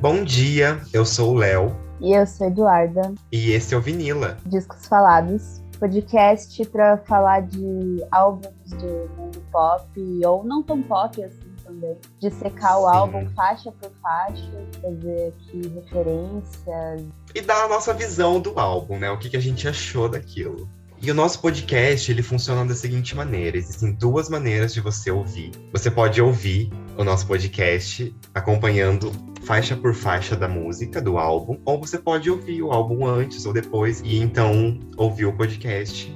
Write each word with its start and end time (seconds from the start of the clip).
Bom 0.00 0.22
dia, 0.22 0.78
eu 0.92 1.06
sou 1.06 1.32
o 1.32 1.34
Léo. 1.34 1.74
E 2.00 2.12
eu 2.12 2.26
sou 2.26 2.46
Eduarda. 2.48 3.14
E 3.32 3.52
esse 3.52 3.74
é 3.74 3.78
o 3.78 3.80
Vinila. 3.80 4.36
Discos 4.44 4.86
Falados, 4.86 5.62
podcast 5.80 6.66
para 6.66 6.98
falar 6.98 7.40
de 7.40 8.04
álbuns 8.10 8.70
do 8.72 9.10
mundo 9.16 9.42
pop, 9.50 9.88
ou 10.26 10.44
não 10.44 10.62
tão 10.62 10.82
pop 10.82 11.24
assim 11.24 11.50
também. 11.64 11.96
De 12.20 12.30
secar 12.30 12.76
o 12.76 12.82
Sim. 12.82 12.96
álbum 12.96 13.26
faixa 13.34 13.72
por 13.72 13.90
faixa, 14.02 14.66
fazer 14.82 15.32
aqui 15.32 15.66
referências. 15.74 17.06
E 17.34 17.40
dar 17.40 17.64
a 17.64 17.68
nossa 17.68 17.94
visão 17.94 18.38
do 18.38 18.58
álbum, 18.60 18.98
né? 18.98 19.10
O 19.10 19.18
que, 19.18 19.30
que 19.30 19.36
a 19.36 19.40
gente 19.40 19.66
achou 19.66 20.10
daquilo. 20.10 20.68
E 21.00 21.10
o 21.10 21.14
nosso 21.14 21.40
podcast, 21.40 22.10
ele 22.10 22.22
funciona 22.22 22.66
da 22.66 22.74
seguinte 22.74 23.16
maneira: 23.16 23.56
existem 23.56 23.92
duas 23.92 24.28
maneiras 24.28 24.74
de 24.74 24.80
você 24.80 25.10
ouvir. 25.10 25.52
Você 25.72 25.90
pode 25.90 26.20
ouvir 26.20 26.70
o 26.98 27.04
nosso 27.04 27.26
podcast 27.26 28.14
acompanhando 28.34 29.12
faixa 29.46 29.76
por 29.76 29.94
faixa 29.94 30.34
da 30.34 30.48
música, 30.48 31.00
do 31.00 31.16
álbum, 31.16 31.56
ou 31.64 31.78
você 31.78 31.96
pode 31.96 32.28
ouvir 32.28 32.62
o 32.62 32.72
álbum 32.72 33.06
antes 33.06 33.46
ou 33.46 33.52
depois 33.52 34.02
e 34.04 34.18
então 34.18 34.76
ouvir 34.96 35.26
o 35.26 35.32
podcast 35.32 36.12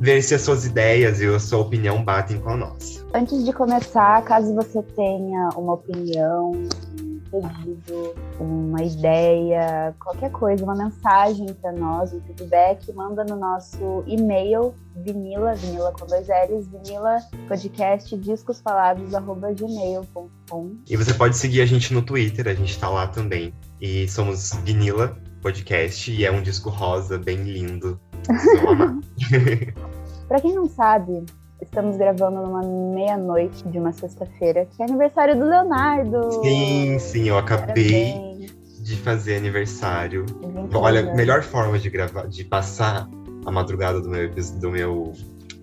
ver 0.00 0.22
se 0.22 0.34
as 0.34 0.42
suas 0.42 0.64
ideias 0.64 1.20
e 1.20 1.26
a 1.26 1.38
sua 1.38 1.60
opinião 1.60 2.04
batem 2.04 2.38
com 2.38 2.50
a 2.50 2.56
nossa. 2.56 3.04
Antes 3.12 3.44
de 3.44 3.52
começar, 3.52 4.22
caso 4.24 4.54
você 4.54 4.82
tenha 4.82 5.48
uma 5.56 5.74
opinião, 5.74 6.52
pedido, 7.30 8.14
uma 8.38 8.82
ideia, 8.82 9.94
qualquer 9.98 10.30
coisa, 10.30 10.64
uma 10.64 10.74
mensagem 10.74 11.46
para 11.54 11.72
nós, 11.72 12.12
um 12.12 12.20
feedback, 12.20 12.92
manda 12.92 13.24
no 13.24 13.36
nosso 13.36 14.04
e-mail 14.06 14.74
vinila, 14.96 15.54
vinila 15.54 15.92
com 15.92 16.06
dois 16.06 16.28
L's, 16.28 16.68
vinila 16.68 17.18
podcast 17.48 18.16
discosfalados 18.16 19.14
arroba 19.14 19.52
gmail.com. 19.52 20.76
E 20.88 20.96
você 20.96 21.12
pode 21.14 21.36
seguir 21.36 21.62
a 21.62 21.66
gente 21.66 21.92
no 21.92 22.02
Twitter, 22.02 22.46
a 22.48 22.54
gente 22.54 22.78
tá 22.78 22.88
lá 22.88 23.08
também. 23.08 23.52
E 23.80 24.06
somos 24.08 24.52
vinila 24.62 25.16
podcast 25.42 26.10
e 26.10 26.24
é 26.24 26.32
um 26.32 26.40
disco 26.40 26.70
rosa 26.70 27.18
bem 27.18 27.36
lindo. 27.36 28.00
Para 30.28 30.40
quem 30.40 30.54
não 30.54 30.66
sabe, 30.66 31.24
Estamos 31.64 31.96
gravando 31.96 32.42
numa 32.42 32.62
meia-noite 32.62 33.66
de 33.68 33.78
uma 33.78 33.92
sexta-feira, 33.92 34.66
que 34.66 34.82
é 34.82 34.86
aniversário 34.86 35.34
do 35.34 35.44
Leonardo. 35.44 36.30
Sim, 36.42 36.98
sim, 36.98 37.28
eu 37.28 37.38
acabei 37.38 38.12
Parabéns. 38.12 38.82
de 38.82 38.96
fazer 38.96 39.36
aniversário. 39.36 40.26
Olha, 40.74 41.14
melhor 41.14 41.42
forma 41.42 41.78
de 41.78 41.88
gravar, 41.88 42.28
de 42.28 42.44
passar 42.44 43.08
a 43.46 43.50
madrugada 43.50 44.00
do 44.00 44.10
meu, 44.10 44.30
do 44.30 44.70
meu 44.70 45.12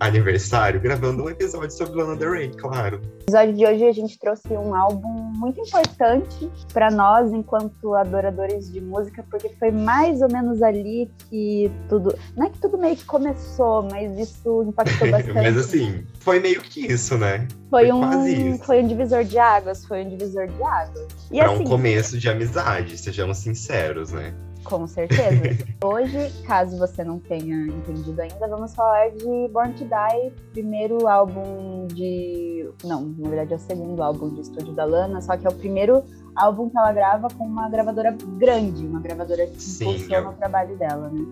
aniversário 0.00 0.80
gravando 0.80 1.24
um 1.24 1.30
episódio 1.30 1.70
sobre 1.70 2.00
Lana 2.00 2.16
Del 2.16 2.32
Rey, 2.32 2.50
claro. 2.50 3.00
No 3.00 3.22
episódio 3.22 3.54
de 3.54 3.66
hoje 3.66 3.84
a 3.84 3.92
gente 3.92 4.18
trouxe 4.18 4.48
um 4.48 4.74
álbum 4.74 5.08
muito 5.08 5.60
importante 5.60 6.50
para 6.72 6.90
nós 6.90 7.32
enquanto 7.32 7.94
adoradores 7.94 8.70
de 8.70 8.80
música, 8.80 9.24
porque 9.30 9.50
foi 9.58 9.70
mais 9.70 10.20
ou 10.22 10.30
menos 10.30 10.62
ali 10.62 11.10
que 11.28 11.70
tudo, 11.88 12.16
não 12.36 12.46
é 12.46 12.50
que 12.50 12.58
tudo 12.58 12.78
meio 12.78 12.96
que 12.96 13.04
começou, 13.04 13.82
mas 13.90 14.18
isso 14.18 14.64
impactou 14.68 15.08
bastante. 15.10 15.34
mas 15.34 15.56
assim, 15.56 16.04
foi 16.20 16.40
meio 16.40 16.60
que 16.60 16.92
isso, 16.92 17.16
né? 17.16 17.46
Foi, 17.70 17.88
foi 17.88 17.92
um 17.92 18.58
foi 18.58 18.82
um 18.82 18.88
divisor 18.88 19.24
de 19.24 19.38
águas, 19.38 19.84
foi 19.84 20.04
um 20.04 20.08
divisor 20.08 20.46
de 20.46 20.62
águas. 20.62 21.06
E 21.30 21.38
pra 21.38 21.52
assim, 21.52 21.62
um 21.62 21.64
começo 21.64 22.18
de 22.18 22.28
amizade, 22.28 22.98
sejamos 22.98 23.38
sinceros, 23.38 24.12
né? 24.12 24.34
Com 24.64 24.86
certeza. 24.86 25.64
Hoje, 25.82 26.30
caso 26.46 26.78
você 26.78 27.02
não 27.02 27.18
tenha 27.18 27.66
entendido 27.66 28.20
ainda, 28.20 28.48
vamos 28.48 28.74
falar 28.74 29.10
de 29.10 29.48
Born 29.48 29.72
to 29.74 29.84
Die, 29.84 30.32
primeiro 30.52 31.08
álbum 31.08 31.86
de. 31.88 32.68
Não, 32.84 33.14
na 33.18 33.28
verdade 33.28 33.52
é 33.52 33.56
o 33.56 33.58
segundo 33.58 34.02
álbum 34.02 34.30
de 34.30 34.40
estúdio 34.40 34.72
da 34.72 34.84
Lana, 34.84 35.20
só 35.20 35.36
que 35.36 35.46
é 35.46 35.50
o 35.50 35.54
primeiro 35.54 36.02
álbum 36.34 36.68
que 36.68 36.78
ela 36.78 36.92
grava 36.92 37.28
com 37.28 37.44
uma 37.44 37.68
gravadora 37.68 38.16
grande, 38.38 38.86
uma 38.86 39.00
gravadora 39.00 39.46
que 39.46 39.62
Sim, 39.62 39.90
impulsiona 39.90 40.26
é... 40.26 40.30
o 40.30 40.32
trabalho 40.34 40.76
dela, 40.76 41.10
né? 41.10 41.26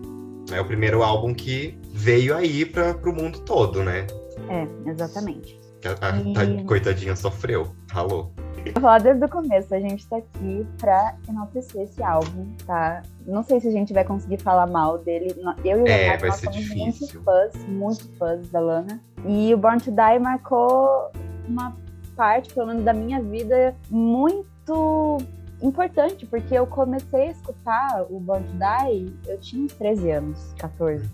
É 0.51 0.59
o 0.59 0.65
primeiro 0.65 1.01
álbum 1.03 1.33
que 1.33 1.79
veio 1.93 2.35
aí 2.35 2.65
para 2.65 2.97
o 3.09 3.13
mundo 3.13 3.39
todo, 3.39 3.83
né? 3.83 4.07
É, 4.49 4.67
exatamente. 4.89 5.59
A, 6.01 6.09
a, 6.09 6.17
e... 6.17 6.59
a 6.59 6.65
coitadinha 6.65 7.15
sofreu, 7.15 7.71
ralou. 7.89 8.31
Vou 8.73 8.81
falar 8.81 8.99
desde 8.99 9.25
o 9.25 9.29
começo, 9.29 9.73
a 9.73 9.79
gente 9.79 10.07
tá 10.07 10.17
aqui 10.17 10.67
pra 10.77 11.15
enaltecer 11.27 11.81
esse 11.81 12.01
álbum, 12.03 12.47
tá? 12.65 13.01
Não 13.25 13.43
sei 13.43 13.59
se 13.59 13.67
a 13.67 13.71
gente 13.71 13.91
vai 13.91 14.03
conseguir 14.03 14.37
falar 14.37 14.67
mal 14.67 14.99
dele. 14.99 15.35
Eu 15.65 15.79
e 15.79 15.81
o 15.81 15.87
é, 15.87 15.97
Leonardo, 15.97 16.27
nós 16.27 16.35
somos 16.37 16.55
difícil. 16.55 16.83
muito 16.83 17.23
fãs, 17.23 17.65
muito 17.67 18.17
fãs 18.17 18.49
da 18.49 18.59
Lana. 18.59 19.01
E 19.25 19.53
o 19.53 19.57
Born 19.57 19.79
to 19.79 19.91
Die 19.91 20.19
marcou 20.19 21.11
uma 21.47 21.75
parte, 22.15 22.53
pelo 22.53 22.67
menos 22.67 22.83
da 22.83 22.93
minha 22.93 23.21
vida, 23.21 23.75
muito 23.89 25.17
importante, 25.61 26.25
porque 26.25 26.53
eu 26.53 26.67
comecei 26.67 27.27
a 27.27 27.31
escutar 27.31 28.05
o 28.09 28.19
Born 28.19 28.45
to 28.45 28.53
Die, 28.53 29.13
eu 29.27 29.39
tinha 29.39 29.65
uns 29.65 29.73
13 29.73 30.11
anos, 30.11 30.53
14. 30.57 31.09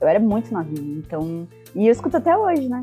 Eu 0.00 0.08
era 0.08 0.18
muito 0.18 0.52
novinha, 0.52 0.98
então... 0.98 1.46
E 1.74 1.86
eu 1.86 1.92
escuto 1.92 2.16
até 2.16 2.36
hoje, 2.36 2.68
né? 2.68 2.80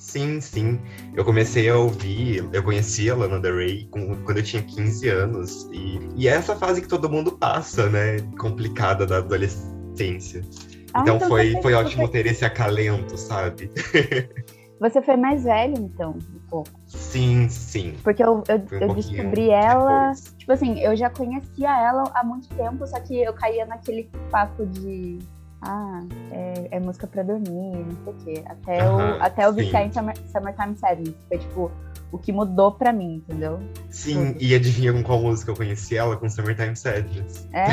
Sim, 0.00 0.40
sim. 0.40 0.80
Eu 1.14 1.26
comecei 1.26 1.68
a 1.68 1.76
ouvir, 1.76 2.48
eu 2.54 2.62
conhecia 2.62 3.12
a 3.12 3.16
Lana 3.16 3.38
Del 3.38 3.58
Rey 3.58 3.86
com, 3.90 4.16
quando 4.24 4.38
eu 4.38 4.42
tinha 4.42 4.62
15 4.62 5.08
anos. 5.10 5.68
E, 5.70 5.98
e 6.16 6.26
é 6.26 6.32
essa 6.32 6.56
fase 6.56 6.80
que 6.80 6.88
todo 6.88 7.08
mundo 7.08 7.32
passa, 7.32 7.86
né? 7.90 8.16
Complicada 8.38 9.06
da 9.06 9.18
adolescência. 9.18 10.42
Ah, 10.94 11.02
então, 11.02 11.16
então 11.16 11.28
foi, 11.28 11.60
foi 11.60 11.74
ótimo 11.74 12.08
ter 12.08 12.24
esse 12.24 12.46
acalento, 12.46 13.16
sabe? 13.18 13.70
Você 14.80 15.02
foi 15.02 15.18
mais 15.18 15.44
velho, 15.44 15.74
então, 15.76 16.12
um 16.12 16.48
pouco. 16.48 16.70
Sim, 16.86 17.50
sim. 17.50 17.94
Porque 18.02 18.22
eu, 18.22 18.42
eu, 18.48 18.56
um 18.56 18.80
eu 18.80 18.94
descobri 18.94 19.50
ela. 19.50 20.12
Depois. 20.12 20.34
Tipo 20.38 20.52
assim, 20.52 20.80
eu 20.80 20.96
já 20.96 21.10
conhecia 21.10 21.68
ela 21.78 22.04
há 22.14 22.24
muito 22.24 22.48
tempo, 22.54 22.86
só 22.86 22.98
que 23.00 23.20
eu 23.20 23.34
caía 23.34 23.66
naquele 23.66 24.10
papo 24.30 24.64
de 24.64 25.18
ah, 25.62 26.00
é, 26.30 26.68
é 26.70 26.80
música 26.80 27.06
pra 27.06 27.22
dormir, 27.22 27.84
não 27.84 28.04
sei 28.04 28.12
o 28.12 28.16
quê. 28.24 28.44
Até, 28.46 28.78
-huh, 28.78 29.18
o, 29.18 29.22
até 29.22 29.48
o 29.48 29.52
viciar 29.52 29.86
em 29.86 29.92
Summer, 29.92 30.16
Summertime 30.30 30.76
Sadness. 30.76 31.14
Foi, 31.28 31.38
tipo, 31.38 31.70
o 32.12 32.18
que 32.18 32.32
mudou 32.32 32.72
pra 32.72 32.92
mim, 32.92 33.16
entendeu? 33.16 33.60
Sim, 33.90 34.32
Tudo. 34.32 34.42
e 34.42 34.54
adivinha 34.54 34.92
com 34.92 35.02
qual 35.02 35.20
música 35.20 35.50
eu 35.50 35.56
conheci 35.56 35.96
ela? 35.96 36.16
Com 36.16 36.28
Summertime 36.28 36.76
Sadness. 36.76 37.48
É? 37.52 37.66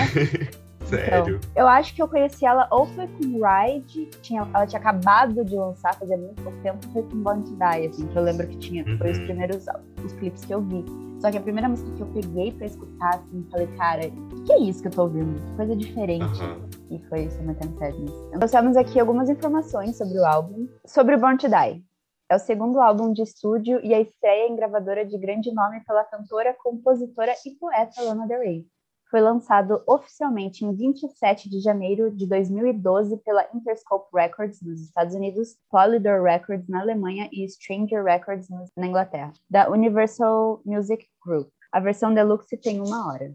Sério? 0.88 1.38
Então, 1.38 1.52
eu 1.56 1.68
acho 1.68 1.94
que 1.94 2.02
eu 2.02 2.08
conheci 2.08 2.46
ela 2.46 2.68
ou 2.72 2.86
foi 2.86 3.08
com 3.08 3.42
Ride, 3.44 4.10
tinha, 4.22 4.48
ela 4.54 4.66
tinha 4.66 4.80
acabado 4.80 5.44
de 5.44 5.56
lançar, 5.56 5.94
fazia 5.96 6.18
muito 6.18 6.42
pouco 6.42 6.58
tempo, 6.60 6.80
foi 6.94 7.04
com 7.04 7.18
Born 7.18 7.44
to 7.44 7.52
Die, 7.52 7.88
assim, 7.88 8.08
que 8.08 8.16
eu 8.16 8.24
lembro 8.24 8.48
que 8.48 8.58
tinha, 8.58 8.86
uhum. 8.86 8.98
foi 8.98 9.12
os 9.12 9.18
uhum. 9.18 9.26
primeiros 9.26 9.66
os 10.04 10.14
clipes 10.14 10.46
que 10.46 10.54
eu 10.54 10.62
vi. 10.62 10.86
Só 11.20 11.32
que 11.32 11.38
a 11.38 11.42
primeira 11.42 11.68
música 11.68 11.92
que 11.92 12.02
eu 12.02 12.08
peguei 12.08 12.52
pra 12.52 12.68
escutar, 12.68 13.16
assim, 13.16 13.48
falei, 13.50 13.68
cara, 13.76 14.08
o 14.08 14.44
que 14.44 14.54
é 14.54 14.60
isso 14.60 14.82
que 14.82 14.88
eu 14.88 14.92
tô 14.92 15.04
ouvindo? 15.04 15.42
Que 15.42 15.56
coisa 15.56 15.76
diferente. 15.76 16.42
Uhum. 16.42 16.70
E 16.92 17.00
foi 17.10 17.30
Summertime 17.32 17.78
Sadness. 17.78 18.14
Nós 18.40 18.52
temos 18.52 18.78
aqui 18.78 19.00
algumas 19.00 19.30
informações 19.30 19.98
sobre 19.98 20.20
o 20.20 20.26
álbum. 20.26 20.68
Sobre 20.86 21.18
Born 21.18 21.38
to 21.38 21.48
Die. 21.48 21.84
É 22.30 22.36
o 22.36 22.40
segundo 22.40 22.80
álbum 22.82 23.14
de 23.14 23.24
estúdio 23.24 23.80
e 23.84 23.94
a 23.94 24.02
estreia 24.02 24.48
em 24.48 24.56
gravadora 24.56 25.06
de 25.06 25.18
grande 25.18 25.52
nome 25.54 25.80
pela 25.86 26.04
cantora, 26.04 26.56
compositora 26.62 27.34
e 27.46 27.52
poeta 27.52 28.02
Lana 28.02 28.28
Del 28.28 28.40
Rey 28.42 28.68
foi 29.10 29.22
lançado 29.22 29.82
oficialmente 29.88 30.66
em 30.66 30.76
27 30.76 31.50
de 31.50 31.60
janeiro 31.60 32.12
de 32.12 32.28
2012 32.28 33.18
pela 33.18 33.48
Interscope 33.54 34.10
Records 34.14 34.62
nos 34.62 34.82
Estados 34.82 35.16
Unidos, 35.16 35.56
Polydor 35.70 36.24
Records 36.24 36.68
na 36.68 36.82
Alemanha 36.82 37.30
e 37.32 37.48
Stranger 37.48 38.04
Records 38.04 38.48
na 38.76 38.88
Inglaterra, 38.88 39.34
da 39.50 39.70
Universal 39.70 40.62
Music 40.66 41.06
Group. 41.26 41.50
A 41.72 41.80
versão 41.80 42.14
deluxe 42.14 42.58
tem 42.58 42.80
uma 42.82 43.08
hora. 43.08 43.34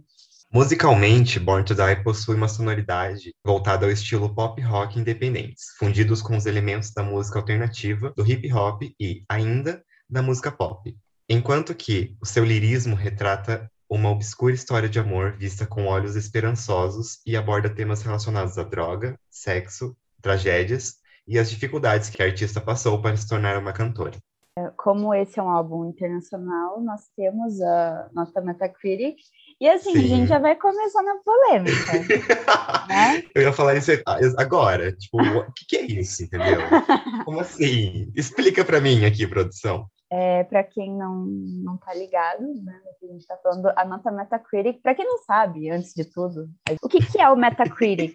Musicalmente, 0.54 1.40
Born 1.40 1.64
to 1.64 1.74
Die 1.74 2.04
possui 2.04 2.36
uma 2.36 2.48
sonoridade 2.48 3.34
voltada 3.42 3.86
ao 3.86 3.92
estilo 3.92 4.34
pop 4.34 4.60
rock 4.60 4.98
independentes, 4.98 5.64
fundidos 5.78 6.20
com 6.20 6.36
os 6.36 6.44
elementos 6.44 6.92
da 6.92 7.02
música 7.02 7.38
alternativa, 7.38 8.12
do 8.14 8.26
hip 8.26 8.52
hop 8.52 8.82
e, 9.00 9.24
ainda, 9.30 9.82
da 10.10 10.20
música 10.20 10.52
pop. 10.52 10.94
Enquanto 11.26 11.74
que 11.74 12.14
o 12.20 12.26
seu 12.26 12.44
lirismo 12.44 12.94
retrata 12.94 13.71
uma 13.92 14.08
obscura 14.08 14.54
história 14.54 14.88
de 14.88 14.98
amor 14.98 15.32
vista 15.32 15.66
com 15.66 15.84
olhos 15.84 16.16
esperançosos 16.16 17.20
e 17.26 17.36
aborda 17.36 17.68
temas 17.68 18.02
relacionados 18.02 18.56
à 18.56 18.62
droga, 18.62 19.18
sexo, 19.28 19.94
tragédias 20.22 20.96
e 21.28 21.38
as 21.38 21.50
dificuldades 21.50 22.08
que 22.08 22.22
a 22.22 22.24
artista 22.24 22.58
passou 22.58 23.02
para 23.02 23.14
se 23.18 23.28
tornar 23.28 23.58
uma 23.58 23.70
cantora. 23.70 24.16
É, 24.58 24.70
como 24.78 25.14
esse 25.14 25.38
é 25.38 25.42
um 25.42 25.50
álbum 25.50 25.90
internacional, 25.90 26.80
nós 26.80 27.02
temos 27.14 27.60
a 27.60 28.08
nossa 28.14 28.40
Metacritic. 28.40 29.16
E 29.60 29.68
assim, 29.68 29.92
Sim. 29.92 29.98
a 29.98 30.08
gente 30.08 30.28
já 30.28 30.38
vai 30.38 30.56
começar 30.56 31.02
na 31.02 31.16
polêmica. 31.16 31.92
né? 32.88 33.22
Eu 33.34 33.42
ia 33.42 33.52
falar 33.52 33.76
isso 33.76 33.90
agora. 34.38 34.90
Tipo, 34.92 35.18
o 35.18 35.52
que, 35.52 35.66
que 35.68 35.76
é 35.76 35.82
isso, 35.82 36.24
entendeu? 36.24 36.60
Como 37.26 37.40
assim? 37.40 38.10
Explica 38.16 38.64
para 38.64 38.80
mim 38.80 39.04
aqui, 39.04 39.26
produção. 39.26 39.86
É, 40.14 40.44
para 40.44 40.62
quem 40.62 40.94
não, 40.94 41.24
não 41.24 41.78
tá 41.78 41.94
ligado, 41.94 42.42
né, 42.42 42.82
a 43.02 43.06
gente 43.06 43.20
está 43.20 43.34
falando 43.38 43.72
a 43.74 43.82
nota 43.82 44.12
Metacritic, 44.12 44.82
para 44.82 44.94
quem 44.94 45.06
não 45.06 45.16
sabe, 45.24 45.70
antes 45.70 45.94
de 45.94 46.04
tudo, 46.04 46.50
o 46.82 46.88
que, 46.88 46.98
que 46.98 47.18
é 47.18 47.30
o 47.30 47.36
Metacritic? 47.36 48.14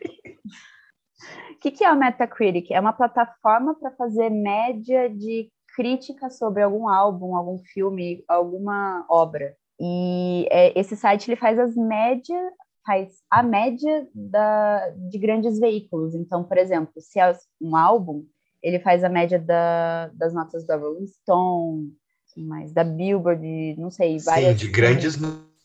o 1.55 1.59
que, 1.59 1.71
que 1.71 1.83
é 1.83 1.91
o 1.91 1.97
Metacritic? 1.97 2.69
É 2.69 2.79
uma 2.79 2.93
plataforma 2.93 3.73
para 3.73 3.89
fazer 3.95 4.29
média 4.29 5.09
de 5.09 5.51
crítica 5.75 6.29
sobre 6.29 6.61
algum 6.61 6.87
álbum, 6.87 7.35
algum 7.35 7.57
filme, 7.57 8.23
alguma 8.27 9.03
obra. 9.09 9.55
E 9.79 10.47
é, 10.51 10.79
esse 10.79 10.95
site 10.95 11.29
ele 11.29 11.35
faz 11.35 11.57
as 11.57 11.75
médias, 11.75 12.53
faz 12.85 13.15
a 13.29 13.41
média 13.41 14.07
da, 14.13 14.89
de 14.91 15.17
grandes 15.17 15.59
veículos. 15.59 16.13
Então, 16.13 16.43
por 16.43 16.57
exemplo, 16.57 16.93
se 16.99 17.19
é 17.19 17.35
um 17.59 17.75
álbum, 17.75 18.23
ele 18.61 18.79
faz 18.79 19.03
a 19.03 19.09
média 19.09 19.39
da, 19.39 20.09
das 20.13 20.33
notas 20.33 20.65
da 20.65 20.75
Rolling 20.75 21.07
Stone, 21.07 21.93
mais 22.37 22.71
da 22.71 22.83
Billboard, 22.83 23.75
não 23.77 23.89
sei, 23.89 24.17
várias. 24.19 24.59
Sim, 24.59 24.65
de 24.65 24.71
grandes 24.71 25.17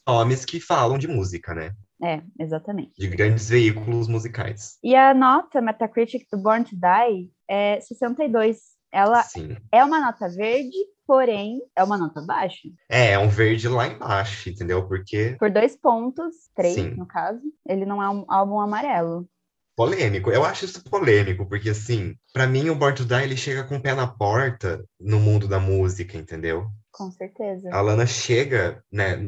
nomes 0.06 0.44
que 0.44 0.61
falam 0.61 0.99
de 0.99 1.09
música, 1.09 1.55
né? 1.55 1.75
É, 2.03 2.21
exatamente. 2.39 2.93
De 2.99 3.06
grandes 3.06 3.49
veículos 3.49 4.09
musicais. 4.09 4.77
E 4.83 4.97
a 4.97 5.15
nota 5.15 5.61
Metacritic 5.61 6.27
do 6.33 6.39
Born 6.39 6.65
to 6.65 6.75
Die 6.75 7.31
é 7.49 7.81
62. 7.81 8.59
Ela 8.91 9.23
Sim. 9.23 9.56
é 9.71 9.85
uma 9.85 10.00
nota 10.00 10.29
verde, 10.29 10.77
porém 11.06 11.62
é 11.77 11.83
uma 11.85 11.97
nota 11.97 12.21
baixa. 12.21 12.69
É, 12.91 13.12
é 13.12 13.19
um 13.19 13.29
verde 13.29 13.69
lá 13.69 13.87
embaixo, 13.87 14.50
entendeu? 14.50 14.87
Porque. 14.87 15.37
Por 15.39 15.50
dois 15.50 15.77
pontos, 15.77 16.35
três 16.55 16.75
Sim. 16.75 16.91
no 16.91 17.06
caso, 17.06 17.41
ele 17.67 17.87
não 17.87 18.03
é 18.03 18.11
um 18.11 18.25
álbum 18.29 18.61
amarelo. 18.61 19.27
Polêmico, 19.75 20.31
eu 20.31 20.45
acho 20.45 20.67
isso 20.67 20.85
polêmico, 20.85 21.47
porque 21.47 21.71
assim, 21.71 22.15
para 22.33 22.47
mim 22.47 22.69
o 22.69 22.75
Born 22.75 22.95
to 22.95 23.05
Die 23.05 23.23
ele 23.23 23.37
chega 23.37 23.65
com 23.65 23.77
o 23.77 23.81
pé 23.81 23.95
na 23.95 24.07
porta 24.07 24.85
no 25.01 25.19
mundo 25.19 25.49
da 25.49 25.59
música, 25.59 26.19
entendeu? 26.19 26.67
Com 26.91 27.11
certeza. 27.11 27.71
A 27.73 27.81
Lana 27.81 28.05
chega, 28.05 28.85
né? 28.93 29.19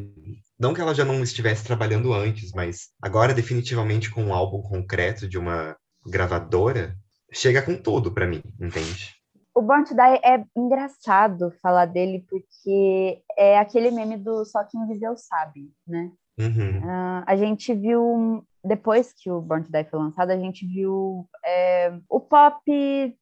Não 0.59 0.75
que 0.75 0.81
ela 0.81 0.95
já 0.95 1.05
não 1.05 1.23
estivesse 1.23 1.65
trabalhando 1.65 2.13
antes, 2.13 2.53
mas 2.53 2.91
agora 3.03 3.33
definitivamente 3.33 4.11
com 4.11 4.23
um 4.23 4.35
álbum 4.35 4.61
concreto 4.61 5.27
de 5.27 5.39
uma 5.39 5.75
gravadora, 6.07 6.95
chega 7.33 7.63
com 7.63 7.75
tudo 7.75 8.13
para 8.13 8.27
mim, 8.27 8.43
entende? 8.61 9.15
O 9.55 9.63
Born 9.63 9.85
to 9.85 9.95
Die 9.95 10.21
é 10.23 10.45
engraçado 10.57 11.53
falar 11.63 11.87
dele 11.87 12.25
porque 12.29 13.23
é 13.39 13.59
aquele 13.59 13.91
meme 13.91 14.19
do 14.19 14.45
só 14.45 14.65
quem 14.65 14.87
viveu 14.87 15.17
sabe, 15.17 15.73
né? 15.87 16.11
Uhum. 16.39 16.81
Uh, 16.81 17.25
a 17.25 17.37
gente 17.37 17.73
viu, 17.73 18.45
depois 18.65 19.13
que 19.13 19.31
o 19.31 19.41
Born 19.41 19.65
to 19.65 19.71
Die 19.71 19.85
foi 19.85 19.99
lançado, 19.99 20.31
a 20.31 20.39
gente 20.39 20.67
viu 20.67 21.29
é, 21.45 21.93
o 22.09 22.19
pop 22.19 22.63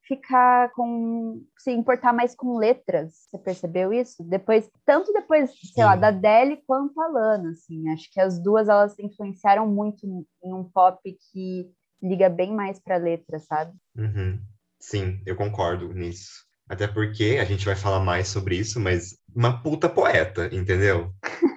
ficar 0.07 0.71
com. 0.71 1.43
se 1.57 1.71
importar 1.71 2.13
mais 2.13 2.33
com 2.33 2.57
letras. 2.57 3.27
Você 3.29 3.37
percebeu 3.37 3.91
isso? 3.91 4.23
Depois, 4.23 4.69
tanto 4.85 5.11
depois, 5.11 5.51
sei 5.73 5.83
lá, 5.83 5.95
da 5.95 6.07
Adele 6.07 6.63
quanto 6.65 6.99
a 7.01 7.07
Lana, 7.07 7.51
assim. 7.51 7.89
Acho 7.89 8.09
que 8.11 8.21
as 8.21 8.41
duas 8.41 8.69
elas 8.69 8.97
influenciaram 8.97 9.67
muito 9.67 10.05
em 10.43 10.53
um 10.53 10.63
pop 10.63 10.99
que 11.03 11.69
liga 12.01 12.29
bem 12.29 12.53
mais 12.53 12.79
pra 12.79 12.97
letra, 12.97 13.39
sabe? 13.39 13.73
Uhum. 13.97 14.39
Sim, 14.79 15.21
eu 15.25 15.35
concordo 15.35 15.93
nisso. 15.93 16.45
Até 16.69 16.87
porque 16.87 17.37
a 17.41 17.45
gente 17.45 17.65
vai 17.65 17.75
falar 17.75 17.99
mais 17.99 18.29
sobre 18.29 18.55
isso, 18.55 18.79
mas 18.79 19.17
uma 19.35 19.61
puta 19.61 19.89
poeta, 19.89 20.49
entendeu? 20.53 21.13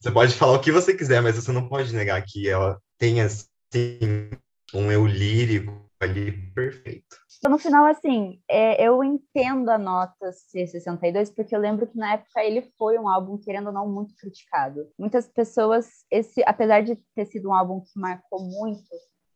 você 0.00 0.10
pode 0.10 0.34
falar 0.34 0.54
o 0.54 0.60
que 0.60 0.72
você 0.72 0.94
quiser, 0.94 1.20
mas 1.20 1.36
você 1.36 1.52
não 1.52 1.68
pode 1.68 1.94
negar 1.94 2.22
que 2.24 2.48
ela 2.48 2.80
tem, 2.96 3.20
assim, 3.20 4.30
um 4.74 4.90
eu 4.92 5.06
lírico 5.06 5.88
ali 6.00 6.32
perfeito. 6.52 7.16
Então, 7.38 7.50
no 7.50 7.58
final, 7.58 7.84
assim, 7.84 8.40
é, 8.48 8.82
eu 8.84 9.02
entendo 9.02 9.68
a 9.70 9.78
nota 9.78 10.30
C62, 10.30 11.34
porque 11.34 11.54
eu 11.54 11.60
lembro 11.60 11.86
que 11.86 11.96
na 11.96 12.14
época 12.14 12.42
ele 12.42 12.62
foi 12.76 12.98
um 12.98 13.08
álbum, 13.08 13.38
querendo 13.38 13.68
ou 13.68 13.72
não, 13.72 13.88
muito 13.88 14.14
criticado. 14.16 14.88
Muitas 14.98 15.28
pessoas, 15.28 16.04
esse, 16.10 16.42
apesar 16.44 16.82
de 16.82 16.96
ter 17.14 17.26
sido 17.26 17.48
um 17.48 17.54
álbum 17.54 17.80
que 17.80 17.98
marcou 17.98 18.42
muito, 18.42 18.88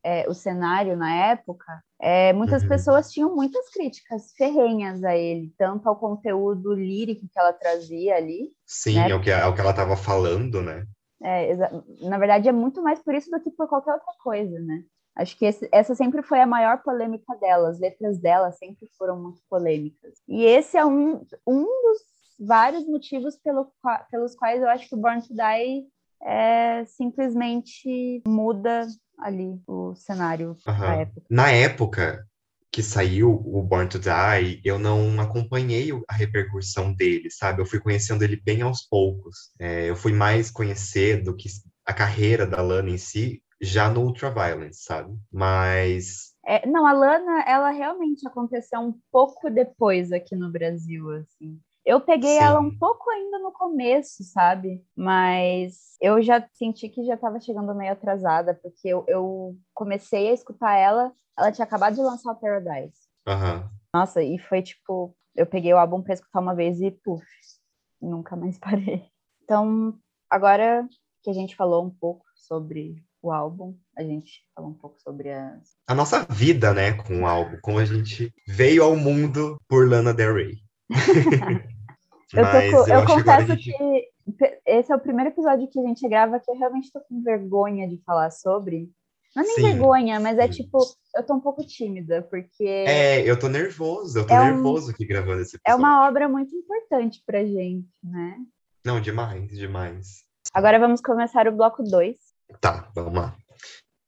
é, 0.05 0.29
o 0.29 0.35
cenário 0.35 0.97
na 0.97 1.15
época, 1.31 1.83
é, 2.01 2.33
muitas 2.33 2.63
uhum. 2.63 2.69
pessoas 2.69 3.11
tinham 3.11 3.35
muitas 3.35 3.69
críticas 3.71 4.33
ferrenhas 4.37 5.05
a 5.05 5.17
ele, 5.17 5.53
tanto 5.57 5.89
ao 5.89 5.97
conteúdo 5.97 6.75
lírico 6.75 7.29
que 7.33 7.39
ela 7.39 7.53
trazia 7.53 8.17
ali. 8.17 8.51
Sim, 8.67 8.97
né? 8.97 9.11
é, 9.11 9.15
o 9.15 9.21
que, 9.21 9.31
é 9.31 9.47
o 9.47 9.55
que 9.55 9.61
ela 9.61 9.71
estava 9.71 9.97
falando, 9.97 10.61
né? 10.61 10.85
É, 11.23 11.57
na 12.01 12.19
verdade, 12.19 12.49
é 12.49 12.53
muito 12.53 12.83
mais 12.83 13.01
por 13.01 13.15
isso 13.15 13.31
do 13.31 13.41
que 13.41 13.51
por 13.51 13.69
qualquer 13.69 13.93
outra 13.93 14.13
coisa, 14.23 14.59
né? 14.59 14.83
Acho 15.15 15.39
que 15.39 15.45
esse, 15.45 15.69
essa 15.71 15.95
sempre 15.95 16.23
foi 16.23 16.41
a 16.41 16.47
maior 16.47 16.83
polêmica 16.83 17.37
dela, 17.37 17.69
as 17.69 17.79
letras 17.79 18.19
dela 18.19 18.51
sempre 18.51 18.89
foram 18.97 19.21
muito 19.21 19.41
polêmicas. 19.49 20.15
E 20.27 20.43
esse 20.43 20.77
é 20.77 20.85
um, 20.85 21.25
um 21.47 21.65
dos 21.65 22.13
vários 22.41 22.87
motivos 22.89 23.37
pelo, 23.37 23.71
pelos 24.11 24.35
quais 24.35 24.61
eu 24.61 24.69
acho 24.69 24.89
que 24.89 24.95
o 24.95 24.99
Born 24.99 25.23
to 25.23 25.35
Die 25.35 25.87
é, 26.23 26.85
simplesmente 26.87 28.23
muda 28.27 28.87
ali 29.23 29.61
o 29.67 29.95
cenário 29.95 30.57
uhum. 30.67 30.81
da 30.81 30.95
época. 30.97 31.27
Na 31.31 31.51
época 31.51 32.27
que 32.71 32.83
saiu 32.83 33.31
o 33.31 33.63
Born 33.63 33.89
to 33.89 33.99
Die, 33.99 34.61
eu 34.65 34.79
não 34.79 35.21
acompanhei 35.21 35.91
a 36.09 36.15
repercussão 36.15 36.95
dele, 36.95 37.31
sabe? 37.31 37.61
Eu 37.61 37.67
fui 37.67 37.79
conhecendo 37.79 38.23
ele 38.25 38.37
bem 38.37 38.63
aos 38.63 38.83
poucos. 38.83 39.53
É, 39.59 39.91
eu 39.91 39.97
fui 39.97 40.13
mais 40.13 40.51
conhecer 40.51 41.23
do 41.23 41.37
que 41.37 41.51
a 41.85 41.93
carreira 41.93 42.47
da 42.47 42.63
Lana 42.63 42.89
em 42.89 42.97
si 42.97 43.43
já 43.61 43.91
no 43.91 44.01
Ultraviolence, 44.01 44.83
sabe? 44.83 45.15
Mas 45.31 46.33
é, 46.45 46.67
não, 46.67 46.87
a 46.87 46.93
Lana, 46.93 47.45
ela 47.47 47.71
realmente 47.71 48.27
aconteceu 48.27 48.81
um 48.81 48.99
pouco 49.13 49.49
depois 49.49 50.11
aqui 50.11 50.35
no 50.35 50.51
Brasil, 50.51 51.09
assim. 51.11 51.61
Eu 51.85 52.01
peguei 52.01 52.39
Sim. 52.39 52.45
ela 52.45 52.61
um 52.61 52.77
pouco 52.77 53.11
ainda 53.11 53.39
no 53.41 53.53
começo, 53.53 54.23
sabe? 54.23 54.85
Mas 54.97 55.97
eu 56.01 56.23
já 56.23 56.47
senti 56.53 56.89
que 56.89 57.05
já 57.05 57.15
estava 57.15 57.41
chegando 57.41 57.75
meio 57.75 57.93
atrasada, 57.93 58.55
porque 58.55 58.89
eu, 58.89 59.05
eu, 59.09 59.57
comecei 59.75 60.29
a 60.29 60.33
escutar 60.33 60.77
ela, 60.77 61.13
ela 61.37 61.51
tinha 61.51 61.65
acabado 61.65 61.95
de 61.95 62.01
lançar 62.01 62.33
o 62.33 62.37
Paradise. 62.37 62.99
Uhum. 63.27 63.69
Nossa, 63.95 64.23
e 64.23 64.39
foi 64.39 64.63
tipo, 64.63 65.15
eu 65.35 65.47
peguei 65.47 65.73
o 65.75 65.79
álbum 65.79 66.03
para 66.03 66.15
escutar 66.15 66.41
uma 66.41 66.55
vez 66.55 66.81
e, 66.81 66.91
puf, 66.91 67.25
nunca 68.01 68.37
mais 68.37 68.59
parei. 68.61 69.05
Então, 69.43 69.99
agora 70.31 70.87
que 71.23 71.31
a 71.31 71.35
gente 71.35 71.57
falou 71.57 71.85
um 71.85 71.91
pouco 71.91 72.25
sobre 72.37 73.05
o 73.21 73.31
álbum, 73.31 73.77
a 73.97 74.03
gente 74.03 74.45
falou 74.55 74.71
um 74.71 74.75
pouco 74.75 75.01
sobre 75.01 75.33
as... 75.33 75.77
a 75.87 75.95
nossa 75.95 76.27
vida, 76.29 76.73
né, 76.75 76.93
com 76.93 77.23
o 77.23 77.27
álbum, 77.27 77.57
como 77.63 77.79
a 77.79 77.85
gente 77.85 78.33
veio 78.49 78.83
ao 78.83 78.97
mundo 78.97 79.61
por 79.69 79.89
Lana 79.89 80.13
Del 80.13 80.35
Rey. 80.35 80.57
eu, 82.33 82.45
tô, 82.45 82.87
eu, 82.87 83.01
eu 83.01 83.07
confesso 83.07 83.57
que, 83.57 83.63
gente... 83.63 84.13
que, 84.39 84.61
esse 84.67 84.93
é 84.93 84.97
o 84.97 85.01
primeiro 85.01 85.31
episódio 85.31 85.69
que 85.69 85.79
a 85.79 85.83
gente 85.83 86.09
grava 86.09 86.41
que 86.41 86.51
eu 86.51 86.59
realmente 86.59 86.91
tô 86.93 87.01
com 87.01 87.23
vergonha 87.23 87.89
de 87.89 88.03
falar 88.05 88.31
sobre. 88.31 88.91
Não 89.35 89.43
é 89.43 89.47
nem 89.47 89.57
sim, 89.57 89.63
vergonha, 89.63 90.21
mas 90.21 90.37
é 90.39 90.43
sim. 90.43 90.49
é 90.49 90.53
tipo, 90.53 90.79
eu 91.17 91.23
tô 91.25 91.35
um 91.35 91.41
pouco 91.41 91.67
tímida, 91.67 92.23
porque. 92.23 92.65
É, 92.65 93.21
eu 93.29 93.39
tô 93.39 93.49
nervoso, 93.49 94.19
eu 94.19 94.27
tô 94.27 94.35
é 94.35 94.45
nervoso 94.45 94.89
um, 94.89 94.91
aqui 94.91 95.07
gravando 95.07 95.41
esse 95.41 95.57
episódio. 95.57 95.63
É 95.67 95.75
uma 95.75 96.07
obra 96.07 96.29
muito 96.29 96.55
importante 96.55 97.23
pra 97.27 97.45
gente, 97.45 97.89
né? 98.03 98.37
Não, 98.85 99.01
demais, 99.01 99.49
demais. 99.51 100.25
Agora 100.53 100.79
vamos 100.79 101.01
começar 101.01 101.47
o 101.49 101.53
bloco 101.53 101.83
2. 101.83 102.17
Tá, 102.61 102.91
vamos 102.95 103.15
lá. 103.15 103.37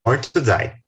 Born 0.04 0.20
to 0.20 0.40
Die. 0.40 0.84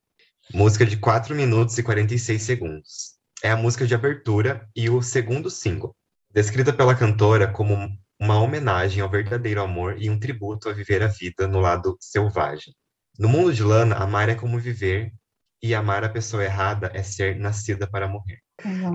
Música 0.53 0.85
de 0.85 0.97
4 0.99 1.35
minutos 1.35 1.77
e 1.79 1.83
46 1.83 2.43
segundos 2.43 3.17
é 3.43 3.51
a 3.51 3.57
música 3.57 3.87
de 3.87 3.95
abertura 3.95 4.69
e 4.75 4.89
o 4.89 5.03
segundo 5.03 5.51
single, 5.51 5.95
descrita 6.37 6.71
pela 6.71 6.95
cantora 6.95 7.51
como 7.51 7.75
uma 8.21 8.39
homenagem 8.39 9.03
ao 9.03 9.09
verdadeiro 9.09 9.63
amor 9.63 9.97
e 9.99 10.11
um 10.11 10.21
tributo 10.21 10.69
a 10.69 10.73
viver 10.75 11.03
a 11.03 11.07
vida 11.07 11.49
no 11.49 11.61
lado 11.61 11.97
selvagem. 11.99 12.75
No 13.19 13.27
mundo 13.27 13.55
de 13.55 13.63
Lana, 13.63 13.97
amar 13.97 14.29
é 14.29 14.35
como 14.35 14.59
viver 14.59 15.15
e 15.63 15.75
amar 15.75 16.05
a 16.05 16.11
pessoa 16.11 16.45
errada 16.45 16.91
é 16.93 17.03
ser 17.03 17.37
nascida 17.37 17.89
para 17.91 18.07
morrer. 18.07 18.39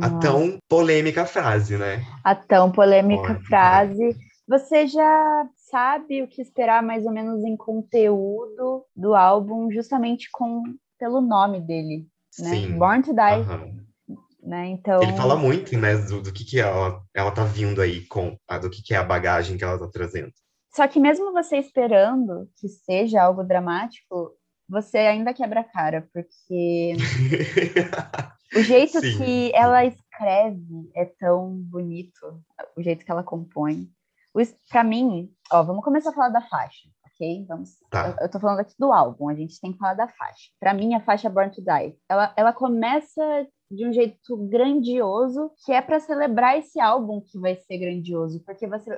A 0.03 0.19
tão 0.19 0.59
polêmica 0.69 1.25
frase, 1.25 1.77
né? 1.77 2.05
A 2.23 2.35
tão 2.35 2.71
polêmica 2.71 3.39
frase. 3.47 4.15
Você 4.47 4.85
já 4.85 5.47
sabe 5.55 6.21
o 6.21 6.27
que 6.27 6.43
esperar 6.43 6.83
mais 6.83 7.07
ou 7.07 7.11
menos 7.11 7.43
em 7.43 7.57
conteúdo 7.57 8.85
do 8.95 9.15
álbum, 9.15 9.71
justamente 9.71 10.29
com 10.31 10.61
pelo 10.99 11.19
nome 11.19 11.59
dele, 11.59 12.05
né? 12.37 12.49
Sim. 12.51 12.77
Born 12.77 13.01
to 13.01 13.13
Die. 13.15 13.49
Uhum 13.49 13.90
né? 14.43 14.67
Então 14.67 15.01
ele 15.01 15.13
fala 15.13 15.35
muito, 15.35 15.77
né, 15.77 15.95
do, 15.95 16.21
do 16.21 16.33
que 16.33 16.43
que 16.43 16.59
ela 16.59 17.01
ela 17.13 17.31
tá 17.31 17.43
vindo 17.43 17.81
aí 17.81 18.05
com, 18.07 18.37
a, 18.47 18.57
do 18.57 18.69
que 18.69 18.81
que 18.81 18.93
é 18.93 18.97
a 18.97 19.03
bagagem 19.03 19.57
que 19.57 19.63
ela 19.63 19.79
tá 19.79 19.87
trazendo. 19.87 20.31
Só 20.73 20.87
que 20.87 20.99
mesmo 20.99 21.33
você 21.33 21.57
esperando 21.57 22.49
que 22.57 22.67
seja 22.69 23.21
algo 23.21 23.43
dramático, 23.43 24.31
você 24.67 24.99
ainda 24.99 25.33
quebra 25.33 25.59
a 25.59 25.65
cara, 25.65 26.07
porque 26.13 26.93
o 28.55 28.61
jeito 28.61 29.01
sim, 29.01 29.17
que 29.17 29.51
ela 29.53 29.83
escreve 29.83 30.89
é 30.95 31.05
tão 31.05 31.57
bonito, 31.57 32.41
o 32.77 32.81
jeito 32.81 33.03
que 33.03 33.11
ela 33.11 33.23
compõe. 33.23 33.89
Para 34.69 34.81
mim, 34.81 35.29
ó, 35.51 35.61
vamos 35.61 35.83
começar 35.83 36.11
a 36.11 36.13
falar 36.13 36.29
da 36.29 36.41
faixa, 36.41 36.87
ok? 37.05 37.45
Vamos. 37.49 37.71
Tá. 37.89 38.07
Eu, 38.07 38.15
eu 38.21 38.31
tô 38.31 38.39
falando 38.39 38.61
aqui 38.61 38.73
do 38.79 38.93
álbum, 38.93 39.27
a 39.27 39.35
gente 39.35 39.59
tem 39.59 39.73
que 39.73 39.77
falar 39.77 39.93
da 39.95 40.07
faixa. 40.07 40.51
Para 40.57 40.73
mim, 40.73 40.95
a 40.95 41.01
faixa 41.01 41.29
Born 41.29 41.51
to 41.51 41.61
Die, 41.61 41.97
ela, 42.07 42.33
ela 42.37 42.53
começa 42.53 43.21
de 43.71 43.87
um 43.87 43.93
jeito 43.93 44.37
grandioso, 44.49 45.51
que 45.65 45.71
é 45.71 45.81
para 45.81 45.99
celebrar 45.99 46.57
esse 46.57 46.79
álbum 46.79 47.21
que 47.21 47.39
vai 47.39 47.55
ser 47.55 47.77
grandioso, 47.77 48.43
porque 48.45 48.67
você. 48.67 48.97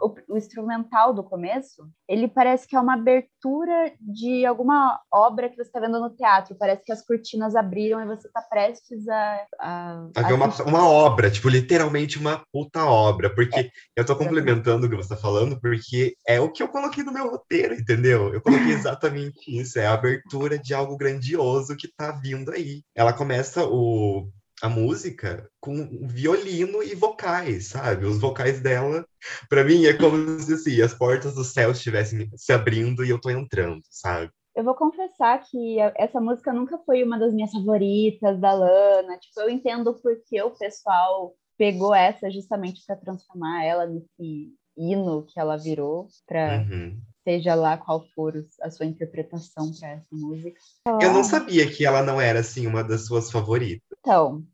O, 0.00 0.06
o, 0.06 0.14
o, 0.28 0.36
instrumental 0.36 1.12
do 1.12 1.22
começo, 1.22 1.86
ele 2.08 2.26
parece 2.26 2.66
que 2.66 2.74
é 2.74 2.80
uma 2.80 2.94
abertura 2.94 3.92
de 4.00 4.46
alguma 4.46 5.00
obra 5.12 5.48
que 5.48 5.56
você 5.56 5.62
está 5.62 5.80
vendo 5.80 6.00
no 6.00 6.10
teatro, 6.10 6.56
parece 6.58 6.84
que 6.84 6.92
as 6.92 7.04
cortinas 7.04 7.54
abriram 7.54 8.00
e 8.00 8.06
você 8.06 8.26
está 8.26 8.40
prestes 8.42 9.06
a, 9.08 9.46
a, 9.60 10.08
a 10.16 10.22
ver 10.22 10.34
uma, 10.34 10.48
uma 10.64 10.88
obra, 10.88 11.30
tipo, 11.30 11.48
literalmente 11.48 12.18
uma 12.18 12.42
puta 12.52 12.84
obra, 12.84 13.28
porque 13.34 13.60
é, 13.60 13.70
eu 13.96 14.04
tô 14.04 14.16
complementando 14.16 14.86
o 14.86 14.90
que 14.90 14.96
você 14.96 15.12
está 15.12 15.16
falando, 15.16 15.60
porque 15.60 16.14
é 16.26 16.40
o 16.40 16.50
que 16.50 16.62
eu 16.62 16.68
coloquei 16.68 17.04
no 17.04 17.12
meu 17.12 17.30
roteiro, 17.30 17.74
entendeu? 17.74 18.32
Eu 18.32 18.40
coloquei 18.40 18.72
exatamente 18.72 19.60
isso, 19.60 19.78
é 19.78 19.86
a 19.86 19.94
abertura 19.94 20.58
de 20.58 20.72
algo 20.72 20.96
grandioso 20.96 21.76
que 21.76 21.88
tá 21.88 22.12
vindo 22.12 22.50
aí. 22.50 22.82
Ela 22.94 23.12
começa 23.12 23.64
o, 23.74 24.30
a 24.62 24.68
música 24.68 25.48
com 25.60 26.06
violino 26.06 26.82
e 26.82 26.94
vocais, 26.94 27.68
sabe? 27.68 28.06
Os 28.06 28.20
vocais 28.20 28.60
dela, 28.60 29.06
para 29.48 29.64
mim, 29.64 29.84
é 29.84 29.94
como 29.94 30.38
se 30.40 30.54
assim, 30.54 30.80
as 30.80 30.94
portas 30.94 31.34
do 31.34 31.44
céu 31.44 31.72
estivessem 31.72 32.30
se 32.36 32.52
abrindo 32.52 33.04
e 33.04 33.10
eu 33.10 33.20
tô 33.20 33.30
entrando, 33.30 33.82
sabe? 33.90 34.30
Eu 34.54 34.62
vou 34.62 34.74
confessar 34.74 35.42
que 35.42 35.78
essa 35.96 36.20
música 36.20 36.52
nunca 36.52 36.78
foi 36.78 37.02
uma 37.02 37.18
das 37.18 37.34
minhas 37.34 37.50
favoritas 37.50 38.38
da 38.38 38.52
Lana. 38.52 39.18
Tipo, 39.18 39.40
eu 39.40 39.50
entendo 39.50 39.94
porque 40.00 40.40
o 40.40 40.52
pessoal 40.52 41.34
pegou 41.58 41.92
essa 41.92 42.30
justamente 42.30 42.80
para 42.86 42.96
transformar 42.96 43.64
ela 43.64 43.86
nesse 43.86 44.52
hino 44.76 45.24
que 45.26 45.38
ela 45.38 45.56
virou 45.56 46.06
para 46.26 46.58
uhum 46.58 47.00
seja 47.24 47.54
lá 47.54 47.76
qual 47.76 48.04
for 48.14 48.34
a 48.62 48.70
sua 48.70 48.86
interpretação 48.86 49.72
para 49.78 49.88
essa 49.90 50.06
música. 50.12 50.60
Eu 50.86 51.12
não 51.12 51.24
sabia 51.24 51.68
que 51.70 51.84
ela 51.84 52.02
não 52.02 52.20
era 52.20 52.40
assim 52.40 52.66
uma 52.66 52.84
das 52.84 53.06
suas 53.06 53.30
favoritas. 53.30 53.82
Então, 53.98 54.44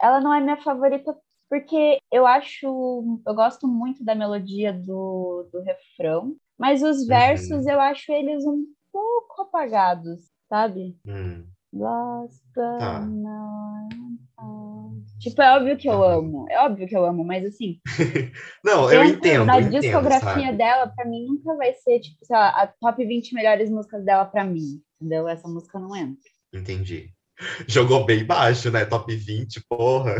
ela 0.00 0.20
não 0.20 0.32
é 0.32 0.40
minha 0.40 0.62
favorita 0.62 1.16
porque 1.48 1.98
eu 2.12 2.26
acho, 2.26 2.66
eu 3.26 3.34
gosto 3.34 3.66
muito 3.66 4.04
da 4.04 4.14
melodia 4.14 4.70
do, 4.70 5.48
do 5.50 5.62
refrão, 5.62 6.36
mas 6.58 6.82
os 6.82 7.00
uhum. 7.00 7.06
versos 7.06 7.64
uhum. 7.64 7.70
eu 7.70 7.80
acho 7.80 8.12
eles 8.12 8.44
um 8.44 8.64
pouco 8.92 9.42
apagados, 9.42 10.20
sabe? 10.48 10.94
Hum. 11.06 11.46
Lost 11.72 12.42
tá. 12.54 13.00
Tipo, 15.20 15.42
é 15.42 15.56
óbvio 15.56 15.76
que 15.76 15.88
eu 15.88 16.02
amo. 16.02 16.46
É 16.48 16.60
óbvio 16.60 16.86
que 16.86 16.96
eu 16.96 17.04
amo, 17.04 17.24
mas 17.24 17.44
assim. 17.44 17.80
não, 18.64 18.90
eu 18.92 19.04
entendo. 19.04 19.44
Na 19.44 19.60
discografia 19.60 20.44
entendo, 20.44 20.58
dela, 20.58 20.92
pra 20.94 21.04
mim, 21.04 21.26
nunca 21.26 21.56
vai 21.56 21.74
ser, 21.74 22.00
tipo, 22.00 22.24
sei 22.24 22.36
lá, 22.36 22.50
a 22.50 22.66
top 22.66 23.04
20 23.04 23.34
melhores 23.34 23.70
músicas 23.70 24.04
dela 24.04 24.24
pra 24.24 24.44
mim. 24.44 24.80
Entendeu? 25.00 25.28
Essa 25.28 25.48
música 25.48 25.78
não 25.78 25.94
entra. 25.94 26.30
Entendi. 26.52 27.12
Jogou 27.68 28.04
bem 28.04 28.24
baixo, 28.24 28.70
né? 28.70 28.84
Top 28.84 29.14
20, 29.14 29.62
porra. 29.68 30.16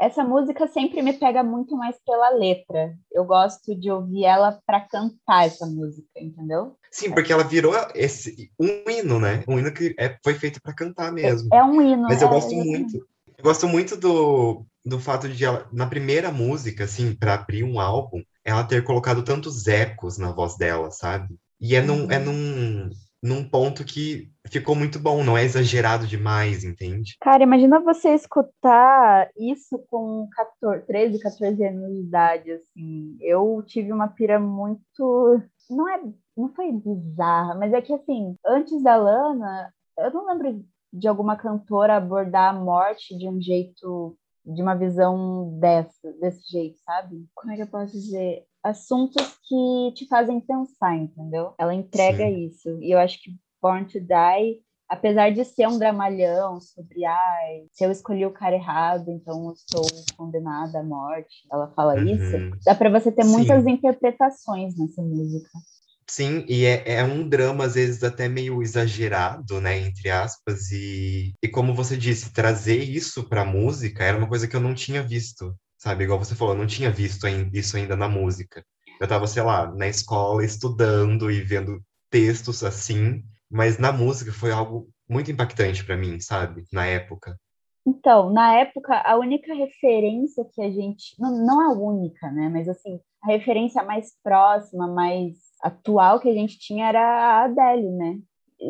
Essa 0.00 0.24
música 0.24 0.66
sempre 0.66 1.00
me 1.00 1.12
pega 1.12 1.42
muito 1.42 1.76
mais 1.76 1.96
pela 2.04 2.30
letra. 2.30 2.92
Eu 3.12 3.24
gosto 3.24 3.74
de 3.78 3.90
ouvir 3.90 4.24
ela 4.24 4.58
para 4.66 4.80
cantar 4.80 5.46
essa 5.46 5.64
música, 5.64 6.08
entendeu? 6.16 6.76
Sim, 6.90 7.12
porque 7.12 7.32
ela 7.32 7.44
virou 7.44 7.72
esse 7.94 8.50
um 8.58 8.90
hino, 8.90 9.20
né? 9.20 9.44
Um 9.46 9.58
hino 9.58 9.72
que 9.72 9.94
é, 9.98 10.16
foi 10.24 10.34
feito 10.34 10.60
para 10.60 10.74
cantar 10.74 11.12
mesmo. 11.12 11.48
É, 11.52 11.58
é, 11.58 11.64
um 11.64 11.80
hino. 11.80 12.02
Mas 12.02 12.20
eu 12.20 12.28
é, 12.28 12.30
gosto 12.32 12.52
muito. 12.52 13.06
Eu 13.38 13.44
gosto 13.44 13.68
muito 13.68 13.96
do, 13.96 14.64
do 14.84 14.98
fato 14.98 15.28
de 15.28 15.44
ela, 15.44 15.68
na 15.72 15.86
primeira 15.86 16.30
música, 16.30 16.84
assim, 16.84 17.14
para 17.14 17.34
abrir 17.34 17.64
um 17.64 17.78
álbum, 17.80 18.22
ela 18.44 18.64
ter 18.64 18.82
colocado 18.84 19.24
tantos 19.24 19.66
ecos 19.66 20.16
na 20.18 20.32
voz 20.32 20.56
dela, 20.56 20.90
sabe? 20.90 21.36
E 21.60 21.74
é 21.74 21.82
num, 21.82 22.10
é 22.10 22.18
uhum. 22.18 22.24
num, 22.24 22.90
num 23.22 23.48
ponto 23.48 23.84
que 23.84 24.30
ficou 24.48 24.74
muito 24.74 24.98
bom, 24.98 25.24
não 25.24 25.36
é 25.36 25.44
exagerado 25.44 26.06
demais, 26.06 26.64
entende? 26.64 27.16
Cara, 27.20 27.42
imagina 27.42 27.80
você 27.80 28.14
escutar 28.14 29.28
isso 29.36 29.78
com 29.90 30.28
14, 30.32 30.86
13, 30.86 31.18
14 31.18 31.64
anos 31.64 31.92
de 31.92 32.00
idade, 32.00 32.52
assim. 32.52 33.16
Eu 33.20 33.62
tive 33.66 33.92
uma 33.92 34.08
pira 34.08 34.38
muito. 34.38 35.40
Não 35.68 35.88
é. 35.88 36.00
Não 36.36 36.52
foi 36.54 36.70
bizarra, 36.70 37.54
mas 37.54 37.72
é 37.72 37.80
que 37.80 37.94
assim, 37.94 38.36
antes 38.46 38.82
da 38.82 38.94
Lana, 38.94 39.72
eu 39.98 40.12
não 40.12 40.26
lembro 40.26 40.62
de 40.96 41.06
alguma 41.06 41.36
cantora 41.36 41.96
abordar 41.96 42.54
a 42.54 42.58
morte 42.58 43.16
de 43.16 43.28
um 43.28 43.40
jeito, 43.40 44.16
de 44.44 44.62
uma 44.62 44.74
visão 44.74 45.58
dessa, 45.60 46.12
desse 46.14 46.50
jeito, 46.50 46.78
sabe? 46.78 47.26
Como 47.34 47.52
é 47.52 47.56
que 47.56 47.62
eu 47.62 47.66
posso 47.66 47.92
dizer? 47.92 48.44
Assuntos 48.62 49.38
que 49.46 49.92
te 49.94 50.06
fazem 50.08 50.40
pensar, 50.40 50.96
entendeu? 50.96 51.52
Ela 51.58 51.74
entrega 51.74 52.24
Sim. 52.24 52.46
isso. 52.46 52.82
E 52.82 52.90
eu 52.90 52.98
acho 52.98 53.22
que 53.22 53.36
Born 53.62 53.84
to 53.84 54.00
Die, 54.00 54.62
apesar 54.88 55.30
de 55.30 55.44
ser 55.44 55.68
um 55.68 55.78
dramalhão 55.78 56.60
sobre, 56.60 57.04
ai, 57.04 57.66
se 57.72 57.84
eu 57.84 57.90
escolhi 57.90 58.24
o 58.24 58.32
cara 58.32 58.56
errado, 58.56 59.10
então 59.10 59.46
eu 59.46 59.52
estou 59.52 59.82
condenada 60.16 60.80
à 60.80 60.82
morte, 60.82 61.46
ela 61.52 61.68
fala 61.68 61.94
uhum. 61.94 62.06
isso, 62.06 62.58
dá 62.64 62.74
para 62.74 62.90
você 62.90 63.12
ter 63.12 63.24
Sim. 63.24 63.32
muitas 63.32 63.66
interpretações 63.66 64.76
nessa 64.78 65.02
música. 65.02 65.50
Sim, 66.08 66.44
e 66.48 66.64
é, 66.64 66.98
é, 66.98 67.04
um 67.04 67.28
drama, 67.28 67.64
às 67.64 67.74
vezes, 67.74 68.04
até 68.04 68.28
meio 68.28 68.62
exagerado, 68.62 69.60
né, 69.60 69.76
entre 69.78 70.08
aspas, 70.08 70.70
e, 70.70 71.34
e 71.42 71.48
como 71.48 71.74
você 71.74 71.96
disse, 71.96 72.32
trazer 72.32 72.78
isso 72.78 73.28
para 73.28 73.44
música 73.44 74.04
era 74.04 74.16
uma 74.16 74.28
coisa 74.28 74.46
que 74.46 74.54
eu 74.54 74.60
não 74.60 74.72
tinha 74.72 75.02
visto, 75.02 75.54
sabe? 75.76 76.04
Igual 76.04 76.18
você 76.20 76.36
falou, 76.36 76.54
eu 76.54 76.58
não 76.58 76.66
tinha 76.66 76.90
visto 76.90 77.26
isso 77.52 77.76
ainda 77.76 77.96
na 77.96 78.08
música. 78.08 78.64
Eu 79.00 79.04
estava, 79.04 79.26
sei 79.26 79.42
lá, 79.42 79.70
na 79.74 79.88
escola 79.88 80.44
estudando 80.44 81.30
e 81.30 81.42
vendo 81.42 81.82
textos 82.08 82.62
assim, 82.62 83.22
mas 83.50 83.78
na 83.78 83.92
música 83.92 84.32
foi 84.32 84.52
algo 84.52 84.88
muito 85.08 85.30
impactante 85.30 85.84
para 85.84 85.96
mim, 85.96 86.20
sabe? 86.20 86.64
Na 86.72 86.86
época. 86.86 87.36
Então, 87.86 88.32
na 88.32 88.54
época, 88.54 88.96
a 89.04 89.16
única 89.16 89.54
referência 89.54 90.44
que 90.52 90.60
a 90.60 90.70
gente. 90.70 91.14
Não, 91.20 91.44
não 91.44 91.60
a 91.60 91.72
única, 91.72 92.30
né? 92.32 92.48
Mas 92.48 92.68
assim, 92.68 93.00
a 93.22 93.28
referência 93.28 93.82
mais 93.84 94.12
próxima, 94.22 94.88
mais 94.88 95.45
atual 95.62 96.20
que 96.20 96.28
a 96.28 96.34
gente 96.34 96.58
tinha 96.58 96.88
era 96.88 97.00
a 97.00 97.44
Adele, 97.44 97.90
né? 97.90 98.18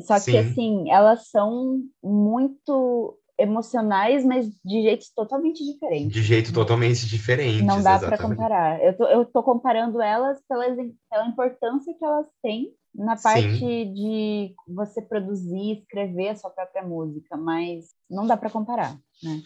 Só 0.03 0.19
Sim. 0.19 0.33
que, 0.33 0.39
assim, 0.39 0.91
elas 0.91 1.29
são 1.29 1.81
muito 2.03 3.19
emocionais, 3.39 4.25
mas 4.25 4.47
de 4.65 4.83
jeitos 4.83 5.11
totalmente 5.15 5.65
diferentes. 5.65 6.13
De 6.13 6.23
jeito 6.23 6.53
totalmente 6.53 7.07
diferente. 7.07 7.63
Não 7.63 7.83
dá 7.83 7.99
para 7.99 8.19
comparar. 8.19 8.83
Eu 8.83 8.97
tô, 8.97 9.05
eu 9.05 9.25
tô 9.27 9.43
comparando 9.43 10.01
elas 10.01 10.41
pela, 10.49 10.65
pela 11.11 11.27
importância 11.27 11.95
que 11.95 12.05
elas 12.05 12.27
têm 12.43 12.73
na 12.95 13.15
parte 13.17 13.59
Sim. 13.59 13.93
de 13.93 14.55
você 14.67 15.03
produzir, 15.03 15.79
escrever 15.81 16.31
a 16.31 16.37
sua 16.37 16.51
própria 16.51 16.83
música, 16.83 17.37
mas 17.37 17.91
não 18.09 18.27
dá 18.27 18.37
para 18.37 18.49
comparar, 18.49 18.97
né? 19.23 19.43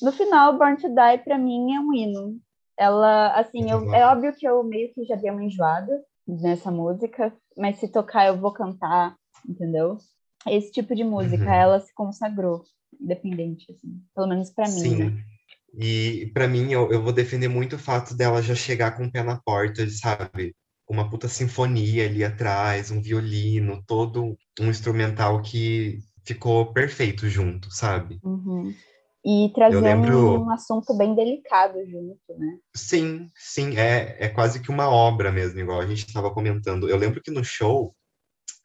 No 0.00 0.12
final, 0.12 0.56
Born 0.56 0.76
to 0.76 0.88
Die 0.88 1.18
para 1.24 1.36
mim 1.36 1.74
é 1.74 1.80
um 1.80 1.92
hino. 1.92 2.38
Ela, 2.76 3.32
assim, 3.34 3.68
eu, 3.70 3.92
é 3.92 4.06
óbvio 4.06 4.34
que 4.34 4.46
eu 4.46 4.62
meio 4.62 4.92
que 4.92 5.04
já 5.04 5.16
dei 5.16 5.30
uma 5.30 5.44
enjoada 5.44 6.04
nessa 6.26 6.70
música, 6.70 7.32
mas 7.56 7.78
se 7.78 7.88
tocar 7.88 8.26
eu 8.26 8.38
vou 8.38 8.52
cantar, 8.52 9.16
entendeu? 9.48 9.98
Esse 10.46 10.70
tipo 10.72 10.94
de 10.94 11.04
música, 11.04 11.44
uhum. 11.44 11.52
ela 11.52 11.80
se 11.80 11.92
consagrou, 11.94 12.62
independente, 13.00 13.70
assim, 13.70 14.00
pelo 14.14 14.28
menos 14.28 14.50
para 14.50 14.68
mim. 14.68 14.80
Sim. 14.80 15.04
Né? 15.04 15.24
E 15.76 16.30
para 16.32 16.46
mim, 16.46 16.70
eu, 16.70 16.90
eu 16.92 17.02
vou 17.02 17.12
defender 17.12 17.48
muito 17.48 17.76
o 17.76 17.78
fato 17.78 18.14
dela 18.14 18.42
já 18.42 18.54
chegar 18.54 18.96
com 18.96 19.04
o 19.04 19.10
pé 19.10 19.22
na 19.22 19.40
porta, 19.44 19.88
sabe? 19.90 20.54
Uma 20.88 21.08
puta 21.08 21.28
sinfonia 21.28 22.06
ali 22.06 22.22
atrás, 22.22 22.90
um 22.90 23.00
violino, 23.00 23.82
todo 23.86 24.36
um 24.60 24.68
instrumental 24.68 25.42
que 25.42 25.98
ficou 26.24 26.72
perfeito 26.72 27.28
junto, 27.28 27.70
sabe? 27.70 28.20
Uhum. 28.22 28.72
E 29.24 29.50
trazer 29.54 29.80
lembro... 29.80 30.42
um 30.42 30.50
assunto 30.50 30.94
bem 30.94 31.14
delicado 31.14 31.78
junto, 31.86 32.38
né? 32.38 32.58
Sim, 32.76 33.26
sim, 33.34 33.78
é, 33.78 34.16
é 34.18 34.28
quase 34.28 34.60
que 34.60 34.70
uma 34.70 34.90
obra 34.90 35.32
mesmo, 35.32 35.58
igual 35.58 35.80
a 35.80 35.86
gente 35.86 36.06
estava 36.06 36.30
comentando. 36.30 36.90
Eu 36.90 36.98
lembro 36.98 37.22
que 37.22 37.30
no 37.30 37.42
show, 37.42 37.94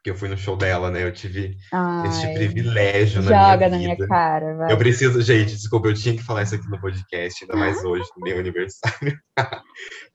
que 0.03 0.09
eu 0.09 0.15
fui 0.15 0.27
no 0.27 0.37
show 0.37 0.57
dela, 0.57 0.91
né? 0.91 1.05
Eu 1.05 1.13
tive 1.13 1.55
Ai, 1.71 2.09
este 2.09 2.33
privilégio 2.33 3.21
na 3.21 3.29
minha 3.29 3.39
vida. 3.39 3.51
Joga 3.53 3.69
na 3.69 3.77
minha 3.77 4.07
cara, 4.07 4.55
vai. 4.57 4.73
Eu 4.73 4.77
preciso, 4.77 5.21
gente, 5.21 5.55
desculpa, 5.55 5.87
eu 5.87 5.93
tinha 5.93 6.15
que 6.15 6.23
falar 6.23 6.43
isso 6.43 6.55
aqui 6.55 6.69
no 6.69 6.81
podcast, 6.81 7.41
ainda 7.41 7.55
mais 7.55 7.81
hoje, 7.85 8.09
no 8.17 8.23
meu 8.23 8.37
aniversário. 8.37 9.17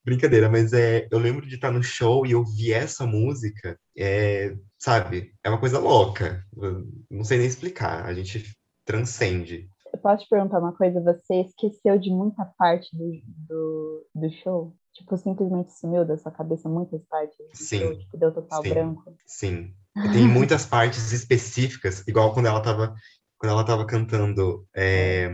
Brincadeira, 0.05 0.51
mas 0.51 0.75
é, 0.75 1.09
eu 1.11 1.19
lembro 1.19 1.47
de 1.47 1.55
estar 1.55 1.71
no 1.71 1.83
show 1.83 2.27
e 2.27 2.33
eu 2.33 2.45
vi 2.45 2.71
essa 2.71 3.07
música, 3.07 3.79
é, 3.97 4.55
sabe? 4.79 5.33
É 5.43 5.49
uma 5.49 5.61
coisa 5.61 5.79
louca. 5.79 6.45
Eu 6.55 6.87
não 7.11 7.25
sei 7.25 7.39
nem 7.39 7.47
explicar. 7.47 8.05
A 8.05 8.13
gente 8.13 8.55
transcende. 8.85 9.69
Eu 9.95 9.99
posso 9.99 10.25
te 10.25 10.29
perguntar 10.29 10.59
uma 10.59 10.73
coisa? 10.73 11.01
Você 11.01 11.43
esqueceu 11.43 11.97
de 12.01 12.11
muita 12.11 12.45
parte 12.59 12.91
do, 12.97 13.13
do, 13.49 14.07
do 14.13 14.31
show? 14.43 14.75
Tipo, 14.93 15.17
simplesmente 15.17 15.73
sumiu 15.73 16.05
da 16.05 16.19
sua 16.19 16.33
cabeça 16.33 16.69
muitas 16.69 17.01
partes 17.05 17.37
sim, 17.53 17.79
show? 17.79 17.97
Tipo, 17.97 18.17
deu 18.17 18.35
total 18.35 18.61
sim, 18.61 18.69
branco? 18.71 19.17
Sim. 19.25 19.75
Tem 20.13 20.27
muitas 20.27 20.67
partes 20.67 21.13
específicas, 21.13 22.03
igual 22.09 22.35
quando 22.35 22.47
ela 22.47 22.61
tava, 22.61 22.93
quando 23.39 23.53
ela 23.53 23.65
tava 23.65 23.87
cantando 23.87 24.67
é, 24.75 25.31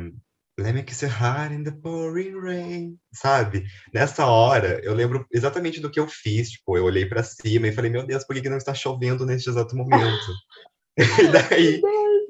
Let 0.58 0.74
me 0.74 0.82
kiss 0.82 1.02
your 1.02 1.10
heart 1.10 1.52
in 1.52 1.64
the 1.64 1.72
pouring 1.72 2.38
rain, 2.38 2.98
sabe? 3.14 3.64
Nessa 3.94 4.26
hora, 4.26 4.78
eu 4.84 4.92
lembro 4.92 5.24
exatamente 5.32 5.80
do 5.80 5.90
que 5.90 5.98
eu 5.98 6.06
fiz. 6.06 6.50
Tipo, 6.50 6.76
eu 6.76 6.84
olhei 6.84 7.06
para 7.06 7.22
cima 7.22 7.66
e 7.66 7.72
falei, 7.72 7.90
meu 7.90 8.06
Deus, 8.06 8.24
por 8.24 8.36
que, 8.36 8.42
que 8.42 8.50
não 8.50 8.58
está 8.58 8.74
chovendo 8.74 9.24
neste 9.24 9.48
exato 9.48 9.74
momento? 9.74 10.34
e 10.98 11.28
daí, 11.28 11.80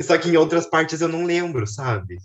Só 0.03 0.17
que 0.19 0.29
em 0.29 0.37
outras 0.37 0.67
partes 0.67 1.01
eu 1.01 1.09
não 1.09 1.25
lembro, 1.25 1.67
sabe? 1.67 2.17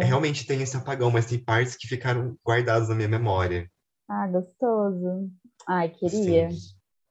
É, 0.00 0.04
realmente 0.04 0.46
tem 0.46 0.62
esse 0.62 0.76
apagão, 0.76 1.10
mas 1.10 1.26
tem 1.26 1.38
partes 1.38 1.76
que 1.76 1.86
ficaram 1.86 2.36
guardadas 2.44 2.88
na 2.88 2.94
minha 2.94 3.08
memória. 3.08 3.70
Ah, 4.08 4.26
gostoso. 4.26 5.30
Ai, 5.68 5.90
queria. 5.90 6.50
Sim, 6.50 6.58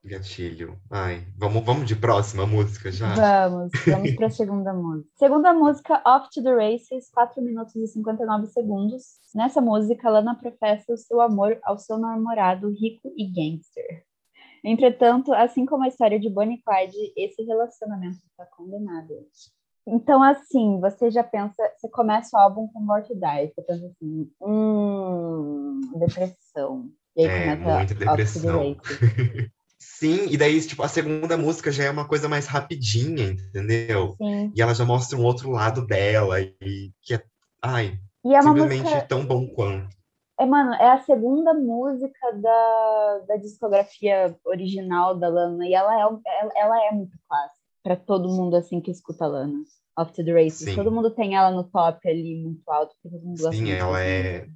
gatilho. 0.03 0.77
Ai, 0.91 1.25
vamos, 1.37 1.63
vamos 1.63 1.87
de 1.87 1.95
próxima 1.95 2.45
música 2.45 2.91
já? 2.91 3.13
Vamos, 3.15 3.71
vamos 3.87 4.15
para 4.15 4.27
a 4.27 4.31
segunda 4.31 4.73
música. 4.73 5.09
Segunda 5.17 5.53
música, 5.53 6.01
Off 6.05 6.29
to 6.33 6.43
the 6.43 6.53
Races, 6.53 7.09
4 7.13 7.41
minutos 7.41 7.75
e 7.75 7.87
59 7.87 8.47
segundos. 8.47 9.03
Nessa 9.33 9.61
música, 9.61 10.09
Lana 10.09 10.35
professa 10.35 10.93
o 10.93 10.97
seu 10.97 11.21
amor 11.21 11.57
ao 11.63 11.77
seu 11.77 11.97
namorado 11.97 12.69
rico 12.69 13.13
e 13.17 13.25
gangster. 13.27 14.03
Entretanto, 14.63 15.33
assim 15.33 15.65
como 15.65 15.83
a 15.83 15.87
história 15.87 16.19
de 16.19 16.29
Bonnie 16.29 16.57
e 16.57 16.61
Clyde, 16.61 17.13
esse 17.15 17.41
relacionamento 17.43 18.17
está 18.29 18.45
condenado. 18.45 19.13
Então, 19.87 20.21
assim, 20.21 20.79
você 20.79 21.09
já 21.09 21.23
pensa, 21.23 21.63
você 21.77 21.89
começa 21.89 22.37
o 22.37 22.39
álbum 22.39 22.67
com 22.67 22.79
More 22.79 23.03
to 23.03 23.15
Die, 23.15 23.51
você 23.53 23.61
pensa 23.61 23.85
assim, 23.87 24.31
hum, 24.41 25.79
depressão. 25.95 26.89
E 27.15 27.25
aí 27.25 27.49
É, 27.49 27.57
começa 27.57 27.95
depressão. 27.95 28.75
Sim, 29.79 30.27
e 30.29 30.37
daí, 30.37 30.59
tipo, 30.61 30.83
a 30.83 30.87
segunda 30.87 31.37
música 31.37 31.71
já 31.71 31.85
é 31.85 31.89
uma 31.89 32.07
coisa 32.07 32.27
mais 32.27 32.45
rapidinha, 32.45 33.31
entendeu? 33.31 34.15
Sim. 34.17 34.51
E 34.55 34.61
ela 34.61 34.73
já 34.73 34.85
mostra 34.85 35.17
um 35.17 35.23
outro 35.23 35.49
lado 35.49 35.85
dela, 35.85 36.39
e 36.41 36.91
que 37.01 37.15
é, 37.15 37.23
ai, 37.61 37.97
E 38.23 38.35
é 38.35 38.41
uma 38.41 38.53
simplesmente 38.53 38.83
música 38.83 39.05
tão 39.07 39.25
bom 39.25 39.47
quanto. 39.47 39.97
É, 40.37 40.45
mano, 40.45 40.73
é 40.75 40.91
a 40.91 41.01
segunda 41.01 41.53
música 41.53 42.31
da, 42.33 43.19
da 43.27 43.35
discografia 43.37 44.37
original 44.45 45.15
da 45.15 45.27
Lana 45.27 45.67
e 45.67 45.73
ela 45.73 45.93
é, 45.93 46.01
ela, 46.01 46.51
ela 46.55 46.85
é 46.85 46.91
muito 46.91 47.17
clássica 47.27 47.58
para 47.83 47.95
todo 47.95 48.29
mundo 48.29 48.55
assim 48.55 48.81
que 48.81 48.91
escuta 48.91 49.25
a 49.25 49.27
Lana. 49.27 49.63
Off 49.97 50.13
to 50.13 50.23
the 50.23 50.31
Races. 50.31 50.69
Sim. 50.69 50.75
Todo 50.75 50.91
mundo 50.91 51.11
tem 51.11 51.35
ela 51.35 51.51
no 51.51 51.63
top 51.63 52.07
ali 52.07 52.41
muito 52.41 52.69
alto, 52.71 52.95
porque 52.95 53.15
todo 53.15 53.25
mundo 53.25 53.41
gosta 53.41 53.51
Sim, 53.51 53.71
ela 53.71 54.01
é 54.01 54.47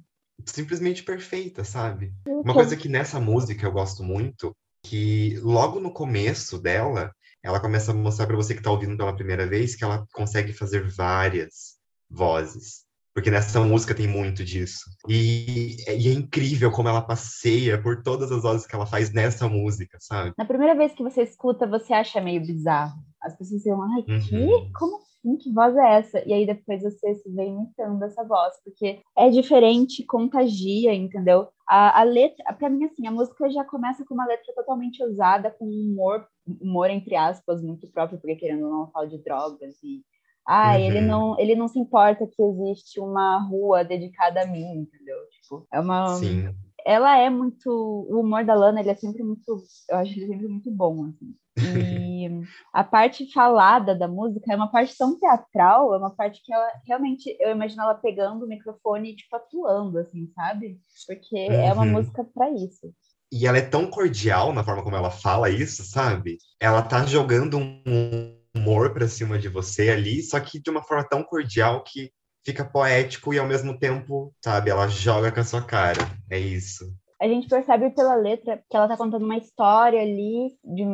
simplesmente 0.46 1.02
perfeita, 1.02 1.64
sabe? 1.64 2.12
Uma 2.26 2.54
coisa 2.54 2.76
que 2.76 2.88
nessa 2.88 3.20
música 3.20 3.66
eu 3.66 3.72
gosto 3.72 4.02
muito, 4.02 4.54
que 4.82 5.38
logo 5.42 5.80
no 5.80 5.92
começo 5.92 6.58
dela, 6.58 7.12
ela 7.42 7.60
começa 7.60 7.92
a 7.92 7.94
mostrar 7.94 8.26
pra 8.26 8.36
você 8.36 8.54
que 8.54 8.62
tá 8.62 8.70
ouvindo 8.70 8.96
pela 8.96 9.14
primeira 9.14 9.46
vez 9.46 9.74
que 9.74 9.84
ela 9.84 10.06
consegue 10.12 10.52
fazer 10.52 10.88
várias 10.90 11.76
vozes. 12.10 12.84
Porque 13.14 13.30
nessa 13.30 13.60
música 13.60 13.94
tem 13.94 14.08
muito 14.08 14.44
disso. 14.44 14.90
E, 15.08 15.76
e 15.88 16.08
é 16.08 16.12
incrível 16.12 16.72
como 16.72 16.88
ela 16.88 17.00
passeia 17.00 17.80
por 17.80 18.02
todas 18.02 18.32
as 18.32 18.42
vozes 18.42 18.66
que 18.66 18.74
ela 18.74 18.86
faz 18.86 19.12
nessa 19.12 19.48
música, 19.48 19.98
sabe? 20.00 20.32
Na 20.36 20.44
primeira 20.44 20.74
vez 20.74 20.92
que 20.92 21.02
você 21.02 21.22
escuta, 21.22 21.64
você 21.64 21.92
acha 21.92 22.20
meio 22.20 22.40
bizarro. 22.40 22.98
As 23.24 23.36
pessoas 23.36 23.62
dizem, 23.62 23.72
ai, 23.72 24.02
que? 24.02 24.34
Uhum. 24.36 24.70
Como 24.78 24.96
assim? 24.98 25.36
Que 25.38 25.52
voz 25.52 25.74
é 25.76 25.94
essa? 25.94 26.28
E 26.28 26.32
aí 26.32 26.46
depois 26.46 26.82
você 26.82 27.14
se 27.14 27.30
vê 27.30 27.46
imitando 27.46 28.02
essa 28.04 28.22
voz, 28.24 28.54
porque 28.62 29.00
é 29.16 29.30
diferente, 29.30 30.04
contagia, 30.04 30.92
entendeu? 30.94 31.48
A, 31.66 32.00
a 32.00 32.02
letra, 32.04 32.44
pra 32.52 32.68
mim, 32.68 32.84
assim, 32.84 33.06
a 33.06 33.10
música 33.10 33.48
já 33.50 33.64
começa 33.64 34.04
com 34.04 34.14
uma 34.14 34.26
letra 34.26 34.52
totalmente 34.54 35.02
usada, 35.02 35.50
com 35.50 35.64
um 35.64 35.92
humor, 35.92 36.26
humor 36.60 36.90
entre 36.90 37.16
aspas, 37.16 37.62
muito 37.62 37.90
próprio, 37.90 38.18
porque 38.20 38.36
querendo 38.36 38.66
ou 38.66 38.70
não 38.70 38.90
fala 38.90 39.08
de 39.08 39.18
drogas 39.18 39.74
e. 39.82 40.02
Ah, 40.46 40.78
ele 40.78 41.00
Uhum. 41.00 41.06
não, 41.06 41.40
ele 41.40 41.54
não 41.54 41.66
se 41.68 41.78
importa 41.78 42.26
que 42.26 42.42
existe 42.42 43.00
uma 43.00 43.38
rua 43.48 43.82
dedicada 43.82 44.42
a 44.42 44.46
mim, 44.46 44.80
entendeu? 44.82 45.16
Tipo, 45.30 45.66
é 45.72 45.80
uma, 45.80 46.06
Sim. 46.16 46.54
ela 46.84 47.16
é 47.16 47.30
muito. 47.30 47.66
O 47.70 48.20
humor 48.20 48.44
da 48.44 48.54
Lana, 48.54 48.80
ele 48.80 48.90
é 48.90 48.94
sempre 48.94 49.22
muito. 49.22 49.64
Eu 49.88 49.96
acho 49.96 50.12
ele 50.12 50.26
sempre 50.26 50.46
muito 50.46 50.70
bom, 50.70 51.06
assim. 51.06 51.34
E 51.56 52.28
a 52.72 52.82
parte 52.82 53.32
falada 53.32 53.94
da 53.94 54.08
música 54.08 54.52
é 54.52 54.56
uma 54.56 54.70
parte 54.70 54.96
tão 54.96 55.18
teatral, 55.18 55.94
é 55.94 55.98
uma 55.98 56.10
parte 56.10 56.42
que 56.42 56.52
ela 56.52 56.68
realmente. 56.86 57.36
Eu 57.40 57.50
imagino 57.52 57.82
ela 57.82 57.94
pegando 57.94 58.44
o 58.44 58.48
microfone 58.48 59.12
e, 59.12 59.16
tipo, 59.16 59.34
atuando, 59.36 59.98
assim, 59.98 60.28
sabe? 60.34 60.78
Porque 61.06 61.36
é 61.36 61.72
uma 61.72 61.84
Uhum. 61.84 61.92
música 61.92 62.24
pra 62.34 62.50
isso. 62.50 62.92
E 63.32 63.46
ela 63.46 63.58
é 63.58 63.62
tão 63.62 63.88
cordial 63.88 64.52
na 64.52 64.62
forma 64.64 64.82
como 64.82 64.96
ela 64.96 65.10
fala 65.10 65.48
isso, 65.50 65.84
sabe? 65.84 66.38
Ela 66.60 66.82
tá 66.82 67.04
jogando 67.04 67.58
um 67.58 68.36
humor 68.54 68.92
pra 68.92 69.08
cima 69.08 69.38
de 69.38 69.48
você 69.48 69.90
ali, 69.90 70.22
só 70.22 70.38
que 70.40 70.60
de 70.60 70.70
uma 70.70 70.82
forma 70.82 71.04
tão 71.08 71.22
cordial 71.22 71.82
que 71.82 72.12
fica 72.44 72.64
poético 72.64 73.32
e 73.32 73.38
ao 73.38 73.46
mesmo 73.46 73.78
tempo, 73.78 74.32
sabe, 74.42 74.70
ela 74.70 74.86
joga 74.86 75.32
com 75.32 75.40
a 75.40 75.44
sua 75.44 75.62
cara. 75.62 76.00
É 76.30 76.38
isso. 76.38 76.92
A 77.20 77.26
gente 77.26 77.48
percebe 77.48 77.90
pela 77.90 78.14
letra 78.14 78.62
que 78.68 78.76
ela 78.76 78.86
tá 78.86 78.96
contando 78.96 79.24
uma 79.24 79.38
história 79.38 80.00
ali 80.00 80.56
de, 80.62 80.84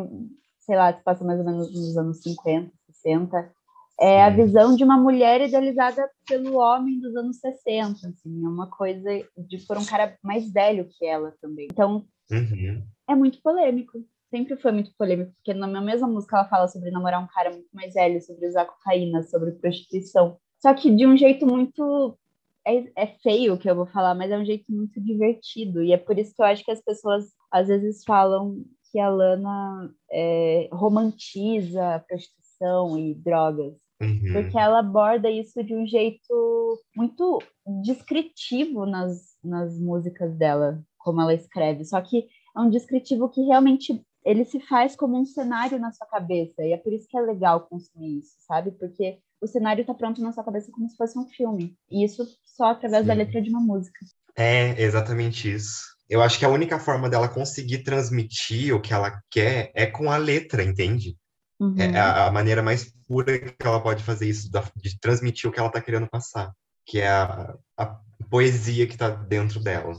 sei 0.70 0.76
lá, 0.76 0.94
se 0.96 1.02
passa 1.02 1.24
mais 1.24 1.40
ou 1.40 1.44
menos 1.44 1.68
nos 1.74 1.96
anos 1.96 2.22
50, 2.22 2.70
60. 2.92 3.52
É 4.00 4.22
a 4.22 4.30
Sim. 4.30 4.36
visão 4.44 4.76
de 4.76 4.84
uma 4.84 4.96
mulher 4.96 5.40
idealizada 5.40 6.08
pelo 6.28 6.58
homem 6.58 7.00
dos 7.00 7.14
anos 7.16 7.38
60, 7.40 8.06
assim, 8.06 8.44
é 8.44 8.48
uma 8.48 8.68
coisa 8.70 9.10
de 9.36 9.58
por 9.66 9.76
um 9.76 9.84
cara 9.84 10.16
mais 10.22 10.48
velho 10.52 10.88
que 10.88 11.04
ela 11.04 11.34
também. 11.42 11.66
Então, 11.68 12.06
Uhum. 12.30 12.84
é 13.08 13.14
muito 13.16 13.42
polêmico. 13.42 13.98
Sempre 14.30 14.56
foi 14.56 14.70
muito 14.70 14.92
polêmico, 14.96 15.32
porque 15.34 15.52
na 15.52 15.66
minha 15.66 15.80
mesma 15.80 16.06
música 16.06 16.36
ela 16.36 16.48
fala 16.48 16.68
sobre 16.68 16.92
namorar 16.92 17.20
um 17.20 17.26
cara 17.26 17.50
muito 17.50 17.68
mais 17.72 17.92
velho, 17.92 18.22
sobre 18.22 18.46
usar 18.46 18.64
cocaína, 18.64 19.24
sobre 19.24 19.50
prostituição. 19.50 20.36
Só 20.62 20.72
que 20.72 20.88
de 20.94 21.04
um 21.04 21.16
jeito 21.16 21.44
muito. 21.44 22.16
É, 22.64 22.84
é 22.94 23.06
feio 23.22 23.54
o 23.54 23.58
que 23.58 23.68
eu 23.68 23.74
vou 23.74 23.86
falar, 23.86 24.14
mas 24.14 24.30
é 24.30 24.38
um 24.38 24.44
jeito 24.44 24.70
muito 24.70 25.00
divertido. 25.00 25.82
E 25.82 25.92
é 25.92 25.96
por 25.96 26.16
isso 26.16 26.32
que 26.34 26.40
eu 26.40 26.46
acho 26.46 26.64
que 26.64 26.70
as 26.70 26.80
pessoas 26.80 27.24
às 27.50 27.66
vezes 27.66 28.04
falam 28.04 28.64
que 28.90 28.98
a 28.98 29.08
Lana 29.08 29.90
é, 30.10 30.68
romantiza 30.72 31.96
a 31.96 31.98
prostituição 32.00 32.98
e 32.98 33.14
drogas. 33.14 33.74
Uhum. 34.00 34.32
Porque 34.32 34.58
ela 34.58 34.80
aborda 34.80 35.30
isso 35.30 35.62
de 35.62 35.74
um 35.74 35.86
jeito 35.86 36.78
muito 36.96 37.38
descritivo 37.82 38.86
nas, 38.86 39.36
nas 39.44 39.78
músicas 39.78 40.34
dela, 40.36 40.82
como 40.98 41.20
ela 41.20 41.34
escreve. 41.34 41.84
Só 41.84 42.00
que 42.00 42.26
é 42.56 42.60
um 42.60 42.70
descritivo 42.70 43.28
que 43.28 43.42
realmente 43.42 44.02
ele 44.24 44.44
se 44.44 44.60
faz 44.60 44.96
como 44.96 45.18
um 45.18 45.24
cenário 45.24 45.78
na 45.78 45.92
sua 45.92 46.06
cabeça. 46.06 46.62
E 46.62 46.72
é 46.72 46.76
por 46.76 46.92
isso 46.92 47.06
que 47.08 47.16
é 47.16 47.20
legal 47.20 47.66
consumir 47.68 48.18
isso, 48.18 48.34
sabe? 48.46 48.70
Porque 48.72 49.18
o 49.40 49.46
cenário 49.46 49.84
tá 49.84 49.94
pronto 49.94 50.20
na 50.20 50.32
sua 50.32 50.44
cabeça 50.44 50.70
como 50.72 50.88
se 50.88 50.96
fosse 50.96 51.18
um 51.18 51.26
filme. 51.26 51.76
E 51.90 52.04
isso 52.04 52.26
só 52.44 52.70
através 52.70 53.06
da 53.06 53.12
Sim. 53.12 53.18
letra 53.18 53.40
de 53.42 53.50
uma 53.50 53.60
música. 53.60 53.98
É 54.36 54.80
exatamente 54.82 55.52
isso. 55.52 55.82
Eu 56.10 56.20
acho 56.20 56.38
que 56.40 56.44
a 56.44 56.48
única 56.48 56.78
forma 56.80 57.08
dela 57.08 57.28
conseguir 57.28 57.84
transmitir 57.84 58.74
o 58.74 58.80
que 58.80 58.92
ela 58.92 59.22
quer 59.30 59.70
é 59.74 59.86
com 59.86 60.10
a 60.10 60.16
letra, 60.16 60.64
entende? 60.64 61.16
Uhum. 61.60 61.76
É 61.78 61.96
a, 61.98 62.26
a 62.26 62.32
maneira 62.32 62.62
mais 62.62 62.92
pura 63.06 63.38
que 63.38 63.54
ela 63.64 63.80
pode 63.80 64.02
fazer 64.02 64.28
isso, 64.28 64.50
da- 64.50 64.64
de 64.74 64.98
transmitir 64.98 65.48
o 65.48 65.52
que 65.52 65.60
ela 65.60 65.70
tá 65.70 65.80
querendo 65.80 66.08
passar, 66.08 66.52
que 66.84 66.98
é 66.98 67.08
a, 67.08 67.54
a 67.76 68.00
poesia 68.28 68.88
que 68.88 68.96
tá 68.96 69.08
dentro 69.08 69.62
dela. 69.62 69.94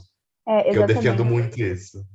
É, 0.45 0.75
eu 0.75 0.85
defendo 0.85 1.23
muito 1.23 1.57
isso. 1.61 2.05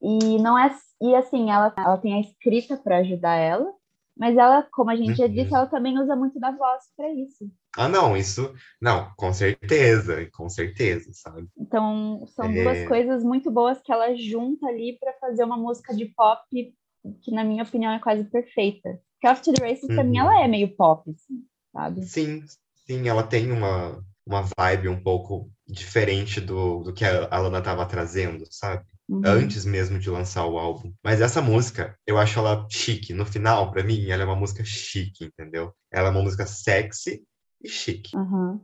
E 0.00 0.38
não 0.42 0.58
é 0.58 0.74
e 1.00 1.14
assim, 1.14 1.50
ela, 1.50 1.72
ela 1.76 1.98
tem 1.98 2.14
a 2.14 2.20
escrita 2.20 2.76
para 2.76 2.98
ajudar 2.98 3.36
ela, 3.36 3.72
mas 4.16 4.36
ela, 4.36 4.62
como 4.72 4.90
a 4.90 4.96
gente 4.96 5.16
já 5.16 5.26
Uhum. 5.26 5.34
disse, 5.34 5.54
ela 5.54 5.66
também 5.66 5.98
usa 5.98 6.16
muito 6.16 6.38
da 6.40 6.50
voz 6.50 6.84
para 6.96 7.10
isso. 7.12 7.50
Ah, 7.76 7.88
não, 7.88 8.16
isso. 8.16 8.54
Não, 8.80 9.12
com 9.16 9.32
certeza, 9.32 10.28
com 10.32 10.48
certeza, 10.48 11.10
sabe? 11.12 11.48
Então, 11.56 12.26
são 12.28 12.46
É. 12.48 12.54
duas 12.54 12.82
coisas 12.88 13.22
muito 13.24 13.50
boas 13.50 13.80
que 13.80 13.92
ela 13.92 14.14
junta 14.16 14.66
ali 14.66 14.98
para 14.98 15.12
fazer 15.14 15.44
uma 15.44 15.56
música 15.56 15.94
de 15.94 16.06
pop 16.06 16.42
que, 16.50 17.30
na 17.30 17.44
minha 17.44 17.62
opinião, 17.62 17.92
é 17.92 17.98
quase 17.98 18.24
perfeita. 18.24 19.00
Porque 19.20 19.42
to 19.42 19.52
the 19.52 19.66
Races, 19.68 19.86
pra 19.88 20.04
mim, 20.04 20.18
Uhum. 20.18 20.18
ela 20.18 20.44
é 20.44 20.48
meio 20.48 20.74
pop, 20.76 21.08
assim, 21.10 21.44
sabe? 21.72 22.00
Sim, 22.00 22.44
sim, 22.86 23.08
ela 23.08 23.22
tem 23.22 23.50
uma, 23.52 24.04
uma 24.26 24.42
vibe 24.58 24.88
um 24.88 25.02
pouco 25.02 25.50
diferente 25.66 26.40
do, 26.40 26.82
do 26.82 26.92
que 26.92 27.04
a 27.04 27.28
a 27.30 27.38
Lana 27.38 27.62
tava 27.62 27.86
trazendo, 27.86 28.44
sabe? 28.50 28.84
Uhum. 29.08 29.22
Antes 29.24 29.64
mesmo 29.64 29.98
de 29.98 30.08
lançar 30.08 30.46
o 30.46 30.58
álbum. 30.58 30.92
Mas 31.02 31.20
essa 31.20 31.42
música, 31.42 31.96
eu 32.06 32.18
acho 32.18 32.38
ela 32.38 32.66
chique. 32.70 33.12
No 33.12 33.26
final, 33.26 33.70
pra 33.70 33.82
mim, 33.82 34.08
ela 34.08 34.22
é 34.22 34.26
uma 34.26 34.36
música 34.36 34.64
chique, 34.64 35.24
entendeu? 35.24 35.72
Ela 35.92 36.08
é 36.08 36.10
uma 36.10 36.22
música 36.22 36.46
sexy 36.46 37.22
e 37.62 37.68
chique. 37.68 38.16
Uhum. 38.16 38.60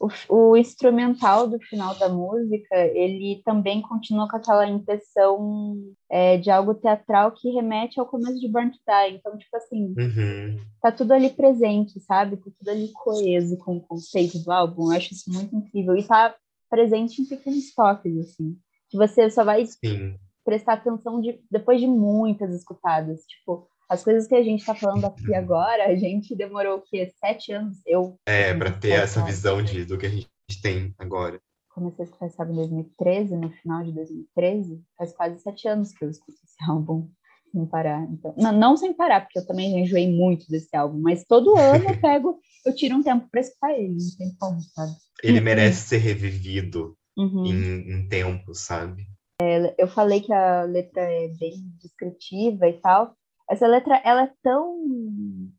O, 0.00 0.08
o 0.50 0.56
instrumental 0.56 1.48
do 1.48 1.58
final 1.60 1.94
da 1.96 2.08
música, 2.08 2.76
ele 2.94 3.40
também 3.44 3.80
continua 3.82 4.28
com 4.28 4.36
aquela 4.36 4.68
impressão 4.68 5.76
é, 6.10 6.36
de 6.36 6.50
algo 6.50 6.74
teatral 6.74 7.32
que 7.32 7.50
remete 7.50 7.98
ao 7.98 8.06
começo 8.06 8.38
de 8.38 8.48
Burn 8.48 8.70
to 8.70 8.78
Die. 8.86 9.16
Então, 9.16 9.36
tipo 9.38 9.56
assim, 9.56 9.94
Uhum. 9.96 10.58
tá 10.80 10.90
tudo 10.92 11.12
ali 11.12 11.30
presente, 11.30 11.98
sabe? 12.00 12.36
Tá 12.36 12.50
tudo 12.58 12.68
ali 12.68 12.90
coeso 12.92 13.56
com 13.58 13.76
o 13.76 13.80
conceito 13.80 14.38
do 14.40 14.50
álbum. 14.52 14.92
Eu 14.92 14.96
acho 14.98 15.14
isso 15.14 15.30
muito 15.32 15.54
incrível. 15.54 15.96
E 15.96 16.02
tá 16.02 16.34
presente 16.70 17.20
em 17.22 17.26
pequenos 17.26 17.72
toques, 17.74 18.16
assim. 18.18 18.56
Que 18.92 18.98
você 18.98 19.30
só 19.30 19.42
vai 19.42 19.64
Sim. 19.64 20.16
prestar 20.44 20.74
atenção 20.74 21.18
de, 21.18 21.40
depois 21.50 21.80
de 21.80 21.86
muitas 21.86 22.54
escutadas. 22.54 23.22
Tipo, 23.24 23.66
as 23.88 24.04
coisas 24.04 24.26
que 24.28 24.34
a 24.34 24.42
gente 24.42 24.64
tá 24.64 24.74
falando 24.74 25.06
aqui 25.06 25.34
agora, 25.34 25.86
a 25.86 25.96
gente 25.96 26.36
demorou 26.36 26.76
o 26.76 26.82
quê? 26.82 27.10
Sete 27.18 27.52
anos? 27.52 27.78
Eu 27.86 28.16
É, 28.26 28.52
pra 28.52 28.70
ter 28.70 28.90
essa 28.90 29.20
anos. 29.20 29.34
visão 29.34 29.62
de, 29.62 29.86
do 29.86 29.96
que 29.96 30.04
a 30.04 30.10
gente 30.10 30.28
tem 30.62 30.94
agora. 30.98 31.40
comecei 31.74 32.04
a 32.04 32.06
escutar 32.06 32.26
esse 32.26 32.38
álbum 32.38 32.52
em 32.52 32.56
2013, 32.56 33.36
no 33.36 33.50
final 33.50 33.82
de 33.82 33.92
2013. 33.92 34.82
Faz 34.98 35.12
quase 35.14 35.40
sete 35.40 35.66
anos 35.66 35.90
que 35.92 36.04
eu 36.04 36.10
escuto 36.10 36.38
esse 36.44 36.70
álbum. 36.70 37.08
Sem 37.50 37.66
parar, 37.66 38.02
então. 38.10 38.34
Não, 38.36 38.52
não 38.52 38.76
sem 38.78 38.94
parar, 38.94 39.22
porque 39.22 39.38
eu 39.38 39.46
também 39.46 39.78
enjoei 39.78 40.10
muito 40.10 40.46
desse 40.48 40.74
álbum, 40.74 40.98
mas 41.00 41.24
todo 41.24 41.56
ano 41.58 41.84
eu 41.84 42.00
pego, 42.00 42.38
eu 42.64 42.74
tiro 42.74 42.96
um 42.96 43.02
tempo 43.02 43.26
para 43.30 43.40
escutar 43.40 43.72
ele, 43.72 43.92
não 43.92 44.16
tem 44.18 44.34
como, 44.38 44.60
sabe? 44.60 44.92
Ele 45.22 45.38
uhum. 45.38 45.44
merece 45.44 45.88
ser 45.88 45.98
revivido 45.98 46.96
uhum. 47.16 47.46
em, 47.46 47.92
em 47.92 48.08
tempo, 48.08 48.54
sabe? 48.54 49.06
É, 49.40 49.74
eu 49.78 49.88
falei 49.88 50.20
que 50.20 50.32
a 50.32 50.62
letra 50.62 51.02
é 51.02 51.28
bem 51.28 51.54
descritiva 51.80 52.68
e 52.68 52.80
tal. 52.80 53.16
Essa 53.50 53.66
letra, 53.66 54.00
ela 54.04 54.22
é 54.22 54.32
tão 54.42 54.78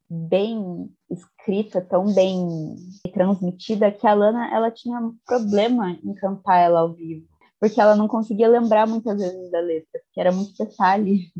bem 0.09 0.89
escrita, 1.11 1.81
tão 1.81 2.13
bem 2.13 2.75
transmitida, 3.13 3.91
que 3.91 4.07
a 4.07 4.13
Lana, 4.13 4.49
ela 4.53 4.71
tinha 4.71 4.97
um 4.97 5.15
problema 5.25 5.91
em 5.91 6.13
cantar 6.15 6.57
ela 6.57 6.79
ao 6.79 6.93
vivo. 6.93 7.27
Porque 7.59 7.79
ela 7.79 7.95
não 7.95 8.07
conseguia 8.07 8.47
lembrar 8.47 8.87
muitas 8.87 9.19
vezes 9.19 9.51
da 9.51 9.59
letra, 9.59 10.01
porque 10.05 10.19
era 10.19 10.31
muito 10.31 10.53
detalhe. 10.57 11.31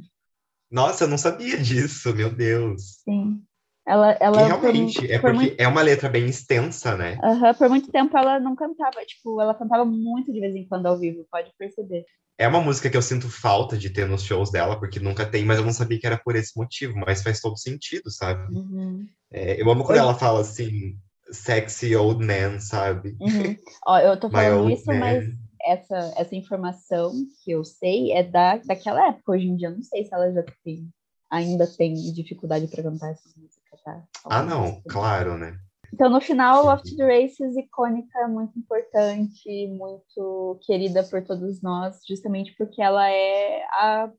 Nossa, 0.70 1.06
eu 1.06 1.08
não 1.08 1.18
sabia 1.18 1.58
disso, 1.58 2.14
meu 2.16 2.34
Deus. 2.34 3.02
Sim. 3.04 3.44
Ela, 3.86 4.12
ela 4.20 4.46
realmente, 4.46 5.02
por, 5.02 5.12
é 5.12 5.20
porque 5.20 5.38
muito... 5.38 5.56
é 5.60 5.68
uma 5.68 5.82
letra 5.82 6.08
bem 6.08 6.26
extensa, 6.26 6.96
né? 6.96 7.18
Uhum, 7.22 7.54
por 7.54 7.70
muito 7.70 7.92
tempo 7.92 8.18
ela 8.18 8.40
não 8.40 8.56
cantava, 8.56 9.04
tipo, 9.06 9.42
ela 9.42 9.54
cantava 9.54 9.84
muito 9.84 10.32
de 10.32 10.40
vez 10.40 10.56
em 10.56 10.66
quando 10.66 10.86
ao 10.86 10.98
vivo, 10.98 11.28
pode 11.30 11.52
perceber. 11.58 12.06
É 12.38 12.48
uma 12.48 12.62
música 12.62 12.90
que 12.90 12.98
eu 12.98 13.02
sinto 13.02 13.30
falta 13.30 13.78
de 13.78 13.90
ter 13.90 14.08
nos 14.08 14.24
shows 14.24 14.52
dela, 14.52 14.80
porque 14.80 15.00
nunca 15.00 15.26
tem, 15.26 15.46
mas 15.46 15.60
eu 15.60 15.66
não 15.66 15.74
sabia 15.74 16.00
que 16.00 16.08
era 16.08 16.18
por 16.18 16.36
esse 16.36 16.58
motivo, 16.58 16.98
mas 16.98 17.22
faz 17.22 17.40
todo 17.40 17.58
sentido, 17.58 18.10
sabe? 18.10 18.56
Uhum. 18.56 19.06
É, 19.32 19.62
eu 19.62 19.70
amo 19.70 19.84
quando 19.84 20.00
ela 20.00 20.16
fala 20.16 20.42
assim, 20.42 20.98
sexy 21.32 21.96
old 21.96 22.26
man, 22.26 22.60
sabe? 22.60 23.16
Uhum. 23.20 23.56
Ó, 23.86 24.00
eu 24.00 24.20
tô 24.20 24.30
falando 24.32 24.72
isso, 24.72 24.88
man. 24.88 25.00
mas 25.00 25.26
essa, 25.64 26.14
essa 26.18 26.36
informação 26.36 27.14
que 27.44 27.52
eu 27.52 27.64
sei 27.64 28.12
é 28.12 28.24
da, 28.24 28.58
daquela 28.58 29.08
época. 29.08 29.32
Hoje 29.32 29.46
em 29.46 29.56
dia, 29.56 29.70
eu 29.70 29.76
não 29.76 29.84
sei 29.84 30.06
se 30.06 30.14
ela 30.14 30.32
já 30.32 30.44
tem, 30.64 30.90
ainda 31.32 31.66
tem 31.66 31.94
dificuldade 32.14 32.68
para 32.68 32.84
cantar 32.84 33.12
essa 33.12 33.30
música, 33.38 33.63
tá? 33.84 34.04
Ah, 34.26 34.44
não, 34.44 34.82
claro, 34.88 35.38
né? 35.38 35.58
Então, 35.94 36.10
no 36.10 36.20
final, 36.20 36.66
Loft 36.66 36.96
the 36.96 37.06
Races, 37.06 37.56
icônica, 37.56 38.28
muito 38.28 38.58
importante, 38.58 39.68
muito 39.68 40.60
querida 40.66 41.04
por 41.04 41.24
todos 41.24 41.62
nós, 41.62 42.00
justamente 42.08 42.56
porque 42.58 42.82
ela 42.82 43.08
é 43.08 43.64
a, 43.66 44.12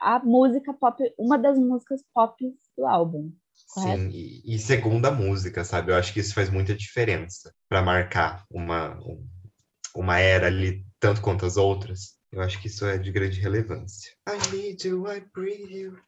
a 0.00 0.18
música 0.20 0.72
pop, 0.72 0.96
uma 1.18 1.36
das 1.36 1.58
músicas 1.58 2.02
pop 2.14 2.42
do 2.76 2.86
álbum. 2.86 3.30
Correto? 3.74 4.00
Sim, 4.00 4.08
e, 4.08 4.54
e 4.54 4.58
segunda 4.58 5.10
música, 5.10 5.62
sabe? 5.62 5.92
Eu 5.92 5.96
acho 5.96 6.12
que 6.14 6.20
isso 6.20 6.32
faz 6.32 6.48
muita 6.48 6.74
diferença 6.74 7.54
para 7.68 7.82
marcar 7.82 8.46
uma, 8.50 8.98
uma 9.94 10.18
era 10.18 10.46
ali, 10.46 10.86
tanto 10.98 11.20
quanto 11.20 11.44
as 11.44 11.58
outras. 11.58 12.18
Eu 12.32 12.40
acho 12.40 12.58
que 12.62 12.68
isso 12.68 12.86
é 12.86 12.96
de 12.96 13.12
grande 13.12 13.40
relevância. 13.40 14.12
I 14.26 14.56
need 14.56 14.88
you, 14.88 15.06
I 15.06 15.20
breathe 15.34 15.70
you. 15.70 15.98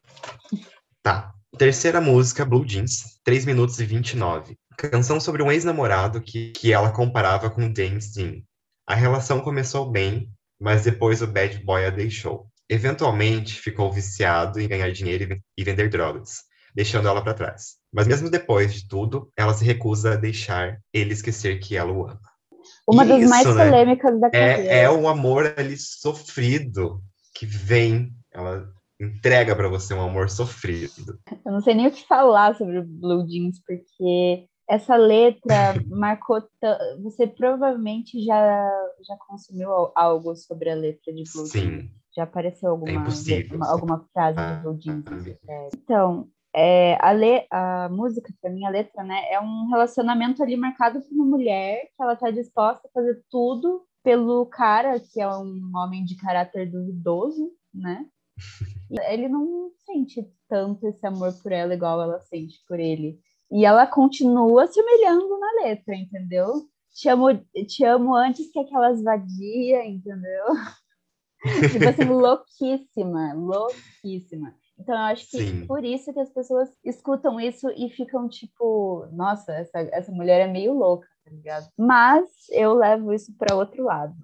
Tá. 1.03 1.33
Terceira 1.57 1.99
música, 1.99 2.45
Blue 2.45 2.65
Jeans, 2.65 3.19
3 3.25 3.45
minutos 3.45 3.77
e 3.77 3.85
29. 3.85 4.55
Canção 4.77 5.19
sobre 5.19 5.43
um 5.43 5.51
ex-namorado 5.51 6.21
que, 6.21 6.51
que 6.51 6.71
ela 6.71 6.91
comparava 6.91 7.49
com 7.49 7.73
James 7.75 8.11
Dean. 8.13 8.41
A 8.87 8.95
relação 8.95 9.41
começou 9.41 9.91
bem, 9.91 10.31
mas 10.59 10.83
depois 10.83 11.21
o 11.21 11.27
bad 11.27 11.61
boy 11.63 11.85
a 11.85 11.89
deixou. 11.89 12.47
Eventualmente, 12.69 13.59
ficou 13.59 13.91
viciado 13.91 14.59
em 14.59 14.67
ganhar 14.67 14.89
dinheiro 14.91 15.37
e 15.57 15.63
vender 15.63 15.89
drogas, 15.89 16.37
deixando 16.73 17.09
ela 17.09 17.21
para 17.21 17.33
trás. 17.33 17.75
Mas 17.93 18.07
mesmo 18.07 18.29
depois 18.29 18.73
de 18.73 18.87
tudo, 18.87 19.29
ela 19.37 19.53
se 19.53 19.65
recusa 19.65 20.13
a 20.13 20.17
deixar 20.17 20.79
ele 20.93 21.13
esquecer 21.13 21.59
que 21.59 21.75
ela 21.75 21.91
o 21.91 22.07
ama. 22.07 22.21
Uma 22.87 23.05
das 23.05 23.29
mais 23.29 23.45
né? 23.45 23.69
polêmicas 23.69 24.19
da 24.21 24.31
carreira. 24.31 24.63
É, 24.63 24.83
é 24.83 24.89
o 24.89 25.07
amor 25.09 25.53
ali 25.57 25.75
sofrido 25.77 27.03
que 27.35 27.45
vem, 27.45 28.13
ela 28.31 28.73
entrega 29.03 29.55
para 29.55 29.69
você 29.69 29.93
um 29.93 30.01
amor 30.01 30.29
sofrido. 30.29 31.19
Eu 31.45 31.51
não 31.51 31.61
sei 31.61 31.73
nem 31.73 31.87
o 31.87 31.91
que 31.91 32.05
falar 32.07 32.55
sobre 32.55 32.79
o 32.79 32.85
Blue 32.85 33.27
Jeans, 33.27 33.61
porque 33.65 34.47
essa 34.67 34.95
letra 34.95 35.73
marcou. 35.89 36.41
Você 37.03 37.27
provavelmente 37.27 38.23
já, 38.23 38.69
já 39.05 39.17
consumiu 39.27 39.69
algo 39.95 40.35
sobre 40.35 40.69
a 40.69 40.75
letra 40.75 41.13
de 41.13 41.23
Blue 41.33 41.45
Sim. 41.45 41.59
Jeans. 41.59 41.91
Já 42.15 42.23
apareceu 42.23 42.69
alguma, 42.69 43.05
uma, 43.53 43.71
alguma 43.71 44.05
frase 44.13 44.37
de 44.37 44.61
Blue 44.61 44.77
Jeans? 44.79 45.03
Ah, 45.49 45.69
então, 45.73 46.27
é, 46.55 46.95
a, 47.01 47.11
le, 47.11 47.47
a 47.49 47.89
música, 47.89 48.31
para 48.39 48.51
mim, 48.51 48.63
a 48.65 48.69
letra, 48.69 49.03
né, 49.03 49.31
é 49.31 49.39
um 49.39 49.67
relacionamento 49.69 50.43
ali 50.43 50.55
marcado 50.55 51.01
por 51.01 51.11
uma 51.11 51.25
mulher 51.25 51.87
que 51.95 52.03
ela 52.03 52.15
tá 52.15 52.29
disposta 52.29 52.87
a 52.87 52.91
fazer 52.91 53.23
tudo 53.31 53.83
pelo 54.03 54.45
cara, 54.45 54.99
que 54.99 55.19
é 55.19 55.27
um 55.27 55.71
homem 55.75 56.05
de 56.05 56.15
caráter 56.17 56.69
duvidoso, 56.69 57.51
né? 57.73 58.05
Ele 59.09 59.27
não 59.27 59.71
sente 59.85 60.27
tanto 60.47 60.87
esse 60.87 61.05
amor 61.05 61.33
por 61.41 61.51
ela 61.51 61.73
igual 61.73 62.01
ela 62.01 62.19
sente 62.19 62.63
por 62.67 62.79
ele. 62.79 63.19
E 63.51 63.65
ela 63.65 63.85
continua 63.87 64.67
se 64.67 64.79
humilhando 64.79 65.39
na 65.39 65.63
letra, 65.63 65.95
entendeu? 65.95 66.67
Te 66.91 67.09
amo, 67.09 67.27
te 67.67 67.83
amo 67.83 68.15
antes 68.15 68.51
que 68.51 68.59
aquelas 68.59 69.01
vadia, 69.01 69.85
entendeu? 69.85 70.45
tipo 71.71 71.87
assim, 71.87 72.05
louquíssima, 72.05 73.33
louquíssima. 73.33 74.55
Então, 74.77 74.95
eu 74.95 75.01
acho 75.01 75.29
que 75.29 75.37
Sim. 75.37 75.67
por 75.67 75.83
isso 75.83 76.11
que 76.13 76.19
as 76.19 76.29
pessoas 76.29 76.69
escutam 76.83 77.39
isso 77.39 77.69
e 77.77 77.89
ficam 77.89 78.27
tipo, 78.27 79.07
nossa, 79.11 79.53
essa, 79.53 79.79
essa 79.91 80.11
mulher 80.11 80.41
é 80.41 80.51
meio 80.51 80.73
louca, 80.73 81.07
tá 81.23 81.31
ligado? 81.31 81.67
Mas 81.77 82.29
eu 82.51 82.73
levo 82.73 83.13
isso 83.13 83.35
para 83.37 83.55
outro 83.55 83.83
lado. 83.83 84.15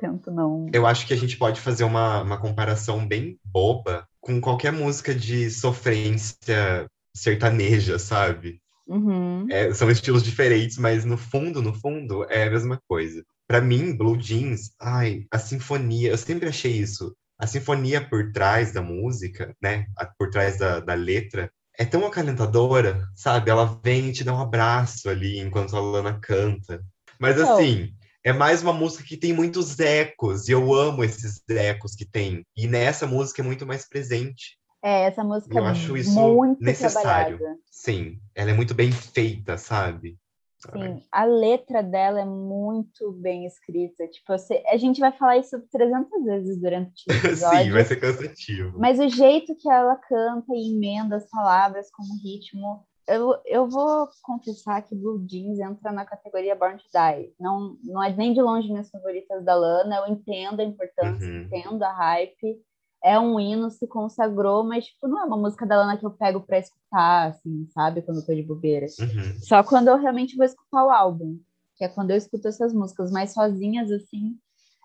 Tento 0.00 0.30
não. 0.30 0.68
Eu 0.72 0.86
acho 0.86 1.06
que 1.06 1.12
a 1.12 1.16
gente 1.16 1.36
pode 1.36 1.60
fazer 1.60 1.84
uma, 1.84 2.22
uma 2.22 2.38
comparação 2.38 3.06
bem 3.06 3.38
boba 3.44 4.06
com 4.20 4.40
qualquer 4.40 4.72
música 4.72 5.14
de 5.14 5.50
sofrência 5.50 6.90
sertaneja, 7.14 7.98
sabe? 7.98 8.60
Uhum. 8.86 9.46
É, 9.50 9.72
são 9.72 9.90
estilos 9.90 10.22
diferentes, 10.22 10.78
mas 10.78 11.04
no 11.04 11.16
fundo, 11.16 11.62
no 11.62 11.74
fundo, 11.74 12.24
é 12.28 12.44
a 12.44 12.50
mesma 12.50 12.80
coisa. 12.88 13.22
Para 13.46 13.60
mim, 13.60 13.96
Blue 13.96 14.16
Jeans, 14.16 14.72
ai, 14.80 15.26
a 15.30 15.38
sinfonia, 15.38 16.10
eu 16.10 16.18
sempre 16.18 16.48
achei 16.48 16.72
isso 16.72 17.14
a 17.40 17.46
sinfonia 17.46 18.06
por 18.06 18.30
trás 18.32 18.70
da 18.70 18.82
música, 18.82 19.56
né, 19.62 19.86
por 20.18 20.28
trás 20.28 20.58
da, 20.58 20.78
da 20.78 20.92
letra, 20.92 21.50
é 21.78 21.86
tão 21.86 22.06
acalentadora, 22.06 23.08
sabe? 23.16 23.50
Ela 23.50 23.80
vem 23.82 24.10
e 24.10 24.12
te 24.12 24.22
dá 24.22 24.34
um 24.34 24.42
abraço 24.42 25.08
ali 25.08 25.38
enquanto 25.38 25.74
a 25.74 25.80
Lana 25.80 26.18
canta. 26.20 26.84
Mas 27.18 27.38
oh. 27.38 27.44
assim, 27.44 27.94
é 28.24 28.32
mais 28.32 28.62
uma 28.62 28.72
música 28.72 29.04
que 29.04 29.16
tem 29.16 29.32
muitos 29.32 29.78
ecos, 29.78 30.48
e 30.48 30.52
eu 30.52 30.74
amo 30.74 31.02
esses 31.02 31.42
ecos 31.48 31.94
que 31.94 32.04
tem. 32.04 32.44
E 32.56 32.66
nessa 32.66 33.06
música 33.06 33.42
é 33.42 33.44
muito 33.44 33.66
mais 33.66 33.88
presente. 33.88 34.58
É, 34.82 35.04
essa 35.04 35.22
música 35.22 35.58
eu 35.58 35.64
é 35.64 35.70
acho 35.70 35.96
isso 35.96 36.20
muito 36.20 36.62
necessário. 36.62 37.36
Trabalhada. 37.36 37.60
Sim, 37.70 38.18
ela 38.34 38.50
é 38.50 38.54
muito 38.54 38.74
bem 38.74 38.90
feita, 38.92 39.58
sabe? 39.58 40.18
Sim, 40.58 41.02
a 41.10 41.24
letra 41.24 41.82
dela 41.82 42.20
é 42.20 42.24
muito 42.24 43.12
bem 43.12 43.46
escrita. 43.46 44.06
Tipo, 44.06 44.36
você, 44.36 44.62
a 44.66 44.76
gente 44.76 45.00
vai 45.00 45.10
falar 45.10 45.38
isso 45.38 45.58
300 45.72 46.22
vezes 46.22 46.60
durante 46.60 47.04
o 47.08 47.12
episódio. 47.12 47.64
Sim, 47.64 47.70
vai 47.70 47.84
ser 47.84 47.96
cansativo. 47.96 48.78
Mas 48.78 48.98
o 48.98 49.08
jeito 49.08 49.56
que 49.56 49.70
ela 49.70 49.96
canta 49.96 50.52
e 50.52 50.74
emenda 50.74 51.16
as 51.16 51.28
palavras 51.30 51.90
como 51.90 52.20
ritmo. 52.22 52.86
Eu, 53.12 53.34
eu 53.44 53.68
vou 53.68 54.08
confessar 54.22 54.82
que 54.82 54.94
Blue 54.94 55.24
Jeans 55.26 55.58
entra 55.58 55.90
na 55.90 56.04
categoria 56.04 56.54
Born 56.54 56.78
to 56.78 56.84
Die. 56.84 57.32
Não, 57.38 57.76
não 57.82 58.02
é 58.02 58.14
nem 58.14 58.32
de 58.32 58.40
longe 58.40 58.68
minhas 58.68 58.90
favoritas 58.90 59.44
da 59.44 59.54
Lana. 59.54 59.96
Eu 59.96 60.12
entendo 60.12 60.60
a 60.60 60.64
importância, 60.64 61.26
uhum. 61.26 61.42
entendo 61.42 61.82
a 61.82 61.92
hype 61.92 62.60
é 63.02 63.18
um 63.18 63.40
hino, 63.40 63.70
se 63.70 63.86
consagrou, 63.86 64.62
mas 64.62 64.86
tipo, 64.86 65.08
não 65.08 65.20
é 65.20 65.24
uma 65.24 65.36
música 65.36 65.66
da 65.66 65.76
Lana 65.76 65.96
que 65.96 66.04
eu 66.04 66.10
pego 66.10 66.40
pra 66.40 66.58
escutar, 66.58 67.28
assim, 67.28 67.66
sabe? 67.72 68.02
Quando 68.02 68.18
eu 68.18 68.26
tô 68.26 68.34
de 68.34 68.42
bobeira. 68.42 68.86
Uhum. 69.00 69.38
Só 69.40 69.62
quando 69.62 69.88
eu 69.88 69.96
realmente 69.96 70.36
vou 70.36 70.44
escutar 70.44 70.84
o 70.84 70.90
álbum. 70.90 71.38
Que 71.76 71.84
é 71.84 71.88
quando 71.88 72.10
eu 72.10 72.16
escuto 72.16 72.46
essas 72.46 72.74
músicas, 72.74 73.10
mas 73.10 73.32
sozinhas, 73.32 73.90
assim, 73.90 74.36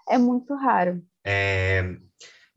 é 0.08 0.18
muito 0.18 0.56
raro. 0.56 1.04
É... 1.26 1.98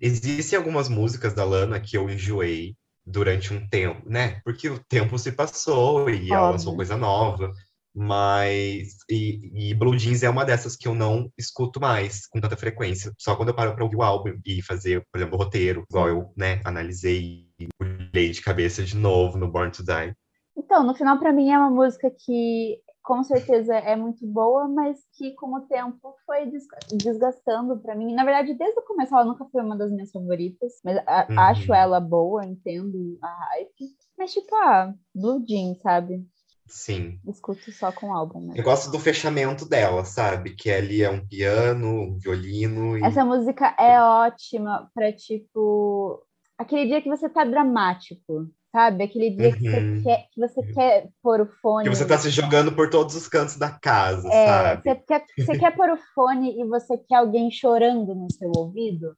Existem 0.01 0.57
algumas 0.57 0.89
músicas 0.89 1.35
da 1.35 1.45
Lana 1.45 1.81
que 1.81 1.97
eu 1.97 2.09
enjoei 2.09 2.77
durante 3.11 3.53
um 3.53 3.67
tempo, 3.69 4.03
né? 4.09 4.41
Porque 4.45 4.69
o 4.69 4.79
tempo 4.89 5.19
se 5.19 5.33
passou 5.33 6.09
e 6.11 6.31
ela 6.31 6.51
lançou 6.51 6.77
coisa 6.77 6.97
nova. 6.97 7.53
Mas. 7.95 8.97
E, 9.11 9.71
e, 9.71 9.75
Blue 9.75 9.99
Jeans 9.99 10.23
é 10.23 10.31
uma 10.31 10.45
dessas 10.45 10.77
que 10.77 10.87
eu 10.87 10.95
não 10.95 11.31
escuto 11.37 11.81
mais 11.81 12.27
com 12.29 12.41
tanta 12.41 12.57
frequência. 12.57 13.13
Só 13.19 13.35
quando 13.35 13.49
eu 13.49 13.55
paro 13.55 13.75
pra 13.75 13.83
ouvir 13.83 13.97
o 13.97 14.03
álbum 14.03 14.39
e 14.47 14.63
fazer, 14.63 15.05
por 15.11 15.19
exemplo, 15.19 15.37
o 15.37 15.43
roteiro, 15.43 15.85
igual 15.91 16.09
eu, 16.09 16.33
né, 16.37 16.61
analisei 16.65 17.49
e 17.59 17.67
olhei 17.83 18.31
de 18.31 18.41
cabeça 18.41 18.85
de 18.85 18.97
novo 18.97 19.39
no 19.39 19.51
Born 19.51 19.73
to 19.73 19.83
Die. 19.83 20.15
Então, 20.57 20.85
no 20.85 20.95
final, 20.95 21.19
para 21.19 21.33
mim, 21.33 21.51
é 21.51 21.59
uma 21.59 21.71
música 21.71 22.11
que 22.11 22.79
com 23.09 23.25
certeza 23.25 23.75
é 23.75 23.97
muito 23.97 24.27
boa, 24.27 24.69
mas 24.69 24.99
que 25.17 25.35
com 25.35 25.55
o 25.55 25.63
tempo 25.63 26.15
foi 26.27 26.45
desgastando 26.93 27.81
para 27.81 27.95
mim. 27.95 28.15
Na 28.15 28.23
verdade, 28.23 28.53
desde 28.53 28.79
o 28.79 28.85
começo 28.85 29.15
ela 29.15 29.25
nunca 29.25 29.47
foi 29.47 29.63
uma 29.63 29.79
das 29.79 29.91
minhas 29.91 30.11
favoritas, 30.11 30.75
mas 30.85 30.99
uhum. 30.99 31.41
acho 31.41 31.73
ela 31.73 32.01
boa, 32.01 32.45
entendo 32.45 33.19
a 33.23 33.47
hype. 33.47 33.97
Mas 34.19 34.35
tipo, 34.35 34.55
ah, 34.57 34.93
Blue 35.15 35.43
Jeans, 35.43 35.81
sabe? 35.81 36.23
Sim. 36.67 37.19
Escuto 37.27 37.73
só 37.73 37.91
com 37.91 38.15
álbum. 38.15 38.49
Né? 38.49 38.55
Eu 38.59 38.63
gosto 38.63 38.91
do 38.91 38.99
fechamento 38.99 39.67
dela, 39.67 40.05
sabe? 40.05 40.55
Que 40.55 40.71
ali 40.71 41.03
é 41.03 41.09
um 41.09 41.27
piano, 41.27 41.89
um 41.89 42.19
violino. 42.19 42.99
E... 42.99 43.03
Essa 43.03 43.25
música 43.25 43.75
é 43.79 43.99
ótima 44.03 44.91
para 44.95 45.15
tipo 45.15 46.23
aquele 46.59 46.85
dia 46.85 47.01
que 47.01 47.09
você 47.09 47.27
tá 47.27 47.43
dramático, 47.43 48.51
sabe? 48.73 49.05
Aquele 49.05 49.31
dia 49.31 49.53
que, 49.53 49.61
você 49.71 49.77
Uhum. 49.81 50.03
quer, 50.03 50.27
que 50.33 50.41
você 50.41 50.63
quer 50.73 51.09
pôr 51.23 51.41
o 51.41 51.47
fone. 51.61 51.89
Que 51.89 51.95
você 51.97 52.07
tá 52.07 52.19
se 52.19 52.31
jogando 52.31 52.73
por 52.75 52.91
todos 52.91 53.15
os 53.15 53.29
cantos 53.29 53.57
da 53.57 53.71
casa, 53.71 54.29
É, 54.29 54.47
sabe? 54.47 54.83
você 54.83 54.95
quer, 54.97 55.25
você 55.39 55.59
quer 55.59 55.77
pôr 55.77 55.91
o 55.91 55.97
fone 56.15 56.61
e 56.61 56.65
você 56.65 56.97
quer 56.99 57.17
alguém 57.17 57.51
chorando 57.51 58.15
no 58.15 58.31
seu 58.33 58.51
ouvido? 58.57 59.15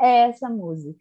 É 0.00 0.28
essa 0.28 0.48
música. 0.48 0.98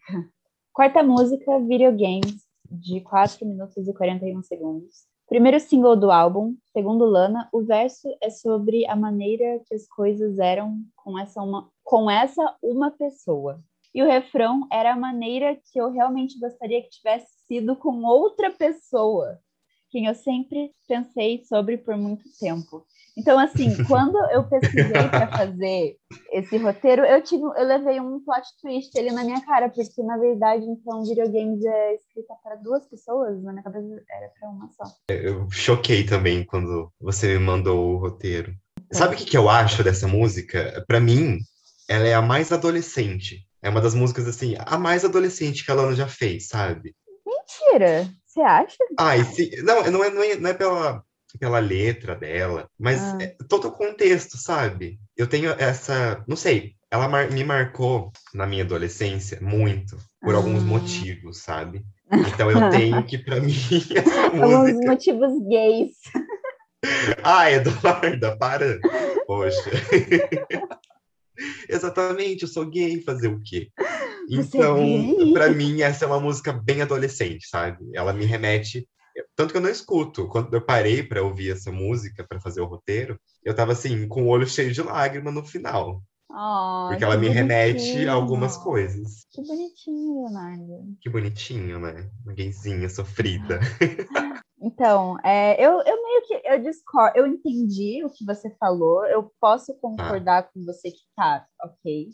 Quarta 0.72 1.02
música, 1.04 1.60
Videogames, 1.60 2.44
de 2.70 3.02
4 3.02 3.46
minutos 3.46 3.88
e 3.88 3.94
41 3.94 4.42
segundos. 4.44 5.06
Primeiro 5.28 5.60
single 5.60 5.96
do 5.96 6.12
álbum, 6.12 6.56
segundo 6.74 7.06
Lana, 7.06 7.48
o 7.52 7.63
verso 7.63 8.08
é 8.22 8.30
sobre 8.30 8.86
a 8.88 8.96
maneira 8.96 9.60
que 9.66 9.74
as 9.74 9.88
coisas 9.88 10.38
eram 10.38 10.78
com 10.96 11.18
essa 11.18 11.42
uma, 11.42 11.70
com 11.84 12.10
essa 12.12 12.56
uma 12.62 12.92
pessoa. 12.92 13.60
E 13.93 14.01
o 14.01 14.08
refrão 14.08 14.67
era 14.71 14.93
a 14.93 14.95
maneira 14.95 15.56
que 15.71 15.79
eu 15.79 15.91
realmente 15.91 16.39
gostaria 16.39 16.82
que 16.82 16.89
tivesse 16.89 17.27
sido 17.47 17.75
com 17.75 18.03
outra 18.03 18.49
pessoa, 18.49 19.39
quem 19.91 20.08
eu 20.08 20.15
sempre 20.15 20.71
pensei 20.88 21.43
sobre 21.43 21.77
por 21.77 21.95
muito 21.95 22.23
tempo. 22.39 22.84
Então, 23.15 23.38
assim, 23.38 23.69
quando 23.86 24.17
eu 24.32 24.43
pesquisei 24.49 25.08
para 25.10 25.27
fazer 25.27 25.97
esse 26.32 26.58
roteiro, 26.58 27.03
eu 27.06 27.21
tive, 27.21 27.43
eu 27.43 27.63
levei 27.63 27.99
um 27.99 28.19
plot 28.19 28.47
twist 28.60 28.97
ali 28.97 29.12
na 29.12 29.23
minha 29.23 29.41
cara, 29.41 29.69
porque 29.69 30.01
na 30.01 30.17
verdade, 30.17 30.65
então, 30.65 31.03
videogames 31.03 31.63
é 31.63 31.93
escrita 31.93 32.34
para 32.43 32.56
duas 32.56 32.88
pessoas, 32.88 33.41
na 33.43 33.51
minha 33.51 33.63
cabeça 33.63 34.03
era 34.10 34.32
para 34.39 34.49
uma 34.49 34.67
só. 34.71 34.86
Eu 35.10 35.47
choquei 35.51 36.03
também 36.03 36.43
quando 36.43 36.91
você 36.99 37.38
me 37.38 37.45
mandou 37.45 37.93
o 37.93 37.97
roteiro. 37.97 38.51
Sabe 38.91 39.15
o 39.15 39.17
que, 39.17 39.25
que 39.25 39.38
eu 39.38 39.49
acho 39.49 39.84
dessa 39.84 40.08
música? 40.08 40.84
Pra 40.88 40.99
mim, 40.99 41.38
ela 41.88 42.08
é 42.08 42.13
a 42.13 42.21
mais 42.21 42.51
adolescente. 42.51 43.47
É 43.63 43.69
uma 43.69 43.80
das 43.82 43.93
músicas, 43.95 44.28
assim, 44.28 44.56
a 44.60 44.78
mais 44.78 45.06
adolescente 45.06 45.63
que 45.63 45.71
a 45.71 45.73
Lana 45.73 45.95
já 45.95 46.08
fez, 46.08 46.47
sabe? 46.49 46.93
Mentira! 47.26 48.08
Você 48.28 48.41
acha? 48.41 48.76
Ai, 48.99 49.23
se... 49.23 49.62
não, 49.63 49.84
não 49.89 50.04
é, 50.04 50.10
não 50.10 50.21
é, 50.23 50.36
não 50.36 50.49
é 50.49 50.54
pela, 50.54 51.04
pela 51.39 51.60
letra 51.60 52.13
dela, 52.15 52.67
mas 52.78 52.99
Ah. 53.02 53.17
é 53.21 53.36
todo 53.47 53.69
o 53.69 53.71
contexto, 53.71 54.38
sabe? 54.38 54.99
Eu 55.15 55.28
tenho 55.28 55.52
essa, 55.52 56.23
não 56.28 56.36
sei, 56.36 56.73
ela 56.91 57.08
mar- 57.08 57.32
me 57.32 57.43
marcou 57.43 58.12
na 58.34 58.45
minha 58.45 58.63
adolescência 58.63 59.39
muito, 59.41 59.97
por 60.21 60.36
alguns 60.36 60.63
Ah. 60.63 60.67
motivos, 60.67 61.38
sabe? 61.41 61.86
Então 62.12 62.52
eu 62.52 62.69
tenho 62.69 63.04
que, 63.06 63.17
pra 63.17 63.39
mim, 63.41 63.54
essa 63.95 64.26
Alguns 64.26 64.73
música. 64.73 64.88
motivos 64.91 65.47
gays. 65.47 65.91
Ah, 67.23 67.49
Eduarda, 67.49 68.36
para! 68.36 68.78
Poxa. 69.26 69.71
Exatamente, 71.69 72.43
eu 72.43 72.48
sou 72.48 72.65
gay, 72.65 73.02
fazer 73.02 73.28
o 73.28 73.41
quê? 73.41 73.69
Você 74.30 74.58
Então, 74.58 74.78
é 74.78 75.02
gay? 75.24 75.34
pra 75.34 75.50
mim, 75.50 75.82
essa 75.82 76.06
é 76.06 76.08
uma 76.08 76.19
música 76.19 76.54
bem 76.54 76.82
adolescente, 76.82 77.48
sabe? 77.48 77.78
Ela 77.93 78.13
me 78.13 78.26
remete. 78.26 78.88
Tanto 79.36 79.52
que 79.52 79.58
eu 79.58 79.62
não 79.62 79.69
escuto. 79.69 80.28
Quando 80.28 80.54
eu 80.54 80.62
parei 80.65 81.04
pra 81.04 81.22
ouvir 81.24 81.52
essa 81.52 81.72
música, 81.72 82.26
pra 82.28 82.39
fazer 82.39 82.62
o 82.62 82.65
roteiro, 82.65 83.19
eu 83.43 83.54
tava 83.56 83.72
assim, 83.74 84.08
com 84.08 84.24
o 84.24 84.28
olho 84.28 84.48
cheio 84.48 84.72
de 84.72 84.82
lágrima 84.82 85.32
no 85.32 85.43
final. 85.43 86.02
Oh, 86.30 86.86
Porque 86.88 86.98
que 87.00 87.04
ela 87.04 87.17
me 87.17 87.28
remete 87.30 87.80
bonitinho. 87.80 88.10
a 88.10 88.13
algumas 88.13 88.58
coisas. 88.58 89.26
Que 89.32 89.41
bonitinho, 89.43 90.24
Leonardo. 90.24 90.98
Que 91.02 91.10
bonitinho, 91.10 91.80
né? 91.80 92.10
Uma 92.26 92.34
gayzinha 92.34 92.89
sofrida. 92.89 93.60
Então, 94.63 95.19
é, 95.26 95.62
eu, 95.62 95.73
eu 95.82 96.04
meio 96.04 96.21
que 96.26 96.41
eu 96.45 96.63
discordo, 96.63 97.17
eu 97.17 97.28
entendi 97.28 98.02
o 98.06 98.10
que 98.10 98.26
você 98.26 98.49
falou, 98.58 99.06
eu 99.08 99.30
posso 99.39 99.73
concordar 99.80 100.49
com 100.54 100.63
você 100.63 100.89
que 100.89 101.02
tá, 101.17 101.45
ok, 101.62 102.08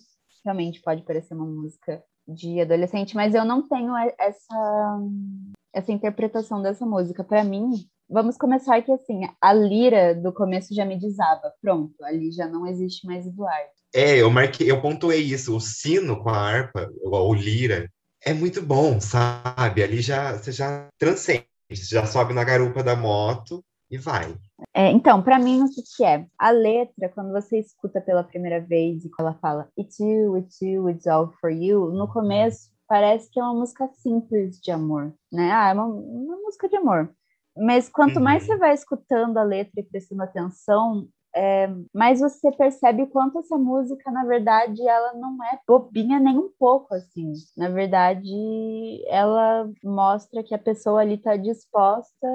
realmente 0.43 0.81
pode 0.81 1.03
parecer 1.03 1.35
uma 1.35 1.45
música 1.45 2.03
de 2.27 2.59
adolescente, 2.59 3.15
mas 3.15 3.35
eu 3.35 3.45
não 3.45 3.67
tenho 3.67 3.93
essa, 4.19 4.99
essa 5.73 5.91
interpretação 5.91 6.61
dessa 6.61 6.87
música. 6.87 7.23
Para 7.23 7.43
mim, 7.43 7.69
vamos 8.09 8.35
começar 8.35 8.81
que 8.81 8.91
assim, 8.91 9.21
a 9.39 9.53
lira 9.53 10.15
do 10.15 10.33
começo 10.33 10.73
já 10.73 10.85
me 10.85 10.99
desaba, 10.99 11.53
pronto, 11.61 11.93
ali 12.03 12.31
já 12.31 12.47
não 12.47 12.65
existe 12.65 13.05
mais 13.05 13.27
Eduardo. 13.27 13.69
É, 13.93 14.17
eu 14.17 14.29
marquei, 14.29 14.69
eu 14.69 14.81
pontuei 14.81 15.21
isso. 15.21 15.55
O 15.55 15.59
sino 15.59 16.21
com 16.21 16.29
a 16.29 16.37
harpa, 16.37 16.87
o, 17.01 17.15
o 17.15 17.33
lira, 17.33 17.89
é 18.23 18.33
muito 18.33 18.61
bom, 18.61 18.99
sabe? 18.99 19.81
Ali 19.83 20.01
já 20.01 20.33
você 20.33 20.51
já 20.51 20.87
transcende, 20.97 21.48
já 21.71 22.05
sobe 22.05 22.33
na 22.33 22.43
garupa 22.43 22.83
da 22.83 22.95
moto 22.95 23.63
e 23.89 23.97
vai. 23.97 24.35
É, 24.73 24.91
então, 24.91 25.21
para 25.21 25.39
mim, 25.39 25.63
o 25.63 25.69
que, 25.69 25.81
que 25.95 26.03
é? 26.03 26.25
A 26.37 26.51
letra, 26.51 27.09
quando 27.09 27.31
você 27.31 27.59
escuta 27.59 28.01
pela 28.01 28.23
primeira 28.23 28.59
vez 28.59 29.05
e 29.05 29.09
ela 29.19 29.33
fala 29.35 29.69
It's 29.77 29.99
you, 29.99 30.37
it's 30.37 30.61
you, 30.61 30.89
it's 30.89 31.07
all 31.07 31.31
for 31.39 31.49
you, 31.49 31.91
no 31.91 32.07
começo 32.07 32.69
parece 32.87 33.29
que 33.29 33.39
é 33.39 33.43
uma 33.43 33.53
música 33.53 33.87
simples 33.93 34.59
de 34.59 34.71
amor, 34.71 35.13
né? 35.31 35.51
Ah, 35.51 35.69
é 35.69 35.73
uma, 35.73 35.85
uma 35.85 36.37
música 36.37 36.67
de 36.67 36.75
amor. 36.75 37.13
Mas 37.55 37.87
quanto 37.87 38.17
Uhum. 38.17 38.23
mais 38.23 38.43
você 38.43 38.57
vai 38.57 38.73
escutando 38.73 39.37
a 39.37 39.43
letra 39.43 39.79
e 39.79 39.83
prestando 39.83 40.23
atenção, 40.23 41.07
é, 41.35 41.69
mais 41.93 42.19
você 42.19 42.51
percebe 42.51 43.05
quanto 43.07 43.39
essa 43.39 43.57
música, 43.57 44.11
na 44.11 44.25
verdade, 44.25 44.81
ela 44.87 45.13
não 45.13 45.43
é 45.43 45.59
bobinha 45.67 46.19
nem 46.19 46.37
um 46.37 46.49
pouco, 46.57 46.93
assim. 46.93 47.33
Na 47.55 47.69
verdade, 47.69 48.29
ela 49.07 49.69
mostra 49.83 50.43
que 50.43 50.55
a 50.55 50.59
pessoa 50.59 51.01
ali 51.01 51.15
está 51.15 51.35
disposta 51.35 52.27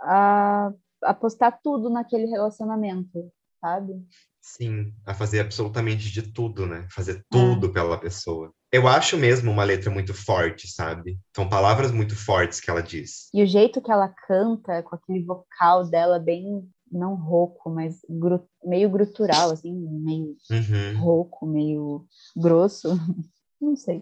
a 0.00 0.72
apostar 1.02 1.60
tudo 1.62 1.88
naquele 1.88 2.26
relacionamento, 2.26 3.30
sabe? 3.60 3.94
Sim, 4.42 4.92
a 5.06 5.14
fazer 5.14 5.40
absolutamente 5.40 6.10
de 6.10 6.22
tudo, 6.22 6.66
né? 6.66 6.86
Fazer 6.90 7.24
tudo 7.30 7.72
pela 7.72 7.98
pessoa. 7.98 8.52
Eu 8.72 8.88
acho 8.88 9.16
mesmo 9.18 9.50
uma 9.50 9.64
letra 9.64 9.90
muito 9.90 10.14
forte, 10.14 10.66
sabe? 10.68 11.18
São 11.34 11.48
palavras 11.48 11.92
muito 11.92 12.16
fortes 12.16 12.60
que 12.60 12.70
ela 12.70 12.82
diz. 12.82 13.28
E 13.34 13.42
o 13.42 13.46
jeito 13.46 13.82
que 13.82 13.90
ela 13.90 14.08
canta, 14.08 14.82
com 14.82 14.96
aquele 14.96 15.24
vocal 15.24 15.84
dela 15.88 16.18
bem, 16.18 16.68
não 16.90 17.14
rouco, 17.14 17.70
mas 17.70 17.98
gru- 18.08 18.46
meio 18.64 18.90
grutural, 18.90 19.50
assim, 19.50 19.72
meio 19.72 20.34
Uhum. 20.50 20.98
rouco, 21.00 21.46
meio 21.46 22.04
grosso. 22.36 22.88
Não 23.60 23.76
sei. 23.76 24.00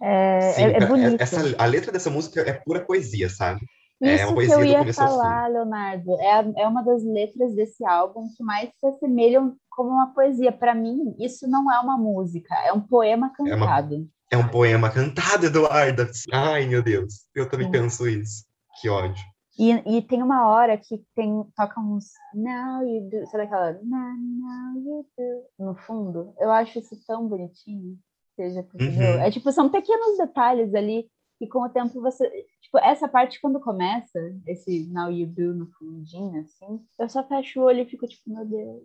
É, 0.00 0.52
Sim, 0.52 0.62
é, 0.62 0.70
é 0.70 0.78
ca- 0.78 0.86
bonito. 0.86 1.20
essa, 1.20 1.40
a 1.58 1.66
letra 1.66 1.90
dessa 1.90 2.08
música 2.08 2.40
é 2.42 2.52
pura 2.52 2.84
poesia, 2.84 3.28
sabe? 3.28 3.60
é 4.00 4.14
Isso 4.14 4.24
uma 4.24 4.28
que 4.28 4.34
poesia 4.34 4.54
eu 4.54 4.60
do 4.60 4.88
ia 4.88 4.94
falar, 4.94 5.48
Leonardo. 5.48 6.20
É, 6.20 6.32
a- 6.34 6.52
é 6.58 6.66
uma 6.68 6.82
das 6.82 7.02
letras 7.04 7.52
desse 7.54 7.84
álbum 7.84 8.28
que 8.36 8.44
mais 8.44 8.70
se 8.78 8.86
assemelham 8.86 9.56
como 9.70 9.90
uma 9.90 10.14
poesia. 10.14 10.52
Para 10.52 10.72
mim, 10.74 11.14
isso 11.18 11.48
não 11.48 11.70
é 11.72 11.80
uma 11.80 11.96
música, 11.98 12.54
é 12.64 12.72
um 12.72 12.80
poema 12.80 13.32
É 13.40 13.42
uma- 13.54 13.66
cantado. 13.66 14.08
É 14.30 14.36
um 14.36 14.48
poema 14.48 14.88
cantado, 14.88 15.46
Eduarda. 15.46 16.08
Ai, 16.32 16.66
meu 16.66 16.82
Deus. 16.82 17.26
Eu 17.34 17.48
também 17.48 17.66
Sim. 17.66 17.72
penso 17.72 18.08
isso. 18.08 18.44
Que 18.80 18.88
ódio. 18.88 19.22
E, 19.58 19.70
e 19.70 20.02
tem 20.02 20.22
uma 20.22 20.48
hora 20.48 20.78
que 20.78 21.04
tem, 21.14 21.44
toca 21.54 21.78
uns 21.80 22.12
Now 22.34 22.82
you 22.82 23.10
do, 23.10 23.26
sabe 23.26 23.44
aquela 23.44 23.72
Now, 23.72 24.14
now 24.16 24.76
you 24.76 25.06
do 25.16 25.64
no 25.64 25.74
fundo? 25.74 26.34
Eu 26.38 26.50
acho 26.50 26.78
isso 26.78 26.96
tão 27.06 27.28
bonitinho. 27.28 27.98
Seja 28.34 28.62
percebeu? 28.62 29.16
Uhum. 29.16 29.20
É 29.20 29.30
tipo, 29.30 29.52
são 29.52 29.68
pequenos 29.68 30.16
detalhes 30.16 30.74
ali 30.74 31.06
que 31.38 31.46
com 31.46 31.62
o 31.62 31.68
tempo 31.68 32.00
você. 32.00 32.28
Tipo, 32.62 32.78
essa 32.78 33.08
parte 33.08 33.40
quando 33.40 33.60
começa, 33.60 34.18
esse 34.46 34.88
Now 34.90 35.10
you 35.10 35.26
do 35.26 35.54
no 35.54 35.66
fundinho, 35.72 36.40
assim, 36.40 36.80
eu 36.98 37.08
só 37.08 37.26
fecho 37.26 37.60
o 37.60 37.64
olho 37.64 37.80
e 37.80 37.86
fico 37.86 38.06
tipo, 38.06 38.32
meu 38.32 38.46
Deus, 38.46 38.84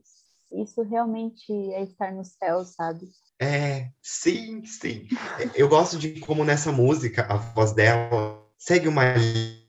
isso 0.52 0.82
realmente 0.82 1.52
é 1.74 1.84
estar 1.84 2.12
no 2.12 2.24
céu, 2.24 2.66
sabe? 2.66 3.08
É, 3.40 3.90
sim, 4.02 4.66
sim. 4.66 5.08
Eu 5.56 5.70
gosto 5.70 5.98
de 5.98 6.20
como 6.20 6.44
nessa 6.44 6.72
música 6.72 7.24
a 7.32 7.38
voz 7.38 7.74
dela 7.74 8.44
segue 8.58 8.88
uma 8.88 9.04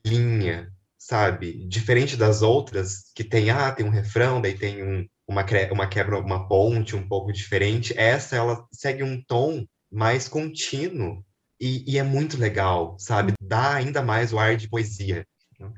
linha, 0.05 0.68
sabe? 1.09 1.65
Diferente 1.67 2.15
das 2.15 2.43
outras, 2.43 3.11
que 3.15 3.23
tem, 3.23 3.49
ah, 3.49 3.71
tem 3.71 3.83
um 3.83 3.89
refrão, 3.89 4.39
daí 4.39 4.55
tem 4.55 4.83
um, 4.83 5.07
uma, 5.27 5.43
uma 5.71 5.87
quebra, 5.87 6.19
uma 6.19 6.47
ponte 6.47 6.95
um 6.95 7.07
pouco 7.07 7.33
diferente. 7.33 7.97
Essa, 7.97 8.35
ela 8.35 8.63
segue 8.71 9.01
um 9.01 9.19
tom 9.25 9.65
mais 9.91 10.27
contínuo 10.27 11.25
e, 11.59 11.83
e 11.91 11.97
é 11.97 12.03
muito 12.03 12.37
legal, 12.37 12.95
sabe? 12.99 13.33
Dá 13.41 13.73
ainda 13.73 14.03
mais 14.03 14.31
o 14.31 14.37
ar 14.37 14.55
de 14.55 14.69
poesia. 14.69 15.25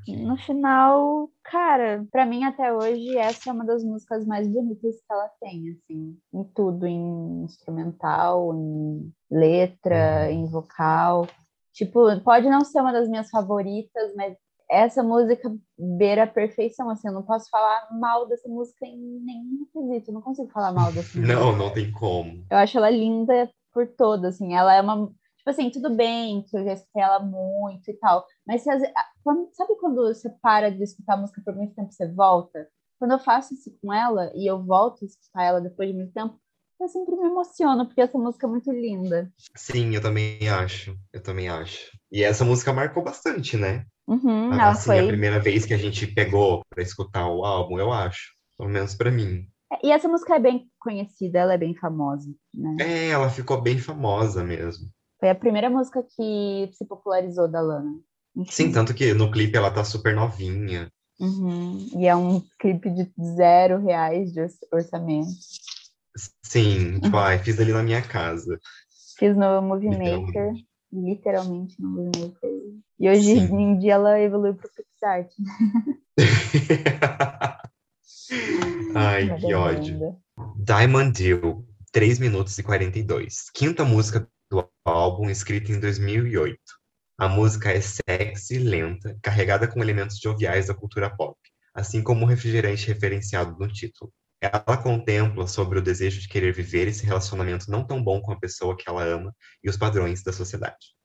No 0.06 0.36
final, 0.36 1.30
cara, 1.42 2.06
pra 2.12 2.26
mim 2.26 2.44
até 2.44 2.72
hoje 2.72 3.16
essa 3.16 3.48
é 3.48 3.52
uma 3.52 3.64
das 3.64 3.82
músicas 3.82 4.26
mais 4.26 4.46
bonitas 4.46 4.96
que 4.96 5.12
ela 5.12 5.30
tem, 5.40 5.70
assim, 5.70 6.18
em 6.32 6.44
tudo, 6.54 6.86
em 6.86 7.42
instrumental, 7.42 8.54
em 8.54 9.12
letra, 9.30 10.30
em 10.30 10.44
vocal. 10.44 11.26
Tipo, 11.72 12.20
pode 12.20 12.48
não 12.50 12.64
ser 12.64 12.80
uma 12.80 12.92
das 12.92 13.08
minhas 13.08 13.30
favoritas, 13.30 14.14
mas 14.14 14.36
essa 14.72 15.02
música 15.02 15.54
beira 15.78 16.22
a 16.24 16.26
perfeição, 16.26 16.88
assim, 16.88 17.06
eu 17.08 17.12
não 17.14 17.22
posso 17.22 17.50
falar 17.50 17.88
mal 17.92 18.26
dessa 18.26 18.48
música 18.48 18.86
em 18.86 18.98
nenhum 19.20 19.66
quesito, 19.72 20.10
eu 20.10 20.14
não 20.14 20.22
consigo 20.22 20.50
falar 20.50 20.72
mal 20.72 20.90
dessa 20.92 21.12
música. 21.18 21.34
Não, 21.34 21.54
não 21.56 21.70
tem 21.72 21.92
como. 21.92 22.44
Eu 22.50 22.56
acho 22.56 22.78
ela 22.78 22.88
linda 22.90 23.50
por 23.72 23.86
todo, 23.86 24.24
assim, 24.26 24.54
ela 24.54 24.74
é 24.74 24.80
uma. 24.80 25.06
Tipo 25.36 25.50
assim, 25.50 25.70
tudo 25.70 25.90
bem 25.94 26.42
que 26.44 26.56
eu 26.56 26.64
já 26.64 26.72
escutei 26.72 27.02
ela 27.02 27.18
muito 27.18 27.90
e 27.90 27.94
tal, 27.94 28.24
mas 28.46 28.66
às 28.66 28.80
quando- 29.24 29.48
sabe 29.52 29.74
quando 29.76 29.96
você 29.96 30.30
para 30.40 30.70
de 30.70 30.82
escutar 30.82 31.14
a 31.14 31.16
música 31.16 31.42
por 31.44 31.54
muito 31.54 31.74
tempo 31.74 31.90
e 31.90 31.94
você 31.94 32.08
volta? 32.10 32.68
Quando 32.98 33.10
eu 33.12 33.18
faço 33.18 33.52
isso 33.52 33.76
com 33.82 33.92
ela 33.92 34.30
e 34.36 34.46
eu 34.48 34.62
volto 34.62 35.02
a 35.02 35.06
escutar 35.06 35.42
ela 35.42 35.60
depois 35.60 35.88
de 35.90 35.96
muito 35.96 36.12
tempo, 36.12 36.38
eu 36.80 36.88
sempre 36.88 37.16
me 37.16 37.26
emociono, 37.26 37.84
porque 37.86 38.00
essa 38.00 38.16
música 38.16 38.46
é 38.46 38.50
muito 38.50 38.70
linda. 38.70 39.32
Sim, 39.56 39.94
eu 39.94 40.00
também 40.00 40.48
acho. 40.48 40.96
Eu 41.12 41.20
também 41.22 41.48
acho. 41.48 41.90
E 42.10 42.22
essa 42.22 42.44
música 42.44 42.72
marcou 42.72 43.02
bastante, 43.02 43.56
né? 43.56 43.84
Uhum, 44.06 44.52
ela 44.52 44.70
Assim, 44.70 44.86
foi. 44.86 44.98
a 45.00 45.06
primeira 45.06 45.40
vez 45.40 45.64
que 45.64 45.74
a 45.74 45.78
gente 45.78 46.06
pegou 46.06 46.62
pra 46.68 46.82
escutar 46.82 47.28
o 47.28 47.44
álbum, 47.44 47.78
eu 47.78 47.92
acho. 47.92 48.32
Pelo 48.58 48.68
menos 48.68 48.94
pra 48.94 49.10
mim. 49.10 49.46
E 49.82 49.90
essa 49.90 50.08
música 50.08 50.34
é 50.36 50.38
bem 50.38 50.68
conhecida, 50.78 51.38
ela 51.38 51.54
é 51.54 51.58
bem 51.58 51.74
famosa, 51.74 52.28
né? 52.54 52.76
É, 52.80 53.08
ela 53.08 53.30
ficou 53.30 53.60
bem 53.60 53.78
famosa 53.78 54.44
mesmo. 54.44 54.88
Foi 55.18 55.30
a 55.30 55.34
primeira 55.34 55.70
música 55.70 56.02
que 56.16 56.68
se 56.72 56.84
popularizou 56.86 57.48
da 57.48 57.60
Lana. 57.60 57.92
Enfim. 58.36 58.50
Sim, 58.50 58.72
tanto 58.72 58.92
que 58.94 59.14
no 59.14 59.30
clipe 59.30 59.56
ela 59.56 59.70
tá 59.70 59.84
super 59.84 60.14
novinha. 60.14 60.90
Uhum. 61.20 61.78
E 61.96 62.06
é 62.06 62.14
um 62.16 62.42
clipe 62.58 62.90
de 62.90 63.10
zero 63.36 63.78
reais 63.82 64.32
de 64.32 64.40
or- 64.40 64.48
orçamento. 64.72 65.28
Sim, 66.44 67.00
tipo, 67.00 67.16
ai, 67.16 67.38
fiz 67.38 67.58
ali 67.58 67.72
na 67.72 67.82
minha 67.82 68.02
casa. 68.02 68.58
Fiz 69.18 69.36
no 69.36 69.62
Movie. 69.62 69.88
Maker, 69.88 70.52
literalmente 70.92 71.80
no 71.80 71.88
Movie 71.88 72.20
Maker. 72.20 72.50
E 73.00 73.08
hoje 73.08 73.46
Sim. 73.46 73.56
em 73.56 73.78
dia 73.78 73.94
ela 73.94 74.20
evoluiu 74.20 74.54
pro 74.54 74.68
PixArt. 74.70 75.32
Ai, 78.94 79.28
Uma 79.28 79.38
que 79.38 79.54
ódio. 79.54 79.98
demanda. 79.98 80.16
Diamond 80.56 81.12
Deal, 81.12 81.64
3 81.92 82.18
minutos 82.18 82.58
e 82.58 82.62
42. 82.62 83.50
Quinta 83.54 83.84
música 83.84 84.28
do 84.50 84.68
álbum, 84.84 85.30
escrita 85.30 85.72
em 85.72 85.80
2008. 85.80 86.58
A 87.18 87.28
música 87.28 87.70
é 87.70 87.80
sexy, 87.80 88.58
lenta, 88.58 89.16
carregada 89.22 89.68
com 89.68 89.82
elementos 89.82 90.18
joviais 90.18 90.66
da 90.66 90.74
cultura 90.74 91.14
pop, 91.14 91.38
assim 91.74 92.02
como 92.02 92.24
o 92.24 92.28
refrigerante 92.28 92.88
referenciado 92.88 93.56
no 93.58 93.68
título. 93.68 94.12
Ela 94.42 94.76
contempla 94.76 95.46
sobre 95.46 95.78
o 95.78 95.82
desejo 95.82 96.20
de 96.20 96.28
querer 96.28 96.52
viver 96.52 96.88
esse 96.88 97.06
relacionamento 97.06 97.70
não 97.70 97.86
tão 97.86 98.02
bom 98.02 98.20
com 98.20 98.32
a 98.32 98.40
pessoa 98.40 98.76
que 98.76 98.88
ela 98.88 99.04
ama 99.04 99.32
e 99.62 99.70
os 99.70 99.76
padrões 99.76 100.24
da 100.24 100.32
sociedade. 100.32 100.96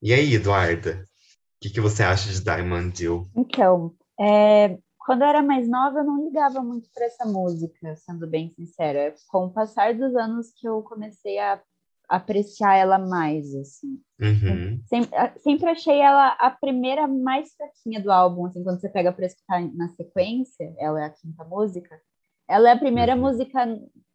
E 0.00 0.14
aí, 0.14 0.32
Eduarda, 0.32 1.04
o 1.04 1.60
que, 1.60 1.68
que 1.68 1.82
você 1.82 2.02
acha 2.02 2.30
de 2.30 2.42
Diamond 2.42 2.90
Deal? 2.98 3.26
Então, 3.36 3.94
é, 4.18 4.78
quando 4.96 5.20
eu 5.20 5.28
era 5.28 5.42
mais 5.42 5.68
nova, 5.68 5.98
eu 5.98 6.04
não 6.04 6.24
ligava 6.24 6.62
muito 6.62 6.88
para 6.94 7.04
essa 7.04 7.26
música, 7.26 7.94
sendo 7.96 8.26
bem 8.26 8.48
sincera. 8.50 9.14
Com 9.28 9.46
o 9.46 9.52
passar 9.52 9.92
dos 9.92 10.16
anos 10.16 10.52
que 10.56 10.66
eu 10.66 10.82
comecei 10.82 11.38
a 11.38 11.60
apreciar 12.08 12.74
ela 12.74 12.98
mais, 12.98 13.54
assim. 13.54 14.00
Uhum, 14.18 14.80
Sempre, 14.86 15.38
sempre 15.40 15.68
achei 15.68 16.00
ela 16.00 16.28
a 16.40 16.50
primeira 16.50 17.06
mais 17.06 17.52
fraquinha 17.54 18.02
do 18.02 18.10
álbum, 18.10 18.46
assim, 18.46 18.64
quando 18.64 18.80
você 18.80 18.88
pega 18.88 19.12
para 19.12 19.26
escutar 19.26 19.60
na 19.74 19.88
sequência, 19.90 20.74
ela 20.78 21.02
é 21.02 21.04
a 21.04 21.10
quinta 21.10 21.44
música. 21.44 22.00
Ela 22.48 22.70
é 22.70 22.72
a 22.72 22.78
primeira 22.78 23.14
Uhum. 23.14 23.20
música 23.22 23.66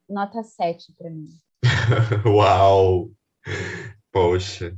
nota 0.09 0.43
7 0.43 0.93
para 0.97 1.09
mim. 1.09 1.25
Uau! 2.25 3.11
Poxa. 4.11 4.75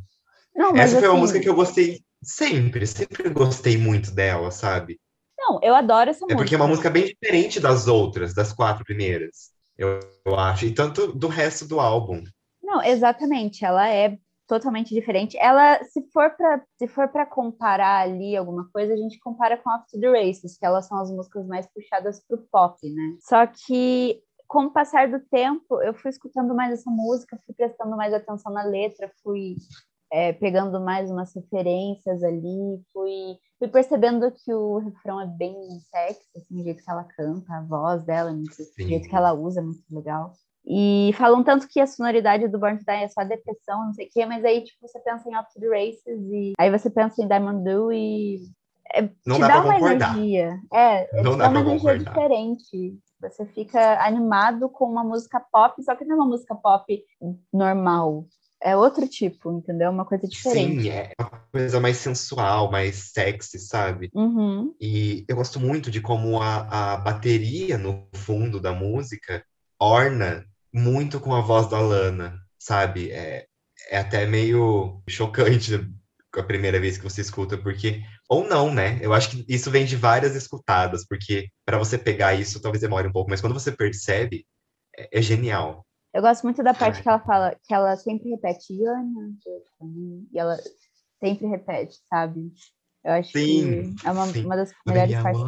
Não, 0.55 0.75
Essa 0.75 0.97
foi 0.99 1.07
uma 1.07 1.13
assim, 1.13 1.21
música 1.21 1.39
que 1.39 1.49
eu 1.49 1.55
gostei 1.55 2.01
sempre, 2.23 2.87
sempre 2.87 3.29
gostei 3.29 3.77
muito 3.77 4.11
dela, 4.11 4.51
sabe? 4.51 4.99
Não, 5.37 5.59
eu 5.61 5.75
adoro 5.75 6.09
essa 6.09 6.21
É 6.21 6.23
música. 6.23 6.37
porque 6.37 6.55
é 6.55 6.57
uma 6.57 6.67
música 6.67 6.89
bem 6.89 7.05
diferente 7.05 7.59
das 7.59 7.87
outras, 7.87 8.33
das 8.33 8.53
quatro 8.53 8.83
primeiras, 8.83 9.51
eu, 9.77 9.99
eu 10.25 10.39
acho, 10.39 10.65
e 10.65 10.73
tanto 10.73 11.13
do 11.13 11.27
resto 11.27 11.67
do 11.67 11.79
álbum. 11.79 12.23
Não, 12.63 12.81
exatamente. 12.81 13.63
Ela 13.63 13.89
é 13.89 14.17
totalmente 14.47 14.93
diferente. 14.93 15.37
Ela, 15.37 15.83
se 15.85 16.01
for 16.11 16.29
para 16.31 16.63
se 16.77 16.87
for 16.87 17.07
para 17.07 17.25
comparar 17.25 18.01
ali 18.01 18.35
alguma 18.35 18.69
coisa, 18.71 18.93
a 18.93 18.97
gente 18.97 19.19
compara 19.19 19.57
com 19.57 19.69
After 19.69 19.99
the 19.99 20.07
Races, 20.07 20.57
que 20.57 20.65
elas 20.65 20.87
são 20.87 20.99
as 20.99 21.11
músicas 21.11 21.45
mais 21.47 21.67
puxadas 21.67 22.23
pro 22.27 22.45
pop, 22.51 22.77
né? 22.89 23.17
Só 23.21 23.45
que 23.47 24.21
com 24.47 24.65
o 24.65 24.71
passar 24.71 25.09
do 25.09 25.19
tempo, 25.19 25.81
eu 25.81 25.93
fui 25.93 26.09
escutando 26.09 26.53
mais 26.53 26.71
essa 26.71 26.89
música, 26.89 27.39
fui 27.45 27.55
prestando 27.55 27.97
mais 27.97 28.13
atenção 28.13 28.53
na 28.53 28.63
letra, 28.63 29.11
fui 29.23 29.55
é, 30.11 30.33
pegando 30.33 30.79
mais 30.79 31.09
umas 31.09 31.33
referências 31.35 32.23
ali, 32.23 32.79
fui, 32.93 33.37
fui 33.57 33.67
percebendo 33.67 34.31
que 34.31 34.53
o 34.53 34.77
refrão 34.77 35.19
é 35.19 35.25
bem 35.25 35.55
sexy, 35.91 36.29
assim, 36.37 36.61
o 36.61 36.63
jeito 36.63 36.83
que 36.83 36.91
ela 36.91 37.03
canta, 37.03 37.53
a 37.53 37.61
voz 37.63 38.03
dela, 38.03 38.31
o 38.31 38.81
jeito 38.81 39.09
que 39.09 39.15
ela 39.15 39.33
usa 39.33 39.61
é 39.61 39.63
muito 39.63 39.83
legal. 39.89 40.31
E 40.67 41.11
falam 41.13 41.43
tanto 41.43 41.67
que 41.67 41.79
a 41.79 41.87
sonoridade 41.87 42.47
do 42.47 42.57
Born 42.59 42.77
to 42.79 42.85
Die 42.85 43.03
é 43.03 43.07
só 43.07 43.23
depressão, 43.23 43.85
não 43.85 43.93
sei 43.93 44.07
o 44.07 44.09
quê, 44.11 44.25
mas 44.25 44.43
aí, 44.43 44.63
tipo, 44.63 44.87
você 44.87 44.99
pensa 44.99 45.29
em 45.29 45.35
After 45.35 45.61
the 45.61 45.67
Races 45.69 46.19
e 46.31 46.53
aí 46.57 46.71
você 46.71 46.89
pensa 46.89 47.21
em 47.21 47.27
Diamond 47.27 47.63
Do 47.63 47.91
e 47.93 48.41
é, 48.93 49.03
Não 49.25 49.35
te 49.37 49.41
dá 49.41 49.47
dá 49.47 49.61
uma 49.63 49.73
concordar. 49.73 50.15
energia. 50.17 50.59
É, 50.73 51.21
Não 51.21 51.33
te 51.33 51.37
dá 51.37 51.43
dá 51.45 51.49
uma 51.49 51.61
pra 51.61 51.69
energia 51.69 51.91
concordar. 51.91 52.13
diferente. 52.13 52.99
Você 53.21 53.45
fica 53.47 54.03
animado 54.05 54.69
com 54.69 54.85
uma 54.85 55.03
música 55.03 55.39
pop, 55.51 55.81
só 55.83 55.95
que 55.95 56.03
não 56.05 56.13
é 56.15 56.19
uma 56.19 56.27
música 56.27 56.55
pop 56.55 57.03
normal. 57.53 58.25
É 58.61 58.75
outro 58.75 59.07
tipo, 59.07 59.51
entendeu? 59.51 59.91
Uma 59.91 60.05
coisa 60.05 60.27
diferente. 60.27 60.83
Sim, 60.83 60.89
é 60.89 61.11
uma 61.19 61.29
coisa 61.51 61.79
mais 61.79 61.97
sensual, 61.97 62.71
mais 62.71 63.11
sexy, 63.13 63.59
sabe? 63.59 64.09
Uhum. 64.13 64.73
E 64.81 65.23
eu 65.27 65.35
gosto 65.35 65.59
muito 65.59 65.91
de 65.91 66.01
como 66.01 66.41
a, 66.41 66.93
a 66.93 66.97
bateria 66.97 67.77
no 67.77 68.07
fundo 68.15 68.59
da 68.59 68.73
música 68.73 69.43
orna 69.79 70.43
muito 70.75 71.21
com 71.21 71.33
a 71.33 71.39
voz 71.39 71.69
da 71.69 71.79
Lana, 71.79 72.37
sabe? 72.59 73.09
É, 73.09 73.45
é 73.89 73.97
até 73.97 74.25
meio 74.25 75.01
chocante 75.07 75.73
a 76.35 76.43
primeira 76.43 76.81
vez 76.81 76.97
que 76.97 77.03
você 77.03 77.21
escuta, 77.21 77.57
porque. 77.57 78.01
Ou 78.27 78.45
não, 78.45 78.73
né? 78.73 78.99
Eu 79.01 79.13
acho 79.13 79.29
que 79.29 79.45
isso 79.47 79.71
vem 79.71 79.85
de 79.85 79.95
várias 79.95 80.35
escutadas, 80.35 81.05
porque 81.07 81.49
para 81.63 81.77
você 81.77 81.97
pegar 81.97 82.33
isso 82.33 82.61
talvez 82.61 82.81
demore 82.81 83.07
um 83.07 83.11
pouco, 83.11 83.29
mas 83.29 83.39
quando 83.39 83.53
você 83.53 83.71
percebe, 83.71 84.45
é, 84.97 85.19
é 85.19 85.21
genial. 85.21 85.85
Eu 86.13 86.21
gosto 86.21 86.43
muito 86.43 86.61
da 86.61 86.73
parte 86.73 86.97
Ai. 86.97 87.03
que 87.03 87.09
ela 87.09 87.19
fala, 87.19 87.55
que 87.63 87.73
ela 87.73 87.95
sempre 87.95 88.29
repete, 88.29 88.73
e 88.73 90.37
ela 90.37 90.57
sempre 91.23 91.47
repete, 91.47 91.99
sabe? 92.09 92.51
Eu 93.03 93.13
acho 93.13 93.31
Sim, 93.31 93.95
que 93.95 94.07
é 94.07 94.11
uma, 94.11 94.25
uma 94.25 94.55
das 94.57 94.73
melhores 94.85 95.15
partes. 95.15 95.41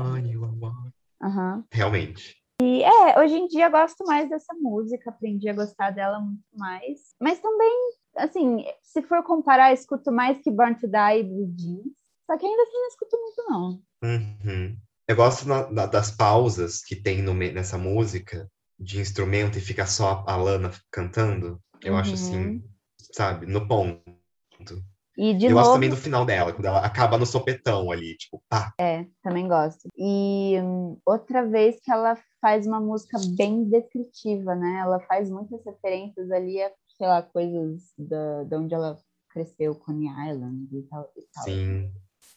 Aham. 1.21 1.65
Realmente. 1.71 2.37
E 2.59 2.83
é, 2.83 3.19
hoje 3.19 3.35
em 3.35 3.47
dia 3.47 3.65
eu 3.65 3.71
gosto 3.71 4.03
mais 4.05 4.27
dessa 4.29 4.53
música, 4.55 5.11
aprendi 5.11 5.47
a 5.47 5.53
gostar 5.53 5.91
dela 5.91 6.19
muito 6.19 6.41
mais. 6.55 7.13
Mas 7.21 7.39
também, 7.39 7.71
assim, 8.15 8.65
se 8.81 9.03
for 9.03 9.23
comparar, 9.23 9.69
eu 9.69 9.75
escuto 9.75 10.11
mais 10.11 10.39
que 10.39 10.49
Born 10.49 10.73
to 10.75 10.87
Die 10.87 11.23
do 11.23 11.45
Jeans. 11.55 11.95
Só 12.25 12.35
que 12.35 12.45
ainda 12.45 12.63
assim 12.63 12.73
não 12.73 12.87
escuto 12.87 13.17
muito, 13.17 13.43
não. 13.47 13.81
Uhum. 14.03 14.77
Eu 15.07 15.15
gosto 15.15 15.47
na- 15.47 15.69
na- 15.69 15.85
das 15.85 16.09
pausas 16.11 16.81
que 16.83 16.95
tem 16.95 17.21
no 17.21 17.33
nessa 17.33 17.77
música 17.77 18.49
de 18.79 18.99
instrumento 18.99 19.57
e 19.57 19.61
fica 19.61 19.85
só 19.85 20.25
a 20.27 20.35
Lana 20.35 20.71
cantando. 20.91 21.61
Eu 21.81 21.95
acho 21.95 22.09
Uhum. 22.09 22.15
assim, 22.15 22.63
sabe, 23.13 23.45
no 23.45 23.67
ponto. 23.67 24.03
E 25.17 25.33
de 25.33 25.45
eu 25.45 25.51
novo, 25.51 25.61
gosto 25.61 25.73
também 25.73 25.89
do 25.89 25.95
final 25.97 26.25
dela, 26.25 26.53
quando 26.53 26.65
ela 26.65 26.85
acaba 26.85 27.17
no 27.17 27.25
sopetão 27.25 27.89
ali, 27.91 28.15
tipo, 28.17 28.43
pá. 28.49 28.73
também 29.23 29.47
gosto. 29.47 29.87
E 29.97 30.59
hum, 30.61 30.99
outra 31.05 31.43
vez 31.47 31.79
que 31.81 31.91
ela 31.91 32.15
faz 32.41 32.65
uma 32.67 32.79
música 32.79 33.17
bem 33.35 33.63
descritiva, 33.65 34.55
né? 34.55 34.79
Ela 34.81 34.99
faz 35.01 35.29
muitas 35.29 35.63
referências 35.65 36.29
ali 36.31 36.61
a, 36.61 36.71
sei 36.97 37.07
lá, 37.07 37.21
coisas 37.21 37.93
da, 37.97 38.43
de 38.43 38.55
onde 38.55 38.73
ela 38.73 38.97
cresceu, 39.29 39.75
Coney 39.75 40.07
Island 40.29 40.67
e 40.71 40.81
tal. 40.83 41.11
E 41.15 41.21
tal. 41.33 41.43
Sim, 41.43 41.91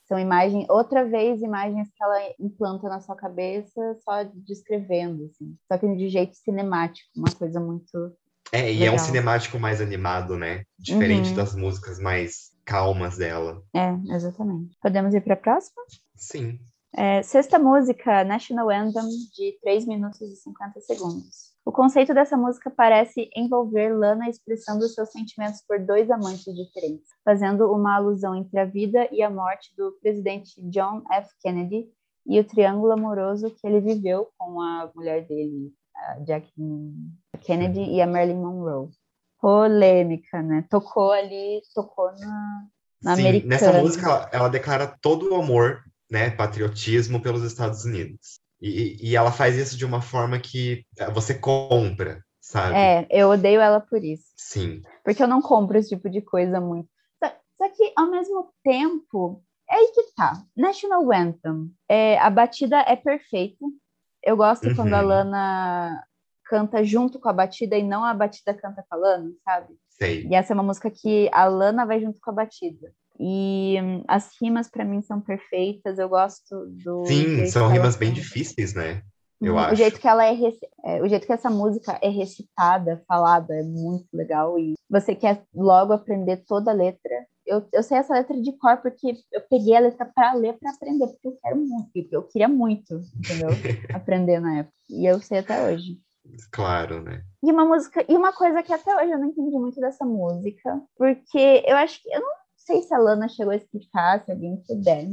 São 0.06 0.18
imagens, 0.18 0.66
outra 0.68 1.04
vez, 1.04 1.40
imagens 1.40 1.88
que 1.94 2.02
ela 2.02 2.18
implanta 2.38 2.88
na 2.88 3.00
sua 3.00 3.14
cabeça 3.14 3.80
só 4.04 4.24
descrevendo, 4.34 5.24
assim. 5.26 5.56
Só 5.70 5.78
que 5.78 5.96
de 5.96 6.08
jeito 6.08 6.34
cinemático, 6.36 7.08
uma 7.16 7.30
coisa 7.34 7.60
muito. 7.60 8.14
É, 8.52 8.72
e 8.72 8.78
é 8.84 8.88
um 8.88 8.92
Legal. 8.92 8.98
cinemático 8.98 9.58
mais 9.60 9.80
animado, 9.80 10.36
né? 10.36 10.64
Diferente 10.78 11.30
Uhum. 11.30 11.36
das 11.36 11.54
músicas 11.54 11.98
mais 12.00 12.50
calmas 12.64 13.16
dela. 13.16 13.62
É, 13.74 13.92
exatamente. 14.14 14.76
Podemos 14.82 15.14
ir 15.14 15.20
para 15.20 15.34
a 15.34 15.36
próxima? 15.36 15.82
Sim. 16.16 16.58
É, 16.96 17.22
sexta 17.22 17.58
música, 17.58 18.24
National 18.24 18.68
Anthem, 18.70 19.08
de 19.34 19.58
3 19.62 19.86
minutos 19.86 20.20
e 20.20 20.36
50 20.36 20.80
segundos. 20.80 21.50
O 21.64 21.70
conceito 21.70 22.12
dessa 22.12 22.36
música 22.36 22.70
parece 22.70 23.30
envolver 23.36 23.94
Lana 23.94 24.28
expressando 24.28 24.88
seus 24.88 25.10
sentimentos 25.10 25.62
por 25.66 25.78
dois 25.78 26.10
amantes 26.10 26.52
diferentes, 26.54 27.08
fazendo 27.24 27.70
uma 27.72 27.96
alusão 27.96 28.34
entre 28.34 28.58
a 28.58 28.64
vida 28.64 29.08
e 29.12 29.22
a 29.22 29.30
morte 29.30 29.74
do 29.76 29.92
presidente 30.02 30.60
John 30.62 31.02
F. 31.12 31.30
Kennedy 31.40 31.88
e 32.26 32.40
o 32.40 32.44
triângulo 32.44 32.92
amoroso 32.92 33.50
que 33.50 33.66
ele 33.66 33.80
viveu 33.80 34.28
com 34.36 34.60
a 34.60 34.90
mulher 34.94 35.26
dele, 35.26 35.72
a 35.94 36.24
Jacqueline 36.26 37.12
Kennedy 37.40 37.82
e 37.82 38.00
a 38.00 38.06
Marilyn 38.06 38.38
Monroe. 38.38 38.88
Polêmica, 39.40 40.42
né? 40.42 40.64
Tocou 40.68 41.12
ali, 41.12 41.62
tocou 41.74 42.10
na, 42.18 42.66
na 43.02 43.16
Sim, 43.16 43.22
americana. 43.22 43.54
nessa 43.54 43.72
música 43.80 44.06
ela, 44.06 44.30
ela 44.32 44.48
declara 44.48 44.86
todo 45.00 45.30
o 45.30 45.34
amor, 45.34 45.82
né, 46.10 46.30
patriotismo 46.30 47.20
pelos 47.22 47.42
Estados 47.44 47.84
Unidos. 47.84 48.40
E, 48.60 48.96
e 49.00 49.16
ela 49.16 49.32
faz 49.32 49.56
isso 49.56 49.76
de 49.76 49.86
uma 49.86 50.02
forma 50.02 50.38
que 50.38 50.84
eh, 50.98 51.10
você 51.10 51.32
compra, 51.34 52.22
sabe? 52.40 52.74
É, 52.76 53.06
eu 53.10 53.30
odeio 53.30 53.60
ela 53.60 53.80
por 53.80 54.04
isso. 54.04 54.26
Sim. 54.36 54.82
Porque 55.02 55.22
eu 55.22 55.28
não 55.28 55.40
compro 55.40 55.78
esse 55.78 55.90
tipo 55.90 56.10
de 56.10 56.20
coisa 56.20 56.60
muito. 56.60 56.88
Só, 57.22 57.30
só 57.56 57.68
que, 57.70 57.92
ao 57.96 58.10
mesmo 58.10 58.52
tempo, 58.62 59.42
é 59.68 59.76
aí 59.76 59.92
que 59.94 60.12
tá. 60.14 60.42
National 60.54 61.10
Anthem. 61.10 61.72
É, 61.88 62.18
a 62.18 62.28
batida 62.28 62.80
é 62.80 62.96
perfeita. 62.96 63.64
Eu 64.22 64.36
gosto 64.36 64.74
quando 64.74 64.92
a 64.92 65.00
Uhum. 65.00 65.06
Lana 65.06 66.04
canta 66.44 66.84
junto 66.84 67.18
com 67.18 67.28
a 67.28 67.32
batida 67.32 67.78
e 67.78 67.82
não 67.82 68.04
a 68.04 68.12
batida 68.12 68.52
canta 68.52 68.84
com 68.86 68.94
a 68.96 68.98
Lana, 68.98 69.30
sabe? 69.44 69.74
Sei. 69.88 70.26
E 70.26 70.34
essa 70.34 70.52
é 70.52 70.54
uma 70.54 70.62
música 70.62 70.90
que 70.90 71.30
a 71.32 71.46
Lana 71.46 71.86
vai 71.86 72.00
junto 72.00 72.20
com 72.20 72.30
a 72.30 72.34
batida. 72.34 72.92
E 73.22 73.76
hum, 73.82 74.02
as 74.08 74.30
rimas 74.40 74.68
para 74.68 74.84
mim 74.84 75.02
são 75.02 75.20
perfeitas. 75.20 75.98
Eu 75.98 76.08
gosto 76.08 76.66
do. 76.82 77.04
Sim, 77.04 77.44
são 77.46 77.68
rimas 77.68 77.94
bem 77.96 78.12
difíceis, 78.12 78.72
né? 78.74 79.02
Eu 79.42 79.54
Uhum, 79.54 79.58
acho. 79.60 79.72
O 79.74 79.76
jeito 79.76 80.00
que 80.00 80.08
ela 80.08 80.24
é, 80.24 80.32
rec- 80.32 80.68
é, 80.84 81.02
o 81.02 81.08
jeito 81.08 81.26
que 81.26 81.32
essa 81.32 81.50
música 81.50 81.98
é 82.02 82.08
recitada, 82.08 83.02
falada, 83.06 83.54
é 83.54 83.62
muito 83.62 84.06
legal. 84.12 84.58
E 84.58 84.74
você 84.88 85.14
quer 85.14 85.42
logo 85.54 85.92
aprender 85.92 86.38
toda 86.46 86.70
a 86.70 86.74
letra. 86.74 87.26
Eu, 87.46 87.66
eu 87.72 87.82
sei 87.82 87.98
essa 87.98 88.14
letra 88.14 88.40
de 88.40 88.52
cor 88.58 88.76
porque 88.78 89.14
eu 89.32 89.40
peguei 89.50 89.76
a 89.76 89.80
letra 89.80 90.06
para 90.14 90.34
ler, 90.34 90.58
para 90.58 90.70
aprender, 90.72 91.06
porque 91.08 91.28
eu 91.28 91.36
quero 91.42 91.56
muito, 91.56 92.08
eu 92.12 92.22
queria 92.22 92.48
muito, 92.48 93.00
entendeu? 93.18 93.50
aprender 93.94 94.40
na 94.40 94.58
época. 94.60 94.74
E 94.88 95.04
eu 95.06 95.20
sei 95.20 95.38
até 95.38 95.60
hoje. 95.62 95.98
Claro, 96.52 97.02
né? 97.02 97.22
E 97.42 97.50
uma 97.50 97.64
música, 97.64 98.04
e 98.08 98.14
uma 98.16 98.32
coisa 98.32 98.62
que 98.62 98.72
até 98.72 98.94
hoje 98.94 99.10
eu 99.10 99.18
não 99.18 99.28
entendi 99.28 99.56
muito 99.56 99.80
dessa 99.80 100.04
música, 100.04 100.80
porque 100.96 101.64
eu 101.66 101.76
acho 101.76 102.00
que 102.02 102.08
eu 102.14 102.20
não 102.20 102.39
sei 102.70 102.82
se 102.82 102.94
a 102.94 102.98
Lana 102.98 103.28
chegou 103.28 103.52
a 103.52 103.56
explicar, 103.56 104.24
se 104.24 104.30
alguém 104.30 104.62
puder 104.66 105.04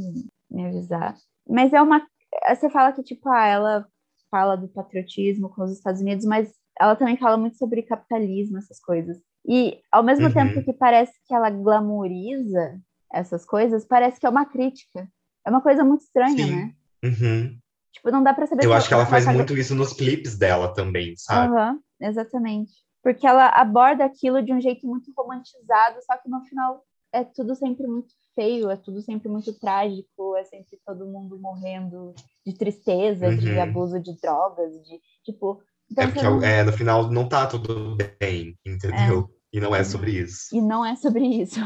me, 0.50 0.66
avisar. 0.66 1.16
Mas 1.50 1.74
é 1.74 1.82
uma. 1.82 2.06
Você 2.50 2.70
fala 2.70 2.92
que, 2.94 3.02
tipo, 3.04 3.28
ah, 3.30 3.48
ela 3.48 3.88
fala 4.30 4.56
do 4.56 4.68
patriotismo 4.68 5.50
com 5.50 5.64
os 5.64 5.72
Estados 5.72 6.02
Unidos, 6.02 6.26
mas 6.26 6.54
ela 6.80 6.96
também 6.96 7.18
fala 7.18 7.38
muito 7.38 7.58
sobre 7.58 7.82
capitalismo, 7.82 8.58
essas 8.58 8.80
coisas. 8.80 9.18
E 9.48 9.80
ao 9.92 10.04
mesmo 10.04 10.28
Uhum. 10.28 10.34
tempo 10.34 10.64
que 10.64 10.74
parece 10.74 11.14
que 11.26 11.34
ela 11.34 11.50
glamoriza 11.50 12.80
essas 13.12 13.46
coisas, 13.46 13.86
parece 13.86 14.20
que 14.20 14.26
é 14.26 14.30
uma 14.30 14.46
crítica. 14.46 15.08
É 15.46 15.50
uma 15.50 15.62
coisa 15.62 15.84
muito 15.84 16.02
estranha, 16.02 16.46
Sim. 16.46 16.52
né? 16.52 16.74
Uhum. 17.04 17.58
Tipo, 17.94 18.12
não 18.12 18.22
dá 18.22 18.34
pra 18.34 18.46
saber 18.46 18.66
Eu 18.66 18.74
acho 18.74 18.88
que 18.88 18.94
ela 18.94 19.06
faz 19.06 19.26
tá 19.26 19.34
muito 19.34 19.58
isso 19.58 19.74
nos 19.74 19.94
clipes 19.94 20.38
dela 20.38 20.74
também, 20.74 21.16
sabe? 21.16 21.56
Aham, 21.56 21.80
exatamente. 22.02 22.74
Porque 23.02 23.26
ela 23.26 23.48
aborda 23.48 24.04
aquilo 24.04 24.44
de 24.44 24.54
um 24.54 24.60
jeito 24.60 24.86
muito 24.86 25.12
romantizado, 25.18 26.00
só 26.06 26.18
que 26.18 26.30
no 26.30 26.44
final 26.44 26.84
é 27.20 27.24
tudo 27.24 27.56
sempre 27.56 27.88
muito 27.88 28.14
feio, 28.36 28.70
é 28.70 28.78
tudo 28.78 29.02
sempre 29.02 29.28
muito 29.28 29.54
trágico, 29.60 30.36
é 30.36 30.44
sempre 30.44 30.80
todo 30.86 31.06
mundo 31.08 31.40
morrendo 31.40 32.14
de 32.46 32.54
tristeza, 32.54 33.32
de 33.32 33.48
Uhum. 33.48 33.62
abuso 33.62 34.00
de 34.00 34.16
drogas, 34.22 34.72
de 34.86 35.02
tipo. 35.24 35.62
Então, 35.92 36.04
É 36.04 36.08
porque 36.08 36.24
não- 36.24 36.42
é, 36.44 36.64
no 36.64 36.74
final 36.74 37.12
não 37.12 37.28
tá 37.28 37.48
tudo 37.48 37.96
bem, 38.20 38.58
entendeu? 38.66 39.30
E 39.52 39.60
não 39.60 39.76
é 39.76 39.84
sobre 39.84 40.12
isso. 40.12 40.56
E 40.56 40.62
não 40.62 40.86
é 40.86 40.96
sobre 40.96 41.26
isso. 41.26 41.60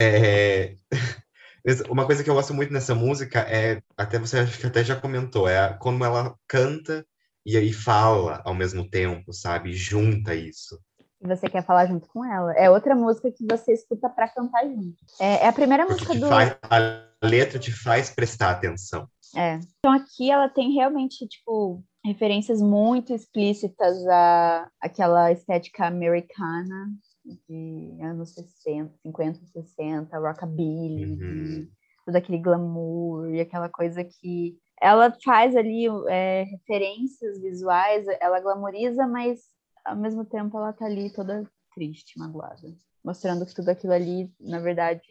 É, 0.00 0.74
Uma 1.88 2.06
coisa 2.06 2.22
que 2.22 2.28
eu 2.30 2.34
gosto 2.34 2.52
muito 2.52 2.72
nessa 2.72 2.94
música 2.94 3.40
é, 3.40 3.82
até 3.96 4.18
você 4.18 4.38
acho 4.38 4.58
que 4.58 4.66
até 4.66 4.84
já 4.84 5.00
comentou, 5.00 5.48
é 5.48 5.72
como 5.78 6.04
ela 6.04 6.36
canta 6.46 7.06
e 7.46 7.56
aí 7.56 7.72
fala 7.72 8.42
ao 8.44 8.54
mesmo 8.54 8.88
tempo, 8.88 9.32
sabe? 9.32 9.72
Junta 9.72 10.34
isso. 10.34 10.78
E 11.24 11.26
você 11.26 11.48
quer 11.48 11.64
falar 11.64 11.86
junto 11.86 12.06
com 12.08 12.22
ela. 12.22 12.52
É 12.52 12.70
outra 12.70 12.94
música 12.94 13.32
que 13.32 13.46
você 13.50 13.72
escuta 13.72 14.10
pra 14.10 14.28
cantar 14.28 14.62
junto. 14.66 14.94
É, 15.18 15.44
é 15.44 15.48
a 15.48 15.52
primeira 15.52 15.86
música 15.86 16.14
do. 16.14 16.28
faz, 16.28 16.54
a 16.70 17.26
letra 17.26 17.58
te 17.58 17.72
faz 17.72 18.10
prestar 18.10 18.50
atenção. 18.50 19.08
É. 19.34 19.58
Então 19.78 19.92
aqui 19.92 20.30
ela 20.30 20.50
tem 20.50 20.72
realmente, 20.72 21.26
tipo, 21.26 21.82
referências 22.04 22.60
muito 22.60 23.14
explícitas 23.14 24.06
à 24.06 24.68
aquela 24.80 25.32
estética 25.32 25.86
americana 25.86 26.90
de 27.48 27.98
anos 28.02 28.34
60, 28.34 28.92
50, 29.02 29.40
60, 29.46 30.18
rockabilly, 30.18 31.06
Uhum. 31.06 31.68
todo 32.04 32.16
aquele 32.16 32.38
glamour 32.38 33.30
e 33.30 33.40
aquela 33.40 33.70
coisa 33.70 34.04
que 34.04 34.58
ela 34.78 35.16
faz 35.24 35.56
ali 35.56 35.86
é, 36.08 36.42
referências 36.42 37.40
visuais, 37.40 38.04
ela 38.20 38.40
glamoriza, 38.40 39.06
mas 39.06 39.53
ao 39.84 39.96
mesmo 39.96 40.24
tempo 40.24 40.56
ela 40.58 40.72
tá 40.72 40.86
ali 40.86 41.10
toda 41.12 41.48
triste, 41.74 42.18
magoada, 42.18 42.74
mostrando 43.04 43.44
que 43.46 43.54
tudo 43.54 43.68
aquilo 43.70 43.92
ali, 43.92 44.32
na 44.40 44.60
verdade, 44.60 45.02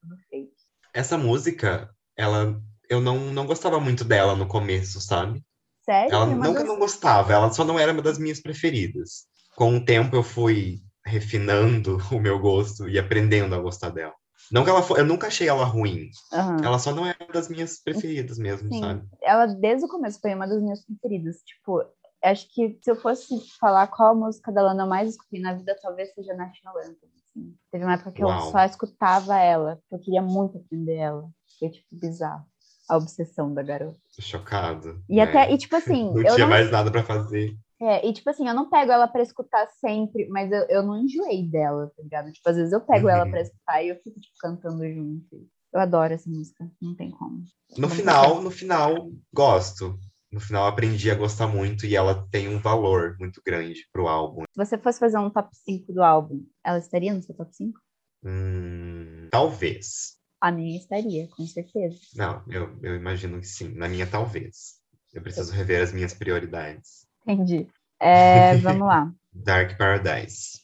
tudo 0.00 0.16
fake. 0.28 0.52
Essa 0.94 1.16
música, 1.16 1.88
ela 2.16 2.60
eu 2.88 3.00
não, 3.00 3.18
não 3.32 3.46
gostava 3.46 3.78
muito 3.80 4.04
dela 4.04 4.34
no 4.34 4.48
começo, 4.48 5.00
sabe? 5.00 5.44
Sério? 5.84 6.12
Ela 6.14 6.24
uma 6.26 6.44
não 6.44 6.54
das- 6.54 6.64
não 6.64 6.78
gostava, 6.78 7.32
ela 7.32 7.52
só 7.52 7.64
não 7.64 7.78
era 7.78 7.92
uma 7.92 8.02
das 8.02 8.18
minhas 8.18 8.40
preferidas. 8.40 9.26
Com 9.56 9.76
o 9.76 9.84
tempo 9.84 10.16
eu 10.16 10.22
fui 10.22 10.80
refinando 11.04 11.98
o 12.12 12.20
meu 12.20 12.38
gosto 12.38 12.88
e 12.88 12.98
aprendendo 12.98 13.54
a 13.54 13.60
gostar 13.60 13.90
dela. 13.90 14.14
Não 14.50 14.64
que 14.64 14.70
ela 14.70 14.82
fo... 14.82 14.96
eu 14.96 15.04
nunca 15.04 15.28
achei 15.28 15.48
ela 15.48 15.64
ruim. 15.64 16.10
Aham. 16.32 16.56
Ela 16.64 16.78
só 16.78 16.92
não 16.92 17.06
é 17.06 17.14
das 17.32 17.48
minhas 17.48 17.80
preferidas 17.80 18.36
mesmo, 18.38 18.72
Sim. 18.72 18.80
sabe? 18.80 19.06
ela 19.22 19.46
desde 19.46 19.84
o 19.84 19.88
começo 19.88 20.18
foi 20.20 20.34
uma 20.34 20.46
das 20.48 20.60
minhas 20.60 20.84
preferidas. 20.84 21.36
Tipo, 21.44 21.84
acho 22.22 22.48
que 22.52 22.78
se 22.82 22.90
eu 22.90 22.96
fosse 22.96 23.34
falar 23.58 23.86
qual 23.88 24.14
música 24.16 24.52
da 24.52 24.62
Lana 24.62 24.84
eu 24.84 24.88
mais 24.88 25.10
escutei 25.10 25.40
na 25.40 25.54
vida, 25.54 25.76
talvez 25.80 26.12
seja 26.14 26.34
National 26.34 26.76
Anthem. 26.78 27.08
assim. 27.16 27.54
Teve 27.70 27.84
uma 27.84 27.94
época 27.94 28.12
que 28.12 28.22
eu 28.22 28.28
Uau. 28.28 28.50
só 28.50 28.64
escutava 28.64 29.38
ela, 29.38 29.76
porque 29.76 29.94
eu 29.94 30.00
queria 30.00 30.22
muito 30.22 30.58
aprender 30.58 30.96
ela. 30.96 31.28
Foi, 31.58 31.70
tipo, 31.70 31.86
bizarro. 31.92 32.44
A 32.88 32.96
obsessão 32.96 33.54
da 33.54 33.62
garota. 33.62 33.98
Tô 34.16 34.20
chocado. 34.22 35.00
E 35.08 35.16
né? 35.16 35.22
até, 35.22 35.52
e 35.52 35.56
tipo 35.58 35.76
assim, 35.76 36.10
Não 36.12 36.22
eu 36.22 36.34
tinha 36.34 36.46
não, 36.46 36.48
mais 36.48 36.70
nada 36.72 36.90
pra 36.90 37.04
fazer. 37.04 37.56
é, 37.80 38.04
e 38.04 38.12
tipo 38.12 38.28
assim, 38.28 38.48
eu 38.48 38.54
não 38.54 38.68
pego 38.68 38.90
ela 38.90 39.06
pra 39.06 39.22
escutar 39.22 39.68
sempre, 39.80 40.26
mas 40.28 40.50
eu, 40.50 40.62
eu 40.68 40.82
não 40.82 40.98
enjoei 40.98 41.48
dela, 41.48 41.92
tá 41.96 42.02
ligado? 42.02 42.32
Tipo, 42.32 42.48
às 42.50 42.56
vezes 42.56 42.72
eu 42.72 42.80
pego 42.80 43.06
Uhum. 43.06 43.12
ela 43.12 43.26
pra 43.26 43.40
escutar 43.40 43.82
e 43.82 43.88
eu 43.90 43.96
fico, 44.02 44.18
tipo, 44.20 44.34
cantando 44.40 44.82
junto. 44.92 45.48
Eu 45.72 45.78
adoro 45.80 46.12
essa 46.12 46.28
música, 46.28 46.68
não 46.82 46.96
tem 46.96 47.12
como. 47.12 47.44
No 47.78 47.86
Vamos 47.86 47.94
final, 47.96 48.42
no 48.42 48.50
final, 48.50 49.08
gosto. 49.32 49.96
No 50.32 50.38
final, 50.38 50.66
aprendi 50.66 51.10
a 51.10 51.14
gostar 51.14 51.48
muito 51.48 51.84
e 51.84 51.96
ela 51.96 52.26
tem 52.30 52.48
um 52.48 52.58
valor 52.58 53.16
muito 53.18 53.42
grande 53.44 53.86
pro 53.92 54.06
álbum. 54.06 54.44
Se 54.52 54.64
você 54.64 54.78
fosse 54.78 55.00
fazer 55.00 55.18
um 55.18 55.28
top 55.28 55.48
5 55.52 55.92
do 55.92 56.02
álbum, 56.02 56.44
ela 56.64 56.78
estaria 56.78 57.12
no 57.12 57.22
seu 57.22 57.34
top 57.34 57.54
5? 57.54 57.80
Hum, 58.24 59.28
talvez. 59.30 60.16
A 60.40 60.52
minha 60.52 60.78
estaria, 60.78 61.28
com 61.28 61.44
certeza. 61.46 61.98
Não, 62.14 62.42
eu, 62.48 62.78
eu 62.82 62.94
imagino 62.94 63.40
que 63.40 63.46
sim. 63.46 63.74
Na 63.74 63.88
minha, 63.88 64.06
talvez. 64.06 64.80
Eu 65.12 65.20
preciso 65.20 65.52
rever 65.52 65.82
as 65.82 65.92
minhas 65.92 66.14
prioridades. 66.14 67.06
Entendi. 67.26 67.66
É, 67.98 68.56
vamos 68.62 68.86
lá. 68.86 69.12
Dark 69.32 69.76
Paradise. 69.76 70.60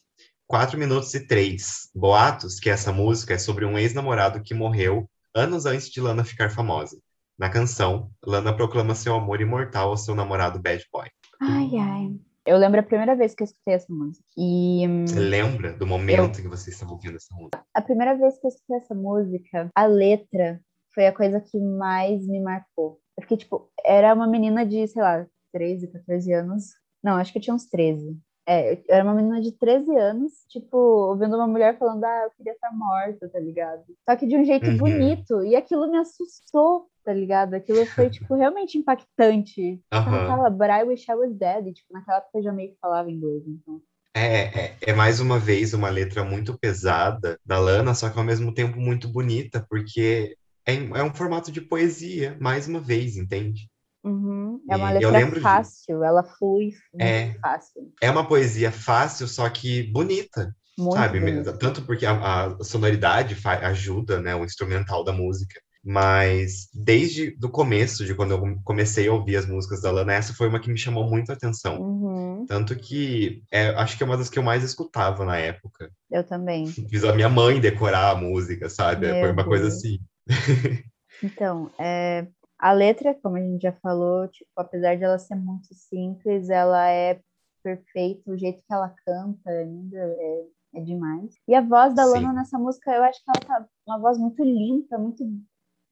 4 0.46 0.78
minutos 0.78 1.12
e 1.14 1.26
3. 1.26 1.90
Boatos 1.94 2.60
que 2.60 2.70
essa 2.70 2.92
música 2.92 3.34
é 3.34 3.38
sobre 3.38 3.64
um 3.64 3.76
ex-namorado 3.76 4.40
que 4.40 4.54
morreu 4.54 5.10
anos 5.34 5.66
antes 5.66 5.90
de 5.90 6.00
Lana 6.00 6.24
ficar 6.24 6.50
famosa. 6.50 6.98
Na 7.38 7.50
canção, 7.50 8.10
Lana 8.24 8.54
proclama 8.56 8.94
seu 8.94 9.14
amor 9.14 9.40
imortal 9.40 9.90
ao 9.90 9.96
seu 9.96 10.14
namorado 10.14 10.58
Bad 10.60 10.82
Boy. 10.90 11.08
Ai, 11.40 11.70
ai. 11.78 12.18
Eu 12.46 12.56
lembro 12.56 12.80
a 12.80 12.82
primeira 12.82 13.14
vez 13.14 13.34
que 13.34 13.42
eu 13.42 13.44
escutei 13.44 13.74
essa 13.74 13.92
música. 13.92 14.24
E 14.36 14.86
hum, 14.88 15.06
Você 15.06 15.18
lembra 15.20 15.72
do 15.72 15.86
momento 15.86 16.40
que 16.40 16.48
você 16.48 16.70
estava 16.70 16.92
ouvindo 16.92 17.16
essa 17.16 17.34
música? 17.34 17.62
a 17.74 17.82
primeira 17.82 18.14
vez 18.16 18.38
que 18.38 18.46
eu 18.46 18.48
escutei 18.48 18.76
essa 18.78 18.94
música, 18.94 19.70
a 19.74 19.84
letra 19.84 20.60
foi 20.94 21.06
a 21.06 21.12
coisa 21.12 21.40
que 21.40 21.58
mais 21.60 22.26
me 22.26 22.40
marcou. 22.40 22.98
Eu 23.18 23.22
fiquei, 23.22 23.36
tipo, 23.36 23.70
era 23.84 24.14
uma 24.14 24.26
menina 24.26 24.64
de, 24.64 24.86
sei 24.86 25.02
lá, 25.02 25.26
13, 25.52 25.88
14 25.88 26.32
anos. 26.32 26.64
Não, 27.02 27.16
acho 27.16 27.32
que 27.32 27.38
eu 27.38 27.42
tinha 27.42 27.54
uns 27.54 27.66
13. 27.66 28.16
É, 28.48 28.74
eu 28.74 28.84
era 28.88 29.04
uma 29.04 29.14
menina 29.14 29.40
de 29.40 29.52
13 29.52 29.94
anos, 29.96 30.32
tipo, 30.48 30.76
ouvindo 30.76 31.34
uma 31.36 31.48
mulher 31.48 31.76
falando, 31.78 32.04
ah, 32.04 32.22
eu 32.24 32.30
queria 32.36 32.52
estar 32.52 32.72
morta, 32.72 33.28
tá 33.28 33.40
ligado? 33.40 33.84
Só 34.08 34.16
que 34.16 34.26
de 34.26 34.36
um 34.36 34.44
jeito 34.44 34.70
Uhum. 34.70 34.78
bonito. 34.78 35.42
E 35.44 35.56
aquilo 35.56 35.90
me 35.90 35.98
assustou, 35.98 36.88
tá 37.04 37.12
ligado? 37.12 37.54
Aquilo 37.54 37.86
foi, 37.94 38.08
tipo, 38.10 38.34
realmente 38.36 38.78
impactante. 38.78 39.82
Ela 40.04 40.20
Aham. 40.20 40.26
fala, 40.26 40.50
but 40.50 40.68
I 40.70 40.84
wish 40.84 41.10
I 41.10 41.14
was 41.14 41.34
dead. 41.34 41.72
Tipo, 41.74 41.92
naquela 41.92 42.18
época 42.18 42.38
eu 42.38 42.42
já 42.44 42.52
meio 42.52 42.70
que 42.72 42.78
falava 42.80 43.10
inglês, 43.10 43.42
então. 43.46 43.82
É, 44.14 44.74
é, 44.74 44.78
é 44.80 44.92
mais 44.94 45.20
uma 45.20 45.38
vez 45.38 45.74
uma 45.74 45.90
letra 45.90 46.24
muito 46.24 46.58
pesada 46.58 47.38
da 47.44 47.58
Lana, 47.58 47.94
só 47.94 48.08
que 48.10 48.18
ao 48.18 48.24
mesmo 48.24 48.52
tempo 48.54 48.78
muito 48.80 49.08
bonita, 49.08 49.64
porque 49.68 50.36
é, 50.66 50.74
é 50.74 51.02
um 51.04 51.14
formato 51.14 51.52
de 51.52 51.60
poesia, 51.60 52.36
mais 52.40 52.66
uma 52.66 52.80
vez, 52.80 53.16
entende? 53.16 53.68
Uhum. 54.06 54.60
É 54.70 54.76
uma 54.76 54.90
E 54.90 54.94
letra 54.94 55.10
lembro 55.10 55.34
de- 55.36 55.40
fácil, 55.42 56.04
ela 56.04 56.22
flui 56.22 56.70
muito 56.94 57.02
É. 57.02 57.34
fácil. 57.40 57.92
É 58.00 58.10
uma 58.10 58.26
poesia 58.26 58.70
fácil, 58.70 59.26
só 59.26 59.48
que 59.50 59.82
bonita, 59.92 60.54
Muito 60.78 60.94
sabe? 60.94 61.18
bonito. 61.20 61.52
Tanto 61.58 61.82
porque 61.82 62.06
a, 62.06 62.46
a 62.46 62.64
sonoridade 62.64 63.36
ajuda, 63.44 64.20
né, 64.20 64.34
o 64.34 64.44
instrumental 64.44 65.02
da 65.04 65.12
música. 65.12 65.60
Mas 65.88 66.68
desde 66.74 67.30
do 67.36 67.48
começo, 67.48 68.04
de 68.04 68.12
quando 68.12 68.32
eu 68.32 68.58
comecei 68.64 69.06
a 69.06 69.12
ouvir 69.12 69.36
as 69.36 69.46
músicas 69.46 69.80
da 69.82 69.90
Lana, 69.92 70.14
essa 70.14 70.34
foi 70.34 70.48
uma 70.48 70.58
que 70.58 70.68
me 70.68 70.76
chamou 70.76 71.08
muito 71.08 71.30
a 71.30 71.34
atenção. 71.34 71.80
Uhum. 71.80 72.44
Tanto 72.46 72.74
que 72.74 73.42
é, 73.52 73.68
acho 73.68 73.96
que 73.96 74.02
é 74.02 74.06
uma 74.06 74.16
das 74.16 74.28
que 74.28 74.36
eu 74.36 74.42
mais 74.42 74.64
escutava 74.64 75.24
na 75.24 75.36
época. 75.36 75.88
Eu 76.10 76.24
também. 76.24 76.66
Fiz 76.90 77.04
a 77.04 77.12
minha 77.14 77.28
mãe 77.28 77.60
decorar 77.60 78.10
a 78.10 78.14
música, 78.16 78.68
sabe? 78.68 79.06
Meu 79.06 79.20
Foi 79.20 79.30
uma 79.32 79.44
coisa 79.44 79.64
Deus. 79.68 79.74
assim. 79.76 79.98
Então, 81.22 81.70
é, 81.78 82.26
a 82.58 82.72
letra, 82.72 83.14
como 83.14 83.36
a 83.36 83.40
gente 83.40 83.62
já 83.62 83.72
falou, 83.72 84.26
tipo, 84.28 84.50
apesar 84.56 84.96
de 84.96 85.04
ela 85.04 85.18
ser 85.18 85.34
muito 85.34 85.74
simples, 85.74 86.48
ela 86.48 86.88
é 86.90 87.20
perfeita, 87.62 88.30
o 88.30 88.36
jeito 88.38 88.58
que 88.58 88.72
ela 88.72 88.94
canta 89.04 89.50
ainda 89.50 89.98
é, 89.98 90.44
é 90.76 90.80
demais. 90.80 91.34
E 91.48 91.54
a 91.54 91.60
voz 91.60 91.94
da 91.94 92.04
Lana 92.04 92.30
Sim. 92.30 92.34
nessa 92.36 92.58
música, 92.58 92.92
eu 92.92 93.02
acho 93.02 93.22
que 93.22 93.30
ela 93.30 93.40
tá 93.60 93.68
uma 93.86 93.98
voz 93.98 94.18
muito 94.18 94.42
limpa, 94.42 94.96
muito 94.96 95.24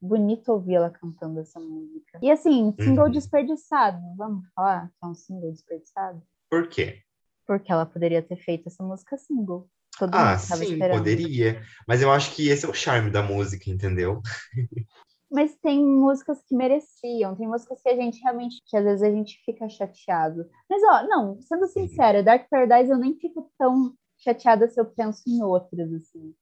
bonito 0.00 0.52
ouvir 0.52 0.74
ela 0.74 0.90
cantando 0.90 1.40
essa 1.40 1.58
música. 1.58 2.18
E 2.22 2.30
assim, 2.30 2.74
single 2.80 3.06
Uhum. 3.06 3.10
desperdiçado, 3.12 3.98
vamos 4.16 4.46
falar 4.54 4.88
que 4.88 5.04
é 5.04 5.06
um 5.06 5.14
single 5.14 5.50
desperdiçado? 5.50 6.22
Por 6.50 6.68
quê? 6.68 7.00
Porque 7.46 7.72
ela 7.72 7.84
poderia 7.84 8.22
ter 8.22 8.36
feito 8.36 8.68
essa 8.68 8.82
música 8.82 9.16
single. 9.16 9.68
Todo 9.98 10.14
Ah, 10.14 10.36
sim, 10.38 10.64
esperando. 10.64 10.98
poderia. 10.98 11.62
Mas 11.86 12.02
eu 12.02 12.10
acho 12.10 12.34
que 12.34 12.48
esse 12.48 12.64
é 12.66 12.68
o 12.68 12.74
charme 12.74 13.10
da 13.10 13.22
música, 13.22 13.70
entendeu? 13.70 14.20
Mas 15.34 15.56
tem 15.56 15.84
músicas 15.84 16.38
que 16.46 16.54
mereciam, 16.54 17.34
tem 17.34 17.48
músicas 17.48 17.82
que 17.82 17.88
a 17.88 17.96
gente 17.96 18.22
realmente, 18.22 18.62
que 18.66 18.76
às 18.76 18.84
vezes 18.84 19.02
a 19.02 19.10
gente 19.10 19.36
fica 19.44 19.68
chateado. 19.68 20.46
Mas, 20.70 20.80
ó, 20.84 21.08
não, 21.08 21.42
sendo 21.42 21.66
sincera, 21.66 22.22
Dark 22.22 22.48
Paradise 22.48 22.92
eu 22.92 22.98
nem 22.98 23.18
fico 23.18 23.50
tão 23.58 23.92
chateada 24.16 24.68
se 24.68 24.80
eu 24.80 24.86
penso 24.86 25.22
em 25.26 25.42
outras, 25.42 25.92
assim. 25.92 26.32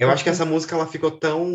Eu 0.00 0.10
acho 0.10 0.24
que 0.24 0.30
essa 0.30 0.44
música 0.44 0.74
ela 0.74 0.86
ficou 0.88 1.12
tão, 1.12 1.48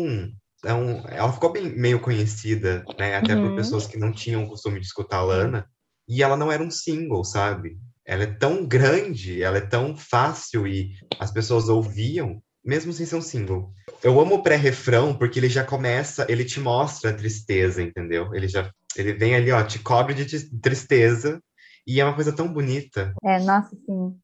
tão 0.62 1.06
ela 1.08 1.30
ficou 1.30 1.52
bem 1.52 1.68
meio 1.68 2.00
conhecida, 2.00 2.82
né? 2.98 3.16
Até 3.16 3.36
por 3.36 3.50
Uhum. 3.50 3.54
pessoas 3.54 3.86
que 3.86 3.98
não 3.98 4.10
tinham 4.10 4.44
o 4.44 4.48
costume 4.48 4.80
de 4.80 4.86
escutar 4.86 5.18
a 5.18 5.22
Lana. 5.22 5.70
E 6.08 6.22
ela 6.22 6.36
não 6.36 6.50
era 6.50 6.62
um 6.62 6.70
single, 6.70 7.24
sabe? 7.24 7.78
Ela 8.06 8.24
é 8.24 8.26
tão 8.26 8.66
grande, 8.66 9.42
ela 9.42 9.58
é 9.58 9.60
tão 9.60 9.94
fácil 9.96 10.66
e 10.66 10.92
as 11.20 11.30
pessoas 11.30 11.68
ouviam, 11.68 12.42
mesmo 12.64 12.92
sem 12.92 13.06
ser 13.06 13.16
um 13.16 13.22
single. 13.22 13.72
Eu 14.02 14.20
amo 14.20 14.36
o 14.36 14.42
pré-refrão 14.42 15.16
porque 15.16 15.38
ele 15.38 15.48
já 15.48 15.64
começa, 15.64 16.26
ele 16.28 16.44
te 16.44 16.60
mostra 16.60 17.10
a 17.10 17.14
tristeza, 17.14 17.82
entendeu? 17.82 18.34
Ele 18.34 18.48
já, 18.48 18.70
ele 18.96 19.12
vem 19.14 19.34
ali, 19.34 19.50
ó, 19.50 19.62
te 19.62 19.78
cobre 19.78 20.14
de 20.14 20.50
tristeza 20.60 21.40
e 21.86 22.00
é 22.00 22.04
uma 22.04 22.14
coisa 22.14 22.34
tão 22.34 22.52
bonita. 22.52 23.12
É, 23.24 23.38
nossa, 23.40 23.74
assim, 23.74 24.16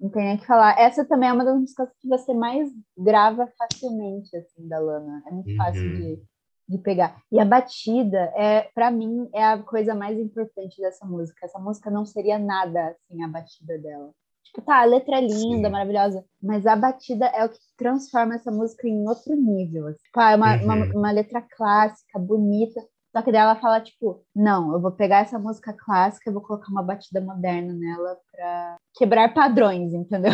não 0.00 0.10
tem 0.10 0.24
nem 0.24 0.36
o 0.36 0.38
que 0.38 0.46
falar. 0.46 0.78
Essa 0.78 1.04
também 1.04 1.28
é 1.28 1.32
uma 1.32 1.44
das 1.44 1.58
músicas 1.58 1.88
que 2.00 2.08
você 2.08 2.34
mais 2.34 2.68
grava 2.96 3.48
facilmente, 3.58 4.36
assim, 4.36 4.68
da 4.68 4.78
Lana. 4.78 5.22
É 5.26 5.30
muito 5.30 5.56
fácil 5.56 5.82
Uhum. 5.82 5.94
de, 5.94 6.22
de 6.68 6.78
pegar. 6.78 7.20
E 7.30 7.38
a 7.40 7.44
batida, 7.44 8.32
é, 8.36 8.68
para 8.74 8.90
mim, 8.90 9.28
é 9.34 9.44
a 9.44 9.62
coisa 9.62 9.94
mais 9.94 10.18
importante 10.18 10.80
dessa 10.80 11.04
música. 11.06 11.44
Essa 11.46 11.58
música 11.58 11.90
não 11.90 12.04
seria 12.04 12.38
nada 12.38 12.96
sem 13.08 13.22
a 13.24 13.28
batida 13.28 13.78
dela. 13.78 14.10
Tipo, 14.54 14.62
tá, 14.66 14.82
a 14.82 14.84
letra 14.84 15.16
é 15.16 15.20
linda, 15.20 15.66
Sim. 15.66 15.72
maravilhosa, 15.72 16.24
mas 16.40 16.64
a 16.64 16.76
batida 16.76 17.26
é 17.26 17.44
o 17.44 17.48
que 17.48 17.58
transforma 17.76 18.36
essa 18.36 18.52
música 18.52 18.86
em 18.86 19.06
outro 19.08 19.34
nível. 19.34 19.92
Tipo, 19.94 20.20
é 20.20 20.36
uma, 20.36 20.56
uma, 20.62 20.74
Uhum. 20.76 20.90
uma 20.94 21.10
letra 21.10 21.42
clássica, 21.42 22.18
bonita, 22.20 22.80
só 23.10 23.22
que 23.22 23.32
daí 23.32 23.42
ela 23.42 23.56
fala, 23.56 23.80
tipo, 23.80 24.24
não, 24.34 24.72
eu 24.72 24.80
vou 24.80 24.90
pegar 24.92 25.18
essa 25.20 25.38
música 25.38 25.72
clássica 25.72 26.30
e 26.30 26.32
vou 26.32 26.42
colocar 26.42 26.68
uma 26.70 26.82
batida 26.82 27.20
moderna 27.20 27.72
nela 27.72 28.16
pra 28.30 28.76
quebrar 28.96 29.32
padrões, 29.34 29.92
entendeu? 29.92 30.32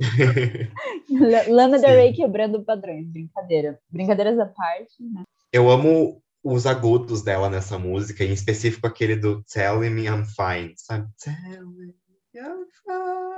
Lana 1.48 1.78
Del. 1.78 1.96
Rey 1.96 2.12
quebrando 2.12 2.62
padrões, 2.64 3.06
brincadeira. 3.08 3.78
Brincadeiras 3.90 4.38
à 4.38 4.46
parte, 4.46 5.02
né? 5.02 5.22
Eu 5.52 5.70
amo 5.70 6.20
os 6.42 6.66
agudos 6.66 7.22
dela 7.22 7.48
nessa 7.48 7.78
música, 7.78 8.24
em 8.24 8.32
específico 8.32 8.86
aquele 8.86 9.16
do 9.16 9.42
Telling 9.44 9.90
Me 9.90 10.04
I'm 10.06 10.24
Fine, 10.24 10.74
sabe? 10.76 11.08
Telling 11.18 11.74
me. 11.76 12.03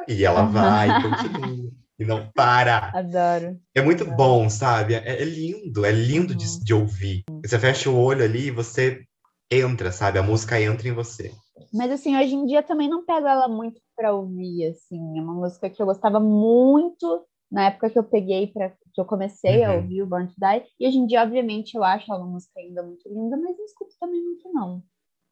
E 0.08 0.24
ela 0.24 0.44
vai 0.44 0.90
e 0.90 1.02
continua. 1.02 1.70
E 1.98 2.04
não 2.04 2.30
para. 2.32 2.90
Adoro. 2.94 3.58
É 3.74 3.82
muito 3.82 4.04
Adoro. 4.04 4.16
bom, 4.16 4.50
sabe? 4.50 4.94
É, 4.94 5.22
é 5.22 5.24
lindo, 5.24 5.84
é 5.84 5.92
lindo 5.92 6.34
de, 6.34 6.44
Uhum. 6.46 6.58
de 6.62 6.74
ouvir. 6.74 7.24
Você 7.44 7.58
fecha 7.58 7.90
o 7.90 7.98
olho 7.98 8.22
ali 8.24 8.46
e 8.46 8.50
você 8.50 9.02
entra, 9.50 9.92
sabe? 9.92 10.18
A 10.18 10.22
música 10.22 10.60
entra 10.60 10.88
em 10.88 10.92
você. 10.92 11.32
Mas 11.72 11.90
assim, 11.90 12.16
hoje 12.16 12.34
em 12.34 12.46
dia 12.46 12.62
também 12.62 12.88
não 12.88 13.04
pego 13.04 13.26
ela 13.26 13.48
muito 13.48 13.80
pra 13.96 14.14
ouvir, 14.14 14.66
assim. 14.66 15.18
É 15.18 15.22
uma 15.22 15.34
música 15.34 15.70
que 15.70 15.80
eu 15.80 15.86
gostava 15.86 16.20
muito 16.20 17.24
na 17.50 17.66
época 17.66 17.90
que 17.90 17.98
eu 17.98 18.04
peguei 18.04 18.48
para 18.48 18.70
que 18.70 19.00
eu 19.00 19.04
comecei 19.04 19.62
a 19.62 19.70
Uhum. 19.70 19.76
ouvir 19.82 20.02
o 20.02 20.06
Born 20.06 20.26
to 20.28 20.34
Die. 20.38 20.64
E 20.80 20.86
hoje 20.88 20.98
em 20.98 21.06
dia, 21.06 21.22
obviamente, 21.22 21.74
eu 21.76 21.84
acho 21.84 22.10
ela 22.12 22.22
uma 22.22 22.32
música 22.32 22.58
ainda 22.60 22.82
muito 22.82 23.08
linda, 23.08 23.36
mas 23.36 23.56
não 23.56 23.64
escuto 23.64 23.94
também 24.00 24.22
muito, 24.22 24.50
não. 24.52 24.82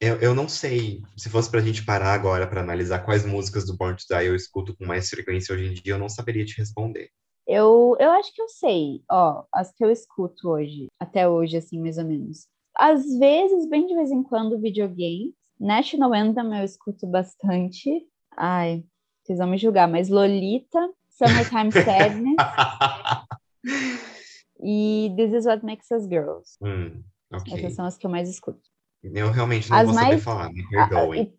Eu, 0.00 0.20
eu 0.20 0.34
não 0.34 0.48
sei, 0.48 1.02
se 1.16 1.30
fosse 1.30 1.50
pra 1.50 1.60
gente 1.60 1.84
parar 1.84 2.12
agora 2.12 2.46
pra 2.46 2.60
analisar 2.60 3.04
quais 3.04 3.24
músicas 3.24 3.64
do 3.64 3.76
Born 3.76 3.96
to 3.96 4.04
Die 4.08 4.26
eu 4.26 4.34
escuto 4.34 4.76
com 4.76 4.84
mais 4.84 5.08
frequência 5.08 5.54
hoje 5.54 5.66
em 5.66 5.74
dia, 5.74 5.94
eu 5.94 5.98
não 5.98 6.08
saberia 6.08 6.44
te 6.44 6.58
responder. 6.58 7.10
Eu, 7.46 7.96
eu 8.00 8.10
acho 8.12 8.34
que 8.34 8.40
eu 8.40 8.48
sei, 8.48 9.02
ó, 9.10 9.44
as 9.52 9.72
que 9.72 9.84
eu 9.84 9.90
escuto 9.90 10.48
hoje, 10.48 10.86
até 10.98 11.28
hoje, 11.28 11.56
assim, 11.56 11.78
mais 11.78 11.98
ou 11.98 12.04
menos. 12.04 12.46
Às 12.76 13.04
vezes, 13.18 13.68
bem 13.68 13.86
de 13.86 13.94
vez 13.94 14.10
em 14.10 14.22
quando, 14.22 14.60
videogame. 14.60 15.34
National 15.60 16.12
Anthem 16.12 16.58
eu 16.58 16.64
escuto 16.64 17.06
bastante. 17.06 18.06
Ai, 18.36 18.82
vocês 19.22 19.38
vão 19.38 19.48
me 19.48 19.58
julgar, 19.58 19.86
mas 19.88 20.08
Lolita, 20.08 20.90
Summertime 21.08 21.70
Sadness 21.84 22.36
e 24.60 25.14
This 25.16 25.32
Is 25.32 25.46
What 25.46 25.64
Makes 25.64 25.90
Us 25.90 26.04
Girls. 26.08 26.56
hum, 26.60 27.02
ok. 27.32 27.54
Essas 27.54 27.74
são 27.74 27.84
as 27.84 27.96
que 27.96 28.06
eu 28.06 28.10
mais 28.10 28.28
escuto. 28.28 28.73
Eu 29.12 29.30
realmente 29.30 29.68
não 29.70 29.76
As 29.76 29.84
vou 29.86 29.94
saber 29.94 30.06
mais- 30.08 30.24
falar, 30.24 30.52
me 30.52 30.66
perdoem. 30.68 31.34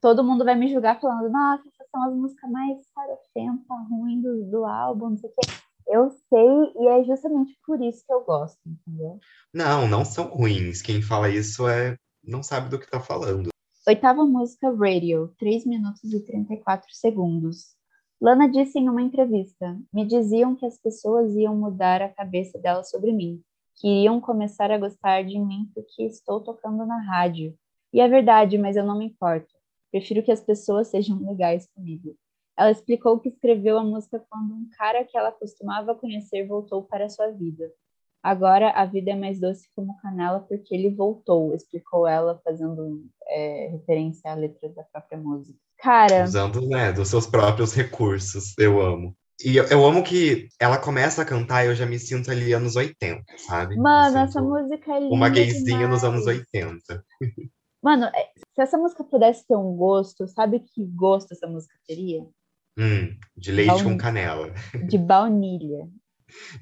todo 0.00 0.24
mundo 0.24 0.44
vai 0.44 0.54
me 0.56 0.72
julgar 0.72 1.00
falando, 1.00 1.30
nossa, 1.30 1.62
essas 1.68 1.86
são 1.90 2.02
as 2.08 2.14
músicas 2.14 2.50
mais 2.50 2.78
farofenta, 2.94 3.74
ruim 3.90 4.20
do, 4.22 4.44
do 4.50 4.64
álbum, 4.64 5.10
não 5.10 5.18
sei 5.18 5.28
o 5.30 5.32
quê. 5.32 5.52
Eu 5.86 6.10
sei, 6.10 6.72
e 6.76 6.88
é 6.88 7.04
justamente 7.04 7.58
por 7.66 7.80
isso 7.82 8.04
que 8.06 8.12
eu 8.12 8.22
gosto, 8.24 8.58
entendeu? 8.64 9.18
Não, 9.52 9.88
não 9.88 10.04
são 10.04 10.28
ruins. 10.28 10.80
Quem 10.82 11.02
fala 11.02 11.28
isso 11.28 11.68
é 11.68 11.96
não 12.24 12.42
sabe 12.42 12.68
do 12.68 12.78
que 12.78 12.88
tá 12.90 13.00
falando. 13.00 13.48
Oitava 13.86 14.24
música, 14.24 14.70
Radio, 14.72 15.34
3 15.38 15.66
minutos 15.66 16.04
e 16.12 16.20
34 16.24 16.86
segundos. 16.92 17.74
Lana 18.20 18.48
disse 18.48 18.78
em 18.78 18.88
uma 18.88 19.02
entrevista: 19.02 19.76
Me 19.92 20.06
diziam 20.06 20.54
que 20.54 20.64
as 20.66 20.78
pessoas 20.78 21.34
iam 21.34 21.56
mudar 21.56 22.02
a 22.02 22.08
cabeça 22.08 22.58
delas 22.58 22.88
sobre 22.90 23.12
mim, 23.12 23.42
que 23.80 23.88
iriam 23.88 24.20
começar 24.20 24.70
a 24.70 24.78
gostar 24.78 25.24
de 25.24 25.38
mim 25.38 25.70
porque 25.74 26.04
estou 26.04 26.40
tocando 26.40 26.84
na 26.84 27.00
rádio. 27.02 27.56
E 27.92 28.00
é 28.00 28.06
verdade, 28.06 28.58
mas 28.58 28.76
eu 28.76 28.84
não 28.84 28.98
me 28.98 29.06
importo. 29.06 29.54
Prefiro 29.90 30.22
que 30.22 30.30
as 30.30 30.40
pessoas 30.40 30.88
sejam 30.88 31.18
legais 31.26 31.66
comigo. 31.74 32.14
Ela 32.56 32.70
explicou 32.70 33.18
que 33.18 33.30
escreveu 33.30 33.78
a 33.78 33.82
música 33.82 34.22
quando 34.28 34.52
um 34.52 34.68
cara 34.76 35.02
que 35.04 35.16
ela 35.16 35.32
costumava 35.32 35.94
conhecer 35.94 36.46
voltou 36.46 36.82
para 36.82 37.06
a 37.06 37.08
sua 37.08 37.30
vida. 37.30 37.72
Agora 38.22 38.70
a 38.72 38.84
vida 38.84 39.12
é 39.12 39.16
mais 39.16 39.40
doce 39.40 39.66
como 39.74 39.96
canela 40.02 40.40
porque 40.40 40.74
ele 40.74 40.90
voltou, 40.90 41.54
explicou 41.54 42.06
ela, 42.06 42.38
fazendo 42.44 43.02
é, 43.26 43.68
referência 43.68 44.30
à 44.30 44.34
letra 44.34 44.68
da 44.68 44.82
própria 44.84 45.18
música. 45.18 45.58
Cara, 45.78 46.24
Usando, 46.24 46.60
né, 46.60 46.92
dos 46.92 47.08
seus 47.08 47.26
próprios 47.26 47.72
recursos. 47.72 48.52
Eu 48.58 48.78
amo. 48.82 49.16
E 49.44 49.56
eu, 49.56 49.64
eu 49.68 49.84
amo 49.86 50.02
que 50.02 50.48
ela 50.60 50.78
começa 50.78 51.22
a 51.22 51.24
cantar 51.24 51.64
e 51.64 51.68
eu 51.68 51.74
já 51.74 51.86
me 51.86 51.98
sinto 51.98 52.30
ali 52.30 52.52
anos 52.52 52.76
80, 52.76 53.24
sabe? 53.38 53.76
Mano, 53.76 54.18
essa 54.18 54.40
música 54.40 54.92
é 54.92 55.00
linda. 55.00 55.14
Uma 55.14 55.28
gayzinha 55.28 55.88
nos 55.88 56.00
demais. 56.00 56.04
anos 56.04 56.26
80. 56.26 57.04
Mano, 57.82 58.04
é, 58.06 58.30
se 58.54 58.60
essa 58.60 58.76
música 58.76 59.02
pudesse 59.02 59.46
ter 59.46 59.56
um 59.56 59.74
gosto, 59.74 60.28
sabe 60.28 60.60
que 60.60 60.84
gosto 60.84 61.32
essa 61.32 61.46
música 61.46 61.74
teria? 61.86 62.20
Hum, 62.78 63.16
de 63.36 63.50
leite 63.52 63.82
com 63.82 63.96
canela. 63.96 64.52
De 64.86 64.98
baunilha. 64.98 65.88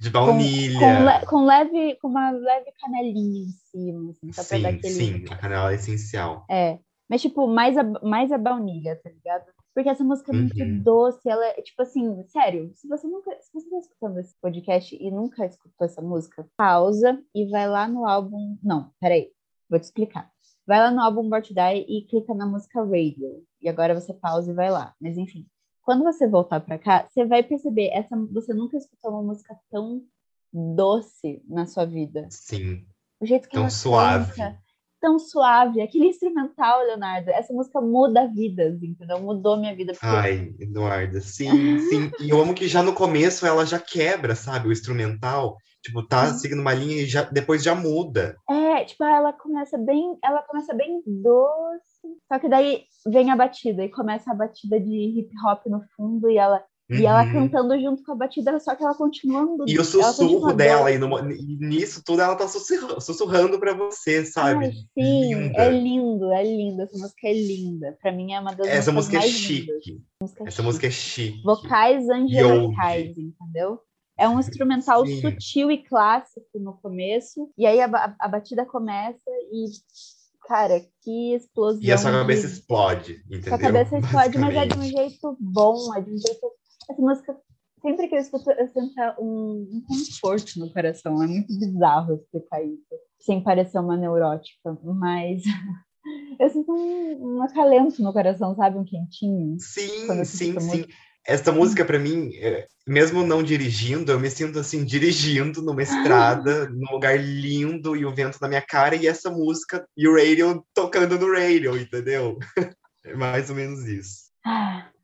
De 0.01 0.11
Com, 0.11 0.27
baunilha. 0.27 0.79
com, 0.79 1.05
le- 1.05 1.27
com 1.27 1.45
leve, 1.45 1.99
com 2.01 2.09
uma 2.09 2.31
leve 2.31 2.73
canelinha 2.81 3.43
em 3.45 3.51
cima, 3.71 4.11
assim, 4.13 4.33
só 4.33 4.45
pra 4.45 4.59
dar 4.59 4.71
Sim, 4.73 4.77
aquele. 4.79 4.95
sim, 4.95 5.25
a 5.31 5.37
canela 5.37 5.73
é 5.73 5.75
essencial. 5.75 6.47
É. 6.49 6.79
Mas, 7.11 7.21
tipo, 7.23 7.47
mais 7.47 7.77
a, 7.77 7.83
mais 8.03 8.31
a 8.33 8.39
baunilha, 8.39 8.99
tá 9.03 9.11
ligado? 9.11 9.45
Porque 9.79 9.91
essa 9.91 10.03
música 10.03 10.33
é 10.33 10.35
muito 10.35 10.61
Uhum. 10.61 10.83
doce, 10.83 11.29
ela 11.31 11.47
é, 11.51 11.63
tipo 11.63 11.81
assim, 11.81 12.25
sério, 12.27 12.73
se 12.75 12.89
você 12.89 13.07
nunca, 13.07 13.31
se 13.41 13.53
você 13.55 13.71
tá 13.71 13.79
escutando 13.79 14.19
esse 14.19 14.35
podcast 14.41 14.97
e 15.01 15.09
nunca 15.09 15.47
escutou 15.47 15.85
essa 15.87 16.03
música, 16.03 16.45
pausa 16.57 17.23
e 17.33 17.47
vai 17.49 17.69
lá 17.69 17.87
no 17.87 18.05
álbum. 18.05 18.59
Não, 18.61 18.91
peraí, 19.01 19.31
vou 19.71 19.79
te 19.79 19.85
explicar. 19.85 20.33
Vai 20.67 20.81
lá 20.81 20.91
no 20.91 21.01
álbum 21.01 21.29
Born 21.31 21.47
to 21.47 21.55
Die 21.55 21.85
e 21.89 22.05
clica 22.09 22.35
na 22.35 22.45
música 22.45 22.81
Radio. 22.83 23.45
E 23.63 23.69
agora 23.69 23.95
você 23.95 24.13
pausa 24.13 24.51
e 24.51 24.55
vai 24.55 24.69
lá. 24.69 24.97
Mas 25.01 25.17
enfim, 25.17 25.47
quando 25.83 26.03
você 26.03 26.27
voltar 26.27 26.59
pra 26.59 26.77
cá, 26.77 27.07
você 27.09 27.25
vai 27.25 27.45
perceber, 27.45 27.91
essa, 27.93 28.17
você 28.33 28.53
nunca 28.53 28.77
escutou 28.77 29.13
uma 29.13 29.23
música 29.23 29.57
tão 29.71 30.03
doce 30.53 31.41
na 31.49 31.67
sua 31.67 31.85
vida. 31.85 32.27
Sim. 32.31 32.85
O 33.21 33.27
jeito 33.27 33.45
que 33.49 33.55
Tão 33.55 33.63
ela 33.63 33.71
suave. 33.71 34.33
canta, 34.35 34.59
tão 35.01 35.19
suave. 35.19 35.81
Aquele 35.81 36.07
instrumental, 36.09 36.81
Leonardo, 36.85 37.31
essa 37.31 37.53
música 37.53 37.81
muda 37.81 38.27
vidas, 38.27 38.83
entendeu? 38.83 39.21
Mudou 39.21 39.57
minha 39.57 39.75
vida. 39.75 39.93
Porque 39.93 40.07
Ai, 40.07 40.55
Eduarda, 40.59 41.21
sim, 41.21 41.79
sim. 41.89 42.11
E 42.21 42.31
eu 42.31 42.41
amo 42.41 42.55
que 42.55 42.69
já 42.69 42.83
no 42.83 42.95
começo 42.95 43.47
ela 43.47 43.65
já 43.65 43.79
quebra, 43.79 44.35
sabe? 44.35 44.69
O 44.69 44.73
instrumental. 44.73 45.57
Tipo, 45.83 46.07
tá 46.07 46.27
seguindo 46.35 46.61
uma 46.61 46.75
linha 46.75 47.03
e 47.03 47.07
já, 47.07 47.23
depois 47.23 47.63
já 47.63 47.75
muda. 47.75 48.37
É, 48.51 48.85
tipo, 48.85 49.05
ela 49.05 49.33
começa 49.33 49.79
bem, 49.79 50.19
ela 50.25 50.43
começa 50.43 50.75
bem 50.75 51.03
doce, 51.07 52.19
só 52.27 52.39
que 52.39 52.49
daí 52.49 52.83
vem 53.07 53.31
a 53.31 53.37
batida 53.37 53.85
e 53.85 53.91
começa 53.91 54.31
a 54.31 54.35
batida 54.35 54.81
de 54.81 55.19
hip 55.19 55.31
hop 55.47 55.65
no 55.67 55.81
fundo 55.97 56.29
e 56.29 56.37
ela 56.37 56.63
e 56.91 57.05
ela 57.05 57.25
Uhum. 57.25 57.33
cantando 57.33 57.79
junto 57.81 58.03
com 58.03 58.13
a 58.13 58.15
batida, 58.15 58.59
só 58.61 58.75
que 58.75 58.83
ela 58.83 58.95
continuando. 58.95 59.65
E 59.67 59.79
o 59.79 59.85
sussurro 59.85 60.53
dela, 60.55 60.91
e, 60.91 60.99
no- 60.99 61.19
e 61.31 61.57
nisso 61.61 62.03
tudo 62.05 62.23
ela 62.23 62.35
tá 62.35 62.49
sussurrando, 62.49 63.01
sussurrando 63.01 63.59
pra 63.59 63.75
você, 63.75 64.25
sabe? 64.25 64.67
Ai, 64.67 64.73
sim, 64.73 65.35
Linda. 65.35 65.63
é 65.63 65.71
lindo, 65.71 66.33
é 66.33 66.43
lindo. 66.43 66.83
Essa 66.83 66.97
música 66.99 67.29
é 67.29 67.33
linda. 67.35 67.99
Pra 68.01 68.11
mim 68.11 68.33
é 68.33 68.41
uma 68.41 68.55
das 68.55 68.67
Essa 68.69 68.91
música 68.93 69.19
é 69.19 69.23
chique. 69.23 70.01
Música 70.21 70.43
Essa 70.45 70.51
chique. 70.51 70.63
música 70.67 70.87
é 70.87 70.91
chique. 70.91 71.43
vocais 71.43 72.09
angelicais, 72.09 73.17
entendeu? 73.19 73.81
É 74.17 74.29
um 74.29 74.41
instrumental 74.41 75.07
Sim. 75.07 75.21
sutil 75.21 75.71
e 75.71 75.79
clássico 75.85 76.59
no 76.59 76.73
começo, 76.73 77.51
e 77.57 77.65
aí 77.67 77.81
a, 77.81 78.17
a 78.19 78.27
batida 78.29 78.67
começa 78.67 79.31
e, 79.53 79.67
cara, 80.49 80.81
que 81.03 81.35
explosão. 81.35 81.81
E 81.83 81.93
a 81.93 81.99
sua 81.99 82.11
cabeça 82.11 82.49
de... 82.49 82.53
explode, 82.55 83.13
entendeu? 83.27 83.49
Sua 83.51 83.59
cabeça 83.59 83.99
explode, 83.99 84.39
mas 84.39 84.57
é 84.57 84.67
de 84.67 84.77
um 84.79 84.83
jeito 84.83 85.37
bom, 85.39 85.95
é 85.95 86.01
de 86.01 86.11
um 86.11 86.19
jeito. 86.19 86.51
Essa 86.91 87.01
música 87.01 87.37
sempre 87.83 88.09
que 88.09 88.15
eu 88.15 88.19
escuto, 88.19 88.51
eu 88.51 88.69
sinto 88.69 88.95
um, 89.21 89.69
um 89.73 89.83
conforto 89.87 90.59
no 90.59 90.73
coração. 90.73 91.23
É 91.23 91.27
muito 91.27 91.59
bizarro 91.59 92.15
explicar 92.15 92.63
isso, 92.63 92.87
sem 93.21 93.43
parecer 93.43 93.79
uma 93.79 93.97
neurótica, 93.97 94.77
mas 94.83 95.43
eu 96.39 96.51
sinto 96.51 96.73
um, 96.73 97.37
um 97.37 97.43
acalento 97.43 98.03
no 98.03 98.13
coração, 98.13 98.55
sabe? 98.55 98.79
Um 98.79 98.85
quentinho. 98.85 99.57
Sim, 99.59 100.25
sim, 100.25 100.59
sim. 100.61 100.85
Essa 101.27 101.53
música, 101.53 101.85
para 101.85 101.99
mim, 101.99 102.31
é, 102.37 102.67
mesmo 102.87 103.23
não 103.23 103.43
dirigindo, 103.43 104.11
eu 104.11 104.19
me 104.19 104.31
sinto 104.31 104.59
assim, 104.59 104.83
dirigindo 104.83 105.61
numa 105.61 105.83
estrada, 105.83 106.67
num 106.73 106.91
lugar 106.93 107.19
lindo 107.19 107.95
e 107.95 108.07
o 108.07 108.15
vento 108.15 108.39
na 108.41 108.49
minha 108.49 108.63
cara, 108.63 108.97
e 108.97 109.07
essa 109.07 109.31
música 109.31 109.87
e 109.95 110.09
o 110.09 110.15
radio 110.15 110.65
tocando 110.73 111.19
no 111.19 111.33
radio, 111.33 111.77
entendeu? 111.77 112.39
É 113.05 113.15
mais 113.15 113.49
ou 113.49 113.57
menos 113.57 113.87
isso. 113.87 114.33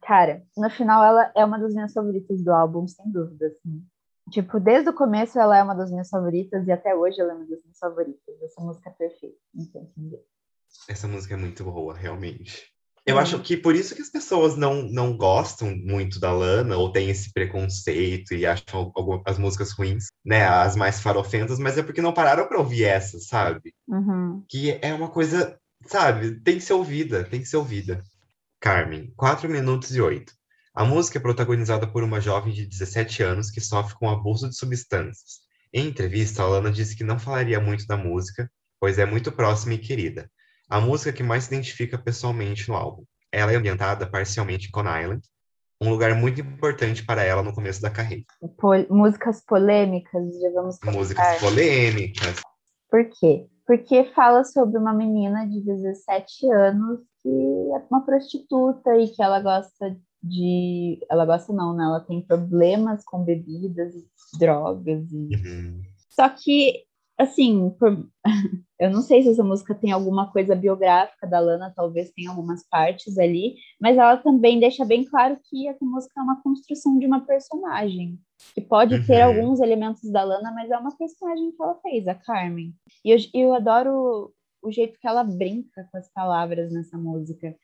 Cara, 0.06 0.42
no 0.56 0.68
final 0.70 1.02
ela 1.02 1.32
é 1.34 1.44
uma 1.44 1.58
das 1.58 1.72
minhas 1.72 1.92
favoritas 1.92 2.42
do 2.42 2.52
álbum, 2.52 2.86
sem 2.86 3.10
dúvida, 3.10 3.46
assim. 3.46 3.82
Tipo, 4.30 4.58
desde 4.58 4.90
o 4.90 4.94
começo 4.94 5.38
ela 5.38 5.56
é 5.56 5.62
uma 5.62 5.74
das 5.74 5.90
minhas 5.90 6.08
favoritas 6.08 6.66
e 6.66 6.72
até 6.72 6.94
hoje 6.94 7.20
ela 7.20 7.32
é 7.32 7.34
uma 7.34 7.46
das 7.46 7.62
minhas 7.62 7.78
favoritas. 7.78 8.42
Essa 8.42 8.60
música 8.60 8.90
é 8.90 8.92
perfeita, 8.92 9.36
não 9.54 9.66
tem 9.66 9.82
entender. 9.82 10.24
Essa 10.88 11.06
música 11.06 11.34
é 11.34 11.36
muito 11.36 11.64
boa, 11.64 11.94
realmente. 11.94 12.74
Eu 13.06 13.18
acho 13.18 13.38
que 13.40 13.54
por 13.54 13.74
isso 13.74 13.94
que 13.94 14.00
as 14.00 14.08
pessoas 14.08 14.56
não, 14.56 14.82
não 14.82 15.14
gostam 15.14 15.76
muito 15.76 16.18
da 16.18 16.32
Lana, 16.32 16.76
ou 16.76 16.90
têm 16.90 17.10
esse 17.10 17.30
preconceito 17.34 18.32
e 18.32 18.46
acham 18.46 18.90
algumas, 18.94 19.20
as 19.26 19.38
músicas 19.38 19.72
ruins, 19.72 20.06
né? 20.24 20.46
As 20.46 20.74
mais 20.74 21.00
farofentas, 21.00 21.58
mas 21.58 21.76
é 21.76 21.82
porque 21.82 22.00
não 22.00 22.14
pararam 22.14 22.48
para 22.48 22.58
ouvir 22.58 22.84
essas, 22.84 23.26
sabe? 23.26 23.74
Uhum. 23.86 24.42
Que 24.48 24.78
é 24.80 24.94
uma 24.94 25.10
coisa, 25.10 25.58
sabe, 25.86 26.40
tem 26.40 26.56
que 26.56 26.62
ser 26.62 26.72
ouvida, 26.72 27.24
tem 27.24 27.40
que 27.40 27.46
ser 27.46 27.58
ouvida. 27.58 28.02
Carmen, 28.64 29.12
4 29.14 29.46
minutos 29.46 29.94
e 29.94 30.00
8. 30.00 30.32
A 30.74 30.86
música 30.86 31.18
é 31.18 31.20
protagonizada 31.20 31.86
por 31.86 32.02
uma 32.02 32.18
jovem 32.18 32.50
de 32.50 32.64
17 32.64 33.22
anos 33.22 33.50
que 33.50 33.60
sofre 33.60 33.94
com 33.94 34.08
abuso 34.08 34.48
de 34.48 34.56
substâncias. 34.56 35.40
Em 35.70 35.88
entrevista, 35.88 36.42
a 36.42 36.46
Lana 36.46 36.72
disse 36.72 36.96
que 36.96 37.04
não 37.04 37.18
falaria 37.18 37.60
muito 37.60 37.86
da 37.86 37.94
música, 37.94 38.50
pois 38.80 38.98
é 38.98 39.04
muito 39.04 39.30
próxima 39.30 39.74
e 39.74 39.78
querida 39.78 40.30
a 40.66 40.80
música 40.80 41.12
que 41.12 41.22
mais 41.22 41.44
se 41.44 41.54
identifica 41.54 41.98
pessoalmente 41.98 42.66
no 42.70 42.74
álbum. 42.74 43.04
Ela 43.30 43.52
é 43.52 43.56
ambientada 43.56 44.06
parcialmente 44.06 44.68
em 44.68 44.70
Con 44.70 44.84
Island, 44.88 45.20
um 45.78 45.90
lugar 45.90 46.14
muito 46.14 46.40
importante 46.40 47.04
para 47.04 47.22
ela 47.22 47.42
no 47.42 47.52
começo 47.52 47.82
da 47.82 47.90
carreira. 47.90 48.24
Pol 48.56 48.86
músicas 48.88 49.44
polêmicas, 49.44 50.24
digamos 50.40 50.78
assim. 50.82 50.96
Músicas 50.96 51.38
polêmicas. 51.38 52.40
Por 52.88 53.10
quê? 53.10 53.46
Porque 53.66 54.10
fala 54.14 54.42
sobre 54.42 54.78
uma 54.78 54.94
menina 54.94 55.46
de 55.46 55.60
17 55.60 56.50
anos 56.50 57.00
que 57.24 57.72
é 57.72 57.86
uma 57.90 58.04
prostituta 58.04 58.96
e 58.98 59.08
que 59.08 59.22
ela 59.22 59.40
gosta 59.40 59.96
de. 60.22 61.00
Ela 61.10 61.24
gosta 61.24 61.52
não, 61.52 61.74
né? 61.74 61.84
Ela 61.84 62.00
tem 62.00 62.20
problemas 62.20 63.02
com 63.04 63.24
bebidas, 63.24 63.94
drogas 64.38 65.10
e. 65.10 65.34
Uhum. 65.34 65.82
Só 66.10 66.28
que 66.28 66.84
assim, 67.18 67.70
por... 67.78 68.08
eu 68.78 68.90
não 68.90 69.00
sei 69.00 69.22
se 69.22 69.30
essa 69.30 69.44
música 69.44 69.74
tem 69.74 69.92
alguma 69.92 70.30
coisa 70.32 70.54
biográfica 70.54 71.26
da 71.26 71.38
Lana, 71.38 71.72
talvez 71.74 72.10
tenha 72.10 72.30
algumas 72.30 72.66
partes 72.68 73.16
ali, 73.18 73.54
mas 73.80 73.96
ela 73.96 74.16
também 74.16 74.58
deixa 74.58 74.84
bem 74.84 75.04
claro 75.04 75.38
que 75.44 75.68
essa 75.68 75.84
música 75.84 76.20
é 76.20 76.22
uma 76.22 76.42
construção 76.42 76.98
de 76.98 77.06
uma 77.06 77.24
personagem, 77.24 78.18
que 78.54 78.60
pode 78.60 78.96
uhum. 78.96 79.06
ter 79.06 79.20
alguns 79.22 79.60
elementos 79.60 80.10
da 80.10 80.24
Lana, 80.24 80.52
mas 80.52 80.70
é 80.70 80.76
uma 80.76 80.96
personagem 80.96 81.52
que 81.52 81.62
ela 81.62 81.78
fez, 81.80 82.08
a 82.08 82.14
Carmen. 82.14 82.74
E 83.04 83.10
eu, 83.10 83.18
eu 83.32 83.54
adoro 83.54 84.32
o 84.64 84.72
jeito 84.72 84.98
que 84.98 85.06
ela 85.06 85.22
brinca 85.22 85.86
com 85.90 85.98
as 85.98 86.10
palavras 86.12 86.72
nessa 86.72 86.96
música. 86.96 87.54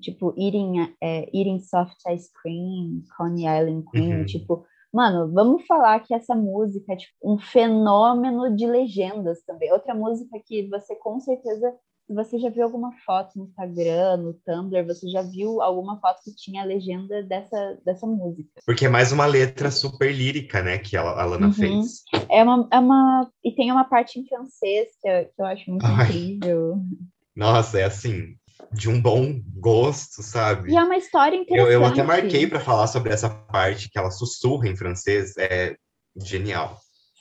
Tipo, 0.00 0.32
eating, 0.38 0.94
é, 1.02 1.28
eating 1.36 1.58
soft 1.60 1.96
ice 2.08 2.30
cream, 2.40 3.02
Coney 3.16 3.44
Island 3.44 3.84
Queen, 3.90 4.18
uhum. 4.18 4.24
tipo, 4.24 4.64
Mano, 4.92 5.32
vamos 5.32 5.64
falar 5.66 6.00
que 6.00 6.12
essa 6.12 6.34
música 6.34 6.92
é 6.92 6.96
tipo, 6.96 7.14
um 7.22 7.38
fenômeno 7.38 8.54
de 8.56 8.66
legendas 8.66 9.40
também. 9.44 9.72
Outra 9.72 9.94
música 9.94 10.36
que 10.44 10.68
você 10.68 10.96
com 10.96 11.20
certeza, 11.20 11.72
você 12.14 12.38
já 12.38 12.50
viu 12.50 12.64
alguma 12.64 12.92
foto 13.06 13.38
no 13.38 13.44
Instagram, 13.44 14.16
no 14.18 14.34
Tumblr, 14.34 14.86
você 14.86 15.08
já 15.08 15.22
viu 15.22 15.62
alguma 15.62 15.98
foto 16.00 16.20
que 16.24 16.34
tinha 16.34 16.62
a 16.62 16.66
legenda 16.66 17.22
dessa, 17.22 17.78
dessa 17.84 18.06
música. 18.06 18.60
Porque 18.66 18.86
é 18.86 18.88
mais 18.88 19.12
uma 19.12 19.26
letra 19.26 19.70
super 19.70 20.12
lírica, 20.12 20.62
né, 20.62 20.78
que 20.78 20.96
a, 20.96 21.02
a 21.02 21.24
Lana 21.24 21.46
uhum. 21.46 21.52
fez. 21.52 22.02
É 22.28 22.42
uma, 22.42 22.68
é 22.72 22.78
uma. 22.78 23.30
E 23.44 23.52
tem 23.52 23.70
uma 23.70 23.84
parte 23.84 24.18
em 24.18 24.26
francês 24.26 24.88
que, 25.00 25.08
eu, 25.08 25.24
que 25.24 25.40
eu 25.40 25.46
acho 25.46 25.70
muito 25.70 25.86
Ai. 25.86 26.06
incrível. 26.06 26.78
Nossa, 27.34 27.78
é 27.78 27.84
assim, 27.84 28.34
de 28.72 28.88
um 28.88 29.00
bom 29.00 29.40
gosto, 29.56 30.22
sabe? 30.22 30.72
E 30.72 30.76
é 30.76 30.82
uma 30.82 30.96
história 30.96 31.36
interessante. 31.36 31.72
Eu, 31.72 31.80
eu 31.80 31.84
até 31.84 32.02
marquei 32.02 32.46
para 32.46 32.60
falar 32.60 32.86
sobre 32.86 33.12
essa 33.12 33.30
parte 33.30 33.88
que 33.90 33.98
ela 33.98 34.10
sussurra 34.10 34.68
em 34.68 34.76
francês, 34.76 35.36
é 35.38 35.76
genial. 36.16 36.76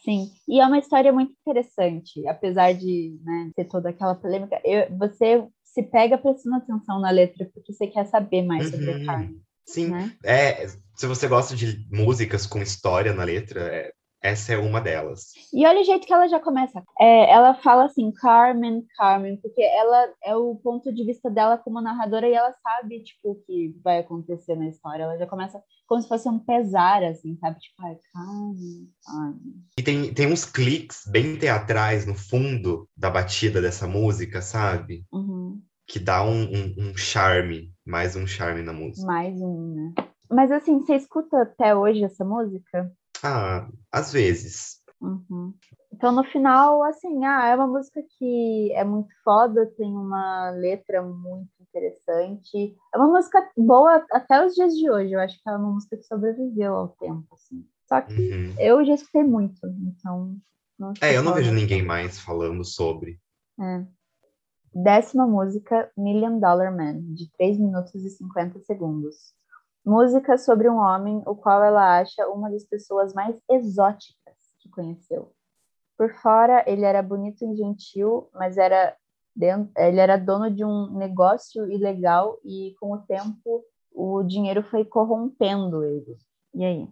Sim, 0.10 0.32
e 0.48 0.60
é 0.60 0.66
uma 0.66 0.80
história 0.80 1.14
muito 1.14 1.32
interessante, 1.40 2.28
apesar 2.28 2.74
de 2.74 3.16
né, 3.24 3.52
ter 3.56 3.66
toda 3.66 3.90
aquela 3.90 4.16
polêmica. 4.16 4.60
Eu, 4.66 4.90
você 4.98 5.46
se 5.64 5.84
pega 5.84 6.18
prestando 6.18 6.56
atenção 6.56 7.00
na 7.00 7.12
letra 7.12 7.48
porque 7.54 7.72
você 7.72 7.86
quer 7.86 8.08
saber 8.08 8.42
mais 8.42 8.66
uhum. 8.66 8.72
sobre 8.72 8.92
a 8.92 9.06
Carmen. 9.06 9.40
Sim, 9.68 9.90
né? 9.90 10.12
é, 10.26 10.68
se 10.96 11.06
você 11.06 11.28
gosta 11.28 11.56
de 11.56 11.86
músicas 11.92 12.48
com 12.48 12.60
história 12.60 13.14
na 13.14 13.24
letra, 13.24 13.62
é, 13.62 13.94
essa 14.22 14.54
é 14.54 14.58
uma 14.58 14.82
delas. 14.82 15.32
E 15.54 15.66
olha 15.66 15.82
o 15.82 15.84
jeito 15.84 16.06
que 16.06 16.14
ela 16.14 16.28
já 16.28 16.40
começa. 16.40 16.84
É, 17.00 17.32
ela 17.32 17.54
fala 17.56 17.86
assim, 17.86 18.12
Carmen, 18.12 18.86
Carmen, 18.98 19.38
porque 19.38 19.62
ela 19.62 20.14
é 20.24 20.36
o 20.36 20.56
ponto 20.56 20.94
de 20.94 21.06
vista 21.06 21.30
dela 21.30 21.58
como 21.58 21.82
narradora 21.82 22.28
e 22.28 22.34
ela 22.34 22.54
sabe, 22.62 23.04
tipo, 23.04 23.32
o 23.32 23.36
que 23.36 23.74
vai 23.84 24.00
acontecer 24.00 24.56
na 24.56 24.68
história. 24.68 25.04
Ela 25.04 25.18
já 25.18 25.26
começa 25.26 25.62
como 25.88 26.02
se 26.02 26.08
fosse 26.08 26.28
um 26.28 26.38
pesar, 26.38 27.04
assim, 27.04 27.38
sabe? 27.38 27.60
Tipo, 27.60 27.86
ai, 27.86 27.98
Carmen, 28.14 28.90
Carmen. 29.06 29.64
E 29.78 29.84
tem, 29.84 30.14
tem 30.14 30.32
uns 30.32 30.46
cliques 30.46 31.04
bem 31.10 31.38
teatrais 31.38 32.06
no 32.06 32.14
fundo 32.14 32.88
da 32.96 33.10
batida 33.10 33.62
dessa 33.62 33.88
música, 33.88 34.42
sabe? 34.42 35.06
Uhum. 35.12 35.62
Que 35.88 35.98
dá 35.98 36.24
um, 36.24 36.44
um, 36.44 36.76
um 36.78 36.98
charme, 36.98 37.74
mais 37.86 38.16
um 38.16 38.28
charme 38.28 38.62
na 38.62 38.74
música. 38.74 39.08
Mais 39.08 39.42
um, 39.42 39.74
né? 39.74 39.94
Mas 40.30 40.52
assim, 40.52 40.80
você 40.80 40.96
escuta 40.96 41.42
até 41.42 41.76
hoje 41.76 42.04
essa 42.04 42.24
música? 42.24 42.92
Ah, 43.24 43.68
às 43.92 44.12
vezes. 44.12 44.80
Uhum. 45.02 45.54
Então, 45.94 46.12
no 46.12 46.24
final, 46.26 46.84
assim, 46.84 47.26
ah, 47.26 47.48
é 47.48 47.56
uma 47.56 47.68
música 47.68 48.02
que 48.18 48.72
é 48.74 48.84
muito 48.84 49.10
foda, 49.24 49.66
tem 49.78 49.90
uma 49.90 50.52
letra 50.52 51.02
muito 51.02 51.50
interessante. 51.60 52.76
É 52.94 52.98
uma 52.98 53.08
música 53.08 53.50
boa 53.58 54.06
até 54.12 54.46
os 54.46 54.54
dias 54.54 54.74
de 54.74 54.90
hoje. 54.90 55.14
Eu 55.14 55.20
acho 55.20 55.42
que 55.42 55.50
é 55.50 55.56
uma 55.56 55.72
música 55.72 55.98
que 55.98 56.04
sobreviveu 56.04 56.76
ao 56.76 56.90
tempo, 56.90 57.28
assim. 57.34 57.66
Só 57.88 58.02
que 58.02 58.14
uhum. 58.14 58.56
eu 58.60 58.86
já 58.86 58.94
escutei 58.94 59.24
muito, 59.24 59.60
então. 59.66 60.38
É, 61.02 61.18
eu 61.18 61.24
não 61.24 61.34
vejo 61.34 61.52
ninguém 61.52 61.84
mais 61.84 62.20
falando 62.20 62.64
sobre. 62.64 63.20
É. 63.60 63.86
Décima 64.74 65.26
música, 65.26 65.92
Million 65.98 66.40
Dollar 66.40 66.76
Man, 66.76 67.02
de 67.14 67.30
3 67.32 67.58
minutos 67.58 67.96
e 68.06 68.10
50 68.10 68.60
segundos. 68.60 69.34
Música 69.86 70.38
sobre 70.38 70.70
um 70.70 70.78
homem, 70.78 71.22
o 71.26 71.36
qual 71.36 71.64
ela 71.64 72.00
acha 72.00 72.28
uma 72.28 72.50
das 72.50 72.64
pessoas 72.64 73.14
mais 73.14 73.40
exóticas 73.50 74.36
que 74.60 74.70
conheceu. 74.70 75.32
Por 75.98 76.14
fora, 76.16 76.64
ele 76.68 76.86
era 76.86 77.02
bonito 77.02 77.44
e 77.46 77.56
gentil, 77.56 78.30
mas 78.34 78.58
era 78.58 78.96
dentro, 79.36 79.72
ele 79.78 80.00
era 80.00 80.18
dono 80.18 80.50
de 80.50 80.64
um 80.64 80.98
negócio 80.98 81.70
ilegal 81.70 82.38
e, 82.44 82.76
com 82.80 82.94
o 82.94 83.00
tempo, 83.00 83.64
o 83.92 84.24
dinheiro 84.24 84.64
foi 84.64 84.86
corrompendo 84.86 85.84
ele. 85.84 86.18
E 86.54 86.64
aí? 86.64 86.88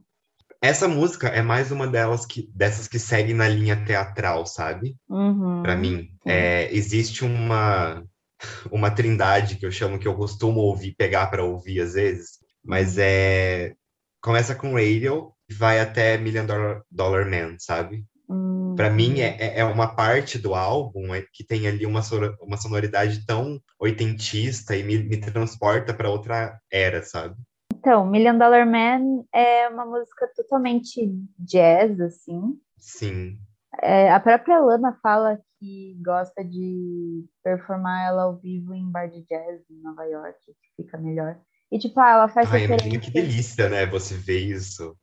Essa 0.61 0.88
música 0.88 1.27
é 1.27 1.41
mais 1.41 1.71
uma 1.71 1.88
delas 1.88 2.25
que 2.25 2.49
dessas 2.53 2.88
que 2.88 2.97
seguem 2.97 3.35
na 3.35 3.47
linha 3.47 3.85
teatral, 3.85 4.45
sabe? 4.45 4.97
Uhum. 5.07 5.61
Para 5.61 5.75
mim, 5.75 6.09
é, 6.25 6.73
existe 6.73 7.23
uma 7.23 8.03
uma 8.71 8.89
trindade 8.89 9.57
que 9.57 9.65
eu 9.65 9.71
chamo 9.71 9.99
que 9.99 10.07
eu 10.07 10.15
costumo 10.15 10.61
ouvir, 10.61 10.95
pegar 10.95 11.27
para 11.27 11.43
ouvir 11.43 11.81
às 11.81 11.93
vezes, 11.93 12.39
mas 12.68 12.97
é. 12.97 13.74
Começa 14.22 14.53
com 14.53 14.74
Radio 14.74 15.32
e 15.49 15.53
vai 15.53 15.80
até 15.80 16.18
Million 16.18 16.45
Dollar, 16.45 16.82
Dollar 16.91 17.30
Man, 17.30 17.55
sabe? 17.59 18.03
Hum. 18.30 18.76
Para 18.76 18.89
mim, 18.89 19.22
é, 19.22 19.38
é, 19.39 19.59
é 19.59 19.63
uma 19.63 19.95
parte 19.95 20.38
do 20.38 20.53
álbum 20.53 21.13
é, 21.15 21.24
que 21.34 21.45
tem 21.45 21.68
ali 21.68 21.86
uma, 21.86 22.01
uma 22.41 22.57
sonoridade 22.57 23.26
tão 23.26 23.59
oitentista 23.80 24.76
e 24.76 24.84
me, 24.84 24.97
me 24.97 25.18
transporta 25.18 25.93
para 25.93 26.09
outra 26.09 26.59
era, 26.70 27.01
sabe? 27.03 27.36
Então, 27.74 28.05
Million 28.05 28.38
Dollar 28.38 28.65
Man 28.65 29.24
é 29.34 29.70
uma 29.70 29.86
música 29.86 30.30
totalmente 30.36 31.09
jazz, 31.39 32.01
assim. 32.01 32.59
Sim. 32.78 33.38
É, 33.82 34.11
a 34.11 34.20
própria 34.20 34.59
Lana 34.59 34.97
fala 35.01 35.39
que 35.59 35.97
gosta 36.03 36.43
de 36.43 37.26
performar 37.43 38.07
ela 38.07 38.24
ao 38.24 38.38
vivo 38.38 38.74
em 38.74 38.89
bar 38.89 39.07
de 39.07 39.22
jazz 39.24 39.61
em 39.70 39.82
Nova 39.82 40.03
York, 40.05 40.38
que 40.45 40.84
fica 40.84 40.97
melhor. 40.97 41.39
E, 41.72 41.78
tipo, 41.80 41.99
ah, 41.99 42.11
ela 42.11 42.28
faz 42.28 42.51
Ai, 42.51 42.61
referência... 42.61 42.99
que 42.99 43.11
delícia, 43.11 43.70
né? 43.70 43.86
Você 43.86 44.15
vê 44.15 44.39
isso. 44.39 44.95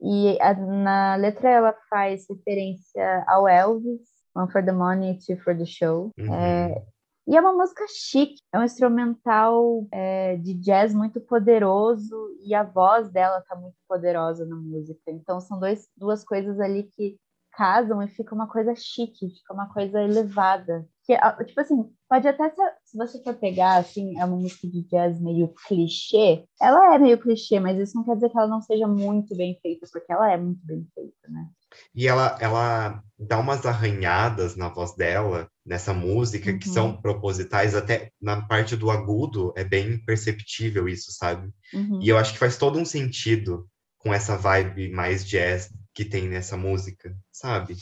E 0.00 0.38
a, 0.40 0.54
na 0.54 1.14
letra 1.16 1.48
ela 1.48 1.74
faz 1.88 2.26
referência 2.28 3.24
ao 3.28 3.46
Elvis, 3.46 4.00
One 4.34 4.50
for 4.50 4.64
the 4.64 4.72
Money, 4.72 5.18
Two 5.24 5.36
for 5.38 5.56
the 5.56 5.64
Show. 5.64 6.10
Uhum. 6.18 6.34
É, 6.34 6.82
E 7.26 7.36
é 7.36 7.40
uma 7.40 7.52
música 7.52 7.84
chique, 7.88 8.42
é 8.52 8.58
um 8.58 8.64
instrumental 8.64 9.86
é, 9.92 10.36
de 10.36 10.54
jazz 10.54 10.92
muito 10.92 11.20
poderoso 11.20 12.16
e 12.44 12.52
a 12.52 12.64
voz 12.64 13.10
dela 13.10 13.40
tá 13.48 13.54
muito 13.54 13.76
poderosa 13.88 14.44
na 14.44 14.56
música. 14.56 15.02
Então 15.08 15.40
são 15.40 15.58
dois, 15.60 15.88
duas 15.96 16.24
coisas 16.24 16.58
ali 16.58 16.84
que 16.96 17.16
casam 17.52 18.02
e 18.02 18.08
fica 18.08 18.34
uma 18.34 18.48
coisa 18.48 18.74
chique, 18.74 19.30
fica 19.30 19.52
uma 19.52 19.72
coisa 19.72 20.02
elevada. 20.02 20.86
Que, 21.04 21.16
tipo 21.46 21.60
assim, 21.60 21.90
pode 22.08 22.28
até 22.28 22.48
ser, 22.50 22.72
se 22.84 22.96
você 22.96 23.22
for 23.22 23.34
pegar, 23.34 23.76
assim, 23.76 24.18
é 24.18 24.24
uma 24.24 24.36
música 24.36 24.68
de 24.68 24.82
jazz 24.84 25.20
meio 25.20 25.52
clichê, 25.66 26.44
ela 26.60 26.94
é 26.94 26.98
meio 26.98 27.18
clichê, 27.18 27.58
mas 27.58 27.78
isso 27.78 27.96
não 27.96 28.04
quer 28.04 28.14
dizer 28.14 28.30
que 28.30 28.38
ela 28.38 28.46
não 28.46 28.62
seja 28.62 28.86
muito 28.86 29.36
bem 29.36 29.58
feita, 29.60 29.86
porque 29.92 30.12
ela 30.12 30.30
é 30.30 30.36
muito 30.36 30.64
bem 30.64 30.86
feita, 30.94 31.28
né? 31.28 31.48
E 31.94 32.06
ela, 32.06 32.36
ela 32.40 33.02
dá 33.18 33.38
umas 33.38 33.66
arranhadas 33.66 34.56
na 34.56 34.68
voz 34.68 34.94
dela, 34.94 35.48
nessa 35.64 35.92
música, 35.92 36.50
uhum. 36.50 36.58
que 36.58 36.68
são 36.68 36.86
uhum. 36.90 37.00
propositais, 37.00 37.74
até 37.74 38.10
na 38.20 38.42
parte 38.42 38.76
do 38.76 38.90
agudo 38.90 39.52
é 39.56 39.64
bem 39.64 39.98
perceptível 40.04 40.88
isso, 40.88 41.12
sabe? 41.12 41.50
Uhum. 41.72 42.00
E 42.00 42.08
eu 42.08 42.18
acho 42.18 42.32
que 42.32 42.38
faz 42.38 42.56
todo 42.56 42.78
um 42.78 42.84
sentido 42.84 43.66
com 43.98 44.12
essa 44.12 44.36
vibe 44.36 44.90
mais 44.90 45.24
jazz 45.24 45.70
que 45.94 46.04
tem 46.04 46.28
nessa 46.28 46.56
música, 46.56 47.14
sabe? 47.30 47.76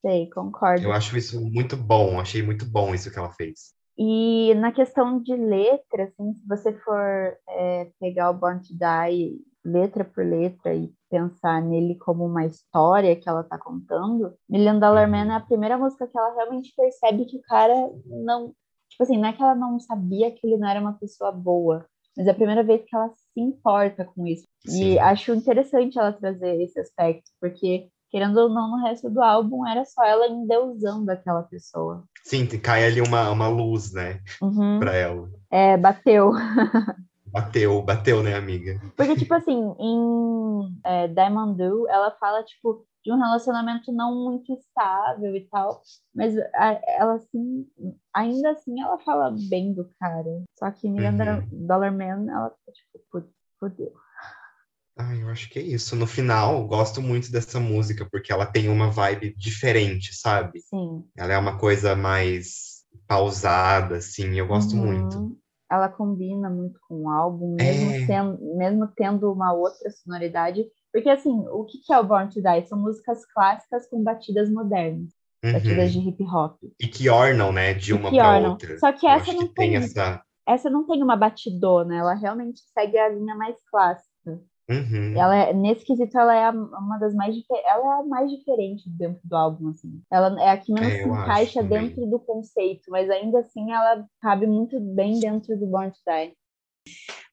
Sei, 0.00 0.28
concordo. 0.30 0.84
Eu 0.84 0.92
acho 0.92 1.16
isso 1.16 1.40
muito 1.40 1.76
bom, 1.76 2.20
achei 2.20 2.42
muito 2.42 2.66
bom 2.66 2.94
isso 2.94 3.10
que 3.10 3.18
ela 3.18 3.32
fez. 3.32 3.72
E 3.96 4.54
na 4.56 4.72
questão 4.72 5.20
de 5.22 5.34
letra, 5.34 6.04
assim, 6.04 6.34
se 6.34 6.46
você 6.46 6.72
for 6.80 7.36
é, 7.48 7.90
pegar 8.00 8.30
o 8.30 8.34
Born 8.34 8.60
to 8.60 8.74
Die 8.74 9.40
letra 9.64 10.04
por 10.04 10.24
letra 10.26 10.74
e 10.74 10.92
pensar 11.08 11.62
nele 11.62 11.94
como 11.94 12.26
uma 12.26 12.44
história 12.44 13.16
que 13.16 13.28
ela 13.28 13.40
está 13.40 13.56
contando, 13.56 14.34
Million 14.48 14.78
Dollar 14.78 15.08
Man 15.08 15.32
é 15.32 15.36
a 15.36 15.40
primeira 15.40 15.78
música 15.78 16.06
que 16.06 16.18
ela 16.18 16.34
realmente 16.34 16.74
percebe 16.76 17.24
que 17.24 17.38
o 17.38 17.42
cara 17.42 17.74
não. 18.06 18.54
Tipo 18.90 19.04
assim, 19.04 19.16
não 19.16 19.28
é 19.28 19.32
que 19.32 19.42
ela 19.42 19.54
não 19.54 19.80
sabia 19.80 20.30
que 20.30 20.46
ele 20.46 20.58
não 20.58 20.68
era 20.68 20.80
uma 20.80 20.92
pessoa 20.92 21.32
boa, 21.32 21.86
mas 22.16 22.26
é 22.26 22.30
a 22.30 22.34
primeira 22.34 22.62
vez 22.62 22.84
que 22.84 22.94
ela 22.94 23.10
se 23.34 23.40
importa 23.40 24.04
com 24.04 24.26
isso. 24.26 24.46
Sim. 24.64 24.92
E 24.92 24.98
acho 24.98 25.34
interessante 25.34 25.98
ela 25.98 26.12
trazer 26.12 26.62
esse 26.62 26.80
aspecto, 26.80 27.30
porque 27.40 27.88
querendo 28.10 28.38
ou 28.38 28.48
não, 28.48 28.70
no 28.70 28.84
resto 28.84 29.10
do 29.10 29.20
álbum 29.20 29.66
era 29.66 29.84
só 29.84 30.04
ela 30.04 30.28
endeusando 30.28 31.10
aquela 31.10 31.42
pessoa. 31.42 32.04
Sim, 32.22 32.46
cai 32.46 32.86
ali 32.86 33.00
uma, 33.00 33.28
uma 33.30 33.48
luz, 33.48 33.92
né, 33.92 34.20
uhum. 34.40 34.78
pra 34.78 34.94
ela. 34.94 35.28
É, 35.50 35.76
bateu. 35.76 36.30
Bateu, 37.34 37.82
bateu, 37.82 38.22
né, 38.22 38.36
amiga? 38.36 38.80
Porque, 38.96 39.16
tipo 39.16 39.34
assim, 39.34 39.74
em 39.80 40.80
é, 40.84 41.08
Diamond 41.08 41.58
Do, 41.58 41.88
ela 41.88 42.12
fala, 42.12 42.44
tipo, 42.44 42.86
de 43.04 43.12
um 43.12 43.16
relacionamento 43.16 43.90
não 43.90 44.14
muito 44.14 44.52
estável 44.52 45.34
e 45.34 45.40
tal, 45.48 45.82
mas 46.14 46.32
ela, 46.96 47.14
assim, 47.14 47.66
ainda 48.14 48.52
assim, 48.52 48.80
ela 48.80 49.00
fala 49.00 49.34
bem 49.50 49.74
do 49.74 49.90
cara. 49.98 50.44
Só 50.56 50.70
que 50.70 50.88
Million 50.88 51.10
uhum. 51.10 51.66
Dollar 51.66 51.92
Man, 51.92 52.30
ela, 52.30 52.54
tipo, 52.72 53.26
fodeu. 53.58 53.92
Ah, 54.96 55.16
eu 55.16 55.28
acho 55.28 55.50
que 55.50 55.58
é 55.58 55.62
isso. 55.62 55.96
No 55.96 56.06
final, 56.06 56.64
gosto 56.68 57.02
muito 57.02 57.32
dessa 57.32 57.58
música, 57.58 58.06
porque 58.08 58.32
ela 58.32 58.46
tem 58.46 58.68
uma 58.68 58.92
vibe 58.92 59.34
diferente, 59.36 60.14
sabe? 60.14 60.60
Sim. 60.60 61.04
Ela 61.16 61.32
é 61.32 61.38
uma 61.38 61.58
coisa 61.58 61.96
mais 61.96 62.84
pausada, 63.08 63.96
assim, 63.96 64.38
eu 64.38 64.46
gosto 64.46 64.76
uhum. 64.76 64.86
muito 64.86 65.43
ela 65.74 65.88
combina 65.88 66.48
muito 66.48 66.78
com 66.88 67.02
o 67.02 67.10
álbum, 67.10 67.54
mesmo, 67.54 67.90
é... 67.90 68.06
sendo, 68.06 68.56
mesmo 68.56 68.88
tendo 68.96 69.32
uma 69.32 69.52
outra 69.52 69.90
sonoridade. 69.90 70.64
Porque, 70.92 71.10
assim, 71.10 71.32
o 71.50 71.64
que 71.64 71.92
é 71.92 71.98
o 71.98 72.04
Born 72.04 72.28
to 72.28 72.40
Die? 72.40 72.66
São 72.66 72.78
músicas 72.78 73.26
clássicas 73.26 73.88
com 73.88 74.02
batidas 74.02 74.50
modernas. 74.50 75.10
Uhum. 75.44 75.52
Batidas 75.52 75.92
de 75.92 75.98
hip 75.98 76.24
hop. 76.24 76.58
E 76.80 76.86
que 76.86 77.10
ornam, 77.10 77.52
né, 77.52 77.74
de 77.74 77.92
uma 77.92 78.10
para 78.10 78.48
outra. 78.48 78.78
Só 78.78 78.92
que 78.92 79.06
Eu 79.06 79.10
essa 79.10 79.32
não 79.32 79.46
tem, 79.48 79.70
tem 79.72 79.76
essa... 79.76 80.22
essa 80.46 80.70
não 80.70 80.86
tem 80.86 81.02
uma 81.02 81.16
batidona, 81.16 81.96
ela 81.96 82.14
realmente 82.14 82.60
segue 82.72 82.96
a 82.96 83.08
linha 83.08 83.34
mais 83.34 83.56
clássica. 83.70 84.40
Uhum. 84.68 85.14
Ela 85.14 85.36
é, 85.36 85.52
nesse 85.52 85.84
quesito, 85.84 86.18
ela 86.18 86.34
é 86.34 86.50
uma 86.50 86.98
das 86.98 87.14
mais 87.14 87.36
ela 87.66 87.98
é 87.98 88.00
a 88.00 88.02
mais 88.04 88.30
diferente 88.30 88.88
dentro 88.88 89.20
do 89.22 89.36
álbum, 89.36 89.68
assim. 89.68 90.02
Ela 90.10 90.42
é 90.42 90.50
a 90.50 90.56
que 90.56 90.72
menos 90.72 90.90
é, 90.90 91.02
se 91.02 91.08
encaixa 91.08 91.62
dentro 91.62 92.06
do 92.06 92.18
conceito, 92.18 92.90
mas 92.90 93.10
ainda 93.10 93.40
assim 93.40 93.72
ela 93.72 94.06
cabe 94.20 94.46
muito 94.46 94.80
bem 94.80 95.20
dentro 95.20 95.58
do 95.58 95.66
Born 95.66 95.90
to 95.90 95.98
Die. 96.06 96.34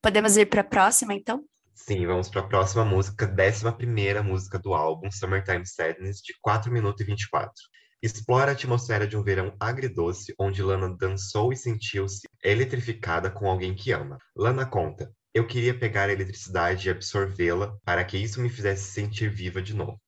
Podemos 0.01 0.36
ir 0.36 0.47
para 0.47 0.61
a 0.61 0.65
próxima, 0.65 1.13
então? 1.13 1.43
Sim, 1.73 2.05
vamos 2.05 2.29
para 2.29 2.41
a 2.41 2.47
próxima 2.47 2.86
música, 2.86 3.25
décima 3.25 3.71
primeira 3.71 4.21
música 4.21 4.59
do 4.59 4.73
álbum, 4.73 5.09
Summertime 5.09 5.65
Sadness, 5.65 6.21
de 6.21 6.34
4 6.41 6.71
minutos 6.71 7.01
e 7.01 7.05
24. 7.05 7.51
Explora 8.03 8.51
a 8.51 8.53
atmosfera 8.53 9.07
de 9.07 9.15
um 9.15 9.23
verão 9.23 9.53
agridoce, 9.59 10.34
onde 10.39 10.61
Lana 10.61 10.95
dançou 10.97 11.53
e 11.53 11.55
sentiu-se 11.55 12.27
eletrificada 12.43 13.29
com 13.29 13.49
alguém 13.49 13.73
que 13.73 13.91
ama. 13.91 14.17
Lana 14.36 14.65
conta: 14.65 15.11
eu 15.34 15.47
queria 15.47 15.77
pegar 15.77 16.09
a 16.09 16.13
eletricidade 16.13 16.88
e 16.88 16.91
absorvê-la 16.91 17.75
para 17.86 18.03
que 18.03 18.17
isso 18.17 18.41
me 18.41 18.49
fizesse 18.49 18.91
sentir 18.91 19.29
viva 19.29 19.61
de 19.61 19.73
novo. 19.73 19.99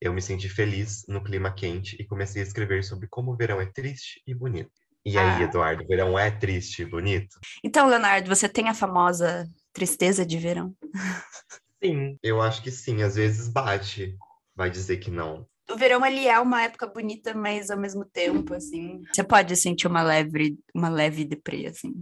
Eu 0.00 0.14
me 0.14 0.22
senti 0.22 0.48
feliz 0.48 1.04
no 1.06 1.22
clima 1.22 1.52
quente 1.52 1.96
e 2.00 2.06
comecei 2.06 2.42
a 2.42 2.44
escrever 2.44 2.82
sobre 2.82 3.06
como 3.08 3.32
o 3.32 3.36
verão 3.36 3.60
é 3.60 3.66
triste 3.66 4.22
e 4.26 4.34
bonito. 4.34 4.70
E 5.04 5.18
aí, 5.18 5.42
ah. 5.42 5.42
Eduardo, 5.42 5.82
o 5.82 5.86
verão 5.86 6.18
é 6.18 6.30
triste 6.30 6.82
e 6.82 6.86
bonito? 6.86 7.38
Então, 7.62 7.86
Leonardo, 7.86 8.28
você 8.28 8.48
tem 8.48 8.68
a 8.68 8.74
famosa 8.74 9.46
tristeza 9.72 10.24
de 10.24 10.38
verão? 10.38 10.74
Sim, 11.82 12.18
eu 12.22 12.40
acho 12.40 12.62
que 12.62 12.70
sim. 12.70 13.02
Às 13.02 13.16
vezes 13.16 13.48
bate. 13.48 14.16
Vai 14.54 14.70
dizer 14.70 14.98
que 14.98 15.10
não. 15.10 15.46
O 15.70 15.76
verão 15.76 16.02
ali 16.02 16.26
é 16.26 16.38
uma 16.38 16.62
época 16.62 16.86
bonita, 16.86 17.32
mas 17.32 17.70
ao 17.70 17.78
mesmo 17.78 18.04
tempo, 18.04 18.54
assim, 18.54 19.00
você 19.12 19.22
pode 19.22 19.56
sentir 19.56 19.86
uma 19.86 20.02
leve, 20.02 20.58
uma 20.74 20.88
leve 20.88 21.24
deprê, 21.24 21.66
assim. 21.66 21.94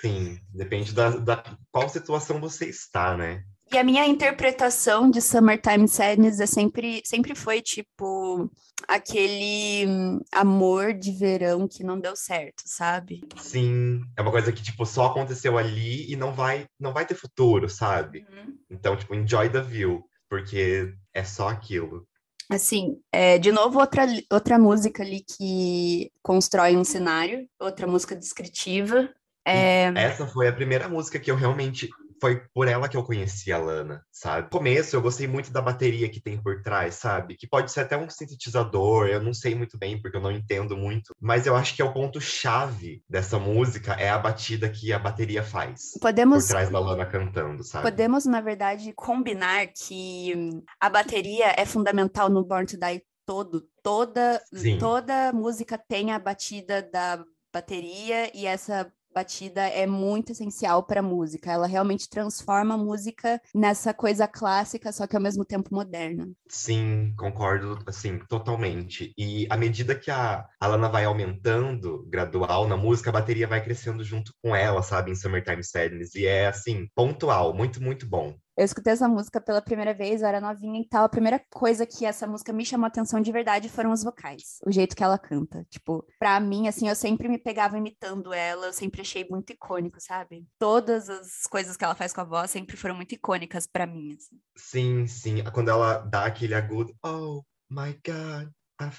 Sim, 0.00 0.38
depende 0.52 0.92
da, 0.92 1.10
da 1.10 1.56
qual 1.72 1.88
situação 1.88 2.40
você 2.40 2.66
está, 2.66 3.16
né? 3.16 3.42
E 3.72 3.78
a 3.78 3.82
minha 3.82 4.06
interpretação 4.06 5.10
de 5.10 5.20
Summertime 5.20 5.88
Sadness 5.88 6.38
é 6.38 6.46
sempre, 6.46 7.02
sempre 7.04 7.34
foi 7.34 7.62
tipo 7.62 8.50
aquele 8.86 10.20
amor 10.30 10.92
de 10.92 11.10
verão 11.10 11.66
que 11.66 11.82
não 11.82 11.98
deu 11.98 12.14
certo, 12.14 12.62
sabe? 12.66 13.22
Sim, 13.36 14.02
é 14.16 14.22
uma 14.22 14.30
coisa 14.30 14.52
que 14.52 14.62
tipo 14.62 14.84
só 14.84 15.06
aconteceu 15.06 15.56
ali 15.56 16.10
e 16.12 16.16
não 16.16 16.32
vai 16.32 16.66
não 16.78 16.92
vai 16.92 17.06
ter 17.06 17.14
futuro, 17.14 17.68
sabe? 17.68 18.26
Uhum. 18.30 18.58
Então, 18.70 18.96
tipo, 18.96 19.14
enjoy 19.14 19.48
the 19.48 19.62
view, 19.62 20.04
porque 20.28 20.92
é 21.12 21.24
só 21.24 21.48
aquilo. 21.48 22.06
Assim, 22.50 23.00
é, 23.10 23.38
de 23.38 23.50
novo, 23.50 23.80
outra, 23.80 24.06
outra 24.30 24.58
música 24.58 25.02
ali 25.02 25.24
que 25.24 26.12
constrói 26.22 26.76
um 26.76 26.84
cenário, 26.84 27.48
outra 27.58 27.86
música 27.86 28.14
descritiva, 28.14 29.08
é... 29.44 29.92
Essa 29.94 30.26
foi 30.26 30.48
a 30.48 30.52
primeira 30.52 30.88
música 30.88 31.18
que 31.18 31.30
eu 31.30 31.36
realmente. 31.36 31.88
Foi 32.20 32.40
por 32.54 32.68
ela 32.68 32.88
que 32.88 32.96
eu 32.96 33.02
conheci 33.02 33.52
a 33.52 33.58
Lana, 33.58 34.02
sabe? 34.10 34.44
No 34.44 34.50
começo, 34.50 34.96
eu 34.96 35.02
gostei 35.02 35.26
muito 35.26 35.52
da 35.52 35.60
bateria 35.60 36.08
que 36.08 36.22
tem 36.22 36.40
por 36.40 36.62
trás, 36.62 36.94
sabe? 36.94 37.36
Que 37.36 37.46
pode 37.46 37.70
ser 37.70 37.80
até 37.80 37.98
um 37.98 38.08
sintetizador, 38.08 39.08
eu 39.08 39.20
não 39.20 39.34
sei 39.34 39.54
muito 39.54 39.76
bem, 39.76 40.00
porque 40.00 40.16
eu 40.16 40.22
não 40.22 40.30
entendo 40.30 40.74
muito. 40.74 41.12
Mas 41.20 41.44
eu 41.44 41.54
acho 41.54 41.74
que 41.74 41.82
é 41.82 41.84
o 41.84 41.92
ponto-chave 41.92 43.02
dessa 43.10 43.38
música, 43.38 43.92
é 43.94 44.08
a 44.08 44.16
batida 44.16 44.70
que 44.70 44.90
a 44.90 44.98
bateria 44.98 45.42
faz. 45.42 45.98
Podemos... 46.00 46.44
Por 46.44 46.50
trás 46.50 46.70
da 46.70 46.78
Lana 46.78 47.04
cantando, 47.04 47.62
sabe? 47.62 47.82
Podemos, 47.82 48.24
na 48.24 48.40
verdade, 48.40 48.92
combinar 48.94 49.66
que 49.66 50.62
a 50.80 50.88
bateria 50.88 51.52
é 51.58 51.66
fundamental 51.66 52.30
no 52.30 52.44
Born 52.44 52.64
to 52.64 52.78
Die 52.78 53.02
todo. 53.26 53.66
Toda, 53.82 54.40
toda 54.80 55.30
música 55.32 55.76
tem 55.76 56.10
a 56.10 56.18
batida 56.18 56.80
da 56.80 57.22
bateria 57.52 58.34
e 58.34 58.46
essa 58.46 58.90
batida 59.14 59.62
é 59.68 59.86
muito 59.86 60.32
essencial 60.32 60.82
para 60.82 61.00
a 61.00 61.02
música. 61.02 61.52
Ela 61.52 61.66
realmente 61.66 62.08
transforma 62.08 62.74
a 62.74 62.78
música 62.78 63.40
nessa 63.54 63.94
coisa 63.94 64.26
clássica, 64.26 64.92
só 64.92 65.06
que 65.06 65.16
ao 65.16 65.22
mesmo 65.22 65.44
tempo 65.44 65.72
moderna. 65.72 66.28
Sim, 66.48 67.14
concordo, 67.16 67.78
assim, 67.86 68.18
totalmente. 68.28 69.12
E 69.16 69.46
à 69.48 69.56
medida 69.56 69.94
que 69.94 70.10
a 70.10 70.46
Alana 70.60 70.88
vai 70.88 71.04
aumentando, 71.04 72.04
gradual 72.08 72.66
na 72.66 72.76
música, 72.76 73.10
a 73.10 73.12
bateria 73.12 73.46
vai 73.46 73.62
crescendo 73.62 74.04
junto 74.04 74.32
com 74.42 74.54
ela, 74.54 74.82
sabe, 74.82 75.10
em 75.10 75.14
Summertime 75.14 75.62
Sadness. 75.62 76.14
E 76.14 76.26
é, 76.26 76.46
assim, 76.46 76.88
pontual, 76.94 77.54
muito, 77.54 77.82
muito 77.82 78.06
bom. 78.06 78.34
Eu 78.56 78.64
escutei 78.64 78.92
essa 78.92 79.08
música 79.08 79.40
pela 79.40 79.60
primeira 79.60 79.92
vez, 79.92 80.22
eu 80.22 80.28
era 80.28 80.40
novinha 80.40 80.80
e 80.80 80.88
tal. 80.88 81.04
A 81.04 81.08
primeira 81.08 81.40
coisa 81.50 81.84
que 81.84 82.06
essa 82.06 82.26
música 82.26 82.52
me 82.52 82.64
chamou 82.64 82.84
a 82.84 82.88
atenção 82.88 83.20
de 83.20 83.32
verdade 83.32 83.68
foram 83.68 83.90
os 83.92 84.04
vocais, 84.04 84.58
o 84.64 84.70
jeito 84.70 84.94
que 84.94 85.02
ela 85.02 85.18
canta. 85.18 85.66
Tipo, 85.68 86.06
pra 86.18 86.38
mim, 86.38 86.68
assim, 86.68 86.88
eu 86.88 86.94
sempre 86.94 87.28
me 87.28 87.38
pegava 87.38 87.76
imitando 87.76 88.32
ela, 88.32 88.66
eu 88.66 88.72
sempre 88.72 89.00
achei 89.00 89.26
muito 89.28 89.52
icônico, 89.52 90.00
sabe? 90.00 90.46
Todas 90.58 91.10
as 91.10 91.42
coisas 91.50 91.76
que 91.76 91.84
ela 91.84 91.96
faz 91.96 92.12
com 92.12 92.20
a 92.20 92.24
voz 92.24 92.50
sempre 92.50 92.76
foram 92.76 92.94
muito 92.94 93.12
icônicas 93.12 93.66
para 93.66 93.86
mim, 93.86 94.14
assim. 94.14 94.40
Sim, 94.56 95.06
sim. 95.06 95.42
Quando 95.52 95.70
ela 95.70 95.98
dá 95.98 96.24
aquele 96.24 96.54
agudo, 96.54 96.94
oh 97.04 97.42
my 97.68 97.92
God, 98.06 98.48
a 98.84 98.90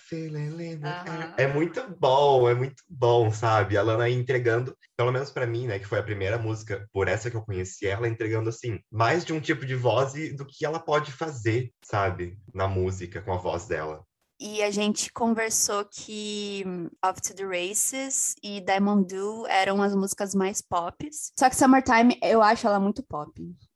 Uhum. 0.85 1.33
É 1.37 1.47
muito 1.47 1.81
bom, 1.99 2.49
é 2.49 2.53
muito 2.53 2.83
bom, 2.89 3.31
sabe? 3.31 3.77
A 3.77 3.81
Lana 3.81 4.09
entregando, 4.09 4.75
pelo 4.95 5.11
menos 5.11 5.31
para 5.31 5.45
mim, 5.47 5.67
né, 5.67 5.79
que 5.79 5.87
foi 5.87 5.99
a 5.99 6.03
primeira 6.03 6.37
música, 6.37 6.87
por 6.91 7.07
essa 7.07 7.29
que 7.29 7.37
eu 7.37 7.41
conheci 7.41 7.87
ela, 7.87 8.07
entregando 8.07 8.49
assim, 8.49 8.79
mais 8.91 9.23
de 9.25 9.33
um 9.33 9.39
tipo 9.39 9.65
de 9.65 9.75
voz 9.75 10.13
do 10.35 10.45
que 10.45 10.65
ela 10.65 10.79
pode 10.79 11.11
fazer, 11.11 11.71
sabe? 11.83 12.37
Na 12.53 12.67
música, 12.67 13.21
com 13.21 13.33
a 13.33 13.37
voz 13.37 13.67
dela. 13.67 14.03
e 14.39 14.61
a 14.61 14.69
gente 14.69 15.11
conversou 15.13 15.85
que 15.85 16.63
Off 17.03 17.21
to 17.21 17.33
the 17.33 17.45
Races 17.45 18.35
e 18.43 18.59
Diamond 18.61 19.07
Do 19.07 19.47
eram 19.47 19.81
as 19.81 19.95
músicas 19.95 20.35
mais 20.35 20.61
pop. 20.61 21.09
Só 21.39 21.49
que 21.49 21.55
Summertime, 21.55 22.17
eu 22.21 22.41
acho 22.41 22.67
ela 22.67 22.79
muito 22.79 23.01
pop. 23.03 23.31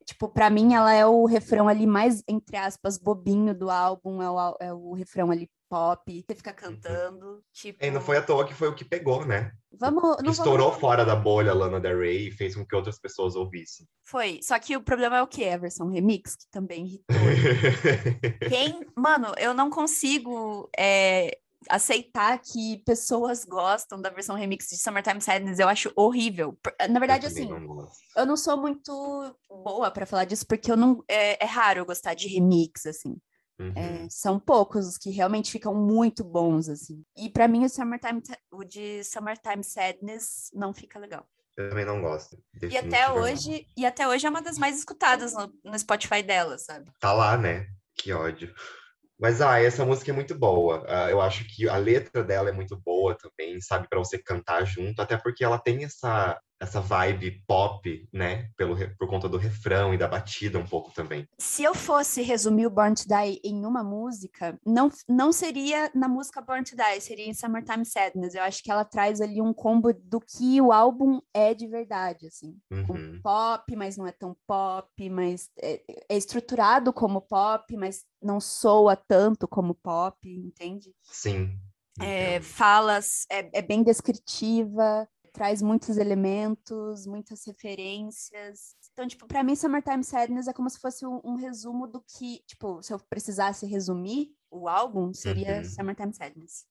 Tipo, 0.06 0.28
pra 0.28 0.50
mim, 0.50 0.74
ela 0.74 0.92
é 0.94 1.06
o 1.06 1.26
refrão 1.26 1.68
ali 1.68 1.86
mais, 1.88 2.24
entre 2.28 2.58
aspas, 2.58 2.98
bobinho 2.98 3.54
do 3.58 3.70
álbum, 3.70 4.22
é 4.22 4.30
o, 4.30 4.58
é 4.60 4.74
o 4.74 4.94
refrão 4.94 5.32
ali 5.32 5.50
pop, 5.70 6.26
você 6.28 6.36
fica 6.36 6.52
cantando, 6.52 7.44
tipo... 7.54 7.84
E 7.84 7.92
não 7.92 8.02
foi 8.02 8.18
à 8.18 8.22
toa 8.22 8.46
que 8.46 8.54
foi 8.54 8.68
o 8.68 8.76
que 8.76 8.84
pegou, 8.84 9.26
né? 9.26 9.52
Vamos... 9.72 10.18
Que 10.18 10.30
estourou 10.30 10.68
vamos... 10.68 10.82
fora 10.82 11.06
da 11.06 11.16
bolha 11.16 11.54
Lana 11.54 11.80
Del 11.80 12.00
Rey 12.00 12.28
e 12.28 12.32
fez 12.32 12.56
com 12.56 12.66
que 12.66 12.76
outras 12.76 13.00
pessoas 13.00 13.36
ouvissem. 13.36 13.88
Foi, 14.04 14.40
só 14.42 14.58
que 14.58 14.76
o 14.76 14.82
problema 14.82 15.18
é 15.18 15.22
o 15.22 15.28
quê? 15.28 15.46
A 15.46 15.58
versão 15.58 15.88
remix, 15.88 16.36
que 16.36 16.46
também 16.52 16.86
irritou. 16.86 17.16
Quem... 18.50 18.86
Mano, 18.96 19.34
eu 19.38 19.54
não 19.54 19.70
consigo... 19.70 20.70
É 20.78 21.38
aceitar 21.68 22.40
que 22.40 22.78
pessoas 22.86 23.44
gostam 23.44 24.02
da 24.02 24.10
versão 24.10 24.36
remix 24.36 24.68
de 24.70 24.78
Summertime 24.78 25.22
Sadness, 25.22 25.60
eu 25.60 25.68
acho 25.68 25.92
horrível. 25.96 26.58
Na 26.90 27.00
verdade, 27.00 27.26
eu 27.26 27.30
assim, 27.30 27.50
não 27.50 27.90
eu 28.16 28.26
não 28.26 28.38
sou 28.38 28.58
muito 28.58 29.36
boa 29.50 29.92
para 29.92 30.06
falar 30.06 30.26
disso, 30.26 30.46
porque 30.48 30.72
eu 30.72 30.78
não 30.78 31.04
é, 31.08 31.44
é, 31.44 31.48
raro 31.48 31.80
eu 31.80 31.86
gostar 31.86 32.14
de 32.14 32.28
remix, 32.28 32.86
assim. 32.86 33.18
Uhum. 33.60 33.74
É, 33.76 34.08
são 34.10 34.40
poucos 34.40 34.88
os 34.88 34.98
que 34.98 35.10
realmente 35.10 35.52
ficam 35.52 35.76
muito 35.76 36.24
bons, 36.24 36.70
assim. 36.70 37.04
E 37.18 37.30
para 37.30 37.48
mim, 37.48 37.66
o, 37.66 37.70
Summertime, 37.70 38.22
o 38.52 38.64
de 38.64 39.04
Summertime 39.04 39.64
Sadness 39.64 40.50
não 40.54 40.74
fica 40.74 40.98
legal. 40.98 41.28
Eu 41.58 41.70
também 41.70 41.84
não 41.84 42.02
gosto. 42.02 42.42
E 42.62 42.78
até 42.78 43.12
hoje, 43.12 43.68
e 43.76 43.86
até 43.86 44.08
hoje 44.08 44.26
é 44.26 44.30
uma 44.30 44.42
das 44.42 44.58
mais 44.58 44.78
escutadas 44.78 45.34
no, 45.34 45.54
no 45.64 45.78
Spotify 45.78 46.24
dela, 46.24 46.58
sabe? 46.58 46.90
Tá 47.02 47.12
lá, 47.12 47.38
né? 47.38 47.68
Que 47.98 48.14
ódio. 48.14 48.54
Mas, 49.20 49.42
ah, 49.42 49.62
essa 49.62 49.84
música 49.84 50.12
é 50.12 50.14
muito 50.14 50.34
boa. 50.34 50.84
Uh, 50.84 51.10
eu 51.10 51.20
acho 51.20 51.44
que 51.44 51.68
a 51.68 51.76
letra 51.76 52.24
dela 52.24 52.48
é 52.48 52.54
muito 52.54 52.78
boa 52.78 53.18
também, 53.18 53.60
sabe? 53.60 53.90
para 53.90 54.00
você 54.00 54.18
cantar 54.18 54.64
junto, 54.64 55.02
até 55.02 55.18
porque 55.18 55.44
ela 55.44 55.60
tem 55.60 55.84
essa 55.84 56.40
essa 56.60 56.82
vibe 56.82 57.44
pop, 57.48 58.08
né? 58.12 58.50
Pelo, 58.58 58.76
por 58.98 59.08
conta 59.08 59.30
do 59.30 59.38
refrão 59.38 59.94
e 59.94 59.98
da 59.98 60.08
batida 60.08 60.60
um 60.60 60.66
pouco 60.66 60.92
também. 60.92 61.28
Se 61.40 61.64
eu 61.64 61.74
fosse 61.74 62.22
resumir 62.22 62.68
o 62.68 62.70
Born 62.70 62.94
to 62.96 63.08
Die 63.08 63.40
em 63.44 63.66
uma 63.66 63.84
música, 63.84 64.60
não, 64.66 64.92
não 65.08 65.32
seria 65.32 65.90
na 65.96 66.08
música 66.08 66.42
Born 66.42 66.64
to 66.64 66.76
Die, 66.76 67.02
seria 67.02 67.26
em 67.26 67.34
Summertime 67.34 67.86
Sadness. 67.86 68.36
Eu 68.36 68.44
acho 68.44 68.62
que 68.62 68.70
ela 68.70 68.84
traz 68.84 69.22
ali 69.22 69.42
um 69.42 69.54
combo 69.54 69.94
do 69.94 70.20
que 70.20 70.60
o 70.60 70.72
álbum 70.72 71.22
é 71.34 71.54
de 71.54 71.68
verdade, 71.68 72.28
assim. 72.28 72.58
Uhum. 72.70 73.16
Um 73.16 73.22
pop, 73.22 73.76
mas 73.76 73.96
não 73.96 74.06
é 74.06 74.12
tão 74.12 74.36
pop, 74.46 75.10
mas 75.10 75.50
é, 75.62 75.82
é 76.10 76.18
estruturado 76.18 76.92
como 76.92 77.22
pop, 77.22 77.76
mas 77.78 78.04
não 78.22 78.40
soa 78.40 78.96
tanto 78.96 79.48
como 79.48 79.74
pop, 79.74 80.18
entende? 80.30 80.94
Sim. 81.04 81.58
É, 82.02 82.40
falas, 82.40 83.26
é, 83.30 83.60
é 83.60 83.62
bem 83.62 83.84
descritiva, 83.84 85.08
traz 85.32 85.62
muitos 85.62 85.98
elementos, 85.98 87.06
muitas 87.06 87.46
referências. 87.46 88.76
Então, 88.94 89.08
tipo, 89.08 89.28
para 89.28 89.44
mim, 89.44 89.56
Summertime 89.56 90.04
Sadness 90.04 90.48
é 90.48 90.54
como 90.54 90.70
se 90.70 90.80
fosse 90.80 91.06
um, 91.06 91.22
um, 91.24 91.36
resumo 91.36 91.88
do 91.88 92.02
que, 92.02 92.42
tipo, 92.46 92.82
se 92.82 92.94
eu 92.94 93.00
precisasse 93.00 93.66
resumir 93.66 94.32
o 94.52 94.68
álbum, 94.68 95.14
seria 95.14 95.58
uhum. 95.58 95.64
Summertime 95.64 96.14
Sadness. 96.14 96.66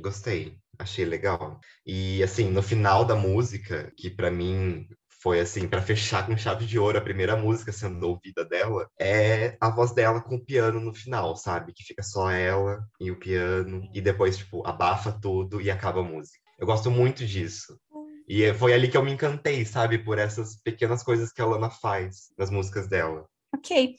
Gostei, 0.00 0.58
achei 0.78 1.04
legal. 1.04 1.60
E 1.86 2.22
assim, 2.22 2.50
no 2.50 2.62
final 2.62 3.04
da 3.04 3.14
música, 3.14 3.92
que 3.96 4.10
para 4.10 4.30
mim 4.30 4.88
foi 5.22 5.40
assim, 5.40 5.66
para 5.66 5.80
fechar 5.82 6.26
com 6.26 6.36
chave 6.36 6.66
de 6.66 6.78
ouro 6.78 6.98
a 6.98 7.02
primeira 7.02 7.34
música 7.34 7.72
sendo 7.72 8.08
ouvida 8.08 8.44
dela, 8.44 8.88
é 9.00 9.56
a 9.60 9.70
voz 9.70 9.92
dela 9.92 10.20
com 10.20 10.36
o 10.36 10.44
piano 10.44 10.78
no 10.80 10.92
final, 10.92 11.34
sabe? 11.34 11.72
Que 11.72 11.82
fica 11.82 12.02
só 12.02 12.30
ela 12.30 12.84
e 13.00 13.10
o 13.10 13.18
piano, 13.18 13.88
e 13.94 14.00
depois, 14.00 14.36
tipo, 14.36 14.66
abafa 14.66 15.12
tudo 15.12 15.60
e 15.60 15.70
acaba 15.70 16.00
a 16.00 16.04
música. 16.04 16.44
Eu 16.58 16.66
gosto 16.66 16.90
muito 16.90 17.26
disso. 17.26 17.78
E 18.26 18.52
foi 18.54 18.72
ali 18.72 18.88
que 18.88 18.96
eu 18.96 19.04
me 19.04 19.12
encantei, 19.12 19.64
sabe, 19.64 19.98
por 19.98 20.18
essas 20.18 20.56
pequenas 20.56 21.02
coisas 21.02 21.32
que 21.32 21.42
a 21.42 21.46
Lana 21.46 21.70
faz 21.70 22.32
nas 22.38 22.50
músicas 22.50 22.88
dela. 22.88 23.26
Ok. 23.54 23.96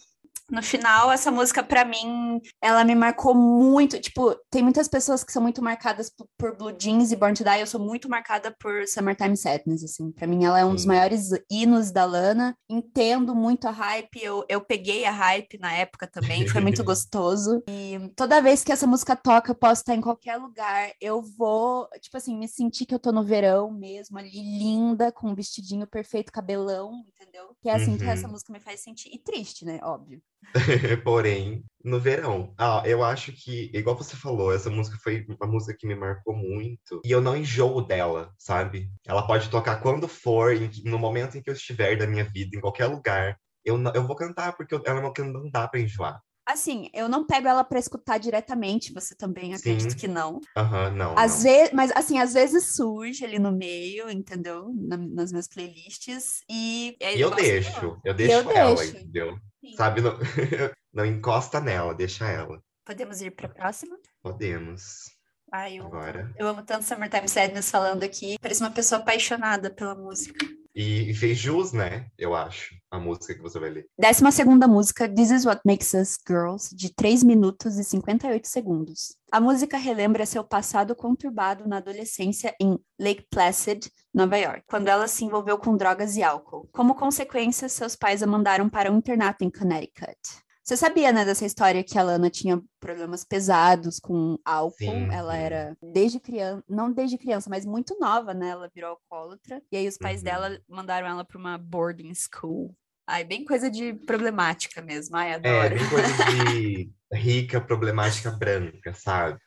No 0.52 0.62
final, 0.62 1.12
essa 1.12 1.32
música, 1.32 1.64
para 1.64 1.84
mim, 1.84 2.40
ela 2.62 2.84
me 2.84 2.94
marcou 2.94 3.34
muito. 3.34 4.00
Tipo, 4.00 4.36
tem 4.50 4.62
muitas 4.62 4.88
pessoas 4.88 5.24
que 5.24 5.32
são 5.32 5.42
muito 5.42 5.62
marcadas 5.62 6.10
por, 6.10 6.28
por 6.38 6.56
Blue 6.56 6.76
Jeans 6.78 7.12
e 7.12 7.16
Born 7.16 7.36
to 7.36 7.44
Die. 7.44 7.60
Eu 7.60 7.68
sou 7.68 7.80
muito 7.80 8.08
marcada 8.08 8.56
por 8.60 8.88
Summertime 8.88 9.36
Sadness, 9.36 9.84
assim. 9.84 10.12
Pra 10.12 10.28
mim, 10.28 10.46
ela 10.46 10.60
é 10.60 10.66
um 10.66 10.70
Sim. 10.70 10.76
dos 10.76 10.86
maiores 10.86 11.30
hinos 11.50 11.92
da 11.92 12.06
Lana. 12.06 12.56
Entendo 12.70 13.34
muito 13.34 13.68
a 13.68 13.72
hype. 13.72 14.22
Eu, 14.22 14.46
eu 14.48 14.62
peguei 14.62 15.06
a 15.06 15.12
hype 15.12 15.58
na 15.58 15.74
época 15.74 16.06
também. 16.06 16.48
Foi 16.48 16.62
muito 16.62 16.84
gostoso. 16.86 17.64
E 17.68 18.12
toda 18.16 18.42
vez 18.42 18.64
que 18.64 18.72
essa 18.72 18.86
música 18.86 19.16
toca, 19.16 19.52
eu 19.52 19.56
posso 19.56 19.82
estar 19.82 19.96
em 19.96 20.02
qualquer 20.02 20.38
lugar. 20.38 20.92
Eu 21.02 21.22
vou, 21.22 21.88
tipo 22.00 22.18
assim, 22.18 22.38
me 22.38 22.48
sentir 22.48 22.86
que 22.86 22.94
eu 22.94 23.00
tô 23.00 23.12
no 23.12 23.24
verão 23.24 23.72
mesmo, 23.72 24.18
ali, 24.18 24.30
linda, 24.30 25.12
com 25.12 25.30
um 25.30 25.36
vestidinho 25.36 25.88
perfeito, 25.88 26.32
cabelão, 26.32 27.04
entendeu? 27.08 27.56
Que 27.62 27.70
é 27.70 27.76
assim 27.76 27.92
uhum. 27.92 27.98
que 27.98 28.06
essa 28.06 28.28
música 28.28 28.54
me 28.54 28.60
faz 28.60 28.82
sentir. 28.82 29.10
E 29.12 29.18
triste, 29.18 29.66
né? 29.66 29.80
Óbvio. 29.82 30.22
Porém, 31.04 31.64
no 31.84 32.00
verão. 32.00 32.54
Ah, 32.58 32.82
eu 32.86 33.04
acho 33.04 33.32
que, 33.34 33.70
igual 33.74 33.96
você 33.96 34.16
falou, 34.16 34.54
essa 34.54 34.70
música 34.70 34.98
foi 35.04 35.26
uma 35.28 35.52
música 35.52 35.76
que 35.78 35.88
me 35.88 35.96
marcou 35.96 36.36
muito. 36.36 37.02
E 37.04 37.12
eu 37.12 37.22
não 37.22 37.36
enjoo 37.36 37.82
dela, 37.82 38.34
sabe? 38.38 38.90
Ela 39.06 39.26
pode 39.28 39.50
tocar 39.50 39.82
quando 39.82 40.08
for, 40.08 40.54
no 40.84 40.98
momento 40.98 41.38
em 41.38 41.42
que 41.42 41.50
eu 41.50 41.54
estiver 41.54 41.98
da 41.98 42.08
minha 42.08 42.24
vida, 42.24 42.58
em 42.58 42.62
qualquer 42.62 42.88
lugar. 42.88 43.38
Eu, 43.64 43.82
eu 43.94 44.06
vou 44.06 44.16
cantar, 44.16 44.56
porque 44.56 44.76
ela 44.76 45.00
é 45.00 45.02
uma 45.02 45.14
que 45.14 45.22
não 45.22 45.50
dá 45.50 45.68
pra 45.68 45.80
enjoar. 45.80 46.22
Assim, 46.48 46.90
eu 46.94 47.10
não 47.10 47.26
pego 47.26 47.48
ela 47.48 47.64
para 47.64 47.80
escutar 47.80 48.20
diretamente, 48.20 48.94
você 48.94 49.16
também 49.16 49.56
acredita 49.56 49.96
que 49.96 50.08
não. 50.08 50.40
Aham, 50.56 50.90
uhum, 50.90 50.96
não. 50.96 51.18
Às 51.18 51.42
vezes, 51.42 51.74
mas 51.74 51.92
assim, 51.96 52.20
às 52.20 52.34
vezes 52.34 52.76
surge 52.76 53.26
ali 53.26 53.40
no 53.40 53.52
meio, 53.52 54.12
entendeu? 54.12 54.72
Na, 54.76 54.96
nas 54.96 55.32
minhas 55.32 55.48
playlists 55.48 56.44
e, 56.48 56.96
e 57.02 57.20
eu 57.20 57.32
deixo, 57.32 58.00
eu 58.06 58.14
deixo 58.14 58.48
eu 58.52 58.58
ela, 58.58 58.76
deixo. 58.76 58.98
entendeu? 58.98 59.40
Sabe, 59.74 60.02
não, 60.02 60.18
não 60.94 61.06
encosta 61.06 61.60
nela, 61.60 61.94
deixa 61.94 62.28
ela. 62.28 62.62
Podemos 62.86 63.22
ir 63.22 63.32
para 63.32 63.48
a 63.48 63.50
próxima? 63.50 63.98
Podemos. 64.22 65.16
Ai, 65.52 65.80
eu, 65.80 65.86
Agora. 65.86 66.34
eu 66.38 66.48
amo 66.48 66.64
tanto 66.64 66.86
Summertime 66.86 67.28
Sadness 67.30 67.72
falando 67.72 68.04
aqui. 68.04 68.38
Parece 68.42 68.62
uma 68.62 68.72
pessoa 68.72 69.02
apaixonada 69.02 69.74
pela 69.74 69.96
música. 69.96 70.46
E, 70.76 71.14
fez 71.14 71.38
jus, 71.38 71.72
né? 71.72 72.08
Eu 72.18 72.36
acho, 72.36 72.76
a 72.92 73.00
música 73.00 73.34
que 73.34 73.42
você 73.42 73.58
vai 73.58 73.70
ler. 73.70 73.88
Décima 73.98 74.30
segunda 74.30 74.68
música, 74.68 75.08
This 75.08 75.32
Is 75.32 75.46
What 75.46 75.62
Makes 75.66 75.94
Us 75.94 76.18
Girls, 76.28 76.76
de 76.76 76.94
3 76.94 77.24
minutos 77.24 77.78
e 77.78 77.84
58 77.84 78.46
segundos. 78.46 79.16
A 79.32 79.40
música 79.40 79.78
relembra 79.78 80.26
seu 80.26 80.44
passado 80.44 80.94
conturbado 80.94 81.66
na 81.68 81.78
adolescência 81.78 82.54
em 82.60 82.78
Lake 83.00 83.26
Placid, 83.30 83.90
Nova 84.14 84.38
York, 84.38 84.64
quando 84.68 84.90
ela 84.90 85.08
se 85.08 85.24
envolveu 85.24 85.58
com 85.58 85.78
drogas 85.78 86.18
e 86.18 86.24
álcool. 86.24 86.68
Como 86.74 86.96
consequência, 86.96 87.70
seus 87.70 87.96
pais 87.96 88.22
a 88.22 88.28
mandaram 88.28 88.70
para 88.70 88.92
um 88.92 88.98
internato 88.98 89.46
em 89.46 89.50
Connecticut. 89.50 90.18
Você 90.66 90.76
sabia, 90.76 91.12
né, 91.12 91.24
dessa 91.24 91.46
história 91.46 91.84
que 91.84 91.96
a 91.96 92.02
Lana 92.02 92.28
tinha 92.28 92.60
problemas 92.80 93.24
pesados 93.24 94.00
com 94.00 94.40
álcool? 94.44 94.78
Sim, 94.80 95.12
ela 95.12 95.34
sim. 95.34 95.40
era 95.40 95.78
desde 95.80 96.20
criança, 96.20 96.64
não 96.68 96.92
desde 96.92 97.20
criança, 97.20 97.48
mas 97.52 97.68
muito 97.68 97.96
nova, 98.00 98.34
né? 98.34 98.50
Ela 98.50 98.72
virou 98.74 98.90
alcoólatra. 98.90 99.62
E 99.72 99.78
aí 99.78 99.88
os 99.88 99.96
pais 99.96 100.22
uhum. 100.22 100.24
dela 100.24 100.60
mandaram 100.68 101.08
ela 101.08 101.24
para 101.24 101.38
uma 101.38 101.56
boarding 101.56 102.12
school. 102.16 102.76
Ai, 103.08 103.24
bem 103.24 103.46
coisa 103.46 103.70
de 103.70 103.94
problemática 103.94 104.82
mesmo. 104.82 105.16
Ai, 105.16 105.30
é, 105.30 105.36
adoro. 105.36 105.56
É, 105.56 105.70
bem 105.70 105.88
coisa 105.88 106.26
de 106.26 106.92
rica, 107.14 107.62
problemática 107.62 108.32
branca, 108.32 108.92
sabe? 108.96 109.40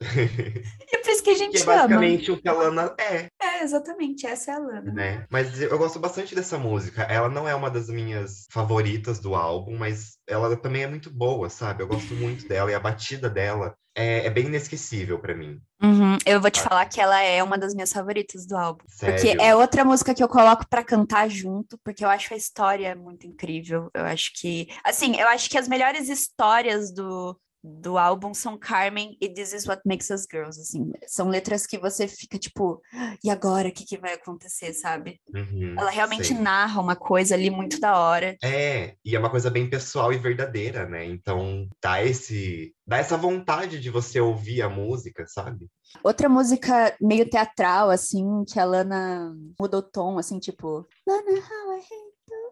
E 0.00 0.96
que 1.26 1.30
a 1.30 1.34
gente 1.34 1.56
que 1.56 1.62
é 1.62 1.64
basicamente 1.64 2.30
ama. 2.30 2.38
o 2.38 2.42
que 2.42 2.48
a 2.48 2.52
Lana 2.52 2.94
é. 2.98 3.28
É, 3.42 3.64
exatamente, 3.64 4.26
essa 4.26 4.52
é 4.52 4.54
a 4.54 4.58
Lana. 4.58 4.92
Né? 4.92 5.26
Mas 5.28 5.60
eu 5.60 5.76
gosto 5.76 5.98
bastante 5.98 6.34
dessa 6.34 6.56
música. 6.56 7.02
Ela 7.02 7.28
não 7.28 7.48
é 7.48 7.54
uma 7.54 7.68
das 7.68 7.88
minhas 7.88 8.46
favoritas 8.50 9.18
do 9.18 9.34
álbum, 9.34 9.76
mas 9.76 10.18
ela 10.28 10.56
também 10.56 10.84
é 10.84 10.86
muito 10.86 11.10
boa, 11.10 11.48
sabe? 11.50 11.82
Eu 11.82 11.88
gosto 11.88 12.14
muito 12.14 12.46
dela 12.48 12.70
e 12.70 12.74
a 12.74 12.80
batida 12.80 13.28
dela 13.28 13.74
é, 13.96 14.26
é 14.26 14.30
bem 14.30 14.46
inesquecível 14.46 15.18
para 15.18 15.34
mim. 15.34 15.60
Uhum. 15.82 16.16
Eu 16.24 16.40
vou 16.40 16.50
te 16.50 16.60
falar 16.60 16.84
que 16.86 17.00
ela 17.00 17.20
é 17.20 17.42
uma 17.42 17.58
das 17.58 17.74
minhas 17.74 17.92
favoritas 17.92 18.46
do 18.46 18.56
álbum. 18.56 18.84
Sério? 18.86 19.16
Porque 19.16 19.42
é 19.42 19.56
outra 19.56 19.84
música 19.84 20.14
que 20.14 20.22
eu 20.22 20.28
coloco 20.28 20.68
para 20.68 20.84
cantar 20.84 21.28
junto, 21.28 21.76
porque 21.82 22.04
eu 22.04 22.08
acho 22.08 22.34
a 22.34 22.36
história 22.36 22.94
muito 22.94 23.26
incrível. 23.26 23.90
Eu 23.94 24.04
acho 24.04 24.30
que, 24.38 24.68
assim, 24.84 25.16
eu 25.16 25.26
acho 25.28 25.50
que 25.50 25.58
as 25.58 25.66
melhores 25.66 26.08
histórias 26.08 26.92
do 26.92 27.36
do 27.66 27.98
álbum 27.98 28.32
são 28.32 28.56
Carmen 28.56 29.16
e 29.20 29.28
This 29.28 29.52
Is 29.52 29.66
What 29.66 29.82
Makes 29.84 30.10
Us 30.10 30.26
Girls, 30.30 30.60
assim, 30.60 30.92
são 31.06 31.28
letras 31.28 31.66
que 31.66 31.78
você 31.78 32.06
fica 32.06 32.38
tipo, 32.38 32.80
e 33.24 33.28
agora, 33.28 33.68
o 33.68 33.72
que, 33.72 33.84
que 33.84 33.98
vai 33.98 34.14
acontecer, 34.14 34.72
sabe? 34.72 35.20
Uhum, 35.34 35.74
Ela 35.76 35.90
realmente 35.90 36.28
sei. 36.28 36.38
narra 36.38 36.80
uma 36.80 36.94
coisa 36.94 37.34
ali 37.34 37.50
muito 37.50 37.80
da 37.80 37.98
hora. 37.98 38.36
É, 38.42 38.94
e 39.04 39.16
é 39.16 39.18
uma 39.18 39.30
coisa 39.30 39.50
bem 39.50 39.68
pessoal 39.68 40.12
e 40.12 40.18
verdadeira, 40.18 40.86
né? 40.88 41.04
Então 41.04 41.68
dá 41.82 42.02
esse, 42.02 42.72
dá 42.86 42.98
essa 42.98 43.16
vontade 43.16 43.80
de 43.80 43.90
você 43.90 44.20
ouvir 44.20 44.62
a 44.62 44.68
música, 44.68 45.26
sabe? 45.26 45.68
Outra 46.04 46.28
música 46.28 46.94
meio 47.00 47.28
teatral, 47.28 47.90
assim, 47.90 48.44
que 48.44 48.60
a 48.60 48.64
Lana 48.64 49.34
mudou 49.58 49.80
o 49.80 49.90
tom, 49.90 50.18
assim, 50.18 50.38
tipo, 50.38 50.86
Lana, 51.06 51.30
how 51.30 51.76
I 51.76 51.80
hate 51.80 52.05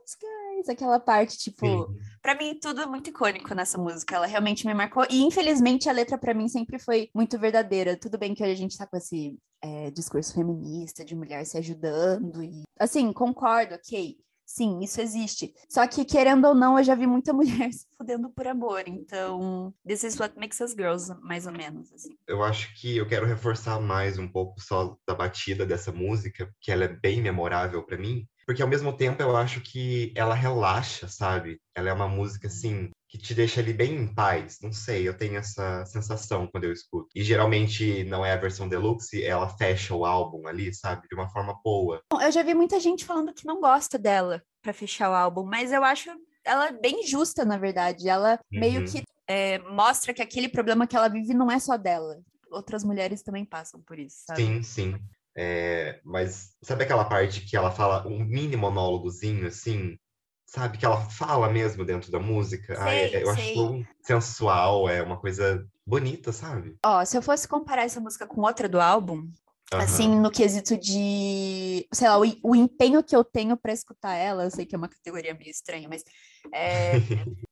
those 0.04 0.16
guys 0.20 0.68
aquela 0.68 1.00
parte, 1.00 1.38
tipo, 1.38 1.94
para 2.22 2.36
mim 2.36 2.58
tudo 2.60 2.82
é 2.82 2.86
muito 2.86 3.10
icônico 3.10 3.54
nessa 3.54 3.78
música, 3.78 4.14
ela 4.16 4.26
realmente 4.26 4.66
me 4.66 4.74
marcou 4.74 5.06
e 5.10 5.22
infelizmente 5.22 5.88
a 5.88 5.92
letra 5.92 6.18
para 6.18 6.34
mim 6.34 6.48
sempre 6.48 6.78
foi 6.78 7.08
muito 7.14 7.38
verdadeira. 7.38 7.96
Tudo 7.96 8.18
bem 8.18 8.34
que 8.34 8.42
hoje 8.42 8.52
a 8.52 8.56
gente 8.56 8.78
tá 8.78 8.86
com 8.86 8.96
esse 8.96 9.36
é, 9.62 9.90
discurso 9.90 10.34
feminista 10.34 11.04
de 11.04 11.14
mulher 11.14 11.44
se 11.44 11.58
ajudando 11.58 12.42
e 12.42 12.62
assim, 12.78 13.12
concordo, 13.12 13.74
OK. 13.74 14.16
Sim, 14.46 14.80
isso 14.80 15.00
existe. 15.00 15.54
Só 15.70 15.86
que, 15.86 16.04
querendo 16.04 16.46
ou 16.46 16.54
não, 16.54 16.78
eu 16.78 16.84
já 16.84 16.94
vi 16.94 17.06
muita 17.06 17.32
mulher 17.34 17.72
se 17.72 17.86
fudendo 17.96 18.28
por 18.28 18.46
amor. 18.46 18.84
Então, 18.86 19.74
this 19.86 20.04
is 20.04 20.20
what 20.20 20.36
makes 20.36 20.60
us 20.60 20.74
girls, 20.74 21.10
mais 21.22 21.46
ou 21.46 21.52
menos. 21.52 21.90
Assim. 21.92 22.10
Eu 22.28 22.42
acho 22.42 22.74
que 22.78 22.98
eu 22.98 23.08
quero 23.08 23.26
reforçar 23.26 23.80
mais 23.80 24.18
um 24.18 24.28
pouco 24.28 24.60
só 24.60 24.98
da 25.08 25.14
batida 25.14 25.64
dessa 25.64 25.90
música, 25.90 26.52
que 26.60 26.70
ela 26.70 26.84
é 26.84 26.88
bem 26.88 27.22
memorável 27.22 27.82
para 27.84 27.96
mim. 27.96 28.28
Porque 28.46 28.62
ao 28.62 28.68
mesmo 28.68 28.92
tempo 28.92 29.22
eu 29.22 29.36
acho 29.36 29.60
que 29.60 30.12
ela 30.14 30.34
relaxa, 30.34 31.08
sabe? 31.08 31.60
Ela 31.74 31.90
é 31.90 31.92
uma 31.92 32.08
música 32.08 32.46
assim 32.46 32.90
que 33.08 33.18
te 33.18 33.32
deixa 33.32 33.60
ali 33.60 33.72
bem 33.72 33.94
em 33.94 34.12
paz. 34.12 34.58
Não 34.60 34.72
sei, 34.72 35.06
eu 35.08 35.16
tenho 35.16 35.36
essa 35.36 35.84
sensação 35.86 36.48
quando 36.48 36.64
eu 36.64 36.72
escuto. 36.72 37.08
E 37.14 37.22
geralmente 37.22 38.02
não 38.04 38.24
é 38.24 38.32
a 38.32 38.36
versão 38.36 38.68
deluxe, 38.68 39.22
ela 39.22 39.48
fecha 39.48 39.94
o 39.94 40.04
álbum 40.04 40.48
ali, 40.48 40.74
sabe? 40.74 41.06
De 41.08 41.14
uma 41.14 41.28
forma 41.30 41.58
boa. 41.64 42.00
Eu 42.20 42.32
já 42.32 42.42
vi 42.42 42.54
muita 42.54 42.80
gente 42.80 43.04
falando 43.04 43.32
que 43.32 43.46
não 43.46 43.60
gosta 43.60 43.98
dela 43.98 44.42
para 44.60 44.72
fechar 44.72 45.10
o 45.10 45.14
álbum, 45.14 45.44
mas 45.44 45.70
eu 45.70 45.84
acho 45.84 46.10
ela 46.44 46.72
bem 46.72 47.06
justa, 47.06 47.44
na 47.44 47.56
verdade. 47.56 48.08
Ela 48.08 48.38
uhum. 48.52 48.60
meio 48.60 48.84
que 48.84 49.02
é, 49.28 49.58
mostra 49.60 50.12
que 50.12 50.22
aquele 50.22 50.48
problema 50.48 50.86
que 50.86 50.96
ela 50.96 51.08
vive 51.08 51.34
não 51.34 51.50
é 51.50 51.58
só 51.58 51.76
dela. 51.76 52.18
Outras 52.50 52.84
mulheres 52.84 53.22
também 53.22 53.44
passam 53.44 53.80
por 53.80 53.98
isso, 53.98 54.24
sabe? 54.26 54.42
Sim, 54.42 54.62
sim. 54.62 54.98
É, 55.36 56.00
mas 56.04 56.56
sabe 56.62 56.84
aquela 56.84 57.04
parte 57.04 57.40
que 57.40 57.56
ela 57.56 57.70
fala 57.70 58.06
um 58.06 58.24
mini 58.24 58.56
monólogozinho, 58.56 59.46
assim? 59.46 59.98
Sabe? 60.46 60.78
Que 60.78 60.84
ela 60.86 61.00
fala 61.10 61.48
mesmo 61.48 61.84
dentro 61.84 62.10
da 62.10 62.20
música. 62.20 62.76
Sei, 62.76 62.82
Ai, 62.82 63.22
eu 63.22 63.34
sei. 63.34 63.54
acho 63.54 63.86
sensual, 64.02 64.88
é 64.88 65.02
uma 65.02 65.18
coisa 65.18 65.66
bonita, 65.86 66.32
sabe? 66.32 66.76
Ó, 66.84 67.04
se 67.04 67.16
eu 67.16 67.22
fosse 67.22 67.48
comparar 67.48 67.82
essa 67.82 68.00
música 68.00 68.26
com 68.26 68.42
outra 68.42 68.68
do 68.68 68.80
álbum, 68.80 69.28
Uhum. 69.72 69.80
Assim, 69.80 70.08
no 70.08 70.30
quesito 70.30 70.76
de, 70.78 71.86
sei 71.92 72.08
lá, 72.08 72.18
o, 72.18 72.24
o 72.42 72.54
empenho 72.54 73.02
que 73.02 73.16
eu 73.16 73.24
tenho 73.24 73.56
para 73.56 73.72
escutar 73.72 74.14
ela, 74.14 74.44
eu 74.44 74.50
sei 74.50 74.64
que 74.66 74.74
é 74.74 74.78
uma 74.78 74.88
categoria 74.88 75.34
meio 75.34 75.50
estranha, 75.50 75.88
mas 75.88 76.04
é, 76.52 76.94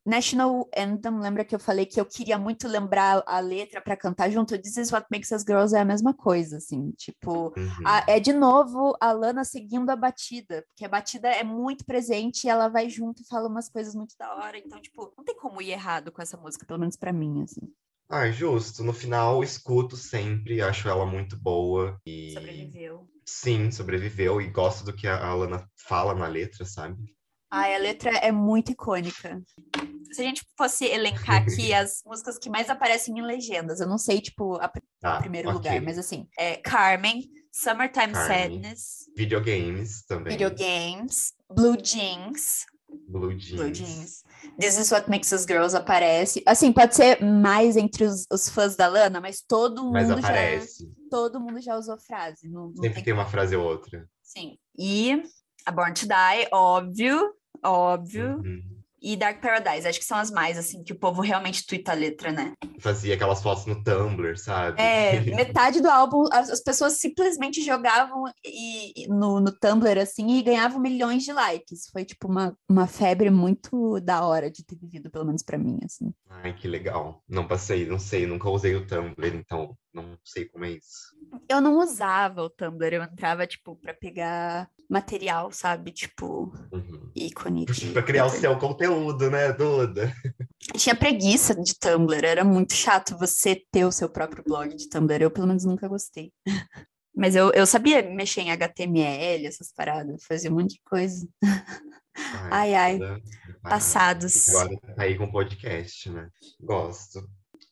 National 0.05 0.69
Anthem, 0.77 1.21
lembra 1.21 1.45
que 1.45 1.55
eu 1.55 1.59
falei 1.59 1.87
que 1.87 2.01
eu 2.01 2.05
queria 2.05 2.39
muito 2.39 2.67
lembrar 2.69 3.23
a 3.27 3.41
letra 3.41 3.81
para 3.81 3.97
cantar 3.97 4.31
junto? 4.31 4.59
This 4.59 4.77
is 4.77 4.93
what 4.93 5.07
makes 5.11 5.31
us 5.31 5.43
girls 5.43 5.75
é 5.75 5.81
a 5.81 5.85
mesma 5.85 6.13
coisa, 6.13 6.57
assim, 6.57 6.93
tipo, 6.93 7.53
uhum. 7.57 7.87
a, 7.87 8.05
é 8.09 8.21
de 8.21 8.33
novo 8.33 8.97
a 9.01 9.13
Lana 9.13 9.45
seguindo 9.45 9.91
a 9.91 9.97
batida, 9.97 10.65
porque 10.69 10.85
a 10.85 10.89
batida 10.89 11.29
é 11.29 11.45
muito 11.45 11.85
presente 11.85 12.45
e 12.45 12.51
ela 12.51 12.69
vai 12.69 12.89
junto 12.89 13.23
e 13.23 13.27
fala 13.27 13.49
umas 13.49 13.69
coisas 13.69 13.95
muito 13.95 14.15
da 14.19 14.35
hora, 14.35 14.59
então, 14.59 14.81
tipo, 14.81 15.13
não 15.17 15.25
tem 15.25 15.37
como 15.37 15.63
ir 15.63 15.71
errado 15.71 16.11
com 16.11 16.21
essa 16.21 16.37
música, 16.37 16.67
pelo 16.67 16.81
menos 16.81 16.97
para 16.97 17.13
mim, 17.13 17.43
assim. 17.43 17.73
Ah, 18.09 18.31
justo. 18.31 18.85
No 18.85 18.93
final, 18.93 19.43
escuto 19.43 19.97
sempre, 19.97 20.61
acho 20.61 20.87
ela 20.87 21.07
muito 21.07 21.35
boa. 21.35 21.99
E... 22.05 22.33
Sobreviveu. 22.33 23.09
Sim, 23.25 23.71
sobreviveu 23.71 24.39
e 24.39 24.49
gosto 24.49 24.85
do 24.85 24.93
que 24.93 25.07
a 25.07 25.27
Alana 25.27 25.67
fala 25.75 26.15
na 26.15 26.27
letra, 26.27 26.67
sabe? 26.67 27.17
Ah, 27.55 27.67
a 27.67 27.77
letra 27.77 28.11
é 28.17 28.33
muito 28.33 28.73
icônica. 28.73 29.43
Se 30.11 30.23
a 30.23 30.25
gente 30.25 30.43
fosse 30.57 30.87
elencar 30.87 31.43
aqui 31.43 31.71
as 31.75 32.03
músicas 32.07 32.39
que 32.39 32.49
mais 32.49 32.71
aparecem 32.71 33.19
em 33.19 33.21
legendas, 33.21 33.79
eu 33.79 33.87
não 33.87 33.99
sei, 33.99 34.23
tipo, 34.23 34.57
a, 34.57 34.73
ah, 35.03 35.19
primeiro 35.21 35.51
okay. 35.51 35.59
lugar, 35.59 35.83
mas 35.83 35.99
assim, 35.99 36.27
é 36.39 36.57
Carmen, 36.57 37.31
Summertime 37.53 38.15
Carmen, 38.15 38.63
Sadness, 38.63 39.11
Videogames 39.15 40.03
também. 40.07 40.33
Videogames, 40.33 41.35
Blue 41.55 41.77
Jeans, 41.77 42.65
Blue 43.07 43.35
Jeans. 43.35 43.61
Blue 43.61 43.71
Jeans. 43.71 44.23
This 44.59 44.79
is 44.79 44.91
what 44.91 45.11
makes 45.11 45.31
us 45.31 45.45
girls 45.45 45.77
aparece. 45.77 46.43
Assim, 46.47 46.73
pode 46.73 46.95
ser 46.95 47.23
mais 47.23 47.77
entre 47.77 48.05
os, 48.05 48.27
os 48.33 48.49
fãs 48.49 48.77
da 48.77 48.87
Lana, 48.89 49.21
mas 49.21 49.43
todo 49.47 49.83
mundo 49.83 49.93
mas 49.93 50.11
aparece. 50.11 50.85
já 50.85 50.91
todo 51.11 51.39
mundo 51.39 51.61
já 51.61 51.77
usou 51.77 51.99
frase. 51.99 52.49
Não, 52.49 52.69
não 52.69 52.77
Sempre 52.77 52.95
tem, 52.95 53.05
tem 53.05 53.13
uma 53.13 53.27
frase 53.27 53.55
ou 53.55 53.63
outra. 53.63 54.09
Sim. 54.23 54.57
E 54.79 55.23
a 55.67 55.71
Born 55.71 55.93
to 55.93 56.07
Die, 56.07 56.49
óbvio, 56.51 57.35
óbvio. 57.71 58.39
Uhum 58.39 58.73
e 59.03 59.17
Dark 59.17 59.41
Paradise. 59.41 59.87
Acho 59.87 59.99
que 59.99 60.05
são 60.05 60.17
as 60.17 60.31
mais, 60.31 60.57
assim, 60.57 60.83
que 60.83 60.93
o 60.93 60.99
povo 60.99 61.21
realmente 61.21 61.67
twitta 61.67 61.91
a 61.93 61.95
letra, 61.95 62.31
né? 62.31 62.55
Fazia 62.79 63.15
aquelas 63.15 63.43
fotos 63.43 63.67
no 63.67 63.83
Tumblr, 63.83 64.39
sabe? 64.39 64.81
É, 64.81 65.21
metade 65.35 65.81
do 65.81 65.91
álbum, 65.91 66.25
as, 66.33 66.49
as 66.49 66.61
pessoas 66.61 66.99
simplesmente 66.99 67.63
jogavam 67.63 68.25
e, 68.45 69.07
no, 69.09 69.41
no 69.41 69.53
Tumblr, 69.53 69.99
assim, 70.01 70.39
e 70.39 70.43
ganhavam 70.43 70.81
milhões 70.81 71.25
de 71.25 71.33
likes. 71.33 71.89
Foi, 71.91 72.05
tipo, 72.05 72.29
uma, 72.29 72.57
uma 72.69 72.87
febre 72.87 73.29
muito 73.29 74.01
da 74.01 74.25
hora 74.25 74.51
de 74.51 74.65
ter 74.65 74.77
vivido, 74.77 75.11
pelo 75.11 75.27
menos 75.27 75.43
para 75.43 75.59
mim, 75.59 75.79
assim. 75.85 76.13
Ai, 76.31 76.55
que 76.55 76.69
legal. 76.69 77.21
Não 77.29 77.47
passei, 77.47 77.85
não 77.87 77.99
sei, 77.99 78.27
nunca 78.27 78.49
usei 78.49 78.77
o 78.77 78.87
Tumblr, 78.87 79.35
então 79.35 79.77
não 79.93 80.19
sei 80.25 80.47
como 80.47 80.65
é 80.65 80.73
isso. 80.73 81.15
Eu 81.49 81.61
não 81.61 81.79
usava 81.79 82.43
o 82.43 82.51
Tumblr, 82.51 82.95
eu 82.95 83.03
entrava, 83.03 83.47
tipo, 83.47 83.77
para 83.77 83.93
pegar 83.93 84.69
material, 84.89 85.51
sabe? 85.53 85.93
Tipo, 85.93 86.53
uhum. 86.73 87.11
ícone. 87.15 87.67
Para 87.93 88.03
criar 88.03 88.27
o 88.27 88.31
seu 88.31 88.59
conteúdo, 88.59 89.31
né, 89.31 89.53
Duda? 89.53 90.15
Tinha 90.77 90.95
preguiça 90.95 91.55
de 91.55 91.75
Tumblr, 91.79 92.25
era 92.25 92.45
muito 92.45 92.75
chato 92.75 93.19
você 93.19 93.63
ter 93.71 93.85
o 93.85 93.93
seu 93.93 94.09
próprio 94.09 94.43
blog 94.45 94.75
de 94.75 94.89
Tumblr. 94.89 95.23
Eu, 95.23 95.31
pelo 95.31 95.47
menos, 95.47 95.65
nunca 95.65 95.89
gostei. 95.89 96.33
Mas 97.15 97.37
eu, 97.37 97.51
eu 97.53 97.67
sabia 97.67 98.03
mexer 98.03 98.41
em 98.41 98.51
HTML, 98.51 99.47
essas 99.47 99.71
paradas, 99.71 100.25
fazia 100.25 100.51
um 100.51 100.55
monte 100.55 100.77
de 100.77 100.83
coisa. 100.83 101.29
Ai, 102.51 102.75
ai, 102.75 103.01
ai. 103.03 103.23
passados. 103.63 104.49
Agora 104.49 104.79
tá 104.81 105.03
aí 105.03 105.17
com 105.17 105.31
podcast, 105.31 106.11
né? 106.11 106.29
Gosto. 106.61 107.29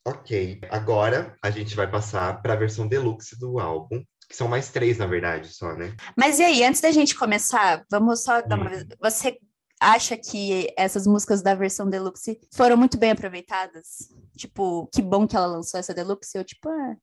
Ok, 0.07 0.61
agora 0.71 1.37
a 1.43 1.51
gente 1.51 1.77
vai 1.77 1.91
passar 1.91 2.41
para 2.41 2.55
a 2.55 2.57
versão 2.57 2.89
deluxe 2.89 3.39
do 3.39 3.59
álbum, 3.59 4.03
que 4.29 4.35
são 4.35 4.49
mais 4.49 4.71
três, 4.71 4.97
na 4.97 5.07
verdade, 5.07 5.53
só, 5.53 5.75
né? 5.75 5.95
Mas 6.17 6.39
e 6.39 6.45
aí, 6.45 6.65
antes 6.65 6.81
da 6.81 6.91
gente 6.91 7.15
começar, 7.15 7.85
vamos 7.91 8.23
só 8.23 8.41
dar 8.41 8.59
uma. 8.59 8.71
Hum. 8.71 8.89
Você 9.03 9.39
acha 9.79 10.17
que 10.17 10.73
essas 10.77 11.07
músicas 11.07 11.43
da 11.43 11.55
versão 11.55 11.89
deluxe 11.89 12.41
foram 12.55 12.77
muito 12.77 12.97
bem 12.97 13.11
aproveitadas? 13.11 14.09
Tipo, 14.37 14.89
que 14.95 15.03
bom 15.03 15.27
que 15.27 15.37
ela 15.37 15.47
lançou 15.47 15.79
essa 15.79 15.93
deluxe? 15.93 16.39
Eu, 16.39 16.45
tipo, 16.45 16.69
ah, 16.69 16.97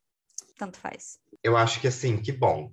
tanto 0.58 0.80
faz. 0.80 1.20
Eu 1.44 1.56
acho 1.56 1.80
que 1.80 1.88
assim, 1.88 2.18
que 2.18 2.32
bom. 2.32 2.72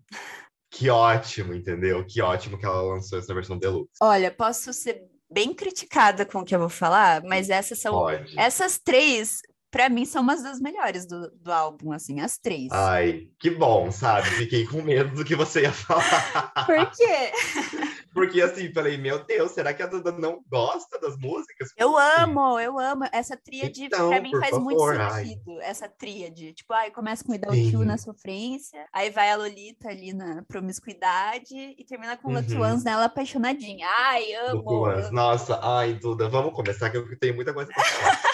Que 0.70 0.88
ótimo, 0.88 1.54
entendeu? 1.54 2.04
Que 2.06 2.22
ótimo 2.22 2.58
que 2.58 2.64
ela 2.64 2.82
lançou 2.82 3.18
essa 3.18 3.32
versão 3.34 3.58
deluxe. 3.58 3.92
Olha, 4.00 4.30
posso 4.30 4.72
ser 4.72 5.02
bem 5.30 5.54
criticada 5.54 6.24
com 6.24 6.38
o 6.38 6.44
que 6.44 6.54
eu 6.54 6.58
vou 6.58 6.68
falar, 6.68 7.22
mas 7.22 7.50
essas 7.50 7.78
são. 7.78 7.92
Pode. 7.92 8.38
Essas 8.38 8.78
três 8.78 9.40
para 9.74 9.88
mim 9.88 10.04
são 10.04 10.22
umas 10.22 10.40
das 10.40 10.60
melhores 10.60 11.04
do, 11.04 11.28
do 11.32 11.52
álbum, 11.52 11.90
assim, 11.90 12.20
as 12.20 12.38
três. 12.38 12.70
Ai, 12.70 13.26
que 13.40 13.50
bom, 13.50 13.90
sabe? 13.90 14.28
Fiquei 14.28 14.64
com 14.64 14.80
medo 14.80 15.16
do 15.16 15.24
que 15.24 15.34
você 15.34 15.62
ia 15.62 15.72
falar. 15.72 16.52
Por 16.64 16.90
quê? 16.92 17.32
Porque 18.14 18.40
assim, 18.40 18.72
falei, 18.72 18.96
meu 18.96 19.24
Deus, 19.24 19.50
será 19.50 19.74
que 19.74 19.82
a 19.82 19.88
Duda 19.88 20.12
não 20.12 20.40
gosta 20.48 21.00
das 21.00 21.18
músicas? 21.18 21.70
Eu 21.76 21.98
amo, 21.98 22.60
eu 22.60 22.78
amo. 22.78 23.04
Essa 23.12 23.36
tríade 23.36 23.86
então, 23.86 24.10
pra 24.10 24.22
mim 24.22 24.30
faz 24.38 24.50
favor, 24.50 24.62
muito 24.62 25.12
sentido. 25.12 25.58
Ai. 25.58 25.64
Essa 25.68 25.88
tríade. 25.88 26.52
Tipo, 26.52 26.72
ai, 26.72 26.92
começa 26.92 27.24
com 27.24 27.32
o 27.32 27.34
Idal 27.34 27.52
na 27.84 27.98
sofrência, 27.98 28.86
aí 28.92 29.10
vai 29.10 29.32
a 29.32 29.36
Lolita 29.36 29.88
ali 29.88 30.12
na 30.12 30.44
promiscuidade 30.44 31.74
e 31.76 31.84
termina 31.84 32.16
com 32.16 32.28
o 32.28 32.36
uhum. 32.36 32.82
nela 32.84 33.06
apaixonadinha. 33.06 33.88
Ai, 33.98 34.32
amo. 34.34 34.86
amo. 34.86 35.10
Nossa, 35.10 35.58
ai, 35.60 35.94
Duda, 35.94 36.28
vamos 36.28 36.54
começar 36.54 36.90
que 36.90 36.96
eu 36.96 37.18
tenho 37.18 37.34
muita 37.34 37.52
coisa 37.52 37.72
pra 37.74 37.82
falar. 37.82 38.33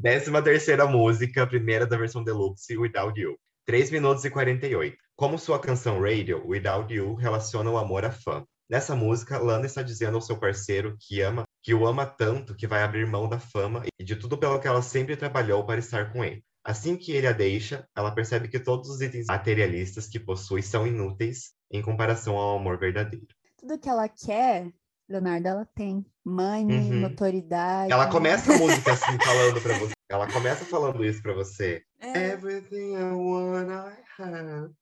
Décima 0.00 0.40
terceira 0.40 0.86
música, 0.86 1.44
primeira 1.44 1.84
da 1.84 1.96
versão 1.96 2.22
deluxe, 2.22 2.78
Without 2.78 3.20
You. 3.20 3.36
3 3.66 3.90
minutos 3.90 4.24
e 4.24 4.30
48. 4.30 4.96
Como 5.16 5.36
sua 5.36 5.58
canção 5.58 6.00
Radio, 6.00 6.40
Without 6.46 6.94
You 6.94 7.16
relaciona 7.16 7.68
o 7.68 7.76
amor 7.76 8.04
à 8.04 8.12
fã. 8.12 8.44
Nessa 8.70 8.94
música, 8.94 9.38
Lana 9.38 9.66
está 9.66 9.82
dizendo 9.82 10.14
ao 10.14 10.20
seu 10.20 10.38
parceiro 10.38 10.96
que 11.00 11.20
ama, 11.20 11.42
que 11.64 11.74
o 11.74 11.84
ama 11.84 12.06
tanto 12.06 12.54
que 12.54 12.64
vai 12.64 12.84
abrir 12.84 13.08
mão 13.08 13.28
da 13.28 13.40
fama 13.40 13.82
e 13.98 14.04
de 14.04 14.14
tudo 14.14 14.38
pelo 14.38 14.60
que 14.60 14.68
ela 14.68 14.82
sempre 14.82 15.16
trabalhou 15.16 15.66
para 15.66 15.80
estar 15.80 16.12
com 16.12 16.24
ele. 16.24 16.44
Assim 16.62 16.96
que 16.96 17.10
ele 17.10 17.26
a 17.26 17.32
deixa, 17.32 17.84
ela 17.96 18.12
percebe 18.12 18.46
que 18.46 18.60
todos 18.60 18.88
os 18.88 19.00
itens 19.00 19.26
materialistas 19.26 20.06
que 20.06 20.20
possui 20.20 20.62
são 20.62 20.86
inúteis 20.86 21.54
em 21.72 21.82
comparação 21.82 22.36
ao 22.36 22.56
amor 22.56 22.78
verdadeiro. 22.78 23.26
Tudo 23.56 23.76
que 23.76 23.88
ela 23.88 24.08
quer 24.08 24.72
Leonardo, 25.08 25.48
ela 25.48 25.64
tem 25.64 26.04
money, 26.28 26.78
uhum. 26.78 27.00
notoriedade. 27.00 27.92
Ela 27.92 28.08
começa 28.08 28.52
a 28.52 28.58
música 28.58 28.92
assim, 28.92 29.18
falando 29.24 29.60
pra 29.60 29.78
você. 29.78 29.92
Ela 30.08 30.30
começa 30.32 30.64
falando 30.64 31.04
isso 31.04 31.22
pra 31.22 31.32
você. 31.32 31.82
É. 32.00 32.32
Everything 32.32 32.94
I 32.94 33.12
want, 33.12 33.68
I 33.68 34.22
have. 34.22 34.72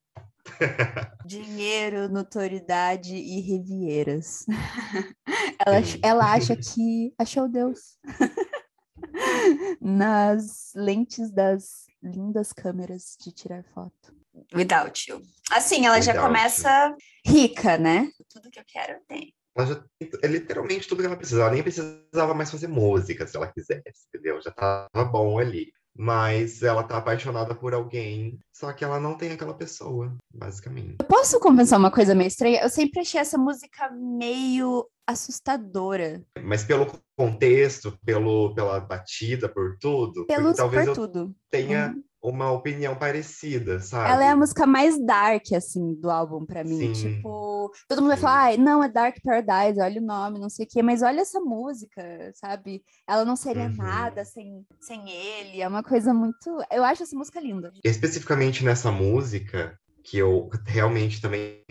Dinheiro, 1.27 2.09
notoriedade 2.09 3.17
e 3.17 3.41
rivieiras. 3.41 4.47
ela, 5.65 5.77
ela 6.03 6.33
acha 6.33 6.57
que 6.57 7.13
achou 7.19 7.49
Deus. 7.49 7.99
Nas 9.81 10.73
lentes 10.75 11.31
das 11.31 11.87
lindas 12.03 12.53
câmeras 12.53 13.17
de 13.21 13.33
tirar 13.33 13.65
foto. 13.75 14.15
Without 14.55 15.11
you. 15.11 15.23
Assim, 15.51 15.87
ela 15.87 15.97
Without 15.97 16.17
já 16.17 16.23
começa 16.23 16.89
you. 16.89 16.97
rica, 17.35 17.79
né? 17.79 18.11
Tudo 18.29 18.51
que 18.51 18.61
eu 18.61 18.65
quero 18.67 19.01
tem. 19.09 19.35
Ela 19.57 19.67
já 19.67 19.83
é 20.23 20.27
literalmente 20.27 20.87
tudo 20.87 21.01
que 21.01 21.07
ela 21.07 21.17
precisa. 21.17 21.41
Ela 21.41 21.53
nem 21.53 21.63
precisava 21.63 22.35
mais 22.35 22.51
fazer 22.51 22.69
música 22.69 23.27
se 23.27 23.37
ela 23.37 23.51
quisesse, 23.51 24.07
entendeu? 24.09 24.41
Já 24.43 24.51
tava 24.51 25.05
bom 25.05 25.39
ali. 25.39 25.73
Mas 25.99 26.63
ela 26.63 26.83
tá 26.83 26.99
apaixonada 26.99 27.55
por 27.55 27.73
alguém, 27.73 28.39
só 28.53 28.71
que 28.71 28.85
ela 28.85 29.01
não 29.01 29.17
tem 29.17 29.33
aquela 29.33 29.55
pessoa, 29.55 30.15
basicamente. 30.31 30.97
Eu 31.01 31.07
posso 31.07 31.41
confessar 31.41 31.79
uma 31.79 31.91
coisa 31.91 32.15
meio 32.15 32.29
estranha? 32.29 32.61
Eu 32.61 32.69
sempre 32.69 33.01
achei 33.01 33.19
essa 33.19 33.39
música 33.39 33.91
meio 33.91 34.87
assustadora. 35.07 36.23
Mas 36.43 36.65
pelo 36.65 36.87
contexto, 37.17 37.99
pelo, 38.05 38.55
pela 38.55 38.79
batida, 38.79 39.49
por 39.49 39.79
tudo, 39.81 40.27
talvez 40.55 40.85
por 40.85 40.91
eu 40.91 40.95
tudo. 40.95 41.35
tenha 41.51 41.95
uhum 41.97 42.03
uma 42.29 42.51
opinião 42.51 42.97
parecida, 42.97 43.79
sabe? 43.79 44.11
Ela 44.11 44.25
é 44.25 44.29
a 44.31 44.37
música 44.37 44.67
mais 44.67 44.99
dark, 45.05 45.45
assim, 45.55 45.95
do 45.95 46.11
álbum 46.11 46.45
para 46.45 46.65
mim. 46.65 46.93
Sim. 46.93 47.17
Tipo, 47.17 47.71
todo 47.89 48.01
mundo 48.01 48.09
vai 48.09 48.17
falar, 48.17 48.53
ah, 48.53 48.57
não, 48.57 48.83
é 48.83 48.89
Dark 48.89 49.17
Paradise, 49.23 49.81
olha 49.81 50.01
o 50.01 50.05
nome, 50.05 50.41
não 50.41 50.49
sei 50.49 50.67
o 50.67 50.69
quê, 50.69 50.83
mas 50.83 51.03
olha 51.03 51.21
essa 51.21 51.39
música, 51.41 52.03
sabe? 52.35 52.83
Ela 53.09 53.25
não 53.25 53.37
seria 53.37 53.67
uhum. 53.67 53.77
nada 53.77 54.25
sem, 54.25 54.67
sem 54.81 55.09
ele, 55.09 55.63
é 55.63 55.69
uma 55.69 55.83
coisa 55.83 56.13
muito... 56.13 56.51
Eu 56.71 56.83
acho 56.83 57.05
essa 57.05 57.17
música 57.17 57.41
linda. 57.41 57.73
Especificamente 57.85 58.65
nessa 58.65 58.91
música, 58.91 59.79
que 60.03 60.19
eu 60.19 60.49
realmente 60.65 61.21
também 61.21 61.63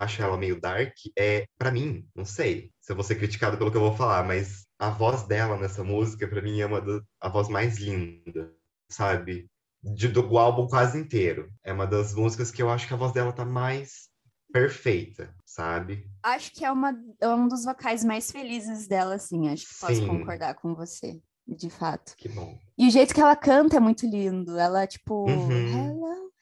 acho 0.00 0.20
ela 0.22 0.36
meio 0.36 0.60
dark, 0.60 0.94
é, 1.16 1.46
para 1.56 1.70
mim, 1.70 2.04
não 2.14 2.24
sei 2.24 2.70
se 2.80 2.90
eu 2.90 2.96
vou 2.96 3.04
ser 3.04 3.14
criticado 3.16 3.56
pelo 3.56 3.70
que 3.70 3.76
eu 3.76 3.82
vou 3.82 3.94
falar, 3.94 4.24
mas 4.24 4.66
a 4.80 4.90
voz 4.90 5.22
dela 5.24 5.56
nessa 5.56 5.84
música, 5.84 6.26
para 6.26 6.42
mim, 6.42 6.60
é 6.60 6.66
uma 6.66 6.82
a 7.20 7.28
voz 7.28 7.48
mais 7.48 7.78
linda, 7.78 8.52
sabe? 8.90 9.48
De, 9.82 10.08
do 10.08 10.38
álbum 10.38 10.66
quase 10.68 10.98
inteiro. 10.98 11.50
É 11.64 11.72
uma 11.72 11.86
das 11.86 12.14
músicas 12.14 12.50
que 12.50 12.62
eu 12.62 12.70
acho 12.70 12.86
que 12.86 12.94
a 12.94 12.96
voz 12.96 13.12
dela 13.12 13.32
tá 13.32 13.44
mais 13.44 14.08
perfeita, 14.52 15.34
sabe? 15.44 16.06
Acho 16.22 16.52
que 16.52 16.64
é, 16.64 16.70
uma, 16.70 16.94
é 17.20 17.28
um 17.28 17.48
dos 17.48 17.64
vocais 17.64 18.04
mais 18.04 18.30
felizes 18.30 18.86
dela, 18.86 19.14
assim. 19.14 19.48
Acho 19.48 19.66
que 19.66 19.80
posso 19.80 19.96
Sim. 19.96 20.06
concordar 20.06 20.54
com 20.54 20.74
você, 20.74 21.20
de 21.48 21.70
fato. 21.70 22.14
Que 22.16 22.28
bom. 22.28 22.58
E 22.78 22.86
o 22.86 22.90
jeito 22.90 23.14
que 23.14 23.20
ela 23.20 23.34
canta 23.34 23.76
é 23.76 23.80
muito 23.80 24.06
lindo. 24.06 24.58
Ela, 24.58 24.86
tipo, 24.86 25.28
uhum. 25.28 25.50
hello, 25.50 26.06
hello. 26.06 26.32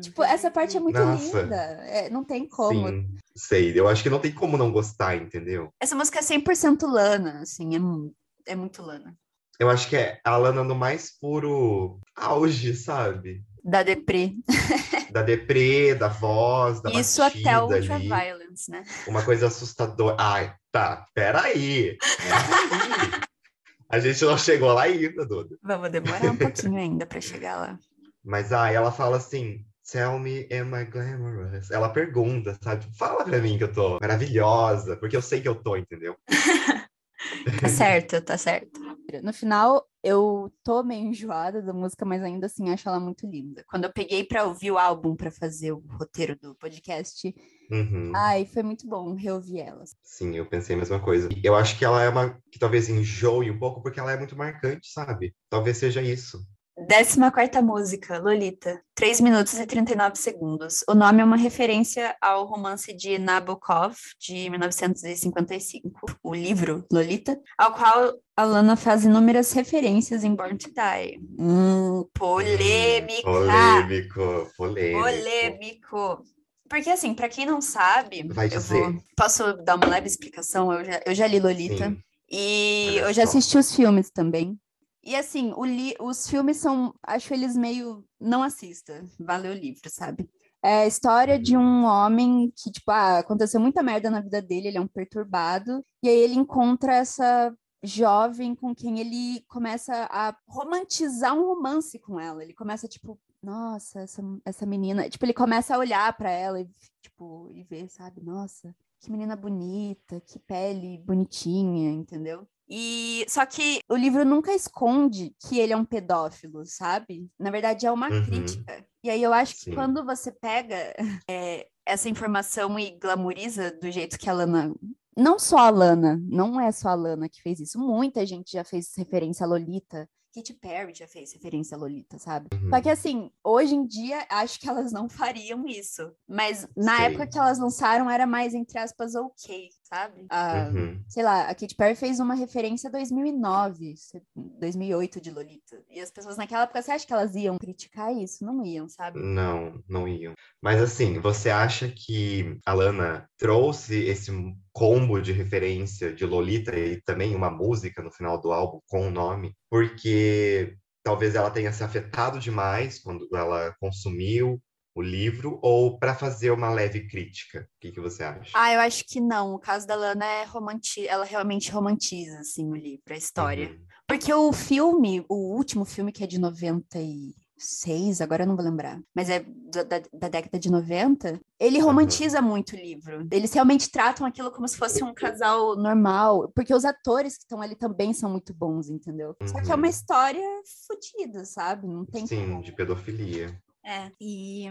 Tipo, 0.00 0.24
essa 0.24 0.50
parte 0.50 0.76
é 0.76 0.80
muito 0.80 0.98
Nossa. 0.98 1.42
linda. 1.42 1.56
É, 1.56 2.10
não 2.10 2.24
tem 2.24 2.48
como. 2.48 2.88
Sim, 2.88 3.16
sei. 3.36 3.78
Eu 3.78 3.86
acho 3.86 4.02
que 4.02 4.10
não 4.10 4.18
tem 4.18 4.32
como 4.32 4.56
não 4.56 4.72
gostar, 4.72 5.14
entendeu? 5.16 5.72
Essa 5.78 5.94
música 5.94 6.18
é 6.18 6.22
100% 6.22 6.82
Lana, 6.82 7.40
assim. 7.42 7.76
É, 7.76 8.52
é 8.52 8.56
muito 8.56 8.82
Lana 8.82 9.16
eu 9.58 9.70
acho 9.70 9.88
que 9.88 9.96
é 9.96 10.20
a 10.24 10.36
Lana 10.36 10.64
no 10.64 10.74
mais 10.74 11.10
puro 11.18 12.00
auge, 12.16 12.74
sabe? 12.74 13.42
Da 13.62 13.82
deprê. 13.82 14.34
da 15.10 15.22
deprê, 15.22 15.94
da 15.94 16.08
voz, 16.08 16.82
da 16.82 16.90
Isso 16.90 17.22
até 17.22 17.58
o 17.58 17.68
Ultraviolence, 17.68 18.70
né? 18.70 18.84
Uma 19.06 19.24
coisa 19.24 19.46
assustadora. 19.46 20.16
Ai, 20.18 20.54
tá, 20.70 21.06
peraí. 21.14 21.96
a 23.88 23.98
gente 23.98 24.22
não 24.24 24.36
chegou 24.36 24.72
lá 24.72 24.82
ainda, 24.82 25.24
Duda. 25.24 25.56
Vamos 25.62 25.90
demorar 25.90 26.30
um 26.30 26.36
pouquinho 26.36 26.78
ainda 26.78 27.06
para 27.06 27.20
chegar 27.20 27.56
lá. 27.56 27.78
Mas 28.22 28.52
aí 28.52 28.74
ela 28.74 28.92
fala 28.92 29.16
assim, 29.16 29.64
Tell 29.90 30.18
me, 30.18 30.48
am 30.50 30.74
I 30.74 30.84
glamorous? 30.86 31.70
Ela 31.70 31.90
pergunta, 31.90 32.58
sabe? 32.62 32.86
Fala 32.96 33.22
pra 33.22 33.38
mim 33.38 33.58
que 33.58 33.64
eu 33.64 33.72
tô 33.72 33.98
maravilhosa, 34.00 34.96
porque 34.96 35.14
eu 35.14 35.20
sei 35.20 35.42
que 35.42 35.48
eu 35.48 35.54
tô, 35.54 35.76
entendeu? 35.76 36.16
tá 37.60 37.68
certo, 37.68 38.20
tá 38.22 38.38
certo. 38.38 38.80
No 39.22 39.32
final, 39.32 39.86
eu 40.02 40.52
tô 40.62 40.82
meio 40.82 41.08
enjoada 41.08 41.62
da 41.62 41.72
música, 41.72 42.04
mas 42.04 42.22
ainda 42.22 42.46
assim 42.46 42.70
acho 42.70 42.88
ela 42.88 43.00
muito 43.00 43.26
linda. 43.26 43.64
Quando 43.68 43.84
eu 43.84 43.92
peguei 43.92 44.24
para 44.24 44.44
ouvir 44.44 44.70
o 44.70 44.78
álbum 44.78 45.14
para 45.14 45.30
fazer 45.30 45.72
o 45.72 45.82
roteiro 45.98 46.36
do 46.40 46.54
podcast, 46.54 47.34
uhum. 47.70 48.12
ai, 48.14 48.46
foi 48.46 48.62
muito 48.62 48.86
bom 48.86 49.14
reouvir 49.14 49.60
ela. 49.60 49.84
Sim, 50.02 50.36
eu 50.36 50.46
pensei 50.46 50.74
a 50.76 50.78
mesma 50.78 51.00
coisa. 51.00 51.28
Eu 51.42 51.54
acho 51.54 51.78
que 51.78 51.84
ela 51.84 52.02
é 52.02 52.08
uma 52.08 52.38
que 52.50 52.58
talvez 52.58 52.88
enjoe 52.88 53.50
um 53.50 53.58
pouco 53.58 53.82
porque 53.82 54.00
ela 54.00 54.12
é 54.12 54.18
muito 54.18 54.36
marcante, 54.36 54.90
sabe? 54.90 55.34
Talvez 55.48 55.76
seja 55.76 56.02
isso. 56.02 56.38
Décima 56.76 57.30
quarta 57.30 57.62
música, 57.62 58.18
Lolita, 58.18 58.82
3 58.96 59.20
minutos 59.20 59.54
e 59.54 59.64
39 59.64 60.16
segundos. 60.16 60.84
O 60.88 60.94
nome 60.94 61.22
é 61.22 61.24
uma 61.24 61.36
referência 61.36 62.16
ao 62.20 62.44
romance 62.46 62.92
de 62.92 63.16
Nabokov, 63.16 63.94
de 64.18 64.50
1955, 64.50 66.18
o 66.20 66.34
livro 66.34 66.84
Lolita, 66.92 67.40
ao 67.56 67.72
qual 67.74 68.12
a 68.36 68.42
Lana 68.42 68.76
faz 68.76 69.04
inúmeras 69.04 69.52
referências 69.52 70.24
em 70.24 70.34
Born 70.34 70.58
to 70.58 70.70
Die. 70.70 71.20
Hum, 71.38 72.08
polêmica! 72.12 73.22
Polêmico, 73.22 74.50
polêmico. 74.56 75.00
Polêmico. 75.00 76.24
Porque, 76.68 76.90
assim, 76.90 77.14
para 77.14 77.28
quem 77.28 77.46
não 77.46 77.60
sabe, 77.60 78.26
Vai 78.26 78.48
dizer. 78.48 78.82
Vou... 78.82 79.02
posso 79.16 79.52
dar 79.62 79.76
uma 79.76 79.86
leve 79.86 80.08
explicação? 80.08 80.72
Eu 80.72 80.84
já, 80.84 81.00
eu 81.06 81.14
já 81.14 81.26
li 81.28 81.38
Lolita. 81.38 81.90
Sim. 81.90 82.02
E 82.28 82.96
eu 82.96 83.12
já 83.12 83.22
assisti 83.22 83.56
os 83.56 83.76
filmes 83.76 84.10
também. 84.10 84.58
E 85.04 85.14
assim, 85.14 85.52
os 86.00 86.28
filmes 86.28 86.56
são. 86.56 86.94
Acho 87.02 87.34
eles 87.34 87.56
meio. 87.56 88.04
Não 88.18 88.42
assista, 88.42 89.04
valeu 89.20 89.52
o 89.52 89.56
livro, 89.56 89.90
sabe? 89.90 90.28
É 90.62 90.82
a 90.82 90.86
história 90.86 91.38
de 91.38 91.56
um 91.56 91.84
homem 91.84 92.50
que, 92.56 92.70
tipo, 92.72 92.90
ah, 92.90 93.18
aconteceu 93.18 93.60
muita 93.60 93.82
merda 93.82 94.08
na 94.08 94.22
vida 94.22 94.40
dele, 94.40 94.68
ele 94.68 94.78
é 94.78 94.80
um 94.80 94.86
perturbado, 94.86 95.84
e 96.02 96.08
aí 96.08 96.16
ele 96.16 96.34
encontra 96.34 96.94
essa 96.94 97.54
jovem 97.82 98.54
com 98.54 98.74
quem 98.74 98.98
ele 98.98 99.44
começa 99.46 100.08
a 100.10 100.34
romantizar 100.48 101.34
um 101.34 101.46
romance 101.48 101.98
com 101.98 102.18
ela. 102.18 102.42
Ele 102.42 102.54
começa, 102.54 102.88
tipo, 102.88 103.20
nossa, 103.42 104.00
essa, 104.00 104.22
essa 104.42 104.64
menina. 104.64 105.08
Tipo, 105.10 105.26
ele 105.26 105.34
começa 105.34 105.74
a 105.74 105.78
olhar 105.78 106.16
para 106.16 106.30
ela 106.30 106.58
e, 106.58 106.66
tipo, 107.02 107.50
e 107.50 107.62
ver, 107.62 107.90
sabe? 107.90 108.22
Nossa, 108.22 108.74
que 109.00 109.10
menina 109.10 109.36
bonita, 109.36 110.18
que 110.20 110.38
pele 110.38 110.96
bonitinha, 111.04 111.90
entendeu? 111.90 112.48
E 112.68 113.26
só 113.28 113.44
que 113.44 113.80
o 113.88 113.96
livro 113.96 114.24
nunca 114.24 114.54
esconde 114.54 115.34
que 115.46 115.58
ele 115.58 115.72
é 115.72 115.76
um 115.76 115.84
pedófilo, 115.84 116.64
sabe? 116.64 117.28
Na 117.38 117.50
verdade, 117.50 117.86
é 117.86 117.92
uma 117.92 118.08
uhum. 118.08 118.24
crítica. 118.24 118.84
E 119.02 119.10
aí 119.10 119.22
eu 119.22 119.32
acho 119.32 119.54
que 119.56 119.64
Sim. 119.64 119.74
quando 119.74 120.04
você 120.04 120.32
pega 120.32 120.94
é, 121.28 121.66
essa 121.84 122.08
informação 122.08 122.78
e 122.78 122.92
glamoriza 122.92 123.70
do 123.70 123.90
jeito 123.90 124.18
que 124.18 124.30
a 124.30 124.32
Lana. 124.32 124.74
Não 125.16 125.38
só 125.38 125.58
a 125.58 125.70
Lana, 125.70 126.20
não 126.26 126.60
é 126.60 126.72
só 126.72 126.88
a 126.88 126.94
Lana 126.94 127.28
que 127.28 127.40
fez 127.42 127.60
isso. 127.60 127.78
Muita 127.78 128.26
gente 128.26 128.52
já 128.52 128.64
fez 128.64 128.92
referência 128.96 129.44
a 129.44 129.48
Lolita 129.48 130.08
Katy 130.34 130.54
Perry 130.54 130.92
já 130.94 131.06
fez 131.06 131.32
referência 131.32 131.76
a 131.76 131.78
Lolita, 131.78 132.18
sabe? 132.18 132.48
Uhum. 132.52 132.70
Só 132.70 132.80
que 132.80 132.90
assim, 132.90 133.30
hoje 133.42 133.74
em 133.74 133.86
dia, 133.86 134.26
acho 134.28 134.58
que 134.58 134.68
elas 134.68 134.92
não 134.92 135.08
fariam 135.08 135.66
isso. 135.66 136.12
Mas 136.28 136.66
na 136.76 136.96
Sei. 136.96 137.06
época 137.06 137.26
que 137.26 137.38
elas 137.38 137.58
lançaram, 137.58 138.10
era 138.10 138.26
mais, 138.26 138.54
entre 138.54 138.78
aspas, 138.78 139.14
ok, 139.14 139.68
sabe? 139.82 140.26
A, 140.28 140.70
uhum. 140.74 141.00
Sei 141.08 141.22
lá, 141.22 141.42
a 141.42 141.54
Katy 141.54 141.74
Perry 141.76 141.94
fez 141.94 142.18
uma 142.18 142.34
referência 142.34 142.88
a 142.88 142.92
2009, 142.92 143.94
2008 144.34 145.20
de 145.20 145.30
Lolita. 145.30 145.82
E 145.88 146.00
as 146.00 146.10
pessoas 146.10 146.36
naquela 146.36 146.64
época, 146.64 146.82
você 146.82 146.90
acha 146.90 147.06
que 147.06 147.12
elas 147.12 147.34
iam 147.36 147.56
criticar 147.56 148.12
isso? 148.12 148.44
Não 148.44 148.64
iam, 148.64 148.88
sabe? 148.88 149.20
Não, 149.20 149.80
não 149.88 150.08
iam. 150.08 150.34
Mas 150.60 150.82
assim, 150.82 151.20
você 151.20 151.50
acha 151.50 151.88
que 151.88 152.58
a 152.66 152.72
Lana 152.72 153.28
trouxe 153.38 154.02
esse 154.04 154.32
combo 154.74 155.22
de 155.22 155.32
referência 155.32 156.12
de 156.12 156.26
Lolita 156.26 156.76
e 156.76 157.00
também 157.02 157.34
uma 157.34 157.48
música 157.48 158.02
no 158.02 158.10
final 158.10 158.40
do 158.40 158.52
álbum 158.52 158.80
com 158.88 159.06
o 159.06 159.10
nome, 159.10 159.54
porque 159.70 160.76
talvez 161.02 161.36
ela 161.36 161.50
tenha 161.50 161.72
se 161.72 161.84
afetado 161.84 162.40
demais 162.40 162.98
quando 162.98 163.28
ela 163.32 163.72
consumiu 163.80 164.60
o 164.96 165.00
livro 165.00 165.58
ou 165.62 165.98
para 165.98 166.14
fazer 166.14 166.50
uma 166.50 166.70
leve 166.70 167.06
crítica? 167.06 167.68
O 167.76 167.80
que, 167.80 167.92
que 167.92 168.00
você 168.00 168.24
acha? 168.24 168.50
Ah, 168.54 168.72
eu 168.72 168.80
acho 168.80 169.04
que 169.06 169.20
não. 169.20 169.54
O 169.54 169.58
caso 169.58 169.86
da 169.86 169.94
Lana 169.94 170.24
é 170.24 170.44
romanti 170.44 171.06
ela 171.06 171.24
realmente 171.24 171.70
romantiza 171.70 172.40
assim 172.40 172.68
o 172.68 172.74
livro, 172.74 173.12
a 173.12 173.16
história. 173.16 173.70
Uhum. 173.70 173.86
Porque 174.06 174.32
o 174.32 174.52
filme, 174.52 175.24
o 175.28 175.56
último 175.56 175.84
filme 175.84 176.12
que 176.12 176.22
é 176.22 176.26
de 176.26 176.38
90 176.38 176.98
e 177.00 177.34
seis, 177.64 178.20
agora 178.20 178.44
eu 178.44 178.46
não 178.46 178.56
vou 178.56 178.64
lembrar, 178.64 179.00
mas 179.14 179.28
é 179.28 179.40
da, 179.40 179.82
da 180.12 180.28
década 180.28 180.58
de 180.58 180.70
90, 180.70 181.40
ele 181.58 181.80
romantiza 181.80 182.40
muito 182.40 182.74
o 182.74 182.78
livro. 182.78 183.26
Eles 183.30 183.52
realmente 183.52 183.90
tratam 183.90 184.26
aquilo 184.26 184.50
como 184.50 184.68
se 184.68 184.76
fosse 184.76 185.02
um 185.02 185.12
casal 185.12 185.76
normal, 185.76 186.50
porque 186.54 186.74
os 186.74 186.84
atores 186.84 187.36
que 187.36 187.42
estão 187.42 187.60
ali 187.60 187.74
também 187.74 188.12
são 188.12 188.30
muito 188.30 188.54
bons, 188.54 188.88
entendeu? 188.88 189.34
Só 189.46 189.60
que 189.60 189.70
é 189.70 189.74
uma 189.74 189.84
uhum. 189.84 189.90
história 189.90 190.46
fodida, 190.86 191.44
sabe? 191.44 191.86
Não 191.88 192.04
tem 192.04 192.26
Sim, 192.26 192.50
como. 192.50 192.62
de 192.62 192.72
pedofilia. 192.72 193.58
É, 193.84 194.10
e 194.20 194.66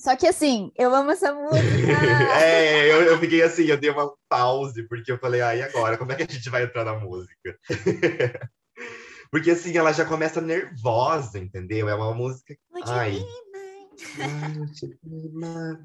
só 0.00 0.16
que 0.16 0.26
assim, 0.26 0.72
eu 0.76 0.94
amo 0.94 1.10
essa 1.10 1.30
música. 1.32 1.60
é, 2.42 2.90
eu, 2.90 3.02
eu 3.02 3.18
fiquei 3.18 3.42
assim, 3.42 3.64
eu 3.64 3.76
dei 3.76 3.90
uma 3.90 4.10
pause, 4.30 4.82
porque 4.84 5.12
eu 5.12 5.18
falei, 5.18 5.42
ah, 5.42 5.54
e 5.54 5.62
agora? 5.62 5.98
Como 5.98 6.10
é 6.10 6.14
que 6.14 6.22
a 6.22 6.26
gente 6.26 6.48
vai 6.48 6.64
entrar 6.64 6.84
na 6.84 6.98
música? 6.98 7.58
Porque 9.30 9.50
assim, 9.52 9.76
ela 9.76 9.92
já 9.92 10.04
começa 10.04 10.40
nervosa, 10.40 11.38
entendeu? 11.38 11.88
É 11.88 11.94
uma 11.94 12.12
música. 12.12 12.56
Ai. 12.86 13.22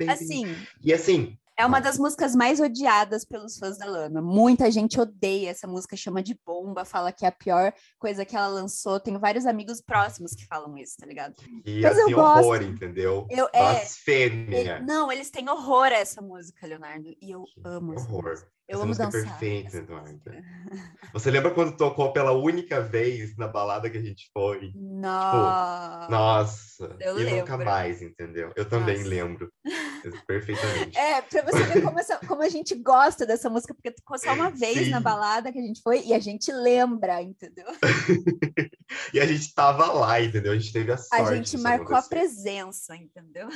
Assim. 0.09 0.55
E 0.81 0.93
assim, 0.93 1.37
É 1.57 1.65
uma 1.65 1.79
das 1.79 1.97
músicas 1.97 2.35
mais 2.35 2.59
odiadas 2.59 3.23
pelos 3.23 3.57
fãs 3.57 3.77
da 3.77 3.85
Lana. 3.85 4.21
Muita 4.21 4.69
gente 4.71 4.99
odeia 4.99 5.51
essa 5.51 5.67
música, 5.67 5.95
chama 5.95 6.23
de 6.23 6.37
bomba, 6.45 6.83
fala 6.83 7.11
que 7.11 7.23
é 7.23 7.29
a 7.29 7.31
pior 7.31 7.73
coisa 7.99 8.25
que 8.25 8.35
ela 8.35 8.47
lançou. 8.47 8.99
Tenho 8.99 9.19
vários 9.19 9.45
amigos 9.45 9.81
próximos 9.81 10.33
que 10.33 10.45
falam 10.47 10.77
isso, 10.77 10.97
tá 10.97 11.05
ligado? 11.05 11.35
E 11.65 11.81
Mas 11.81 11.97
assim, 11.97 12.11
eu 12.11 12.17
gosto. 12.17 12.45
horror, 12.45 12.63
entendeu? 12.63 13.27
Eu, 13.29 13.47
é, 13.53 13.59
Blasfêmia. 13.59 14.71
É, 14.71 14.81
não, 14.81 15.11
eles 15.11 15.29
têm 15.29 15.49
horror 15.49 15.87
a 15.87 15.97
essa 15.97 16.21
música, 16.21 16.67
Leonardo. 16.67 17.15
E 17.21 17.31
eu 17.31 17.45
amo 17.63 17.93
essa 17.93 18.05
horror. 18.05 18.31
Música. 18.31 18.54
Eu 18.67 18.77
essa 18.77 18.83
amo 18.83 18.87
música 18.87 19.05
dançar. 19.05 19.21
é 19.21 19.23
perfeita, 19.29 19.77
Eduarda. 19.77 20.43
Você 21.13 21.29
lembra 21.29 21.51
quando 21.51 21.77
tocou 21.77 22.11
pela 22.11 22.31
única 22.31 22.81
vez 22.81 23.37
na 23.37 23.47
balada 23.47 23.89
que 23.89 23.97
a 23.97 24.01
gente 24.01 24.29
foi? 24.33 24.71
Nossa! 24.75 25.99
Tipo, 26.01 26.11
nossa! 26.11 26.97
Eu 26.99 27.19
e 27.19 27.23
lembro. 27.23 27.39
nunca 27.41 27.57
mais, 27.57 28.01
entendeu? 28.01 28.51
Eu 28.55 28.67
também 28.67 28.97
nossa. 28.97 29.09
lembro. 29.09 29.53
Perfeitamente. 30.27 30.97
É, 30.97 31.21
pra 31.21 31.43
você 31.43 31.63
ver 31.63 31.83
como, 31.83 31.99
essa, 31.99 32.17
como, 32.27 32.41
a 32.41 32.49
gente 32.49 32.73
gosta 32.75 33.25
dessa 33.25 33.49
música, 33.49 33.73
porque 33.73 33.91
tocou 33.91 34.17
só 34.17 34.33
uma 34.33 34.49
vez 34.51 34.85
Sim. 34.85 34.89
na 34.89 34.99
balada 34.99 35.51
que 35.51 35.59
a 35.59 35.63
gente 35.63 35.81
foi 35.81 36.03
e 36.03 36.13
a 36.13 36.19
gente 36.19 36.51
lembra, 36.51 37.21
entendeu? 37.21 37.67
e 39.13 39.19
a 39.19 39.25
gente 39.27 39.53
tava 39.53 39.91
lá, 39.91 40.19
entendeu? 40.19 40.51
A 40.51 40.57
gente 40.57 40.73
teve 40.73 40.91
a 40.91 40.97
sorte. 40.97 41.33
A 41.33 41.35
gente 41.35 41.57
marcou 41.59 41.95
a 41.95 42.01
presença, 42.01 42.95
entendeu? 42.95 43.47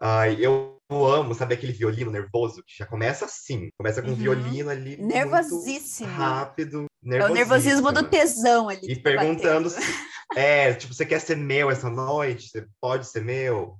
Ai, 0.00 0.38
eu 0.40 0.78
amo, 0.90 1.34
sabe 1.34 1.54
aquele 1.54 1.72
violino 1.72 2.10
nervoso 2.10 2.62
que 2.66 2.76
já 2.78 2.86
começa 2.86 3.26
assim, 3.26 3.68
começa 3.76 4.00
com 4.00 4.08
uhum. 4.08 4.14
violino 4.14 4.70
ali. 4.70 4.96
Nervosíssimo. 4.96 6.08
rápido. 6.08 6.86
É 7.06 7.24
o 7.24 7.28
nervosismo 7.28 7.92
do 7.92 8.02
tesão 8.02 8.68
ali. 8.68 8.80
E 8.90 8.96
perguntando 8.96 9.68
se, 9.70 9.80
é, 10.34 10.72
tipo, 10.74 10.94
você 10.94 11.04
quer 11.04 11.20
ser 11.20 11.36
meu 11.36 11.70
essa 11.70 11.90
noite? 11.90 12.48
Você 12.48 12.66
pode 12.80 13.06
ser 13.06 13.22
meu? 13.22 13.76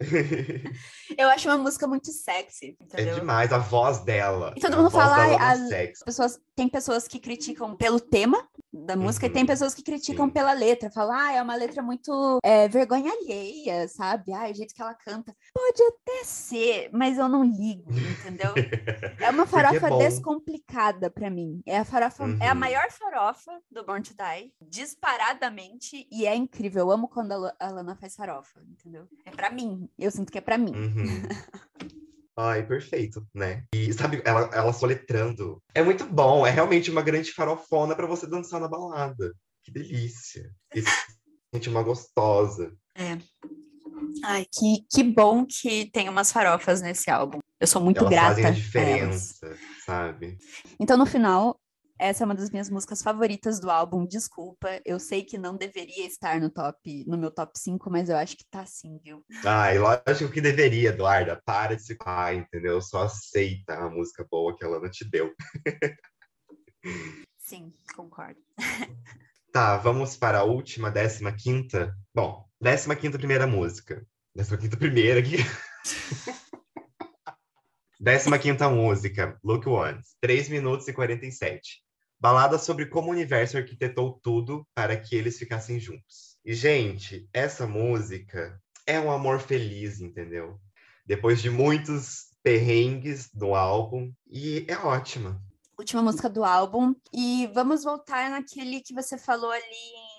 Eu 1.16 1.28
acho 1.28 1.48
uma 1.48 1.58
música 1.58 1.86
muito 1.86 2.10
sexy. 2.12 2.76
É 2.78 2.84
entendeu? 2.84 3.16
É 3.16 3.20
demais, 3.20 3.52
a 3.52 3.58
voz 3.58 4.00
dela. 4.00 4.52
E 4.56 4.60
todo 4.60 4.76
mundo 4.76 4.90
fala, 4.90 5.26
é 5.26 5.36
as 5.36 6.02
pessoas, 6.04 6.40
tem 6.54 6.68
pessoas 6.68 7.08
que 7.08 7.18
criticam 7.18 7.76
pelo 7.76 8.00
tema 8.00 8.46
da 8.72 8.94
música 8.94 9.26
uhum. 9.26 9.32
e 9.32 9.34
tem 9.34 9.46
pessoas 9.46 9.74
que 9.74 9.82
criticam 9.82 10.26
Sim. 10.26 10.32
pela 10.32 10.52
letra. 10.52 10.90
Falam, 10.90 11.16
ah, 11.16 11.32
é 11.32 11.42
uma 11.42 11.54
letra 11.56 11.82
muito 11.82 12.38
é, 12.42 12.68
vergonha 12.68 13.12
alheia, 13.12 13.88
sabe? 13.88 14.32
Ah, 14.32 14.48
o 14.48 14.54
jeito 14.54 14.74
que 14.74 14.80
ela 14.80 14.94
canta. 14.94 15.34
Pode 15.52 15.82
até 15.82 16.24
ser, 16.24 16.90
mas 16.92 17.18
eu 17.18 17.28
não 17.28 17.42
ligo, 17.44 17.90
entendeu? 17.92 18.52
é 19.20 19.30
uma 19.30 19.42
é 19.42 19.46
farofa 19.46 19.86
é 19.88 19.98
descomplicada 19.98 21.10
para 21.10 21.28
mim. 21.28 21.60
É 21.66 21.78
a 21.78 21.84
farofa, 21.84 22.24
uhum. 22.24 22.38
é 22.40 22.48
a 22.48 22.52
uhum. 22.52 22.58
maior 22.58 22.90
farofa 22.90 23.58
do 23.70 23.84
Born 23.84 24.02
to 24.02 24.14
Die, 24.14 24.52
disparadamente, 24.62 26.06
e 26.10 26.26
é 26.26 26.34
incrível. 26.34 26.86
Eu 26.86 26.90
amo 26.92 27.08
quando 27.08 27.32
a 27.32 27.70
Lana 27.70 27.96
faz 27.96 28.14
farofa, 28.14 28.60
entendeu? 28.68 29.08
É 29.24 29.30
para 29.30 29.50
mim. 29.50 29.88
Eu 29.98 30.10
sinto 30.10 30.30
que 30.30 30.38
é 30.38 30.40
para 30.40 30.56
mim. 30.56 30.72
Uhum. 30.72 30.99
Ai, 32.36 32.66
perfeito, 32.66 33.26
né? 33.34 33.64
E 33.74 33.92
sabe, 33.92 34.22
ela, 34.24 34.50
ela 34.52 34.72
soletrando. 34.72 35.62
É 35.74 35.82
muito 35.82 36.04
bom, 36.06 36.46
é 36.46 36.50
realmente 36.50 36.90
uma 36.90 37.02
grande 37.02 37.32
farofona 37.32 37.94
para 37.94 38.06
você 38.06 38.26
dançar 38.26 38.60
na 38.60 38.68
balada. 38.68 39.34
Que 39.62 39.70
delícia. 39.70 40.50
E 40.74 40.82
sente 41.54 41.68
uma 41.68 41.82
gostosa. 41.82 42.72
É. 42.94 43.18
Ai, 44.24 44.46
que, 44.50 44.86
que 44.90 45.02
bom 45.02 45.44
que 45.44 45.90
tem 45.90 46.08
umas 46.08 46.32
farofas 46.32 46.80
nesse 46.80 47.10
álbum. 47.10 47.40
Eu 47.60 47.66
sou 47.66 47.82
muito 47.82 47.98
Elas 47.98 48.10
grata. 48.10 48.28
Fazem 48.28 48.46
a 48.46 48.50
diferença, 48.50 49.58
sabe? 49.84 50.38
Então, 50.78 50.96
no 50.96 51.04
final, 51.04 51.59
essa 52.00 52.24
é 52.24 52.26
uma 52.26 52.34
das 52.34 52.50
minhas 52.50 52.70
músicas 52.70 53.02
favoritas 53.02 53.60
do 53.60 53.70
álbum, 53.70 54.06
desculpa. 54.06 54.80
Eu 54.86 54.98
sei 54.98 55.22
que 55.22 55.36
não 55.36 55.54
deveria 55.54 56.06
estar 56.06 56.40
no 56.40 56.48
top, 56.48 57.04
no 57.06 57.18
meu 57.18 57.30
top 57.30 57.58
5, 57.58 57.90
mas 57.90 58.08
eu 58.08 58.16
acho 58.16 58.38
que 58.38 58.44
tá 58.50 58.64
sim, 58.64 58.98
viu? 59.04 59.22
Ai, 59.44 59.78
lógico 59.78 60.32
que 60.32 60.40
deveria, 60.40 60.88
Eduarda. 60.88 61.40
Para 61.44 61.76
de 61.76 61.82
se 61.82 61.94
pai, 61.94 62.38
entendeu? 62.38 62.80
Só 62.80 63.02
aceita 63.02 63.74
a 63.74 63.90
música 63.90 64.26
boa 64.30 64.56
que 64.56 64.64
ela 64.64 64.80
não 64.80 64.90
te 64.90 65.08
deu. 65.08 65.30
Sim, 67.38 67.72
concordo. 67.94 68.40
Tá, 69.52 69.76
vamos 69.76 70.16
para 70.16 70.38
a 70.38 70.44
última, 70.44 70.92
décima 70.92 71.32
quinta. 71.32 71.92
Bom, 72.14 72.48
décima 72.60 72.94
quinta 72.94 73.18
primeira 73.18 73.48
música. 73.48 74.06
Décima 74.32 74.56
quinta 74.56 74.76
primeira 74.76 75.18
aqui. 75.18 75.38
Décima 77.98 78.38
quinta 78.38 78.70
música, 78.70 79.38
Look 79.44 79.68
Ones, 79.68 80.16
3 80.22 80.48
minutos 80.48 80.88
e 80.88 80.92
47. 80.92 81.82
Balada 82.20 82.58
sobre 82.58 82.84
como 82.84 83.08
o 83.08 83.12
universo 83.12 83.56
arquitetou 83.56 84.20
tudo 84.22 84.66
para 84.74 84.94
que 84.94 85.16
eles 85.16 85.38
ficassem 85.38 85.80
juntos. 85.80 86.36
E, 86.44 86.52
gente, 86.52 87.26
essa 87.32 87.66
música 87.66 88.60
é 88.86 89.00
um 89.00 89.10
amor 89.10 89.40
feliz, 89.40 90.00
entendeu? 90.00 90.60
Depois 91.06 91.40
de 91.40 91.48
muitos 91.48 92.26
perrengues 92.42 93.30
do 93.32 93.54
álbum, 93.54 94.12
e 94.26 94.66
é 94.68 94.76
ótima. 94.76 95.40
Última 95.78 96.02
música 96.02 96.28
do 96.28 96.44
álbum. 96.44 96.94
E 97.10 97.46
vamos 97.54 97.84
voltar 97.84 98.30
naquele 98.30 98.82
que 98.82 98.92
você 98.92 99.16
falou 99.16 99.50
ali 99.50 99.64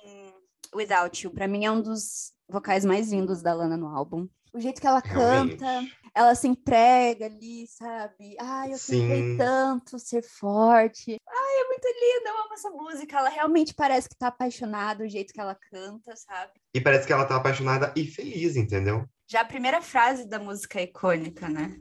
em 0.05 0.33
Without 0.75 1.23
You. 1.23 1.31
Para 1.31 1.47
mim 1.47 1.65
é 1.65 1.71
um 1.71 1.81
dos 1.81 2.33
vocais 2.49 2.83
mais 2.83 3.11
lindos 3.11 3.43
da 3.43 3.53
Lana 3.53 3.77
no 3.77 3.87
álbum. 3.87 4.27
O 4.53 4.59
jeito 4.59 4.81
que 4.81 4.87
ela 4.87 4.99
Realmente. 4.99 5.57
canta, 5.57 5.87
ela 6.13 6.35
se 6.35 6.47
entrega 6.47 7.25
ali, 7.25 7.65
sabe? 7.67 8.35
Ai, 8.39 8.73
eu 8.73 8.77
tentei 8.77 9.37
tanto 9.37 9.97
ser 9.97 10.23
forte. 10.23 11.17
Ai, 11.25 11.61
é 11.61 11.67
muito 11.67 11.87
linda, 11.87 12.29
eu 12.29 12.43
amo 12.43 12.53
essa 12.53 12.69
música. 12.69 13.17
Ela 13.17 13.29
realmente 13.29 13.73
parece 13.73 14.09
que 14.09 14.17
tá 14.17 14.27
apaixonada, 14.27 15.05
o 15.05 15.09
jeito 15.09 15.33
que 15.33 15.39
ela 15.39 15.57
canta, 15.71 16.13
sabe? 16.17 16.51
E 16.73 16.81
parece 16.81 17.07
que 17.07 17.13
ela 17.13 17.25
tá 17.25 17.37
apaixonada 17.37 17.93
e 17.95 18.05
feliz, 18.05 18.57
entendeu? 18.57 19.05
Já 19.25 19.41
a 19.41 19.45
primeira 19.45 19.81
frase 19.81 20.27
da 20.27 20.37
música 20.37 20.79
é 20.79 20.83
icônica, 20.83 21.47
né? 21.47 21.77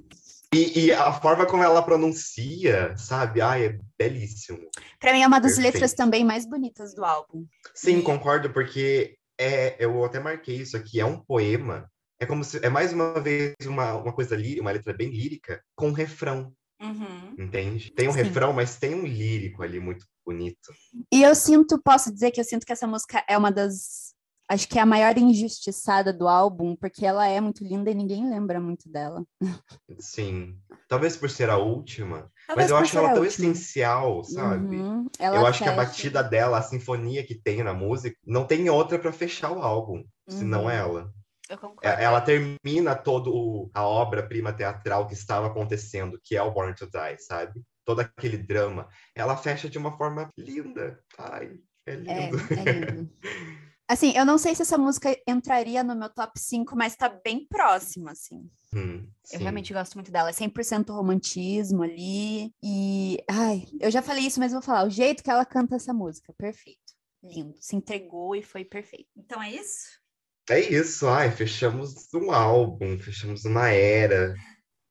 E, 0.55 0.86
e, 0.86 0.92
a 0.92 1.12
forma 1.12 1.47
como 1.47 1.62
ela 1.62 1.82
pronuncia, 1.82 2.97
sabe? 2.97 3.40
Ai, 3.40 3.66
é 3.66 3.78
belíssimo. 3.97 4.59
Pra 4.98 5.12
mim 5.12 5.22
é 5.22 5.26
uma 5.26 5.40
das 5.40 5.55
Perfeito. 5.55 5.74
letras 5.74 5.94
também 5.94 6.24
mais 6.24 6.44
bonitas 6.44 6.92
do 6.94 7.05
álbum. 7.05 7.47
Sim, 7.72 7.98
e... 7.98 8.02
concordo, 8.02 8.52
porque 8.52 9.16
é, 9.38 9.76
eu 9.78 10.05
até 10.05 10.18
marquei 10.18 10.56
isso 10.56 10.76
aqui, 10.76 11.01
é 11.01 11.05
um 11.05 11.20
poema 11.20 11.88
é 12.20 12.26
como 12.26 12.44
se 12.44 12.64
é 12.64 12.68
mais 12.68 12.92
uma 12.92 13.18
vez 13.18 13.55
uma, 13.64 13.94
uma 13.94 14.12
coisa 14.12 14.36
lírica, 14.36 14.60
uma 14.60 14.70
letra 14.70 14.92
bem 14.92 15.09
lírica, 15.09 15.62
com 15.74 15.88
um 15.88 15.92
refrão. 15.92 16.52
Uhum. 16.80 17.34
Entende? 17.38 17.90
Tem 17.92 18.09
um 18.09 18.12
Sim. 18.12 18.22
refrão, 18.22 18.52
mas 18.52 18.76
tem 18.76 18.94
um 18.94 19.06
lírico 19.06 19.62
ali 19.62 19.80
muito 19.80 20.06
bonito. 20.24 20.72
E 21.12 21.22
eu 21.22 21.34
sinto, 21.34 21.80
posso 21.82 22.12
dizer 22.12 22.30
que 22.30 22.40
eu 22.40 22.44
sinto 22.44 22.64
que 22.66 22.72
essa 22.72 22.86
música 22.86 23.24
é 23.26 23.36
uma 23.36 23.51
das. 23.51 24.10
Acho 24.48 24.68
que 24.68 24.78
é 24.78 24.82
a 24.82 24.86
maior 24.86 25.16
injustiçada 25.16 26.12
do 26.12 26.26
álbum, 26.26 26.74
porque 26.74 27.06
ela 27.06 27.24
é 27.24 27.40
muito 27.40 27.62
linda 27.62 27.88
e 27.88 27.94
ninguém 27.94 28.28
lembra 28.28 28.60
muito 28.60 28.90
dela. 28.90 29.24
Sim. 30.01 30.59
Talvez 30.88 31.16
por 31.16 31.30
ser 31.30 31.48
a 31.48 31.56
última. 31.56 32.28
Talvez 32.48 32.68
mas 32.68 32.70
eu 32.70 32.76
acho 32.76 32.98
ela 32.98 33.12
tão 33.12 33.22
última. 33.22 33.47
essencial, 33.48 34.24
sabe? 34.24 34.76
Uhum. 34.76 35.06
eu 35.20 35.47
acho 35.47 35.60
fecha. 35.60 35.64
que 35.64 35.70
a 35.70 35.84
batida 35.84 36.22
dela, 36.22 36.59
a 36.59 36.62
sinfonia 36.62 37.24
que 37.24 37.36
tem 37.36 37.62
na 37.62 37.72
música, 37.72 38.16
não 38.26 38.44
tem 38.44 38.68
outra 38.68 38.98
para 38.98 39.12
fechar 39.12 39.52
o 39.52 39.62
álbum, 39.62 39.98
uhum. 39.98 40.05
senão 40.26 40.68
ela. 40.68 41.12
Eu 41.51 41.59
concordo. 41.59 41.81
É, 41.85 42.05
ela 42.05 42.20
termina 42.20 42.94
todo 42.94 43.68
a 43.74 43.85
obra-prima 43.85 44.52
teatral 44.52 45.09
que 45.09 45.14
estava 45.14 45.48
acontecendo, 45.48 46.20
que 46.22 46.36
é 46.36 46.43
o 46.43 46.52
Born 46.52 46.72
to 46.77 46.86
Die, 46.86 47.18
sabe? 47.18 47.60
Todo 47.85 48.01
aquele 48.01 48.39
drama. 48.39 48.89
Ela 49.16 49.36
fecha 49.36 49.68
de 49.68 49.77
uma 49.77 49.97
forma 49.97 50.31
linda. 50.39 51.02
Ai, 51.18 51.59
é, 51.85 51.93
é 51.93 51.97
lindo. 51.97 52.39
É, 52.55 52.60
é 52.60 52.72
lindo. 52.72 53.10
Assim, 53.90 54.12
eu 54.16 54.24
não 54.24 54.39
sei 54.39 54.55
se 54.55 54.62
essa 54.62 54.78
música 54.78 55.20
entraria 55.27 55.82
no 55.82 55.97
meu 55.97 56.09
top 56.09 56.39
5, 56.39 56.77
mas 56.77 56.94
tá 56.94 57.09
bem 57.09 57.44
próxima, 57.48 58.12
assim. 58.12 58.48
Hum, 58.72 59.10
eu 59.32 59.40
realmente 59.40 59.72
gosto 59.72 59.94
muito 59.97 60.12
dela. 60.12 60.28
É 60.28 60.32
100% 60.32 60.90
romantismo 60.90 61.82
ali. 61.82 62.55
E, 62.62 63.18
ai, 63.28 63.66
eu 63.81 63.90
já 63.90 64.01
falei 64.01 64.24
isso, 64.24 64.39
mas 64.39 64.52
vou 64.52 64.62
falar. 64.62 64.86
O 64.86 64.90
jeito 64.90 65.24
que 65.24 65.31
ela 65.31 65.44
canta 65.44 65.74
essa 65.74 65.93
música, 65.93 66.32
perfeito. 66.35 66.78
Lindo. 67.20 67.56
Se 67.59 67.74
entregou 67.74 68.36
e 68.36 68.44
foi 68.44 68.64
perfeito. 68.64 69.10
Então 69.16 69.43
é 69.43 69.51
isso? 69.51 69.99
É 70.51 70.59
isso, 70.59 71.06
ai, 71.06 71.31
fechamos 71.31 71.94
um 72.12 72.32
álbum, 72.32 72.98
fechamos 72.98 73.44
uma 73.44 73.68
era 73.68 74.35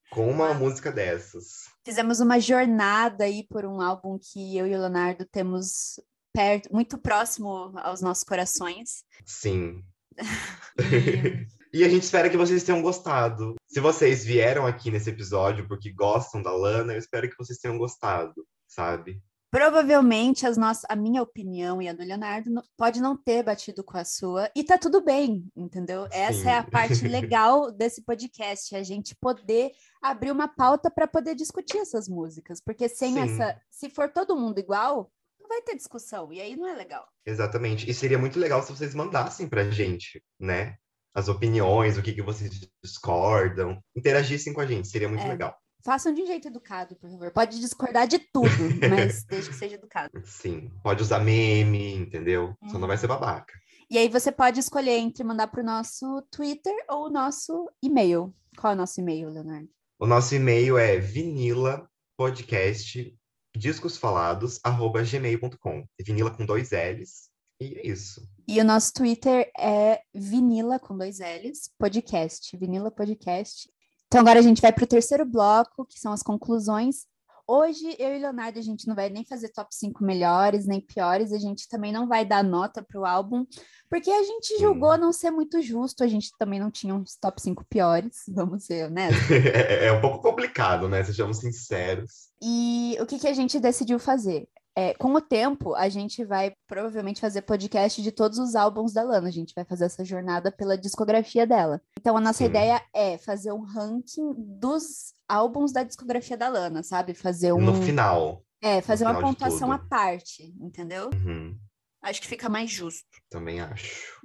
com 0.10 0.32
uma 0.32 0.54
música 0.54 0.90
dessas. 0.90 1.66
Fizemos 1.84 2.22
uma 2.22 2.40
jornada 2.40 3.26
aí 3.26 3.46
por 3.46 3.66
um 3.66 3.82
álbum 3.82 4.18
que 4.18 4.58
eu 4.58 4.66
e 4.66 4.74
o 4.74 4.80
Leonardo 4.80 5.26
temos 5.26 6.00
perto, 6.34 6.72
muito 6.72 6.98
próximo 6.98 7.78
aos 7.80 8.00
nossos 8.00 8.24
corações. 8.24 9.04
Sim. 9.26 9.84
e 11.74 11.84
a 11.84 11.90
gente 11.90 12.04
espera 12.04 12.30
que 12.30 12.38
vocês 12.38 12.64
tenham 12.64 12.82
gostado. 12.82 13.56
Se 13.68 13.82
vocês 13.82 14.24
vieram 14.24 14.66
aqui 14.66 14.90
nesse 14.90 15.10
episódio 15.10 15.68
porque 15.68 15.92
gostam 15.92 16.42
da 16.42 16.54
Lana, 16.54 16.94
eu 16.94 17.00
espero 17.00 17.30
que 17.30 17.38
vocês 17.38 17.60
tenham 17.60 17.78
gostado, 17.78 18.48
sabe? 18.66 19.22
Provavelmente 19.52 20.46
as 20.46 20.58
nossas, 20.58 20.86
a 20.88 20.96
minha 20.96 21.22
opinião 21.22 21.82
e 21.82 21.88
a 21.88 21.94
do 21.94 22.04
Leonardo 22.04 22.52
pode 22.78 23.02
não 23.02 23.18
ter 23.18 23.44
batido 23.44 23.84
com 23.84 23.98
a 23.98 24.06
sua, 24.06 24.50
e 24.56 24.64
tá 24.64 24.78
tudo 24.78 25.04
bem, 25.04 25.46
entendeu? 25.56 26.04
Sim. 26.04 26.10
Essa 26.12 26.50
é 26.52 26.58
a 26.58 26.64
parte 26.64 27.06
legal 27.08 27.72
desse 27.72 28.04
podcast, 28.04 28.76
a 28.76 28.84
gente 28.84 29.16
poder 29.16 29.72
abrir 30.02 30.32
uma 30.32 30.48
pauta 30.48 30.92
para 30.92 31.08
poder 31.08 31.36
discutir 31.36 31.78
essas 31.78 32.08
músicas, 32.08 32.62
porque 32.62 32.88
sem 32.88 33.14
Sim. 33.14 33.22
essa, 33.22 33.60
se 33.70 33.90
for 33.90 34.10
todo 34.12 34.38
mundo 34.38 34.60
igual, 34.60 35.12
não 35.40 35.48
vai 35.48 35.62
ter 35.62 35.76
discussão, 35.76 36.32
e 36.32 36.40
aí 36.40 36.56
não 36.56 36.68
é 36.68 36.76
legal. 36.76 37.08
Exatamente. 37.26 37.90
E 37.90 37.94
seria 37.94 38.20
muito 38.20 38.40
legal 38.40 38.62
se 38.62 38.72
vocês 38.72 38.94
mandassem 38.94 39.48
pra 39.48 39.70
gente, 39.72 40.24
né? 40.40 40.78
as 41.14 41.28
opiniões, 41.28 41.98
o 41.98 42.02
que, 42.02 42.14
que 42.14 42.22
vocês 42.22 42.70
discordam. 42.84 43.84
Interagissem 43.96 44.54
com 44.54 44.62
a 44.62 44.66
gente, 44.66 44.88
seria 44.88 45.10
muito 45.10 45.26
é. 45.26 45.28
legal. 45.28 45.58
Façam 45.84 46.14
de 46.14 46.22
um 46.22 46.28
jeito 46.28 46.48
educado, 46.48 46.96
por 46.96 47.10
favor. 47.10 47.32
Pode 47.32 47.60
discordar 47.60 48.08
de 48.08 48.20
tudo, 48.20 48.48
mas 48.90 49.24
desde 49.24 49.50
que 49.50 49.56
seja 49.56 49.74
educado. 49.76 50.12
Sim, 50.26 50.70
pode 50.84 51.02
usar 51.02 51.20
meme, 51.20 51.96
entendeu? 51.96 52.54
Só 52.70 52.78
não 52.78 52.88
vai 52.88 52.98
ser 52.98 53.08
babaca. 53.08 53.54
E 53.90 53.98
aí 53.98 54.08
você 54.08 54.32
pode 54.32 54.60
escolher 54.60 54.98
entre 54.98 55.24
mandar 55.24 55.48
para 55.48 55.62
o 55.62 55.66
nosso 55.66 56.22
Twitter 56.32 56.76
ou 56.90 57.08
o 57.08 57.10
nosso 57.10 57.68
e-mail. 57.82 58.32
Qual 58.58 58.72
é 58.72 58.76
o 58.76 58.78
nosso 58.78 59.00
e-mail, 59.00 59.30
Leonardo? 59.30 59.68
O 59.98 60.06
nosso 60.06 60.36
e-mail 60.36 60.78
é 60.78 61.00
vinila 61.00 61.90
podcast 62.16 63.18
discosfalados@gmail.com. 63.56 65.86
Vinila 66.06 66.30
com 66.32 66.46
dois 66.46 66.70
L's. 66.72 67.30
E 67.62 67.78
é 67.78 67.88
isso. 67.88 68.26
E 68.48 68.62
o 68.62 68.64
nosso 68.64 68.94
Twitter 68.94 69.52
é 69.58 70.02
vinila 70.14 70.80
com 70.80 70.98
dois 70.98 71.20
L's, 71.20 71.70
podcast, 71.78 72.56
vinila 72.58 72.90
podcast. 72.92 73.70
Então 74.10 74.22
agora 74.22 74.40
a 74.40 74.42
gente 74.42 74.60
vai 74.60 74.74
para 74.74 74.84
o 74.84 74.88
terceiro 74.88 75.24
bloco, 75.24 75.86
que 75.86 76.00
são 76.00 76.12
as 76.12 76.24
conclusões. 76.24 77.06
Hoje, 77.48 77.96
eu 78.00 78.16
e 78.16 78.20
Leonardo, 78.20 78.58
a 78.58 78.62
gente 78.62 78.88
não 78.88 78.96
vai 78.96 79.08
nem 79.08 79.24
fazer 79.24 79.50
top 79.50 79.74
5 79.74 80.04
melhores, 80.04 80.66
nem 80.66 80.82
piores, 80.82 81.32
a 81.32 81.38
gente 81.38 81.68
também 81.68 81.92
não 81.92 82.08
vai 82.08 82.26
dar 82.26 82.44
nota 82.44 82.82
para 82.82 83.00
o 83.00 83.06
álbum, 83.06 83.46
porque 83.88 84.10
a 84.10 84.24
gente 84.24 84.60
julgou 84.60 84.98
não 84.98 85.14
ser 85.14 85.30
muito 85.30 85.62
justo, 85.62 86.04
a 86.04 86.08
gente 86.08 86.32
também 86.40 86.60
não 86.60 86.72
tinha 86.72 86.94
uns 86.94 87.16
top 87.16 87.40
5 87.40 87.64
piores, 87.70 88.24
vamos 88.30 88.66
ser 88.66 88.88
honestos. 88.88 89.30
É, 89.54 89.86
é 89.86 89.92
um 89.92 90.02
pouco 90.02 90.22
complicado, 90.22 90.90
né? 90.90 91.04
Sejamos 91.04 91.38
sinceros. 91.38 92.30
E 92.42 92.98
o 93.00 93.06
que, 93.06 93.20
que 93.20 93.28
a 93.28 93.34
gente 93.34 93.60
decidiu 93.60 94.00
fazer? 94.00 94.48
É, 94.80 94.94
com 94.94 95.14
o 95.14 95.20
tempo, 95.20 95.76
a 95.76 95.90
gente 95.90 96.24
vai 96.24 96.54
provavelmente 96.66 97.20
fazer 97.20 97.42
podcast 97.42 98.02
de 98.02 98.14
todos 98.14 98.40
os 98.40 98.56
álbuns 98.56 98.94
da 98.94 99.04
Lana. 99.04 99.28
A 99.28 99.32
gente 99.32 99.54
vai 99.54 99.66
fazer 99.66 99.84
essa 99.84 100.06
jornada 100.06 100.54
pela 100.54 100.78
discografia 100.78 101.46
dela. 101.46 101.82
Então, 102.00 102.16
a 102.16 102.22
nossa 102.22 102.38
Sim. 102.38 102.46
ideia 102.46 102.82
é 102.96 103.18
fazer 103.18 103.52
um 103.52 103.60
ranking 103.60 104.34
dos 104.38 105.14
álbuns 105.28 105.74
da 105.74 105.84
discografia 105.84 106.38
da 106.38 106.48
Lana, 106.48 106.82
sabe? 106.82 107.14
Fazer 107.14 107.52
um. 107.52 107.60
No 107.60 107.74
final. 107.76 108.42
É, 108.62 108.80
fazer 108.80 109.04
uma 109.04 109.20
pontuação 109.20 109.70
à 109.70 109.80
parte, 109.80 110.56
entendeu? 110.62 111.10
Uhum. 111.14 111.58
Acho 112.02 112.22
que 112.22 112.28
fica 112.28 112.48
mais 112.48 112.72
justo. 112.72 113.06
Também 113.30 113.60
acho. 113.60 114.22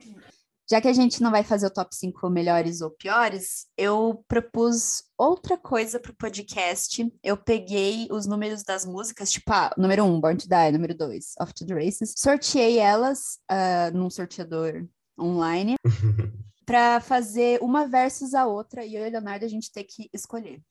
Já 0.70 0.80
que 0.80 0.88
a 0.88 0.92
gente 0.92 1.22
não 1.22 1.30
vai 1.30 1.44
fazer 1.44 1.66
o 1.66 1.70
top 1.70 1.94
5 1.94 2.30
melhores 2.30 2.80
ou 2.80 2.90
piores, 2.90 3.66
eu 3.76 4.24
propus 4.26 5.02
outra 5.16 5.58
coisa 5.58 6.00
para 6.00 6.10
o 6.10 6.16
podcast. 6.16 7.12
Eu 7.22 7.36
peguei 7.36 8.08
os 8.10 8.26
números 8.26 8.62
das 8.62 8.86
músicas, 8.86 9.30
tipo, 9.30 9.52
ah, 9.52 9.74
número 9.76 10.04
1, 10.04 10.14
um, 10.14 10.20
Born 10.20 10.38
to 10.38 10.48
Die, 10.48 10.72
número 10.72 10.94
2, 10.94 11.34
Off 11.40 11.52
to 11.52 11.66
the 11.66 11.74
Races. 11.74 12.14
Sorteei 12.16 12.78
elas 12.78 13.38
uh, 13.50 13.94
num 13.96 14.08
sorteador 14.08 14.88
online 15.20 15.76
para 16.64 16.98
fazer 16.98 17.62
uma 17.62 17.86
versus 17.86 18.32
a 18.32 18.46
outra 18.46 18.84
e 18.86 18.94
eu 18.94 19.04
e 19.04 19.08
o 19.08 19.12
Leonardo 19.12 19.44
a 19.44 19.48
gente 19.48 19.70
ter 19.70 19.84
que 19.84 20.08
escolher. 20.14 20.62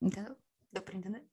Entendeu? 0.00 0.36
Deu 0.70 0.82
para 0.82 0.96
entender? 0.96 1.24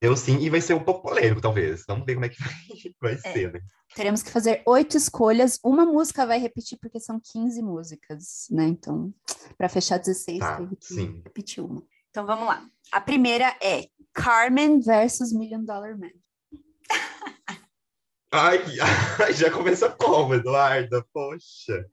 Eu 0.00 0.14
sim, 0.14 0.38
e 0.40 0.50
vai 0.50 0.60
ser 0.60 0.74
um 0.74 0.82
pouco 0.82 1.08
polêmico, 1.08 1.40
talvez. 1.40 1.84
Vamos 1.86 2.04
ver 2.04 2.14
como 2.14 2.26
é 2.26 2.28
que 2.28 2.42
vai, 2.42 2.52
vai 3.00 3.14
é. 3.14 3.32
ser, 3.32 3.52
né? 3.52 3.60
Teremos 3.94 4.22
que 4.22 4.30
fazer 4.30 4.62
oito 4.66 4.96
escolhas. 4.96 5.58
Uma 5.64 5.86
música 5.86 6.26
vai 6.26 6.38
repetir, 6.38 6.78
porque 6.78 7.00
são 7.00 7.18
15 7.18 7.62
músicas, 7.62 8.46
né? 8.50 8.64
Então, 8.66 9.12
para 9.56 9.68
fechar 9.68 9.98
16, 9.98 10.38
tá, 10.38 10.56
teve 10.58 10.76
que 10.76 10.86
sim. 10.86 11.22
repetir 11.24 11.64
uma. 11.64 11.82
Então, 12.10 12.26
vamos 12.26 12.46
lá. 12.46 12.66
A 12.92 13.00
primeira 13.00 13.56
é 13.62 13.88
Carmen 14.12 14.80
versus 14.80 15.32
Million 15.32 15.64
Dollar 15.64 15.96
Man. 15.98 16.10
ai, 18.32 18.62
ai, 19.18 19.32
já 19.32 19.50
começa 19.50 19.88
como, 19.90 20.34
Eduarda? 20.34 21.04
Poxa. 21.12 21.86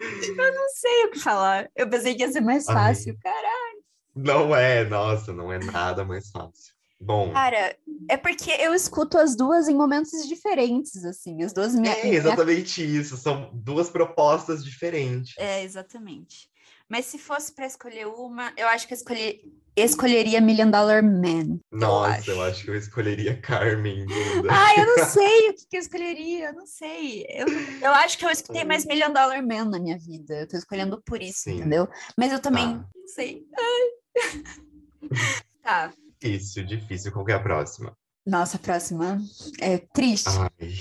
Eu 0.00 0.54
não 0.54 0.68
sei 0.70 1.04
o 1.06 1.10
que 1.10 1.18
falar. 1.18 1.68
Eu 1.76 1.90
pensei 1.90 2.14
que 2.14 2.22
ia 2.22 2.32
ser 2.32 2.40
mais 2.40 2.64
fácil, 2.64 3.12
ai. 3.12 3.32
caralho. 3.32 3.84
Não 4.14 4.54
é, 4.54 4.84
nossa, 4.84 5.32
não 5.32 5.52
é 5.52 5.58
nada 5.58 6.04
mais 6.04 6.30
fácil. 6.30 6.74
Bom. 7.00 7.32
Cara, 7.32 7.76
é 8.08 8.16
porque 8.16 8.50
eu 8.50 8.74
escuto 8.74 9.16
as 9.16 9.34
duas 9.34 9.68
em 9.68 9.74
momentos 9.74 10.28
diferentes, 10.28 11.02
assim. 11.04 11.42
As 11.42 11.52
duas 11.52 11.74
É 11.74 12.14
exatamente 12.14 12.82
minha... 12.82 13.00
isso. 13.00 13.16
São 13.16 13.50
duas 13.54 13.88
propostas 13.88 14.62
diferentes. 14.62 15.34
É, 15.38 15.62
exatamente. 15.62 16.50
Mas 16.90 17.06
se 17.06 17.18
fosse 17.18 17.54
para 17.54 17.66
escolher 17.66 18.06
uma, 18.06 18.52
eu 18.56 18.66
acho 18.66 18.86
que 18.88 18.92
eu 18.92 18.96
escolhi, 18.96 19.40
escolheria 19.76 20.40
Million 20.40 20.70
Dollar 20.70 21.02
Man. 21.04 21.60
Nossa, 21.70 22.08
eu 22.08 22.12
acho. 22.12 22.30
eu 22.32 22.42
acho, 22.42 22.64
que 22.64 22.70
eu 22.70 22.74
escolheria 22.74 23.40
Carmen. 23.40 24.06
Ah, 24.50 24.74
eu 24.76 24.86
não 24.86 25.04
sei 25.06 25.50
o 25.50 25.54
que, 25.54 25.66
que 25.70 25.76
eu 25.76 25.80
escolheria, 25.80 26.48
eu 26.48 26.52
não 26.52 26.66
sei. 26.66 27.24
Eu, 27.28 27.46
eu 27.80 27.92
acho 27.92 28.18
que 28.18 28.26
eu 28.26 28.30
escutei 28.30 28.64
mais 28.64 28.84
Million 28.84 29.12
Dollar 29.12 29.40
Man 29.40 29.66
na 29.66 29.78
minha 29.78 29.96
vida. 29.96 30.40
Eu 30.40 30.48
tô 30.48 30.56
escolhendo 30.56 31.00
por 31.06 31.22
isso, 31.22 31.44
Sim. 31.44 31.58
entendeu? 31.58 31.88
Mas 32.18 32.32
eu 32.32 32.40
também 32.40 32.64
ah. 32.64 32.84
não 32.94 33.08
sei. 33.08 33.46
Ai. 33.56 34.42
tá. 35.62 35.92
Difícil, 36.20 36.66
difícil. 36.66 37.12
Qual 37.12 37.26
é 37.28 37.32
a 37.32 37.40
próxima? 37.40 37.96
Nossa, 38.26 38.58
a 38.58 38.60
próxima 38.60 39.18
é 39.60 39.78
triste. 39.78 40.28
Ai. 40.28 40.74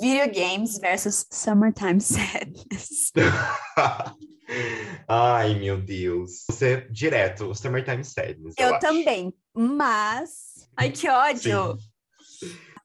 Video 0.00 0.32
games 0.32 0.78
versus 0.78 1.26
Summertime 1.30 2.00
Sadness. 2.02 3.12
Ai, 5.06 5.54
meu 5.58 5.80
Deus. 5.80 6.44
Você 6.50 6.88
direto, 6.90 7.50
o 7.50 7.54
Summertime 7.54 8.04
Sadness. 8.04 8.54
Eu, 8.58 8.70
eu 8.70 8.78
também, 8.78 9.34
mas. 9.54 10.68
Ai, 10.76 10.90
que 10.90 11.08
ódio! 11.08 11.76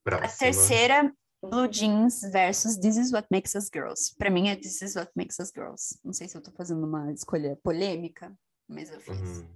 A 0.06 0.28
terceira, 0.28 1.14
Blue 1.42 1.68
Jeans 1.68 2.22
versus 2.32 2.78
This 2.78 2.98
Is 2.98 3.14
What 3.14 3.28
Makes 3.32 3.56
Us 3.56 3.70
Girls. 3.74 4.14
Pra 4.18 4.30
mim 4.30 4.50
é 4.50 4.56
This 4.56 4.82
Is 4.82 4.96
What 4.96 5.12
Makes 5.16 5.40
Us 5.40 5.52
Girls. 5.56 5.98
Não 6.04 6.12
sei 6.12 6.28
se 6.28 6.38
eu 6.38 6.42
tô 6.42 6.52
fazendo 6.52 6.86
uma 6.86 7.12
escolha 7.14 7.58
polêmica, 7.64 8.34
mas 8.68 8.90
eu 8.90 9.00
fiz. 9.00 9.18
Uhum. 9.18 9.50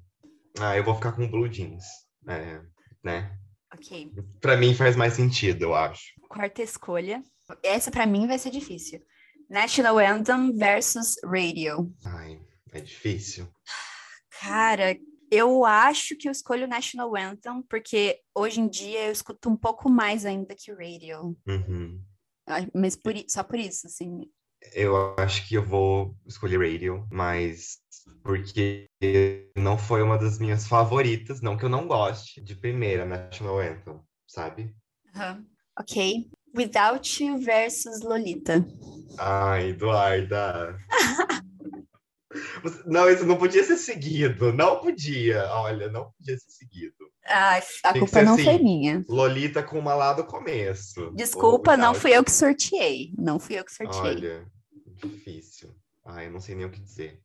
Ah, 0.59 0.77
eu 0.77 0.83
vou 0.83 0.95
ficar 0.95 1.11
com 1.11 1.27
Blue 1.27 1.51
Jeans. 1.51 1.83
É, 2.27 2.61
né? 3.03 3.37
Ok. 3.73 4.13
Para 4.39 4.57
mim 4.57 4.73
faz 4.73 4.95
mais 4.95 5.13
sentido, 5.13 5.63
eu 5.63 5.75
acho. 5.75 6.13
Quarta 6.27 6.61
escolha. 6.61 7.23
Essa 7.63 7.91
para 7.91 8.05
mim 8.05 8.27
vai 8.27 8.37
ser 8.37 8.51
difícil. 8.51 9.01
National 9.49 9.97
Anthem 9.99 10.53
versus 10.55 11.15
Radio. 11.23 11.93
Ai, 12.05 12.39
é 12.71 12.81
difícil. 12.81 13.47
Cara, 14.39 14.97
eu 15.31 15.65
acho 15.65 16.15
que 16.15 16.27
eu 16.27 16.31
escolho 16.31 16.67
National 16.67 17.15
Anthem 17.15 17.61
porque 17.69 18.19
hoje 18.35 18.61
em 18.61 18.67
dia 18.67 19.07
eu 19.07 19.11
escuto 19.11 19.49
um 19.49 19.57
pouco 19.57 19.89
mais 19.89 20.25
ainda 20.25 20.55
que 20.55 20.71
Radio. 20.71 21.35
Uhum. 21.47 22.01
Mas 22.73 22.95
por, 22.95 23.13
só 23.27 23.43
por 23.43 23.57
isso, 23.57 23.87
assim. 23.87 24.29
Eu 24.73 25.15
acho 25.17 25.47
que 25.47 25.55
eu 25.55 25.63
vou 25.63 26.15
escolher 26.25 26.59
Radio, 26.59 27.07
mas 27.11 27.79
porque 28.23 28.87
não 29.57 29.77
foi 29.77 30.01
uma 30.01 30.17
das 30.17 30.39
minhas 30.39 30.67
favoritas, 30.67 31.41
não 31.41 31.57
que 31.57 31.65
eu 31.65 31.69
não 31.69 31.87
goste, 31.87 32.41
de 32.41 32.55
primeira 32.55 33.05
National 33.05 33.59
Anthem, 33.59 33.99
sabe? 34.27 34.75
Uhum. 35.15 35.45
Ok. 35.79 36.29
Without 36.55 37.23
You 37.23 37.39
versus 37.39 38.01
Lolita. 38.01 38.65
Ai, 39.17 39.69
Eduarda. 39.69 40.77
não, 42.85 43.09
isso 43.09 43.25
não 43.25 43.37
podia 43.37 43.63
ser 43.63 43.77
seguido. 43.77 44.53
Não 44.53 44.79
podia. 44.79 45.45
Olha, 45.51 45.89
não 45.89 46.11
podia 46.11 46.37
ser 46.37 46.51
seguido. 46.51 47.12
A 47.25 47.61
culpa 47.97 48.21
não 48.21 48.33
assim, 48.33 48.43
foi 48.43 48.57
minha. 48.59 49.03
Lolita 49.07 49.63
com 49.63 49.79
uma 49.79 49.95
lá 49.95 50.13
do 50.13 50.25
começo. 50.25 51.11
Desculpa, 51.15 51.77
não 51.77 51.93
fui 51.93 52.11
eu 52.11 52.23
que 52.23 52.31
sorteei. 52.31 53.13
Não 53.17 53.39
fui 53.39 53.57
eu 53.57 53.63
que 53.63 53.71
sorteei. 53.71 54.01
Olha, 54.01 54.45
difícil. 55.01 55.73
Ai, 56.05 56.27
eu 56.27 56.31
não 56.31 56.39
sei 56.39 56.55
nem 56.55 56.65
o 56.65 56.69
que 56.69 56.81
dizer. 56.81 57.21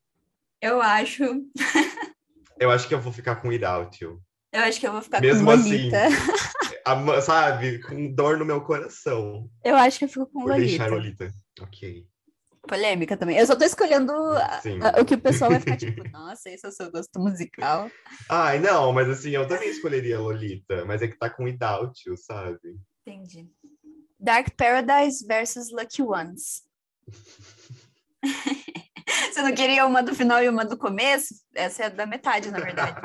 Eu 0.61 0.81
acho. 0.81 1.25
eu 2.59 2.71
acho 2.71 2.87
que 2.87 2.95
eu 2.95 3.01
vou 3.01 3.13
ficar 3.13 3.37
com 3.37 3.49
Without 3.49 4.03
You. 4.03 4.23
Eu 4.53 4.61
acho 4.63 4.81
que 4.81 4.87
eu 4.87 4.93
vou 4.93 5.03
ficar 5.03 5.21
Mesmo 5.21 5.45
com 5.45 5.57
Lolita. 5.57 6.07
Assim, 6.07 6.77
a, 6.85 7.21
sabe? 7.21 7.81
Com 7.81 8.15
dor 8.15 8.39
no 8.39 8.45
meu 8.45 8.61
coração. 8.61 9.51
Eu 9.65 9.77
acho 9.77 9.99
que 9.99 10.05
eu 10.05 10.09
fico 10.09 10.27
com 10.27 10.41
Por 10.41 10.51
Lolita. 10.53 10.69
deixar 10.69 10.91
Lolita. 10.91 11.31
Ok. 11.61 12.07
Polêmica 12.69 13.17
também. 13.17 13.37
Eu 13.37 13.47
só 13.47 13.57
tô 13.57 13.65
escolhendo 13.65 14.13
a, 14.13 14.61
a, 14.97 15.01
o 15.01 15.05
que 15.05 15.15
o 15.15 15.21
pessoal 15.21 15.51
vai 15.51 15.59
ficar 15.59 15.77
tipo, 15.77 16.03
nossa, 16.13 16.51
esse 16.51 16.65
é 16.65 16.69
o 16.69 16.73
seu 16.73 16.91
gosto 16.93 17.19
musical. 17.19 17.91
Ai, 18.29 18.61
não, 18.61 18.93
mas 18.93 19.09
assim, 19.09 19.31
eu 19.31 19.49
também 19.49 19.71
escolheria 19.71 20.21
Lolita, 20.21 20.85
mas 20.85 21.03
é 21.03 21.09
que 21.09 21.19
tá 21.19 21.29
com 21.29 21.45
Without 21.45 22.01
You, 22.07 22.17
sabe? 22.17 22.79
Entendi. 23.05 23.49
Dark 24.21 24.51
Paradise 24.57 25.27
versus 25.27 25.73
Lucky 25.73 26.03
Ones. 26.03 26.63
Você 29.33 29.43
não 29.43 29.55
queria 29.55 29.87
uma 29.87 30.03
do 30.03 30.15
final 30.15 30.43
e 30.43 30.49
uma 30.49 30.65
do 30.65 30.77
começo? 30.77 31.35
Essa 31.55 31.85
é 31.85 31.91
da 31.91 32.05
metade, 32.05 32.51
na 32.51 32.59
verdade. 32.61 33.01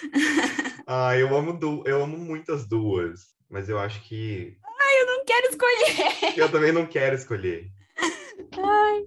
ah, 0.86 1.16
eu 1.16 1.34
amo, 1.34 1.52
du 1.52 1.82
eu 1.86 2.02
amo 2.02 2.16
muitas 2.16 2.68
duas, 2.68 3.20
mas 3.48 3.68
eu 3.68 3.78
acho 3.78 4.00
que. 4.02 4.56
Ai, 4.64 5.02
eu 5.02 5.06
não 5.06 5.24
quero 5.24 5.48
escolher. 5.48 6.38
Eu 6.38 6.50
também 6.50 6.72
não 6.72 6.86
quero 6.86 7.16
escolher. 7.16 7.70
Ai. 8.58 9.04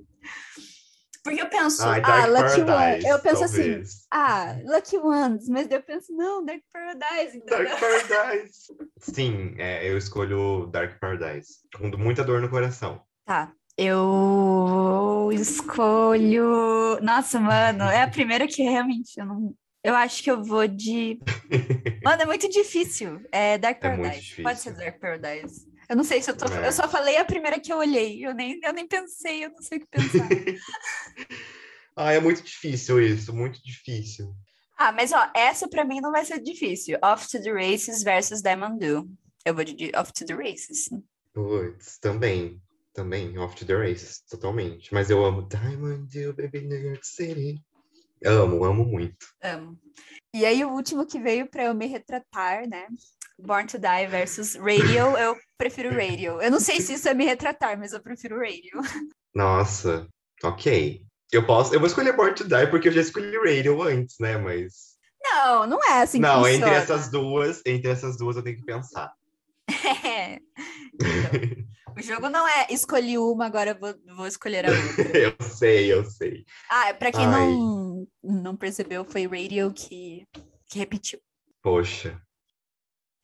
Porque 1.23 1.41
eu 1.41 1.49
penso, 1.49 1.83
Ai, 1.83 2.01
ah, 2.03 2.25
Lucky 2.25 2.61
Ones. 2.61 3.05
Eu 3.05 3.19
penso 3.19 3.43
assim, 3.43 3.57
talvez. 3.57 3.87
assim, 3.87 4.07
ah, 4.11 4.57
Lucky 4.65 4.97
Ones, 4.97 5.47
mas 5.49 5.69
eu 5.69 5.81
penso, 5.83 6.11
não, 6.13 6.43
Dark 6.43 6.61
Paradise. 6.73 7.37
Entendeu? 7.37 7.63
Dark 7.63 7.79
Paradise. 7.79 8.53
Sim, 8.97 9.55
é, 9.59 9.87
eu 9.87 9.97
escolho 9.97 10.65
Dark 10.67 10.99
Paradise. 10.99 11.59
Com 11.77 11.95
muita 11.95 12.23
dor 12.23 12.41
no 12.41 12.49
coração. 12.49 13.03
Tá. 13.25 13.53
Eu 13.77 15.29
escolho. 15.31 16.99
Nossa, 17.01 17.39
mano, 17.39 17.83
é 17.83 18.01
a 18.01 18.09
primeira 18.09 18.47
que 18.47 18.63
realmente 18.63 19.19
eu 19.19 19.25
não. 19.25 19.55
Eu 19.83 19.95
acho 19.95 20.23
que 20.23 20.29
eu 20.29 20.43
vou 20.43 20.67
de. 20.67 21.19
Mano, 22.03 22.21
é 22.21 22.25
muito 22.25 22.47
difícil. 22.49 23.19
É 23.31 23.57
Dark 23.57 23.77
é 23.77 23.81
Paradise. 23.81 24.39
É 24.39 24.43
Pode 24.43 24.59
ser 24.59 24.73
Dark 24.73 24.99
Paradise. 24.99 25.70
Eu 25.91 25.97
não 25.97 26.05
sei 26.05 26.21
se 26.21 26.31
eu 26.31 26.37
tô. 26.37 26.45
É. 26.45 26.65
Eu 26.65 26.71
só 26.71 26.87
falei 26.87 27.17
a 27.17 27.25
primeira 27.25 27.59
que 27.59 27.71
eu 27.71 27.77
olhei. 27.77 28.25
Eu 28.25 28.33
nem, 28.33 28.57
eu 28.63 28.71
nem 28.71 28.87
pensei, 28.87 29.43
eu 29.43 29.49
não 29.49 29.61
sei 29.61 29.77
o 29.77 29.81
que 29.81 29.87
pensar. 29.87 30.25
ah, 31.97 32.13
é 32.13 32.19
muito 32.21 32.41
difícil 32.41 33.01
isso, 33.01 33.35
muito 33.35 33.61
difícil. 33.61 34.33
Ah, 34.77 34.93
mas 34.93 35.11
ó, 35.11 35.29
essa 35.35 35.67
pra 35.67 35.83
mim 35.83 35.99
não 35.99 36.13
vai 36.13 36.23
ser 36.23 36.39
difícil. 36.39 36.97
Off 37.03 37.27
to 37.27 37.43
the 37.43 37.51
Races 37.51 38.03
versus 38.03 38.41
Diamond 38.41 38.79
Do. 38.79 39.05
Eu 39.43 39.53
vou 39.53 39.65
de 39.65 39.91
Off 39.93 40.13
to 40.13 40.25
the 40.25 40.33
Races. 40.33 40.89
Putz, 41.33 41.99
também. 41.99 42.61
Também, 42.93 43.37
Off 43.37 43.57
to 43.57 43.65
the 43.65 43.75
Races, 43.75 44.21
totalmente. 44.29 44.93
Mas 44.93 45.09
eu 45.09 45.25
amo 45.25 45.45
Diamond 45.49 46.07
Do, 46.07 46.33
Baby 46.33 46.61
New 46.61 46.79
York 46.79 47.05
City. 47.05 47.61
Amo, 48.25 48.63
amo 48.63 48.85
muito. 48.85 49.25
Amo. 49.43 49.77
E 50.33 50.45
aí, 50.45 50.63
o 50.63 50.69
último 50.69 51.05
que 51.05 51.19
veio 51.19 51.47
para 51.47 51.65
eu 51.65 51.75
me 51.75 51.87
retratar, 51.87 52.67
né? 52.67 52.87
Born 53.37 53.67
to 53.67 53.77
Die 53.77 54.07
versus 54.07 54.55
Radio, 54.55 55.17
eu 55.17 55.35
prefiro 55.57 55.89
Radio. 55.89 56.41
Eu 56.41 56.51
não 56.51 56.59
sei 56.59 56.79
se 56.79 56.93
isso 56.93 57.09
é 57.09 57.13
me 57.13 57.25
retratar, 57.25 57.77
mas 57.77 57.91
eu 57.91 58.01
prefiro 58.01 58.37
Radio. 58.37 58.81
Nossa, 59.33 60.07
ok. 60.43 61.03
Eu 61.31 61.45
posso, 61.45 61.73
eu 61.73 61.79
vou 61.79 61.87
escolher 61.87 62.15
Born 62.15 62.35
to 62.35 62.43
Die 62.47 62.67
porque 62.67 62.89
eu 62.89 62.91
já 62.91 63.01
escolhi 63.01 63.37
Radio 63.37 63.81
antes, 63.81 64.17
né? 64.19 64.37
Mas. 64.37 64.91
Não, 65.23 65.67
não 65.67 65.83
é 65.83 66.01
assim. 66.01 66.19
Não, 66.19 66.47
entre 66.47 66.69
essas 66.69 67.09
duas, 67.09 67.61
entre 67.65 67.89
essas 67.89 68.17
duas 68.17 68.35
eu 68.35 68.43
tenho 68.43 68.57
que 68.57 68.65
pensar. 68.65 69.11
É. 70.03 70.39
Então, 70.93 71.65
o 71.97 72.01
jogo 72.01 72.29
não 72.29 72.47
é 72.47 72.67
escolhi 72.69 73.17
uma, 73.17 73.45
agora 73.45 73.73
vou, 73.73 73.93
vou 74.15 74.27
escolher 74.27 74.65
a 74.65 74.69
outra. 74.71 75.17
eu 75.17 75.35
sei, 75.49 75.91
eu 75.91 76.03
sei. 76.05 76.45
Ah, 76.69 76.93
pra 76.93 77.11
quem 77.11 77.25
não, 77.27 78.07
não 78.23 78.55
percebeu, 78.55 79.03
foi 79.05 79.25
Radio 79.27 79.71
que, 79.73 80.25
que 80.69 80.79
repetiu. 80.79 81.19
Poxa, 81.61 82.19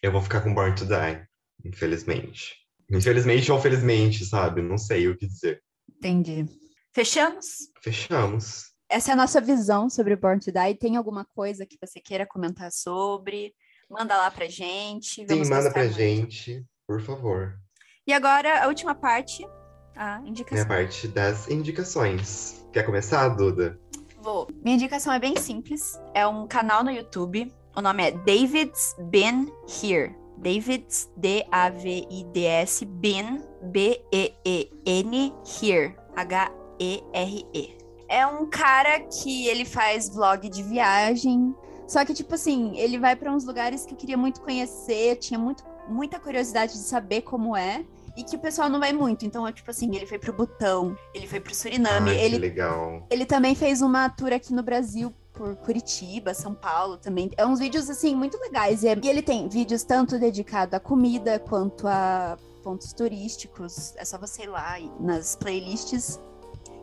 eu 0.02 0.12
vou 0.12 0.22
ficar 0.22 0.42
com 0.42 0.54
Born 0.54 0.76
to 0.76 0.86
Die, 0.86 1.28
infelizmente. 1.66 2.56
Infelizmente 2.92 3.52
ou 3.52 3.60
felizmente, 3.60 4.26
sabe? 4.26 4.62
Não 4.62 4.78
sei 4.78 5.08
o 5.08 5.18
que 5.18 5.28
dizer. 5.28 5.62
Entendi. 5.90 6.46
Fechamos? 6.94 7.70
Fechamos. 7.82 8.72
Essa 8.90 9.12
é 9.12 9.14
a 9.14 9.18
nossa 9.18 9.42
visão 9.42 9.90
sobre 9.90 10.16
Born 10.16 10.40
to 10.40 10.52
Die. 10.52 10.76
Tem 10.80 10.96
alguma 10.96 11.26
coisa 11.36 11.66
que 11.66 11.78
você 11.82 12.00
queira 12.00 12.26
comentar 12.26 12.72
sobre? 12.72 13.54
Manda 13.90 14.16
lá 14.16 14.32
pra 14.32 14.48
gente. 14.48 15.26
Sim, 15.28 15.50
manda 15.50 15.72
pra 15.72 15.84
muito. 15.84 15.96
gente, 15.98 16.66
por 16.88 17.02
favor. 17.02 17.60
E 18.08 18.14
agora, 18.14 18.64
a 18.64 18.68
última 18.70 18.96
parte, 18.96 19.46
a 19.94 20.22
indicação. 20.26 20.58
É 20.58 20.62
a 20.62 20.66
parte 20.66 21.10
das 21.10 21.50
indicações. 21.50 22.66
Quer 22.72 22.84
começar, 22.84 23.28
Duda? 23.28 23.78
Vou. 24.22 24.48
Minha 24.64 24.78
indicação 24.78 25.12
é 25.12 25.20
bem 25.20 25.36
simples. 25.36 26.00
É 26.14 26.26
um 26.26 26.48
canal 26.48 26.86
no 26.86 26.90
YouTube. 26.90 27.54
O 27.76 27.82
nome 27.82 28.08
é 28.08 28.12
David's 28.12 28.96
Been 29.10 29.52
Here. 29.68 30.16
David's, 30.38 31.12
D-A-V-I-D-S, 31.18 32.86
Been, 32.86 33.44
B-E-E-N, 33.64 35.34
Here, 35.62 35.96
H-E-R-E. 36.16 37.78
É 38.08 38.26
um 38.26 38.46
cara 38.46 39.02
que 39.02 39.48
ele 39.48 39.66
faz 39.66 40.08
vlog 40.08 40.48
de 40.48 40.64
viagem, 40.64 41.54
só 41.88 42.06
que, 42.06 42.14
tipo 42.14 42.36
assim, 42.36 42.78
ele 42.78 43.00
vai 43.00 43.16
para 43.16 43.32
uns 43.32 43.44
lugares 43.44 43.86
que 43.86 43.94
eu 43.94 43.98
queria 43.98 44.16
muito 44.16 44.40
conhecer, 44.42 45.16
tinha 45.18 45.40
muito, 45.40 45.64
muita 45.90 46.20
curiosidade 46.20 46.74
de 46.74 46.84
saber 46.84 47.24
como 47.24 47.58
é 47.58 47.84
e 48.18 48.24
que 48.24 48.36
o 48.36 48.40
pessoal 48.40 48.68
não 48.68 48.80
vai 48.80 48.92
muito. 48.92 49.26
Então, 49.26 49.50
tipo 49.52 49.70
assim, 49.70 49.96
ele 49.96 50.08
foi 50.08 50.18
pro 50.18 50.34
Butão, 50.34 50.98
ele 51.14 51.28
foi 51.28 51.40
pro 51.40 51.54
Suriname. 51.54 52.10
Ai, 52.10 52.20
ele, 52.20 52.40
legal. 52.40 53.06
Ele 53.12 53.26
também 53.26 53.54
fez 53.54 53.82
uma 53.82 54.10
tour 54.10 54.34
aqui 54.34 54.54
no 54.54 54.64
Brasil 54.64 55.14
por 55.32 55.56
Curitiba, 55.58 56.34
São 56.34 56.56
Paulo 56.56 56.98
também. 56.98 57.30
É 57.38 57.46
uns 57.46 57.60
vídeos, 57.60 57.88
assim, 57.92 58.16
muito 58.16 58.38
legais. 58.40 58.82
E, 58.82 58.88
é, 58.88 58.98
ele 59.04 59.22
tem 59.22 59.48
vídeos 59.48 59.84
tanto 59.84 60.18
dedicados 60.18 60.74
à 60.74 60.80
comida 60.80 61.38
quanto 61.38 61.88
a 61.88 62.38
pontos 62.64 62.92
turísticos. 62.92 63.94
É 63.98 64.04
só 64.04 64.18
você 64.18 64.44
ir 64.44 64.48
lá 64.48 64.78
nas 65.00 65.36
playlists. 65.36 66.20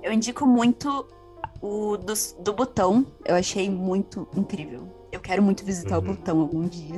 Eu 0.03 0.13
indico 0.13 0.47
muito 0.47 1.05
o 1.61 1.97
do, 1.97 2.15
do 2.39 2.53
Butão. 2.53 3.05
Eu 3.25 3.35
achei 3.35 3.69
muito 3.69 4.29
incrível. 4.37 5.04
Eu 5.15 5.21
quero 5.21 5.41
muito 5.41 5.65
visitar 5.65 5.99
uhum. 5.99 5.99
o 5.99 6.03
Butão 6.09 6.41
algum 6.41 6.67
dia. 6.67 6.97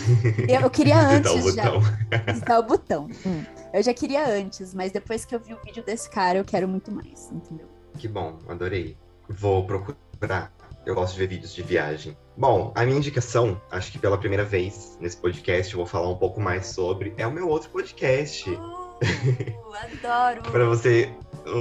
eu, 0.48 0.62
eu, 0.62 0.70
queria 0.70 0.98
antes 0.98 1.54
já. 1.54 1.64
Visitar 2.26 2.58
o 2.58 2.62
Butão. 2.62 3.10
Hum. 3.26 3.44
Eu 3.74 3.82
já 3.82 3.92
queria 3.92 4.26
antes, 4.26 4.72
mas 4.72 4.90
depois 4.90 5.26
que 5.26 5.34
eu 5.34 5.38
vi 5.38 5.52
o 5.52 5.58
vídeo 5.62 5.84
desse 5.84 6.08
cara, 6.08 6.38
eu 6.38 6.46
quero 6.46 6.66
muito 6.66 6.90
mais, 6.90 7.30
entendeu? 7.30 7.68
Que 7.98 8.08
bom, 8.08 8.38
adorei. 8.48 8.96
Vou 9.28 9.66
procurar. 9.66 10.50
Eu 10.86 10.94
gosto 10.94 11.12
de 11.12 11.18
ver 11.18 11.26
vídeos 11.26 11.54
de 11.54 11.62
viagem. 11.62 12.16
Bom, 12.34 12.72
a 12.74 12.86
minha 12.86 12.96
indicação, 12.96 13.60
acho 13.70 13.92
que 13.92 13.98
pela 13.98 14.16
primeira 14.16 14.44
vez 14.44 14.96
nesse 14.98 15.18
podcast 15.18 15.70
eu 15.70 15.76
vou 15.76 15.86
falar 15.86 16.08
um 16.08 16.16
pouco 16.16 16.40
mais 16.40 16.68
sobre, 16.68 17.12
é 17.18 17.26
o 17.26 17.30
meu 17.30 17.48
outro 17.48 17.68
podcast. 17.68 18.48
Uh, 18.48 19.02
adoro! 19.74 20.40
Para 20.50 20.64
você, 20.64 21.12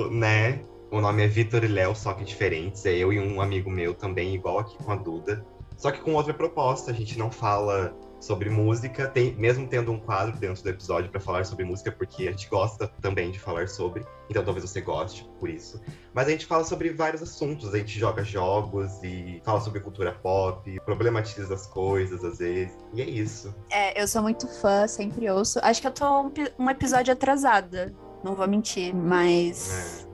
né? 0.10 0.62
O 0.90 1.02
nome 1.02 1.22
é 1.22 1.28
Vitor 1.28 1.66
e 1.66 1.68
Léo, 1.68 1.94
só 1.94 2.14
que 2.14 2.24
diferentes. 2.24 2.86
É 2.86 2.96
eu 2.96 3.12
e 3.12 3.20
um 3.20 3.42
amigo 3.42 3.70
meu 3.70 3.94
também, 3.94 4.34
igual 4.34 4.60
aqui 4.60 4.78
com 4.78 4.94
a 4.94 4.96
Duda. 4.96 5.46
Só 5.78 5.91
que 5.91 6.02
com 6.02 6.16
outra 6.16 6.34
proposta, 6.34 6.91
a 6.91 6.94
gente 6.94 7.18
não 7.18 7.32
fala 7.32 7.95
sobre 8.20 8.49
música, 8.49 9.08
tem, 9.08 9.36
mesmo 9.36 9.68
tendo 9.68 9.91
um 9.91 9.99
quadro 9.99 10.36
dentro 10.38 10.64
do 10.64 10.70
episódio 10.70 11.10
para 11.10 11.20
falar 11.20 11.45
sobre 11.45 11.64
música, 11.64 11.91
porque 11.91 12.28
a 12.28 12.32
gente 12.32 12.49
gosta 12.49 12.88
também 12.99 13.30
de 13.30 13.40
falar 13.40 13.68
sobre, 13.68 14.04
então 14.28 14.44
talvez 14.44 14.68
você 14.68 14.82
goste 14.82 15.30
por 15.40 15.48
isso. 15.49 15.80
Mas 16.14 16.28
a 16.28 16.32
gente 16.32 16.45
fala 16.45 16.64
sobre 16.64 16.90
vários 16.90 17.22
assuntos, 17.22 17.74
a 17.74 17.78
gente 17.78 17.98
joga 17.98 18.24
jogos 18.24 18.91
e 19.04 19.40
fala 19.45 19.62
sobre 19.62 19.80
cultura 19.80 20.12
pop, 20.12 20.80
problematiza 20.84 21.54
as 21.54 21.68
coisas 21.68 22.24
às 22.24 22.40
vezes, 22.40 22.76
e 22.94 23.02
é 23.02 23.06
isso. 23.06 23.54
É, 23.70 24.02
eu 24.02 24.08
sou 24.08 24.24
muito 24.24 24.48
fã, 24.48 24.88
sempre 24.88 25.30
ouço. 25.30 25.60
Acho 25.62 25.80
que 25.80 25.88
eu 25.88 25.91
tô 25.91 26.22
um, 26.22 26.34
um 26.58 26.70
episódio 26.70 27.14
atrasada, 27.14 27.94
não 28.24 28.34
vou 28.34 28.48
mentir, 28.48 28.95
mas. 28.95 30.08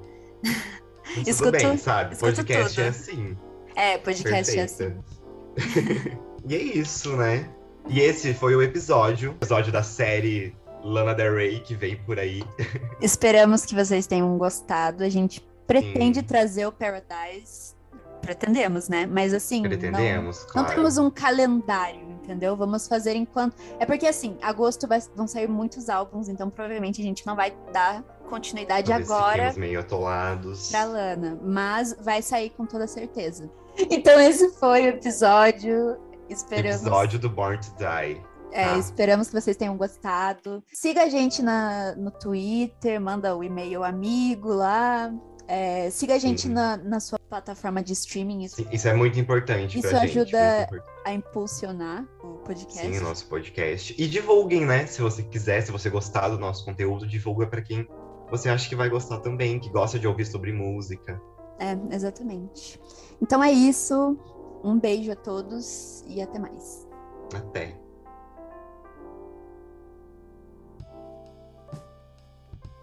É. 0.46 0.74
Escuto, 1.26 1.52
bem, 1.52 1.78
sabe? 1.78 2.18
Podcast 2.18 2.76
tudo. 2.76 2.86
é 2.86 2.88
assim. 2.90 3.38
É, 3.76 3.98
podcast 3.98 4.52
Perfeita. 4.52 4.84
é 4.84 4.88
assim. 4.88 5.13
e 6.48 6.56
é 6.56 6.62
isso, 6.62 7.16
né? 7.16 7.50
E 7.88 8.00
esse 8.00 8.34
foi 8.34 8.56
o 8.56 8.62
episódio, 8.62 9.32
episódio 9.32 9.72
da 9.72 9.84
série 9.84 10.56
Lana 10.84 11.14
Del 11.14 11.36
Rey 11.36 11.60
que 11.60 11.76
vem 11.76 11.96
por 11.96 12.20
aí. 12.20 12.44
Esperamos 13.02 13.66
que 13.66 13.76
vocês 13.76 14.08
tenham 14.08 14.38
gostado. 14.38 15.04
A 15.04 15.10
gente 15.10 15.46
pretende 15.66 16.20
Sim. 16.20 16.26
trazer 16.26 16.66
o 16.66 16.72
Paradise. 16.72 17.74
Pretendemos, 18.22 18.88
né? 18.88 19.06
Mas 19.06 19.34
assim, 19.34 19.62
Pretendemos, 19.62 20.40
não, 20.40 20.48
claro. 20.48 20.68
não 20.68 20.76
temos 20.76 20.98
um 20.98 21.10
calendário, 21.10 22.10
entendeu? 22.10 22.56
Vamos 22.56 22.88
fazer 22.88 23.16
enquanto. 23.16 23.58
É 23.80 23.86
porque 23.86 24.08
assim, 24.08 24.38
agosto 24.42 24.88
vai... 24.88 25.02
vão 25.14 25.28
sair 25.28 25.50
muitos 25.50 25.90
álbuns, 25.90 26.30
então 26.30 26.50
provavelmente 26.50 27.02
a 27.02 27.04
gente 27.04 27.28
não 27.28 27.36
vai 27.36 27.54
dar 27.74 28.02
continuidade 28.30 28.88
Talvez 28.88 29.12
agora. 29.12 29.54
meio 29.58 29.82
atolados. 29.82 30.70
Pra 30.70 30.86
Lana, 30.86 31.38
mas 31.44 31.94
vai 32.00 32.22
sair 32.22 32.50
com 32.52 32.66
toda 32.66 32.88
certeza. 32.88 33.52
Então 33.90 34.20
esse 34.20 34.50
foi 34.54 34.84
o 34.84 34.88
episódio. 34.88 35.98
Esperamos... 36.30 36.82
Episódio 36.82 37.20
do 37.20 37.30
Born 37.30 37.60
to 37.60 37.76
Die. 37.78 38.22
É, 38.52 38.66
ah. 38.66 38.78
esperamos 38.78 39.30
que 39.30 39.34
vocês 39.34 39.58
tenham 39.58 39.76
gostado. 39.76 40.64
Siga 40.72 41.04
a 41.04 41.10
gente 41.10 41.42
na, 41.42 41.96
no 41.96 42.12
Twitter, 42.12 43.02
manda 43.02 43.36
o 43.36 43.44
e-mail 43.44 43.84
amigo 43.84 44.50
lá. 44.50 45.12
É, 45.48 45.90
siga 45.90 46.16
a 46.16 46.20
gente 46.20 46.48
na, 46.48 46.78
na, 46.78 47.00
sua 47.00 47.20
plataforma 47.20 47.84
de 47.84 47.94
streaming. 47.94 48.44
Isso, 48.44 48.66
isso 48.72 48.88
é 48.88 48.94
muito 48.94 49.20
importante. 49.20 49.78
Isso 49.78 49.96
ajuda 49.96 50.68
gente, 50.72 50.82
a 51.04 51.14
impulsionar 51.14 52.06
o 52.24 52.38
podcast. 52.38 52.88
Sim, 52.88 53.00
o 53.00 53.04
nosso 53.04 53.28
podcast. 53.28 53.94
E 53.98 54.08
divulguem, 54.08 54.66
né? 54.66 54.86
Se 54.86 55.02
você 55.02 55.22
quiser, 55.24 55.62
se 55.62 55.72
você 55.72 55.90
gostar 55.90 56.30
do 56.30 56.38
nosso 56.38 56.64
conteúdo, 56.64 57.06
divulga 57.06 57.48
para 57.48 57.62
quem 57.62 57.88
você 58.30 58.50
acha 58.50 58.70
que 58.70 58.76
vai 58.76 58.90
gostar 58.90 59.20
também, 59.20 59.60
que 59.60 59.70
gosta 59.70 60.00
de 60.00 60.08
ouvir 60.08 60.26
sobre 60.26 60.54
música. 60.54 61.22
É, 61.60 61.78
exatamente. 61.94 62.80
Então 63.24 63.42
é 63.42 63.54
isso. 63.54 64.18
Um 64.62 64.78
beijo 64.78 65.10
a 65.10 65.16
todos 65.16 66.04
e 66.06 66.22
até 66.22 66.38
mais. 66.38 66.86
Até. 67.34 67.74